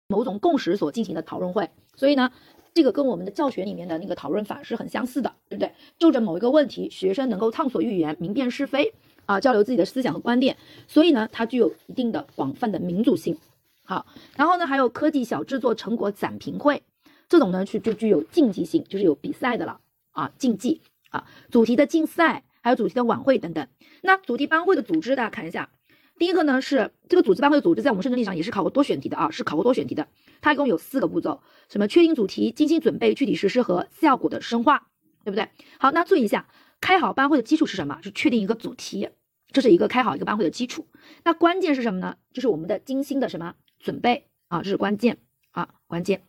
[0.08, 1.70] 某种共识所进行的讨论会。
[1.96, 2.30] 所以呢，
[2.74, 5.72] 这个跟我们的教学里面的那个讨论法是很相似的，对不对？
[5.96, 8.92] 就着某一个问题，学生能够畅所欲言，明辨是非
[9.26, 10.56] 啊，交流自己的思想和观点。
[10.88, 13.38] 所以呢，它具有一定的广泛的民主性。
[13.84, 14.06] 好，
[14.36, 16.82] 然后呢，还有科技小制作成果展评会，
[17.28, 19.78] 这种呢是就具有竞技性，就是有比赛的了。
[20.14, 23.68] 啊，竞技啊，主题的竞赛，还有主题的晚会等等。
[24.02, 25.70] 那主题班会的组织，大家看一下。
[26.16, 30.06] 第一个呢是这个组织班会的组织，在我们深圳历史上也是考过多选题的啊，是考过多选题的。
[30.40, 34.86] 它一共有四个步骤：什么确定主题、精心准备、具体实施和效果的深化，
[35.24, 35.48] 对不对？
[35.78, 36.46] 好，那注意一下，
[36.80, 38.00] 开好班会的基础是什么？
[38.02, 39.10] 是确定一个主题，
[39.50, 40.86] 这是一个开好一个班会的基础。
[41.24, 42.16] 那关键是什么呢？
[42.32, 45.18] 就是我们的精心的什么准备啊，这是关键
[45.50, 46.22] 啊，关键。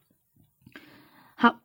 [1.36, 1.60] 好。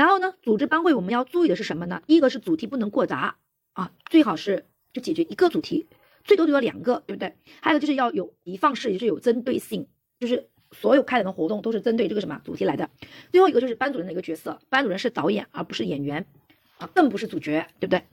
[0.00, 2.00] 然后呢，组织班会我们要注意的是什么呢？
[2.06, 3.36] 第一个是主题不能过杂
[3.74, 4.64] 啊，最好是
[4.94, 5.88] 就解决一个主题，
[6.24, 7.36] 最多就要两个，对不对？
[7.60, 9.88] 还有就是要有一放式，也是有针对性，
[10.18, 12.88] 就是所有开展的活动都是针对这个什么主题来的。
[13.30, 16.24] 最后一个就是班主任的一个角色，班主任是导演而不是演员
[16.78, 18.04] 啊，更不是主角，对不对？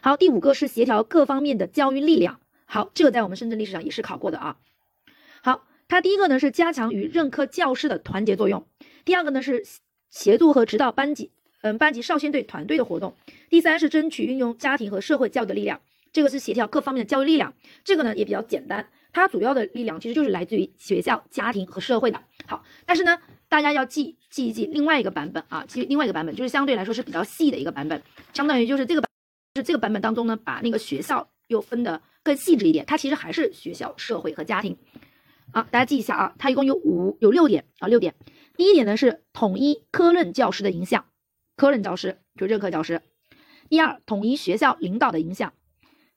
[0.00, 2.40] 好，第五个是协调各方面的教育力量。
[2.64, 4.56] 好，这个在我们深圳历史上也是考过的啊。
[5.42, 8.66] 好，它第一个呢是加强与任课教师的团结作用，
[9.04, 9.64] 第二个呢是。
[10.10, 11.30] 协助和指导班级，
[11.62, 13.14] 嗯，班级少先队团队的活动。
[13.48, 15.80] 第三是争取运用家庭和社会教育的力量，
[16.12, 17.54] 这个是协调各方面的教育力量。
[17.84, 22.20] 这个呢也比较简单，它主要的力量其实就是来自于学校、家庭和社会的。
[22.46, 29.08] 好，但是呢，大家要记记一记另外一个版本啊，记另外一个版本就是相对来说是比较细的一个版本，相当于就是这个版，
[29.56, 32.84] 是这个版本当中呢，把那个学校又分得更细致一点。
[32.86, 34.76] 它其实还是学校、社会和家庭。
[35.52, 38.14] 啊，大家记一下啊，它一共有五有六点啊，六点。
[38.56, 41.06] 第一点呢是统一科任教师的影响，
[41.56, 43.02] 科任教师就任课教师。
[43.68, 45.52] 第二，统一学校领导的影响。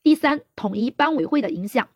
[0.02, 1.90] 第三，统一班委会的影响。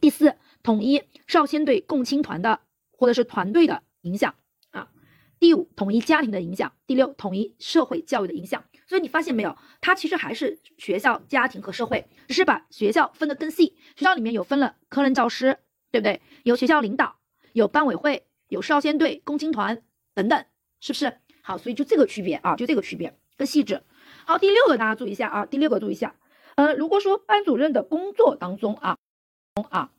[0.00, 2.60] 第四，统一少先队共青团的
[2.92, 4.34] 或者是团队的影响
[4.70, 4.90] 啊。
[5.38, 6.72] 第五，统一家庭的影响。
[6.86, 8.64] 第六，统一社会教育的影响。
[8.86, 13.76] 所以你发现没有，它其实还是学校、家庭和社会，只是把学校分得更细。
[13.96, 15.58] 学校里面有分了科任教师，
[15.90, 16.20] 对不对？
[16.42, 17.16] 有学校领导，
[17.52, 18.26] 有班委会。
[18.48, 19.80] 有少先队、共青团
[20.12, 20.44] 等等，
[20.80, 21.18] 是不是？
[21.40, 23.80] 好，所以就这个区别啊，就这个区别更细致。
[24.26, 26.16] 好，第六个大家注意一下啊，第六个注意一下。
[26.56, 28.98] 呃，如果说班主任的工作当中啊，
[29.70, 29.92] 啊，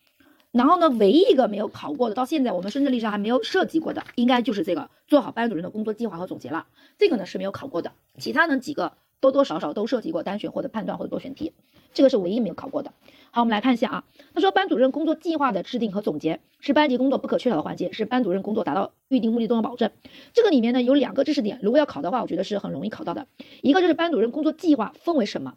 [0.51, 6.67] 然后呢，唯一一个没有考过的，到现在我们深圳历史上还没有涉及过的，应该就是这个做好班主任的工作计划和总结了。
[6.97, 11.53] 这个呢是没有考过的，其他呢几个多多少少都涉及过单选或者判断或者多选题，
[11.93, 12.91] 这个是唯一没有考过的。
[13.29, 19.91] 好，我们来看一下啊，他说班主任工作计划的制定和总结是班级工作不可缺少的环节，是班主任工作达到预定目的都能保证。
[20.33, 23.27] 这个里面呢有两个知识点，如果要考的话，我觉得是很容易考到的。
[23.61, 25.53] 一个就是班主任工作计划分为什么？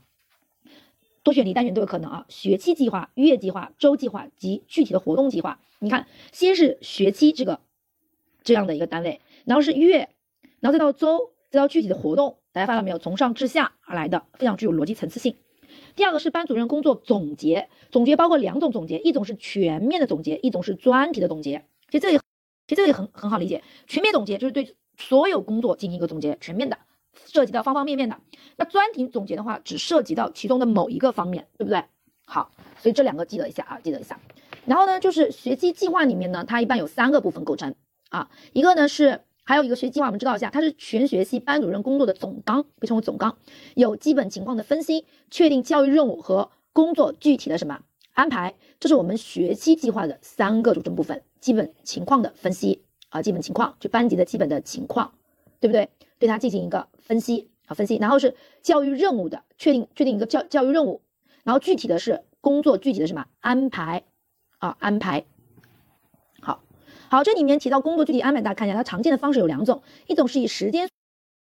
[1.23, 2.27] 多选题、单选都有可能啊。
[2.29, 5.59] 学期计划、月计划、周计划及具体的活动计划。
[5.79, 7.61] 你看，先是学期这个
[8.43, 10.11] 这样的一个单位，然后是月，
[10.61, 12.37] 然后再到周，再到具体的活动。
[12.55, 12.99] 大家发现没有？
[12.99, 15.37] 从上至下而来的，非常具有逻辑层次性。
[15.97, 21.65] 第二个是班主任工作总结，总结包括两种总结，一种是全面的总结，一种是专题的总结。
[21.91, 22.21] 其实这个，
[22.69, 23.65] 其实这个也很很好理解。
[23.89, 26.79] 全面总结就是对所有工作进行一个总结，全面的。
[27.27, 28.17] 涉及到方方面面的，
[28.57, 31.83] 那专题总结的话，只涉及到其中的某一个方面，对不对？
[32.25, 34.21] 好，所以这两个记得一下啊，记得一下。
[34.67, 37.75] 然后呢，就是学期计划里面呢，它一般有三个部分构成
[38.11, 43.37] 啊，一个呢是还有一个学期计划，我们知道一下，它是全学期班主任工作的总纲，被称为总纲，
[43.75, 47.81] 有基本情况的分析，确定教育任务和工作具体的什么
[48.15, 55.13] 安排，这是我们学期计划的三个组成部分，基本情况的分析啊，基本情况就班级的基本的情况，
[55.61, 55.91] 对不对？
[56.19, 61.03] 对它进行一个分析啊，分析，然后是教育任务的确定，确定一个教教育任务，
[61.43, 64.05] 然后具体的是工作具体的什么安排
[64.59, 65.27] 啊，安排。
[67.15, 70.89] 好，这里面提到工作具体安排，大家看一下，它常见的方式有两种，一种是以时间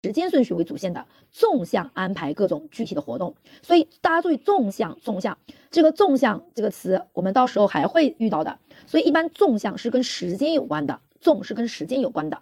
[0.03, 5.36] 时间顺序为主线的纵向安排各种具体的活动，所以大家注意纵向纵向
[5.72, 12.40] 这个纵向这个词，我们到时候还会遇到的，所以一般纵向是跟时间有关的，纵是跟时间有关的，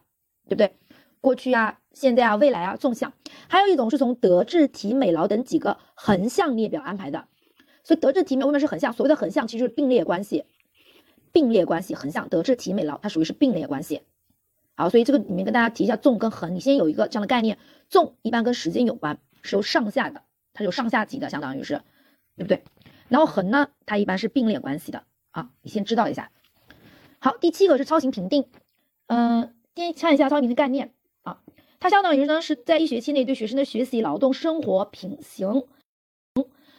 [0.49, 0.75] 对不对？
[1.21, 3.13] 过去啊，现在啊，未来啊，纵向，
[3.47, 7.23] 还有一种是从德智体美劳等几个横向列表安排的。
[7.81, 8.91] 所以德智体美为什么是横向？
[8.91, 10.43] 所谓的横向其实是并列关系，
[11.35, 14.03] 并列关系，横向德智体美劳它属于是并列关系。
[14.77, 17.57] 好，所以这个里面跟大家提一下纵跟横，你先有一个这样的概念。
[17.89, 20.23] 纵一般跟时间有关，是由上下的，
[20.53, 21.81] 它有上下级的，相当于是，
[22.37, 22.63] 对不对？
[23.09, 26.31] 然后横呢，它一般是并列关系的啊，你先知道一下。
[27.19, 28.45] 好，第七个是操行评定，
[29.07, 30.93] 嗯，先看一下操行评定概念。
[31.23, 31.41] 啊，
[31.81, 35.65] 它相当于呢是在一学期内对学生的学习、劳动、生活、品行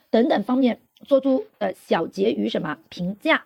[0.08, 3.44] 等等方面做出的小结与什么评价？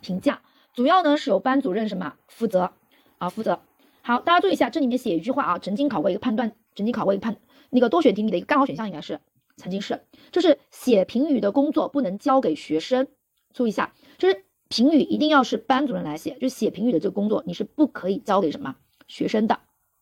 [0.00, 0.42] 评价
[0.74, 2.70] 主要呢是由班主任什么负责
[3.18, 3.28] 啊？
[3.28, 3.60] 负责。
[4.02, 7.36] 好，大家注意一下，这里面写一句话啊，曾经考过一个判断，曾经考过一个判
[7.70, 9.20] 那个多选题里的一个干扰选项应该是
[9.56, 13.08] 曾经是，就是写评语的工作不能交给学生。
[13.52, 18.76] 注意一下，就是评语一定要是班主任来写，就写评语的这个工作你是不可以交给什么
[19.08, 19.58] 学生的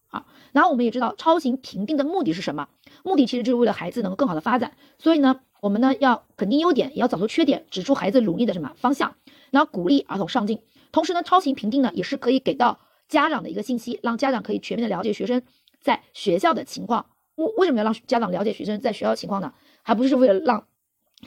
[0.08, 0.26] 啊。
[0.52, 2.68] 然后我们也知道，超行评定的目的是什么？
[3.02, 4.76] 目的其实就是为了孩子能够更好的发展。
[4.98, 9.16] 所以呢，我们呢要肯定优点，也要找出缺点，指出孩子努力的什么方向，
[9.56, 10.60] 然后鼓励儿童上进。
[10.92, 12.78] 同时呢，超行评定呢也是可以给到
[13.08, 15.42] 家长的一个信息，让家长可以全面的了解学生
[15.80, 17.06] 在学校的情况。
[17.36, 19.54] 为为什么要让家长了解学生在学校情况呢？
[19.82, 20.66] 还不是为了让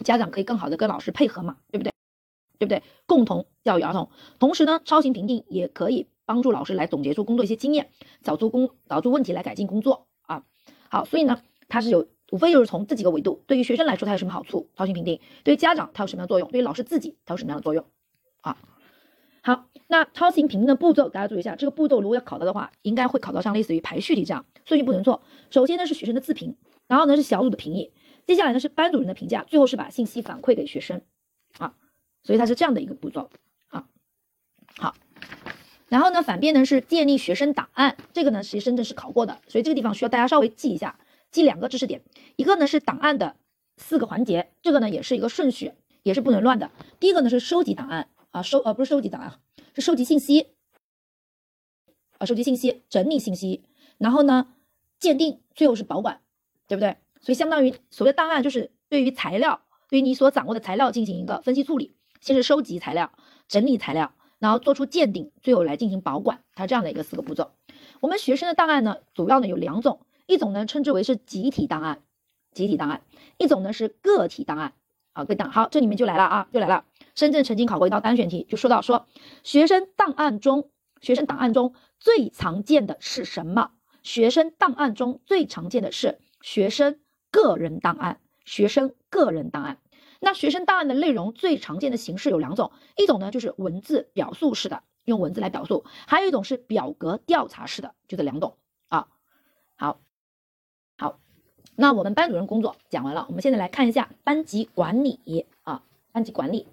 [0.04, 1.92] 家长可以更好的跟老师配合嘛，对不对？
[2.60, 2.84] 对不对？
[3.08, 4.10] 共同教育儿童。
[4.38, 6.08] 同时呢，超行评定也可以。
[6.30, 7.90] 帮助老师来总结出工作一些经验，
[8.22, 10.44] 找出工找出问题来改进工作啊。
[10.88, 14.70] 好，所以呢，它是有无非就是从这几个维度，对于学生来说它有什么好处？
[14.76, 16.48] 超行评定对于家长它有什么样的作用？
[16.52, 17.84] 对于老师自己它有什么样的作用？
[18.42, 18.58] 啊，
[19.42, 25.22] 好，那超行评定的步骤大家注意一下，这个步骤如果要考到的话，应该会考到像类似于排序题这样，顺序不能错。
[25.50, 26.56] 首先呢是学生的自评，
[26.88, 27.92] 然后呢是小组的评议，
[28.26, 31.02] 接下来呢是班主任的评价，最后是把信息反馈给学生
[31.58, 31.74] 啊。
[32.24, 33.30] 所以它是这样的一个步骤
[33.70, 33.88] 啊。
[34.78, 34.96] 好。
[35.88, 41.00] 然后呢，反面呢是建立学生档案，这个呢其实深圳是考过的，所以这个地方需要大家稍微记一下，
[41.32, 42.04] 记两个知识点，
[42.36, 43.36] 一个呢是档案的
[43.78, 45.72] 四个环节，这个呢也是一个顺序，
[46.04, 46.70] 也是不能乱的。
[47.00, 49.40] 第一个呢是收集档案啊，收呃不是收集档案，
[49.74, 50.48] 是收集信息
[52.18, 53.64] 啊，收集信息，整理信息，
[53.98, 54.54] 然后呢
[55.00, 56.22] 鉴定，最后是保管，
[56.68, 56.98] 对不对？
[57.22, 63.12] 所以相当于所谓档案就是对于材料，对于你所掌握的材料进行一个分析处理，先是收集材料，
[63.48, 64.14] 整理材料。
[64.38, 67.52] 然后做出鉴定，最后来进行保管，它这样的一个四个步骤。
[68.00, 72.02] 我们学生的档案呢，主要呢有两种，一种呢称之为是集体档案，
[72.54, 73.02] 集体档案；
[73.38, 74.72] 一种呢是个体档案。
[75.12, 76.86] 啊，个档好，这里面就来了啊，就来了。
[77.16, 79.08] 深圳曾经考过一道单选题，就说到说
[79.44, 80.70] 学生档案中，
[81.02, 83.72] 学生档案中最常见的是什么？
[84.02, 87.00] 学生档案中最常见的是学生
[87.32, 89.78] 个人档案，学生个人档案。
[90.22, 98.58] 那学生档案的内容最常见的形式有两种，一种呢就是文字表述式的，用文字来表述；还有一种是表格调查式的，就这两种
[98.88, 99.08] 啊。
[99.78, 100.02] 好，
[100.98, 101.20] 好，
[101.76, 106.68] 那我们班主任工作讲完了，我们现在来看一下班级管理啊，班级管理。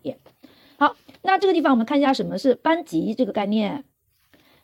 [0.79, 3.85] 好，那这个地方我们看一下什么是班级这个概念。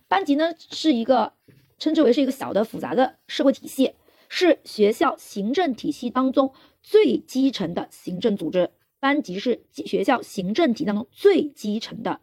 [0.08, 1.32] 班级呢是一个
[1.78, 3.94] 称之为是一个小的复杂的社会体系，
[4.28, 6.52] 是学校行政体系当中
[6.82, 8.70] 最基层的行政组织。
[9.00, 12.20] 班级是学校行政体当中最基层的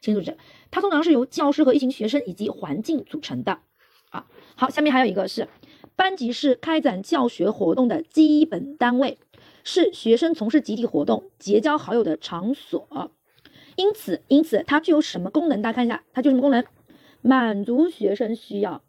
[0.00, 0.38] 行政组织，
[0.70, 3.60] 它通常是由教师和一群学生以及环境组成的。
[4.10, 4.26] 啊，
[4.56, 5.46] 好，下面还有一个是
[5.94, 9.18] 班级是开展教学活动的基本单位，
[9.66, 13.10] 是学生从事集体活动、结交好友的场所。
[13.74, 15.60] 因此，因此它具有什么功能？
[15.60, 16.64] 大家看一下，它具有什么功能？
[17.20, 18.84] 满足学生需要，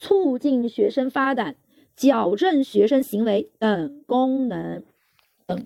[0.00, 1.54] 促进学生发展，
[1.94, 4.82] 矫正学生行为等功能，
[5.46, 5.64] 等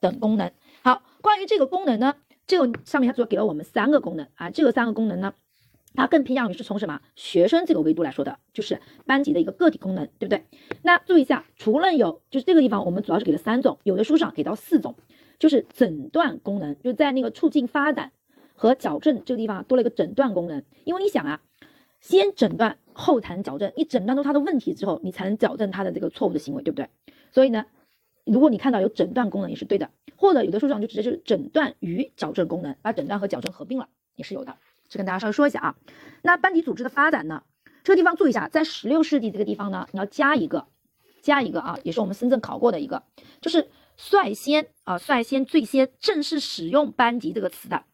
[0.00, 0.52] 等功能。
[0.84, 2.14] 好，关于这个功能呢，
[2.46, 5.32] 这个上面它主要给了我们三个功能啊，这个三个功能呢。
[5.98, 10.44] 它更偏向于是从什么学生这个维度来说的，就是班级的一个个体功能，对不对？
[10.82, 14.94] 那注意一下，除了有就是这个地方，我们主要是给了三种，有的书上给到四种，
[15.40, 18.12] 就是诊断功能，就在那个促进发展
[18.54, 20.62] 和矫正这个地方多了一个诊断功能。
[20.84, 21.40] 因为你想啊，
[22.00, 26.88] 先诊断后谈矫正，你诊断出他的问题之后，你才能矫正他的这个错误的行为，对不对？
[27.32, 27.66] 所以呢，
[28.24, 34.56] 如果你看到有诊断功能也是对的，或者有的书上就直接就是诊断与矫正功能，把诊断和矫正合并了也是有的。
[34.88, 35.74] 是跟大家稍微说一下啊，
[36.22, 37.42] 那班级组织的发展呢，
[37.84, 40.66] 这个地方注意一下，在十六世纪这个地方呢，你要加一个，
[41.22, 43.02] 加一个啊，也是我们深圳考过的一个，
[43.40, 47.84] 就是率先啊，率先最先正式使用班级这个词的，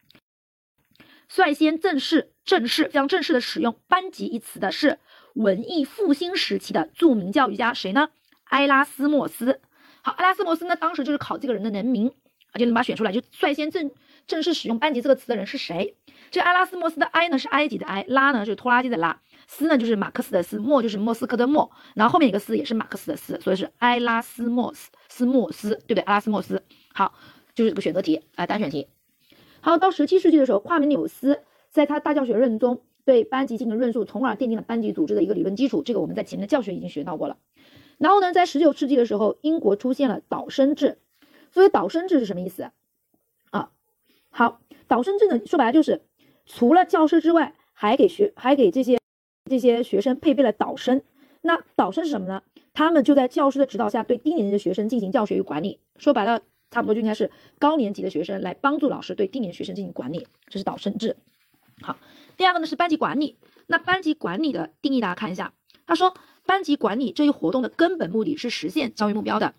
[1.29, 4.99] 率先正式正式非常正式的使用班级一词的是
[5.35, 8.11] 文艺复兴时期的著名教育家谁呢？
[8.45, 9.61] 埃拉斯莫斯。
[10.03, 12.09] 好，埃拉斯莫斯呢，当时就是考这个人的人名，
[12.53, 13.91] 啊，就能把它选出来，就率先正
[14.27, 15.97] 正式使用班级这个词的人是谁？
[16.31, 26.01] 这埃拉斯莫斯的埃呢是埃及的埃，拉呢是拖拉机的拉，斯呢就是马克思的斯，莫就是莫斯科的莫，然后后面一个斯也是马克思的斯，所以是埃拉斯莫斯斯莫斯，对不对？
[26.03, 26.63] 阿拉斯莫斯，
[26.93, 27.15] 好，
[27.55, 28.89] 就是这个选择题啊，单选题。
[29.61, 35.83] 好，到十七世纪的时候，夸美纽斯在他大教学论中对班级进行论述，从而奠定了班级组织的一个理论基础。
[35.83, 37.37] 这个我们在前面的教学已经学到过了。
[37.99, 40.99] 然后呢，在十九世纪的时候，英国出现了导生制。
[41.53, 42.73] 所以导生制是什么意思？
[44.37, 46.03] 好，导生制呢，说白了就是。
[46.45, 48.99] 除了教师之外，还给学还给这些
[49.49, 51.03] 这些学生配备了导生。
[51.41, 52.43] 那导生是什么呢？
[52.73, 55.79] 他们就在教师的指导下，对低年级的学生进行教学与管理。
[55.99, 56.41] 说白了，
[56.73, 57.31] 差不多就应该是
[57.61, 61.17] 高年级的学生来帮助老师对低年级学生进行管理，这是导生制。
[61.81, 61.97] 好，
[62.37, 63.39] 第二个呢是班级管理。
[63.69, 65.53] 那班级管理的定义，大家看一下。
[65.87, 66.13] 他说，
[66.45, 69.55] 班级管理这一活动的根本目的是实现教育目标的。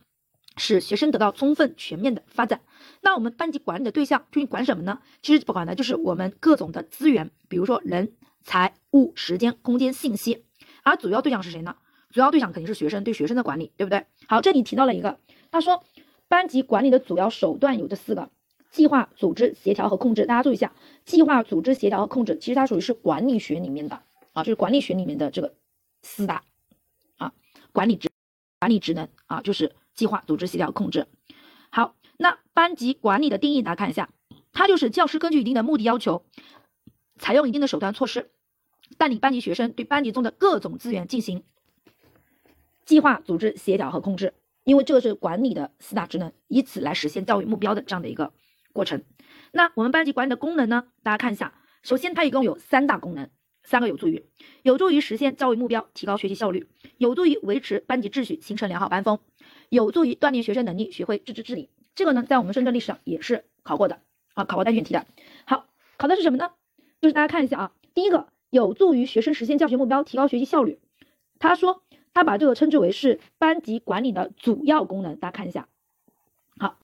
[0.58, 2.62] 使学生得到充分全面的发展。
[3.02, 5.00] 那我们班级管理的对象究竟管什么呢？
[5.22, 10.46] 其实不管的就是我们各种的资源，比如说人、财、物、时间、空间、信息。
[10.84, 11.76] 而主要对象是谁呢？
[12.12, 14.06] 主要对象肯定是学生，对学生的管理，对不对？
[14.28, 15.20] 好，这里提到了一个，
[15.52, 15.84] 他说
[16.28, 18.30] 班级管理的主要手段有这四个：
[18.72, 20.26] 计划、组织、协调和控制。
[20.26, 24.02] 大家注意一下，计划、组织、协调和控制，其实它属于是管理学里面的
[24.34, 25.54] 啊，就是管理学里面的这个
[26.04, 26.44] 四大
[27.18, 27.34] 啊，
[27.74, 28.10] 管理职
[28.60, 29.74] 管理职能啊，就是。
[29.96, 31.08] 计划、组织、协调、控制。
[31.70, 34.10] 好，那班级管理的定义，大家看一下，
[34.54, 36.26] 它就是教师根据一定的目的要求，
[37.18, 38.30] 采用一定的手段措施，
[38.98, 41.44] 带领班级学生对班级中的各种资源进行
[42.86, 44.34] 计划、组织、协调和控制。
[44.64, 48.34] 因为这个是管理的四大职能，以此来实现教育目标的这样的一个
[48.74, 49.04] 过程。
[49.52, 50.88] 那我们班级管理的功能呢？
[51.04, 53.30] 大家看一下，首先它一共有三大功能。
[53.66, 54.24] 三个有助于，
[54.62, 56.66] 有助于实现教育目标，提高学习效率；
[56.98, 59.18] 有助于维持班级秩序，形成良好班风；
[59.70, 61.70] 有助于锻炼学生能力，学会自治治理。
[61.96, 64.00] 这个呢，在我们深圳历史上也是考过的
[64.36, 65.06] 啊，考过单选题的。
[65.46, 65.66] 好，
[65.98, 66.52] 考的是什么呢？
[67.02, 70.80] 就是大家看一下啊，第一个有助于学生实现教学目标，提高学习效率。
[71.40, 75.16] 他说他把这个称之为是班级管理的主要功能。
[75.18, 75.68] 大家看一下，
[76.58, 76.78] 好，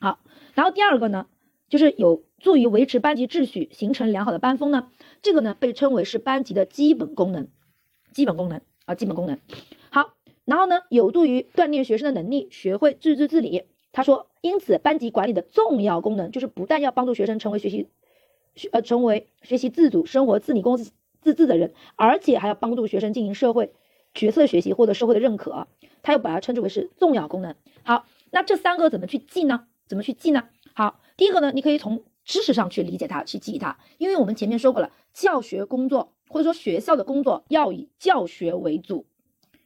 [0.00, 0.18] 好。
[0.54, 1.26] 然后第二个呢，
[1.68, 4.90] 就是有助于维持班级秩序，形成良好的班风呢。
[5.22, 7.48] 这个呢被称为是班级的基本功能，
[8.12, 9.38] 基本功能啊，基本功能。
[9.90, 10.12] 好，
[10.44, 13.64] 然后呢有助于锻炼学生的能力，学会自治自理。
[13.92, 17.88] 他说，因此班级管理的重要功能就是不但要帮助学生成为学习
[18.54, 20.92] 学呃成为学习自主、生活自理、公自
[21.22, 23.72] 自治的人，而且还要帮助学生进行社会
[24.12, 25.66] 角色学习，获得社会的认可。
[26.02, 27.54] 他又把它称之为是重要功能。
[27.82, 29.66] 好，那这三个怎么去记呢？
[29.86, 30.48] 怎么去记呢？
[30.74, 34.90] 好，第一个呢，你可以从知识上去理解它，去记忆它，因为我们前面说过了。
[35.12, 39.06] 教学工作或者说学校的工作要以教学为主，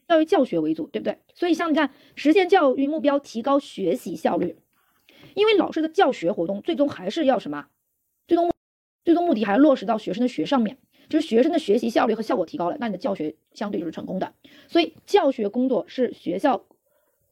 [0.07, 1.19] 要以教学为主，对不对？
[1.33, 4.59] 所以像你看，实现教育目标，提高学习效率，
[5.33, 7.69] 因为老师的教学活动最终还是要什么？
[8.27, 8.53] 最终
[9.07, 10.77] 最终目的还要落实到学生的学上面，
[11.09, 14.35] 就是学生的学习效率和效果提高了，那你的教学相对就是成功的。
[14.67, 16.67] 所以教学工作是学校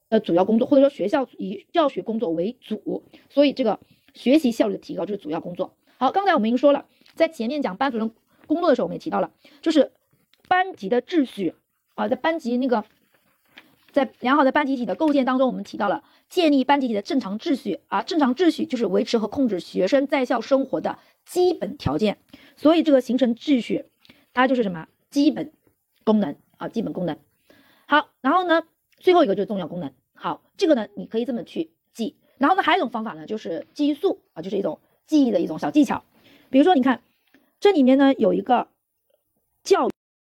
[0.09, 3.79] 的主要工作，或者说学校以教学工作为主，所以这个。
[4.17, 5.75] 学习效率的提高，这是主要工作。
[5.97, 8.11] 好，刚才我们已经说了，在前面讲班主任
[8.45, 9.31] 工作的时候，我们也提到了，
[9.61, 9.93] 就是
[10.47, 11.55] 班级的秩序
[11.95, 12.83] 啊，在班级那个
[13.91, 22.17] 在良好的班集体的构建当中，我们提到了建立班集体的正常秩序啊，正常秩序就是维持和控制学生在校生活的基本条件，
[22.55, 23.85] 所以这个形成秩序，
[24.33, 25.51] 它就是什么基本
[26.03, 27.17] 功能啊，基本功能。
[27.87, 28.63] 好，然后呢，
[28.97, 29.91] 最后一个就是重要功能。
[30.13, 32.17] 好，这个呢，你可以这么去记。
[32.37, 36.03] 然后呢，还有一种方法呢，就是记忆术啊，就是一种记忆的一种小技巧。
[36.49, 37.01] 比如说，你看
[37.59, 38.67] 这里面呢有一个
[39.63, 39.89] 教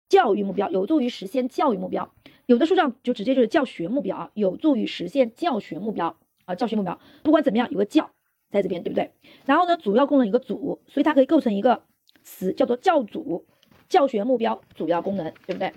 [0.09, 2.13] 教育目标，有助于实现教育目标。
[2.45, 6.99] 有的书上就直接就是教学目标啊，有助于实现教学目标啊，教学目标。
[7.23, 8.11] 不管怎么样，有个教
[8.51, 9.11] 在这边，对不对？
[9.45, 11.83] 然后呢，主要功能一个主，所以它可以构成一个
[12.23, 13.45] 词，叫做教主，
[13.87, 15.71] 教学目标主要功能，对不对？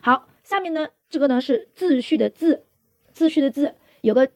[0.00, 2.60] 好，下面呢，这个呢是秩序的秩，
[3.12, 4.30] 秩序的秩有个。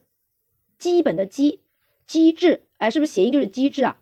[0.79, 1.59] 基本的机
[2.07, 3.97] 机制，哎，是不是谐音就是机制啊？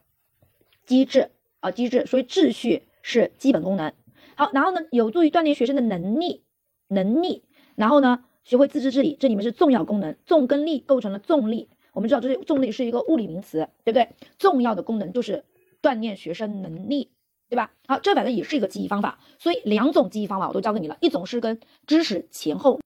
[0.85, 3.91] 机制啊，机制，所以秩序是基本功能。
[4.35, 6.43] 好，然后呢，有助于锻炼学生的能力，
[6.87, 7.43] 能力，
[7.75, 10.15] 然后呢，学会自知之理，这里面是重要功能。
[10.25, 14.07] 重跟力构成了重力，我们知道这是重力是一个物理名词，对不对？
[14.37, 15.43] 重要的功能就是
[15.81, 17.09] 锻炼学生能力，
[17.49, 17.73] 对吧？
[17.87, 22.79] 好，这反正也是一个记忆方法，所以两种记忆方法我都教给你了，一种是跟知识前后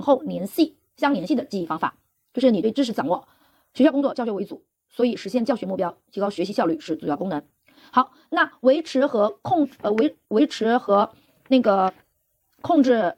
[0.00, 1.98] 后联系相联系的记忆方法。
[2.36, 3.26] 就是你对知识掌握，
[3.72, 7.42] 学校工作教学为主，所以实现教学目标，提高学习效率是主要功能。
[7.90, 11.10] 好，那维持和控呃维维持和
[11.48, 11.94] 那个
[12.60, 13.16] 控制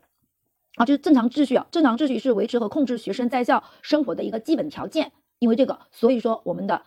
[0.76, 5.10] 啊，就是正常秩序啊，正常秩序是维持和控制学生在校生活的一个基本条件。
[5.40, 6.80] 因为这个，所以说我们的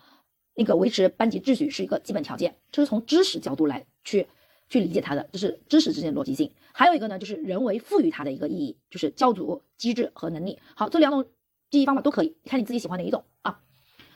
[0.54, 4.26] 那个维持班级秩序是一个基本条件，这是从知识角度来去
[4.70, 6.50] 去理解它的，这是知识之间的逻辑性。
[6.72, 10.58] 还有一个呢，就是人为赋予它的一个意义，就是教组机制和能力。
[10.74, 11.26] 好，这两种。
[11.72, 13.58] 记忆方法都可以，看你自己喜欢哪一种啊，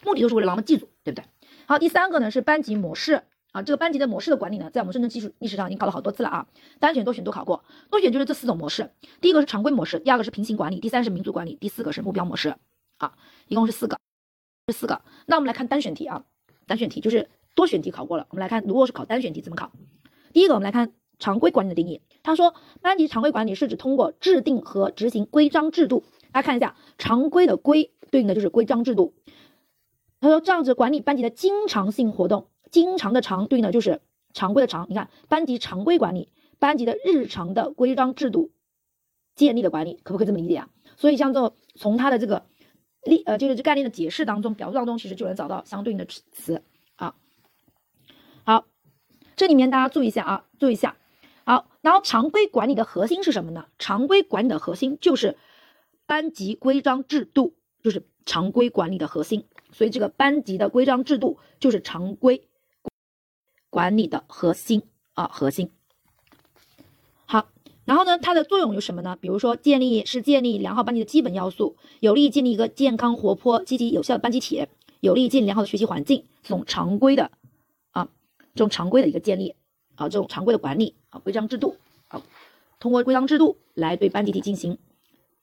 [0.04, 1.24] 目的就是为了让我们记住，对不对？
[1.64, 6.46] 好，第三个呢是班级模式啊，这个班级的模式的管理呢，在我们深圳技术历史上已经考了好多次了啊，
[6.78, 8.90] 单选、多选都考过，多选就是这四种模式，
[9.22, 12.54] 第一个是常规模式，第二个是平行管理，第三是民主管理，第四个是目标模式
[12.98, 13.14] 啊，
[13.48, 13.98] 一共是四个，
[14.68, 15.00] 是四个。
[15.24, 16.24] 那我们来看单选题啊，
[16.66, 19.72] 单选题就是多选题考过了，我们来看如果是考单选题怎么考。
[20.34, 26.04] 第一个我们来看常规管理的定义，他说班级常规管理是指通过制定和执行规章制度。
[26.32, 29.14] 大家看一下，常规的规对应的就是规章制度。
[30.20, 34.00] 他说这样子管理班级的经常性活动，经常的常对应的就是
[34.32, 34.86] 常规的常。
[34.88, 38.50] 你看班级常规管理，班级的日常的规章制度
[39.34, 40.68] 建立的管理，可不可以这么理解啊？
[40.96, 42.46] 所以像这从它的这个
[43.02, 46.62] 例呃就是这概念的解释当中，表述当中，其实就能找到相对应的词
[46.96, 47.14] 啊。
[48.44, 48.64] 好，
[49.36, 50.96] 这里面大家注意一下啊，注意一下。
[51.44, 53.66] 好，然后常规管理的核心是什么呢？
[53.78, 55.36] 常规管理的核心就是。
[56.06, 62.48] 班级规章制度就是常规管理的核心，所以这个班级的规章制度就是常规
[63.70, 64.82] 管理的核心
[65.14, 65.70] 啊，核心。
[67.26, 67.48] 好，
[67.84, 69.16] 然后呢，它的作用有什么呢？
[69.20, 74.66] 比如说，建立是建立良好班级的基本要素，有利于建立一个健康、活泼、积极、有效的班集体，
[75.00, 76.24] 有利于建立良好的学习环境。
[76.42, 77.30] 这种常规的
[77.90, 78.08] 啊，
[78.54, 79.56] 这种常规的一个建立
[79.96, 81.76] 啊，这种常规的管理啊，规章制度
[82.08, 82.22] 啊，
[82.78, 84.78] 通过规章制度来对班集体进行。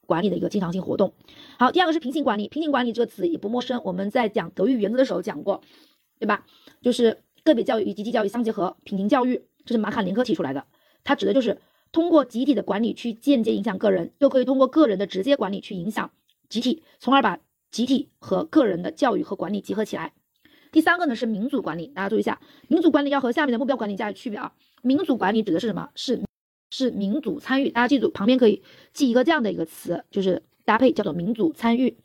[0.06, 1.12] 管理的一个经常性活动。
[1.58, 2.48] 好，第二个是平行管理。
[2.48, 5.60] 平行管理这个词也不陌生，我们在讲德育原则的时候讲过，
[6.18, 6.44] 对吧？
[6.82, 10.64] 就是个别教育与集体教育相结合，平行教育，这是马卡连科提出来的。
[11.02, 11.58] 它指的就是
[11.92, 16.10] 通过集体的管理去间接影响个人，又可以通过个人的直接管理去影响
[16.48, 17.38] 集体，从而把
[17.70, 20.12] 集体和个人的教育和管理结合起来。
[20.72, 24.52] 第三个呢是民主管理，大家注意一下，民主管理要和下面的目标管理加以区别啊。
[24.82, 25.88] 民主管理指的是什么？
[25.94, 26.20] 是。
[26.76, 28.60] 是民主参与，大家记住旁边可以
[28.92, 31.96] 记一个这样的一个词，就是搭配叫做民主参与。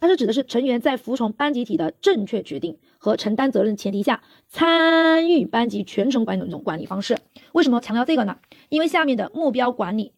[0.00, 7.18] 它是指的是成员在服从班集体的正确决定和承担责任前提下，参与班级全程管理的一种管理方式。
[7.52, 8.38] 为什么强调这个呢？
[8.70, 10.14] 因为下面的目标管理，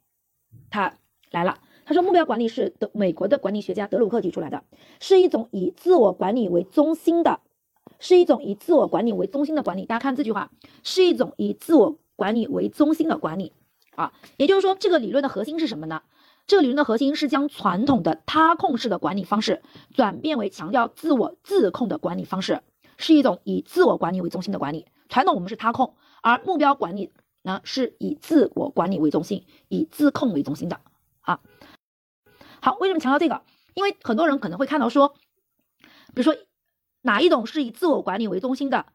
[0.71, 0.95] 它
[1.33, 1.59] 来了。
[1.85, 4.63] 他说目标管理是德美国的管理学家德鲁克提出来的，
[5.01, 7.41] 是一种以自我管理为中心的，
[7.99, 9.85] 是一种以自我管理为中心的管理。
[9.85, 10.53] 大家看这句话，
[10.85, 11.99] 是一种以自我。
[12.19, 13.53] 管理为中心的管理
[13.95, 16.03] 啊，也就是说，这个理论的核心是什么呢？
[16.49, 19.63] 这个理论的核心是将传统的他控式的管理方式
[19.95, 22.61] 转变为强调自我自控的管理方式，
[22.97, 24.87] 是一种以自我管理为中心的管理。
[25.09, 30.81] 传统我们是他控，而目标管理呢是以自我管理为中心，以自控为中心的
[31.21, 31.39] 啊。
[32.61, 33.43] 好，为什么强调这个？
[33.75, 35.15] 因为很多人可能会看到说，
[36.15, 36.35] 比如说
[37.03, 38.87] 哪一种是以自我管理为中心的？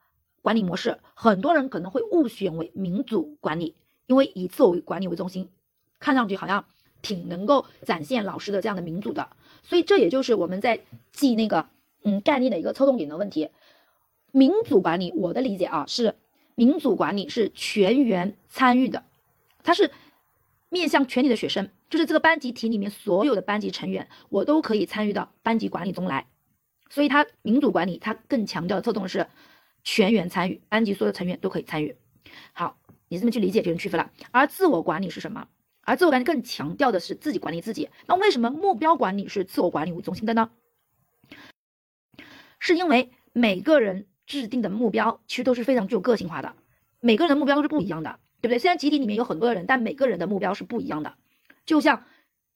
[0.43, 3.73] 管理模式，很多人可能会误选为民主管理，
[4.05, 5.49] 因为以自我管理为中心，
[5.99, 6.65] 看上去好像
[7.01, 9.29] 挺能够展现老师的这样的民主的，
[9.63, 10.81] 所以这也就是我们在
[11.11, 11.67] 记那个
[12.03, 13.49] 嗯概念的一个侧重点的问题。
[14.31, 16.15] 民主管理，我的理解啊是
[16.55, 19.03] 民主管理是全员参与的，
[19.63, 19.91] 它是
[20.69, 26.27] 面向全体的学生，就是这个班级体里面所有的班级成员，我都可以参与到班级管理中来。
[26.89, 29.27] 所以它民主管理，它更强调的侧重是
[29.83, 31.95] 全员参与，班级所有成员都可以参与。
[32.53, 32.77] 好，
[33.09, 34.11] 你这么去理解就能区分了。
[34.31, 35.47] 而自我管理是什么？
[35.81, 37.89] 而自我管理更强调的是自己管理自己。
[38.07, 40.49] 那为什么目标管理是自我管理为中心的呢？
[42.59, 46.55] 是因为每个人制定的目标其实都是非常具有个性化的，
[47.01, 48.59] 每个人的目标都是不一样的，对不对？
[48.59, 51.15] 虽然集体里面有很多的人，但每个人的目标是不一样的。
[51.65, 52.05] 就像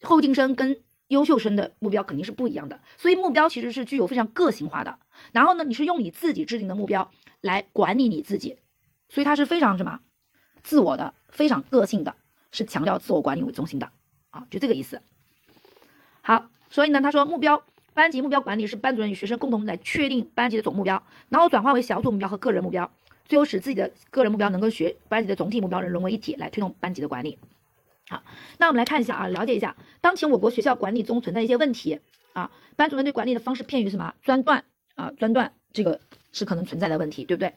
[0.02, 5.00] 后进生跟优秀生的目标肯定是不一样的，所以目标其实是具有非常个性化的。
[5.32, 7.10] 然后呢，你是用你自己制定的目标
[7.42, 8.58] 来管理你自己，
[9.10, 10.00] 所以它是非常什么
[10.64, 12.16] 自我的，非常个性的，
[12.52, 13.90] 是强调自我管理为中心的
[14.32, 15.02] 啊，就这个意思。
[16.22, 17.64] 好，所以呢，他说目标
[17.94, 22.92] 班级目标管理是班主任与学生共同来确定班级的总目标，然后转化为小组目标和个人目标，
[23.26, 27.40] 最后使自己的个人目标能够学班级的总体目标融为一体，来推动班级的管理。
[28.10, 28.24] 好，
[28.58, 32.00] 那我们来看一下啊，了解一下当前我国学校管理中存在一些问题
[32.34, 32.52] 啊。
[32.78, 34.64] 班主任对管理的方式偏于什么专断
[34.96, 35.12] 啊？
[35.12, 36.00] 专断这个
[36.32, 37.54] 是可能存在的问题，对不对？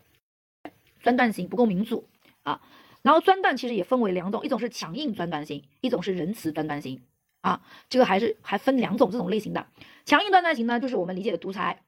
[1.00, 2.08] 专断型不够民主
[2.42, 2.60] 啊。
[3.02, 7.00] 然后专断其实也分为两种，一种是强硬专断型，一种是仁慈专断型
[7.42, 7.62] 啊。
[7.88, 9.66] 这个还是还分两种这种类型的。
[10.04, 11.84] 强硬专断型呢，就是我们理解的独裁，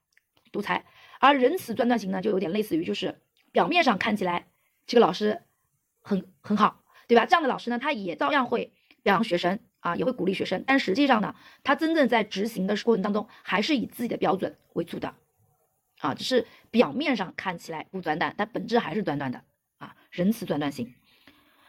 [0.52, 0.84] 独裁；
[1.18, 4.47] 而仁慈专断型呢，就有点类似于就是表面上看起来
[4.86, 5.42] 这个老师
[6.00, 6.82] 很很好。
[7.12, 7.26] 对吧？
[7.26, 15.15] 这样的老师呢，他也照样会表扬学生啊，也会鼓励学生，但实际上呢，他真正在执行的过程当中，还是以自己的标准为主的，
[16.00, 19.42] 啊，只是表面上看起来不专断，但本质还是专断的
[19.76, 20.94] 啊，仁慈专断型。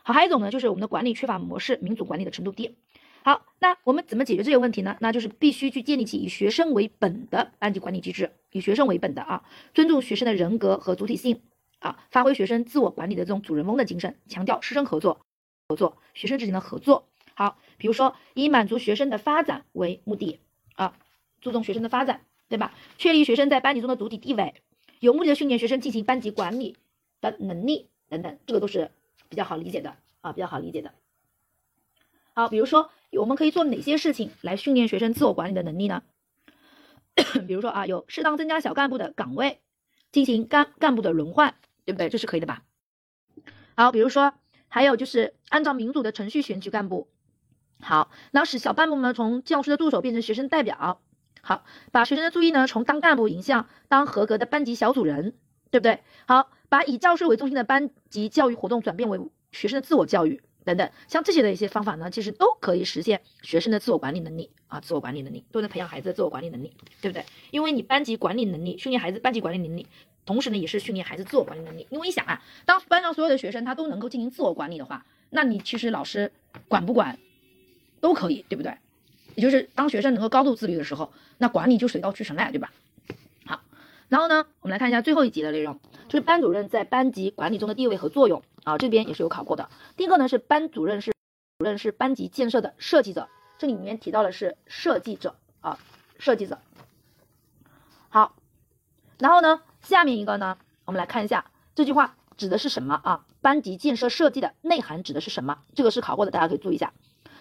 [0.03, 2.77] 好，还有一种呢，就是我们的管理缺乏模式，民主管理的程度低。
[3.25, 4.95] 好，那我们怎么解决这个问题呢？
[5.01, 11.41] 那就是必须去建立起以学生为本的班级管理机制，以学生为本的啊，尊重学生的人格和主体性
[11.79, 15.25] 啊，发挥学生自我管理的这种主人翁的精神，强调师生合作。
[15.73, 20.39] 合作，学生之间的合作，好，比如说以满足学生的发展为目的
[20.75, 20.95] 啊，
[21.41, 22.75] 注重学生的发展，对吧？
[22.99, 24.53] 确立学生在班级中的主体地位，
[24.99, 26.77] 有目的的训练学生进行班级管理
[27.21, 28.91] 的能力等等，这个都是
[29.29, 30.93] 比较好理解的啊，比较好理解的。
[32.35, 36.03] 好，比如说我们可以做哪些事情来训练学生自我管理的能力呢？
[37.47, 39.59] 比如说啊，有适当增加小干部的岗位，
[40.11, 42.09] 进行干干部的轮换，对不对？
[42.09, 42.61] 这是可以的吧？
[43.75, 44.35] 好，比如说。
[44.73, 47.07] 还有就是按照民主的程序选举干部，
[47.79, 50.99] 好，然后使小干部呢从教师的助手变成学生代表，
[51.43, 55.35] 好，把学生的注意呢从当干部引向当合格的班级小组人，
[55.69, 55.99] 对不对？
[56.25, 59.19] 好，把以教师为中心的班级教育活动转变为
[59.51, 67.23] 学生的自我教育等等，像这些的一些方法呢，其实都可以实现学生的自我管理能力啊，自我管理能力都能培养孩子的自我管理能力，对不对？
[67.51, 69.85] 因为你班级管理能力训练孩子班级管理能力。
[70.25, 71.87] 同时呢，也是训练孩子自我管理能力。
[71.89, 76.31] 因为你想啊，当班上所有的学生他都能够进行自我管理的话，那你其实老师
[76.67, 77.17] 管不管
[77.99, 78.77] 都可以，对不对？
[79.35, 82.71] 也就是当学生能够高度自律的时候，那管理就水到渠成了，对吧？
[83.45, 83.61] 好，
[84.07, 89.69] 然后呢，我们来看一下最后一节的内容，就是班主任在班级管理中的地位和作用啊，这边也是有考过的。
[89.97, 91.11] 第一个呢是班主任是
[91.57, 93.27] 主任是班级建设的设计者，
[93.57, 95.79] 这里面提到的是设计者啊，
[96.19, 96.59] 设计者。
[98.09, 98.35] 好，
[99.17, 99.61] 然后呢？
[99.83, 103.25] 下面一个呢，我们来看一下这句话指的是什么啊？
[103.41, 105.59] 班级建设设计的内涵指的是什么？
[105.75, 106.93] 这个是考过的，大家可以注意一下。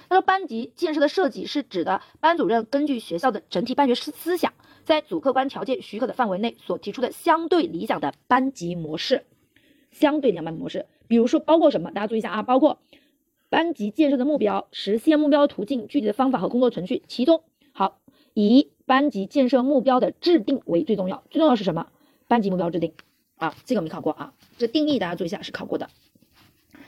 [0.09, 4.53] 他说，班级建设的设计是指的班主任根据学校的整体办学思思想，
[4.85, 9.25] 在主客观条件许可的范围内所提出的相对理想的班级模式。
[9.93, 11.93] 相对理想班级模式，比如说包括什么？
[11.93, 12.81] 大家注意一下啊，包括
[13.49, 17.03] 班级建设的目标、实现目标途径、具体的方法和工作程序。
[17.07, 18.01] 其中，好，
[18.35, 21.23] 以班级建设目标的制定为最重要。
[21.31, 21.87] 最重要是什么？
[22.33, 22.95] 班级目标制定
[23.37, 25.91] 啊，这个没考过啊，这定义大家注意一下是考过的。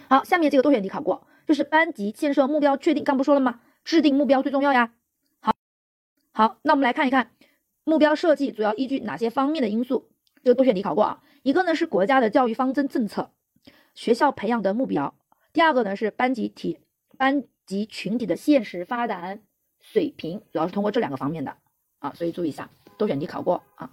[0.09, 3.61] 好，下面这个多选题考过，就是班级建设目标确定，刚不说了吗？
[3.85, 4.95] 制定目标最重要呀。
[5.41, 5.55] 好，
[6.33, 7.31] 好，那我们来看一看
[7.85, 10.09] 目标设计主要依据哪些方面的因素？
[10.43, 11.23] 这个多选题考过啊。
[11.43, 13.31] 一个呢是国家的教育方针政策，
[13.95, 15.15] 学校培养的目标。
[15.53, 16.79] 第二个呢是班级体
[17.19, 19.43] 班级群体的现实发展
[19.79, 21.55] 水平，主要是通过这两个方面的
[21.99, 23.91] 啊，所以注意一下，多选题考过啊。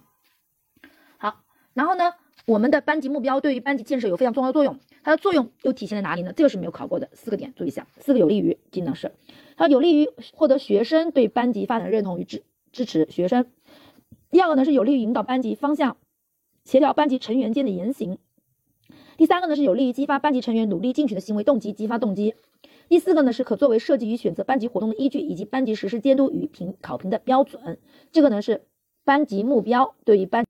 [1.74, 2.12] 然后呢，
[2.46, 6.32] 我们的班级目标对于班级建设有非常重要的作用，它的作用又体现在哪里呢？
[6.32, 9.12] 这个是没有考过的四个点，注意一下，四个有利于技能是，
[9.56, 12.42] 它有利于获得学生对班级发展的认同与支
[12.72, 13.46] 支持学生。
[14.30, 15.96] 第二个呢是有利于引导班级方向，
[16.64, 18.18] 协调班级成员间的言行。
[19.16, 22.34] 第三个呢是有利于激发班级成员努力进取的行为动机，激发动机。
[22.88, 27.78] 第四个呢是可作为设计与选择班级活动的依据，以及班级实施监督与评考评的标准。
[28.10, 28.62] 这个呢是
[29.04, 30.44] 班级目标对于班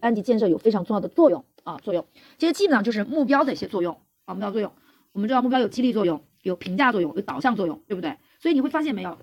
[0.00, 2.06] 班级建设有非常重要的作用啊作用。
[2.38, 4.72] 其实基本上就是目标的一些作用啊目标作用。
[5.12, 8.16] 我们知道目标有激励作用、有评价作用、有导向作用，对不对？
[8.38, 9.18] 所以你会发现没有，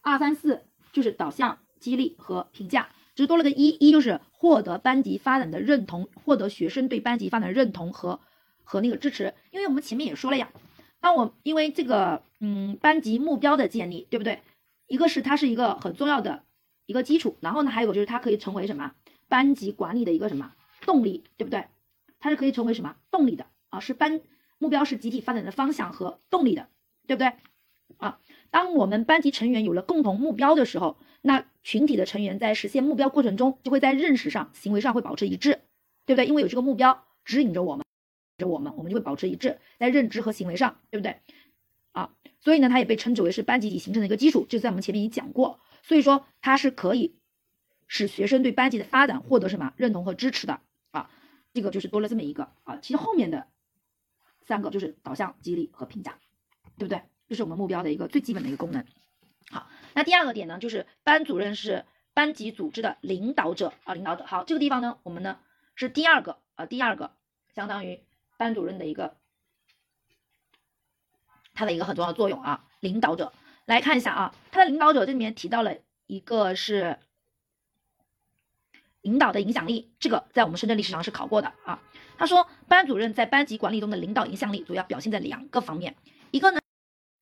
[0.00, 0.62] 二三四
[0.92, 8.20] 就是导向、激励和评价，只是多了个一，一就是获得班级发展的认同，获得学生对班级发展的认同和
[8.62, 9.34] 和那个支持。
[9.50, 10.52] 因为我们前面也说了呀，
[11.00, 14.40] 当我因为这个嗯班级目标的建立，对不对？
[14.86, 16.44] 一个是它是一个很重要的
[16.86, 18.92] 一个基础，然后呢还有就是它可以成为什么
[19.28, 21.66] 班级管理的一个什么动力，对不对？
[22.18, 23.80] 它是可以成为什么动力的啊？
[23.80, 24.20] 是班。
[24.58, 26.68] 目标是集体发展的方向和动力的，
[27.06, 27.30] 对不对？
[27.98, 28.18] 啊，
[28.50, 35.60] 当我们班级成员有了共同目标的时候，那群体的成员在实现目标过程中，就会在认识上、行为上会保持一致，
[36.06, 36.24] 对不对？
[36.24, 37.84] 因为有这个目标指引着我们，
[38.38, 41.20] 着我们，我们就会保持一致，在认知和行为上，对不对？
[41.92, 47.14] 啊，所以呢，它也被称之为是班集体形成的一个基础，就在我们前面已讲过，所以说它是可以
[47.86, 51.10] 使学生对班级的发展获得什么认同和支持的啊，
[51.52, 53.46] 这个就是多了这么一个啊，其实后面的。
[54.48, 56.20] 三个就是导向、激励和评价，
[56.78, 57.02] 对不对？
[57.26, 58.86] 这是我们目标的一个最基本的一个功能。
[59.50, 61.84] 好，那第二个点呢，就是班主任是
[62.14, 64.24] 班级组织的领导者啊，领导者。
[64.24, 65.40] 好，这个地方呢，我们呢
[65.74, 67.10] 是第二个啊，第二个
[67.56, 68.04] 相当于
[68.36, 69.16] 班主任的一个
[71.52, 73.32] 他的一个很重要的作用啊，领导者。
[73.64, 75.74] 来看一下啊，他的领导者这里面提到了
[76.06, 77.00] 一个是
[79.06, 81.80] 领导的影响力，这个在我们深圳历史上是考过的啊。
[82.18, 85.94] 他说，班主任在班级管理中的领导影响力主要表现在两个方面，
[86.32, 86.58] 一个呢，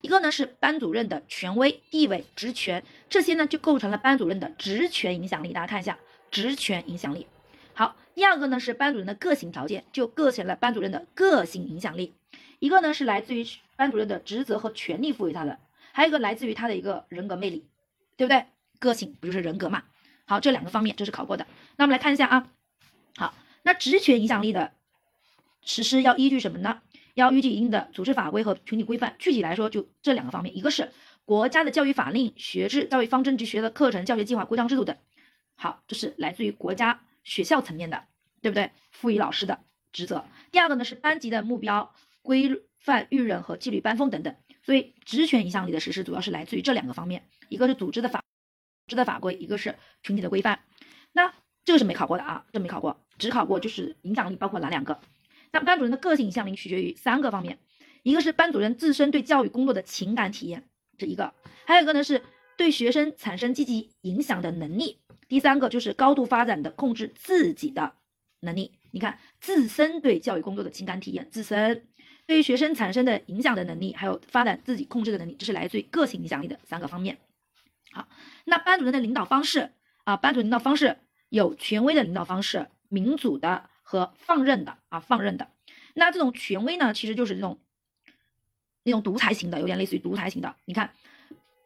[0.01, 5.53] 一个呢是班主任的权威地位、职权，这些呢就构成了班主任的职权影响力。
[5.53, 5.99] 大家看一下，
[6.31, 7.27] 职权影响力。
[7.75, 12.15] 好，第二个呢是班主任的个性条件，就构成了班主任的个性影响力。
[12.61, 13.45] 一个呢是来自于
[13.77, 15.59] 班主任的职责和权利赋予他的，
[15.93, 17.67] 还有一个来自于他的一个人格魅力，
[18.17, 18.47] 对不对？
[18.79, 19.83] 个性不就是人格嘛？
[20.27, 21.47] 好，这两个方面这是考过的。
[21.77, 22.51] 那我们来看一下啊，
[23.17, 24.73] 好，那职权影响力的。
[25.67, 26.83] 实施要依据什么呢？
[27.15, 29.17] 要依据一定的组织法规和群体规范。
[29.19, 30.93] 具体来说，就这两个方面，一个是
[31.25, 34.95] 国家的教育法令、学制、教育方针及学的课程、教学计划、规章制度等。
[35.55, 38.05] 好，这是来自于国家学校层面的，
[38.43, 38.73] 对不对？
[38.91, 40.27] 赋予老师的职责。
[40.53, 44.37] 第二个呢是班级的目标、规范、育人和纪律班风等等。
[44.63, 48.23] 所以职权影响力的实施主要是来自于这两个方面，一个是组织的法、
[48.87, 50.61] 组织的法规，一个是群体的规范。
[51.13, 51.33] 那
[51.65, 55.01] 这个是没考过的啊，这没考过，只考过就是影响力包括哪两个？
[55.53, 57.59] 那班主任的个性影响力取决于三个方面，
[58.03, 61.33] 一个是班主任自身对教育工作的情感体验，这一个；
[61.65, 62.23] 还有一个呢是
[62.57, 64.99] 对学生产生积极影响的能力；
[65.29, 67.95] 第三个就是高度发展的控制自己的
[68.41, 68.73] 能力。
[68.91, 71.87] 你看，自身对教育工作的情感体验，自身
[72.27, 77.17] 对于学生产生的影响的能力，还有发展自己控制的能力，这是来自于个性影响力的三个方面。
[77.95, 78.09] 好，
[78.45, 79.73] 那班主任的领导方式
[80.05, 80.99] 啊，班主任领导方式
[81.31, 83.71] 有权威的领导方式，民主的。
[83.87, 85.51] 和放任的啊，放任的，
[85.93, 87.61] 那这种权威呢，其实就是这种
[88.83, 90.57] 那种独裁型的，有点类似于独裁型的。
[90.65, 90.95] 你看，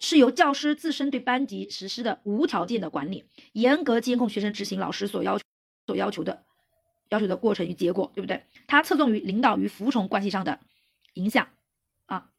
[0.00, 5.44] 是由教师自身对班级实施的无条件的管理，严格监控学生执行老师所要求
[5.86, 6.44] 所要求的
[7.08, 8.44] 要求的过程与结果，对不对？
[8.66, 10.58] 它侧重于领导与服从关系上的
[11.14, 11.48] 影响
[12.06, 12.32] 啊，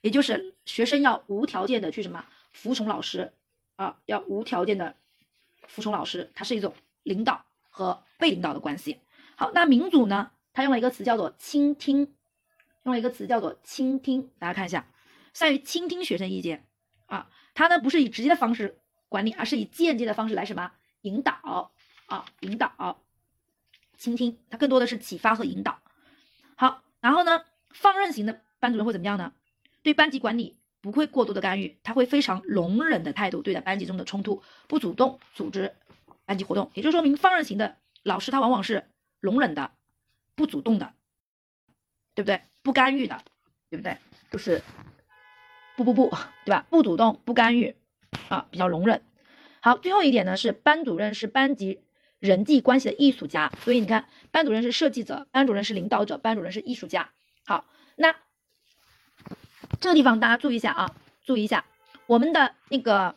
[0.00, 3.32] 也就是学生要无条件的去什么服从老师
[3.76, 4.96] 啊，要无条件的
[5.66, 9.00] 服从老师，它是一种领导和被领导的关系。
[9.36, 10.32] 好，那民主呢？
[10.52, 12.12] 他用了一个词叫做倾听，
[12.82, 14.32] 用了一个词叫做倾听。
[14.40, 14.86] 大家看一下，
[15.32, 16.66] 善于倾听学生意见
[17.06, 17.30] 啊。
[17.54, 20.72] 他呢不是以直接的方式管理，而是以间接的方式来什么
[21.02, 21.70] 引导
[22.08, 22.24] 啊？
[22.40, 23.00] 引导、
[23.96, 25.78] 倾听，他更多的是启发和引导。
[26.56, 29.32] 好，然后呢，放任型的班主任会怎么样呢？
[29.82, 35.74] 对班级管理不会过多的干预，他会非常容忍的态度对待班级中的冲突，不主动组织
[36.24, 36.70] 班级活动。
[36.74, 38.86] 也就说明放任型的老师，他往往是。
[39.20, 39.72] 容忍的，
[40.34, 40.94] 不主动的，
[42.14, 42.40] 对不对？
[42.62, 43.22] 不干预的，
[43.68, 43.98] 对不对？
[44.30, 44.62] 就是
[45.76, 46.08] 不不不，
[46.46, 46.64] 对吧？
[46.70, 47.76] 不主动，不干预，
[48.30, 49.02] 啊，比较容忍。
[49.60, 51.82] 好，最后一点呢是班主任是班级
[52.18, 57.10] 人际关系的艺术家，所以你看，班主任是设计者，班主任是领导者，班主任是艺术家。
[57.44, 58.16] 好，那
[59.80, 60.94] 这个地方大家注意一下啊，
[61.24, 61.64] 注意一下
[62.06, 63.16] 我们的那个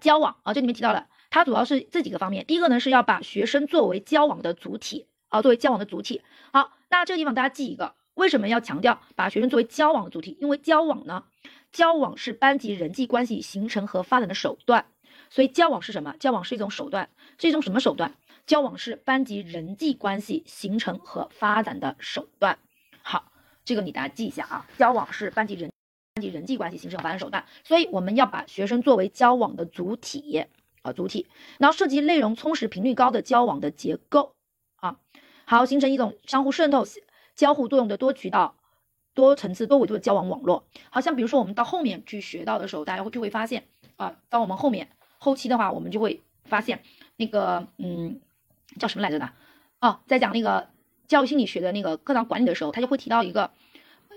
[0.00, 1.06] 交往啊，这里面提到了。
[1.30, 6.20] 它主要是这几个方面，第一个呢是要把学生作为交往的主体啊，作为交往的主体。
[6.52, 10.36] 好，那这个地方大家记一个，为什么要强调把学生作为交往的主体？
[10.42, 11.24] 因为交往呢，
[11.72, 14.84] 交往是班级人际关系形成和发展的手段。
[15.30, 16.14] 所以交往是什么？
[16.20, 17.08] 交往是一种手段，
[17.38, 18.12] 是一种什么手段？
[18.46, 22.58] 交往是班级人际关系形成和发展的手段。
[23.00, 23.31] 好，
[23.64, 25.70] 这个你大家记一下啊，交往是班级人
[26.14, 27.44] 班级人际关系形成和发展手段。
[27.64, 30.46] 所以我们要把学生作为交往的主体。
[30.84, 31.28] 啊主体，
[31.60, 34.34] 然后涉及内容充实、频率高的交往的结构
[34.74, 34.98] 啊，
[35.44, 36.84] 好，形成一种相互渗透、
[37.36, 38.56] 交互作用的多渠道、
[39.14, 40.64] 多层次、多维度的交往网络。
[40.90, 46.82] 好像比如说我们到后面去学到的时候，大家会就会发现啊，当我们后面后期的话，我们就会发现
[47.14, 48.20] 那个嗯
[48.80, 49.30] 叫什么来着的
[49.80, 50.68] 哦，在讲那个
[51.08, 53.50] 教育心理学的那个课堂管理的时候，他就会提到一个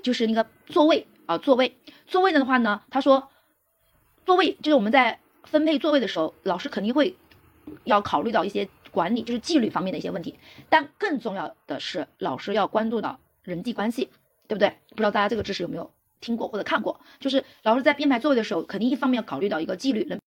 [0.03, 3.29] 就是那个座位啊座位座位的话呢，他说
[4.25, 7.15] 座位就是我们在分配座位的时候，老师肯定会
[7.83, 10.39] 要考虑到一些管理，就是纪律方面的一些问题。
[10.69, 14.09] 但更重要的是，老师要关注到人际关系，
[14.47, 14.69] 对不对？
[14.89, 15.91] 不知道大家这个知识有没有
[16.21, 16.99] 听过或者看过？
[17.19, 20.19] 就是老师在编排座位的时候，肯定一方面要考虑到一个纪律，能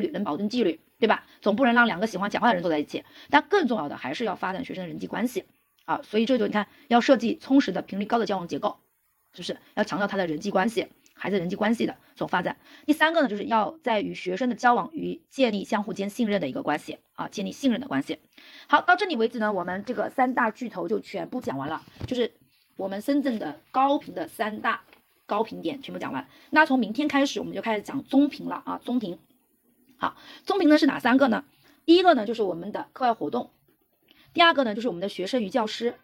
[0.00, 1.26] 律能保证纪律，对吧？
[1.40, 3.04] 总不能让两个喜欢讲话的人坐在一起。
[3.28, 5.44] 但更重要的还是要发展学生的人际关系
[5.84, 6.00] 啊。
[6.02, 8.78] 所以这就你看，要设计充实的、频率高的交往结构，
[9.32, 9.58] 是不是？
[9.74, 10.88] 要强调他的人际关系。
[11.14, 18.18] 孩子人际关系的所发展，第三个呢，就是要在与学生的交往与建立相互间信任的一个关系啊，建立信任的关系。
[18.66, 22.32] 好，到这里为止呢，我们这个三大巨头就全部讲完了，就是
[22.76, 24.82] 我们深圳的高频的三大
[25.26, 26.26] 高频点全部讲完。
[26.50, 29.16] 那从明天开始，我们就开始讲中频了啊，中频。
[29.98, 31.44] 好，中频呢是哪三个呢？
[31.84, 33.50] 第一个呢就是我们的课外活动，
[34.32, 35.94] 第二个呢就是我们的学生与教师，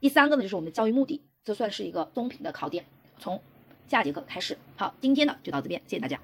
[0.00, 2.84] 第三个呢就是我们的教育目的，这算是一个中频的考点。
[3.18, 3.40] 从
[3.86, 6.18] 下节课开始，好，今天呢就到这边，谢谢大家。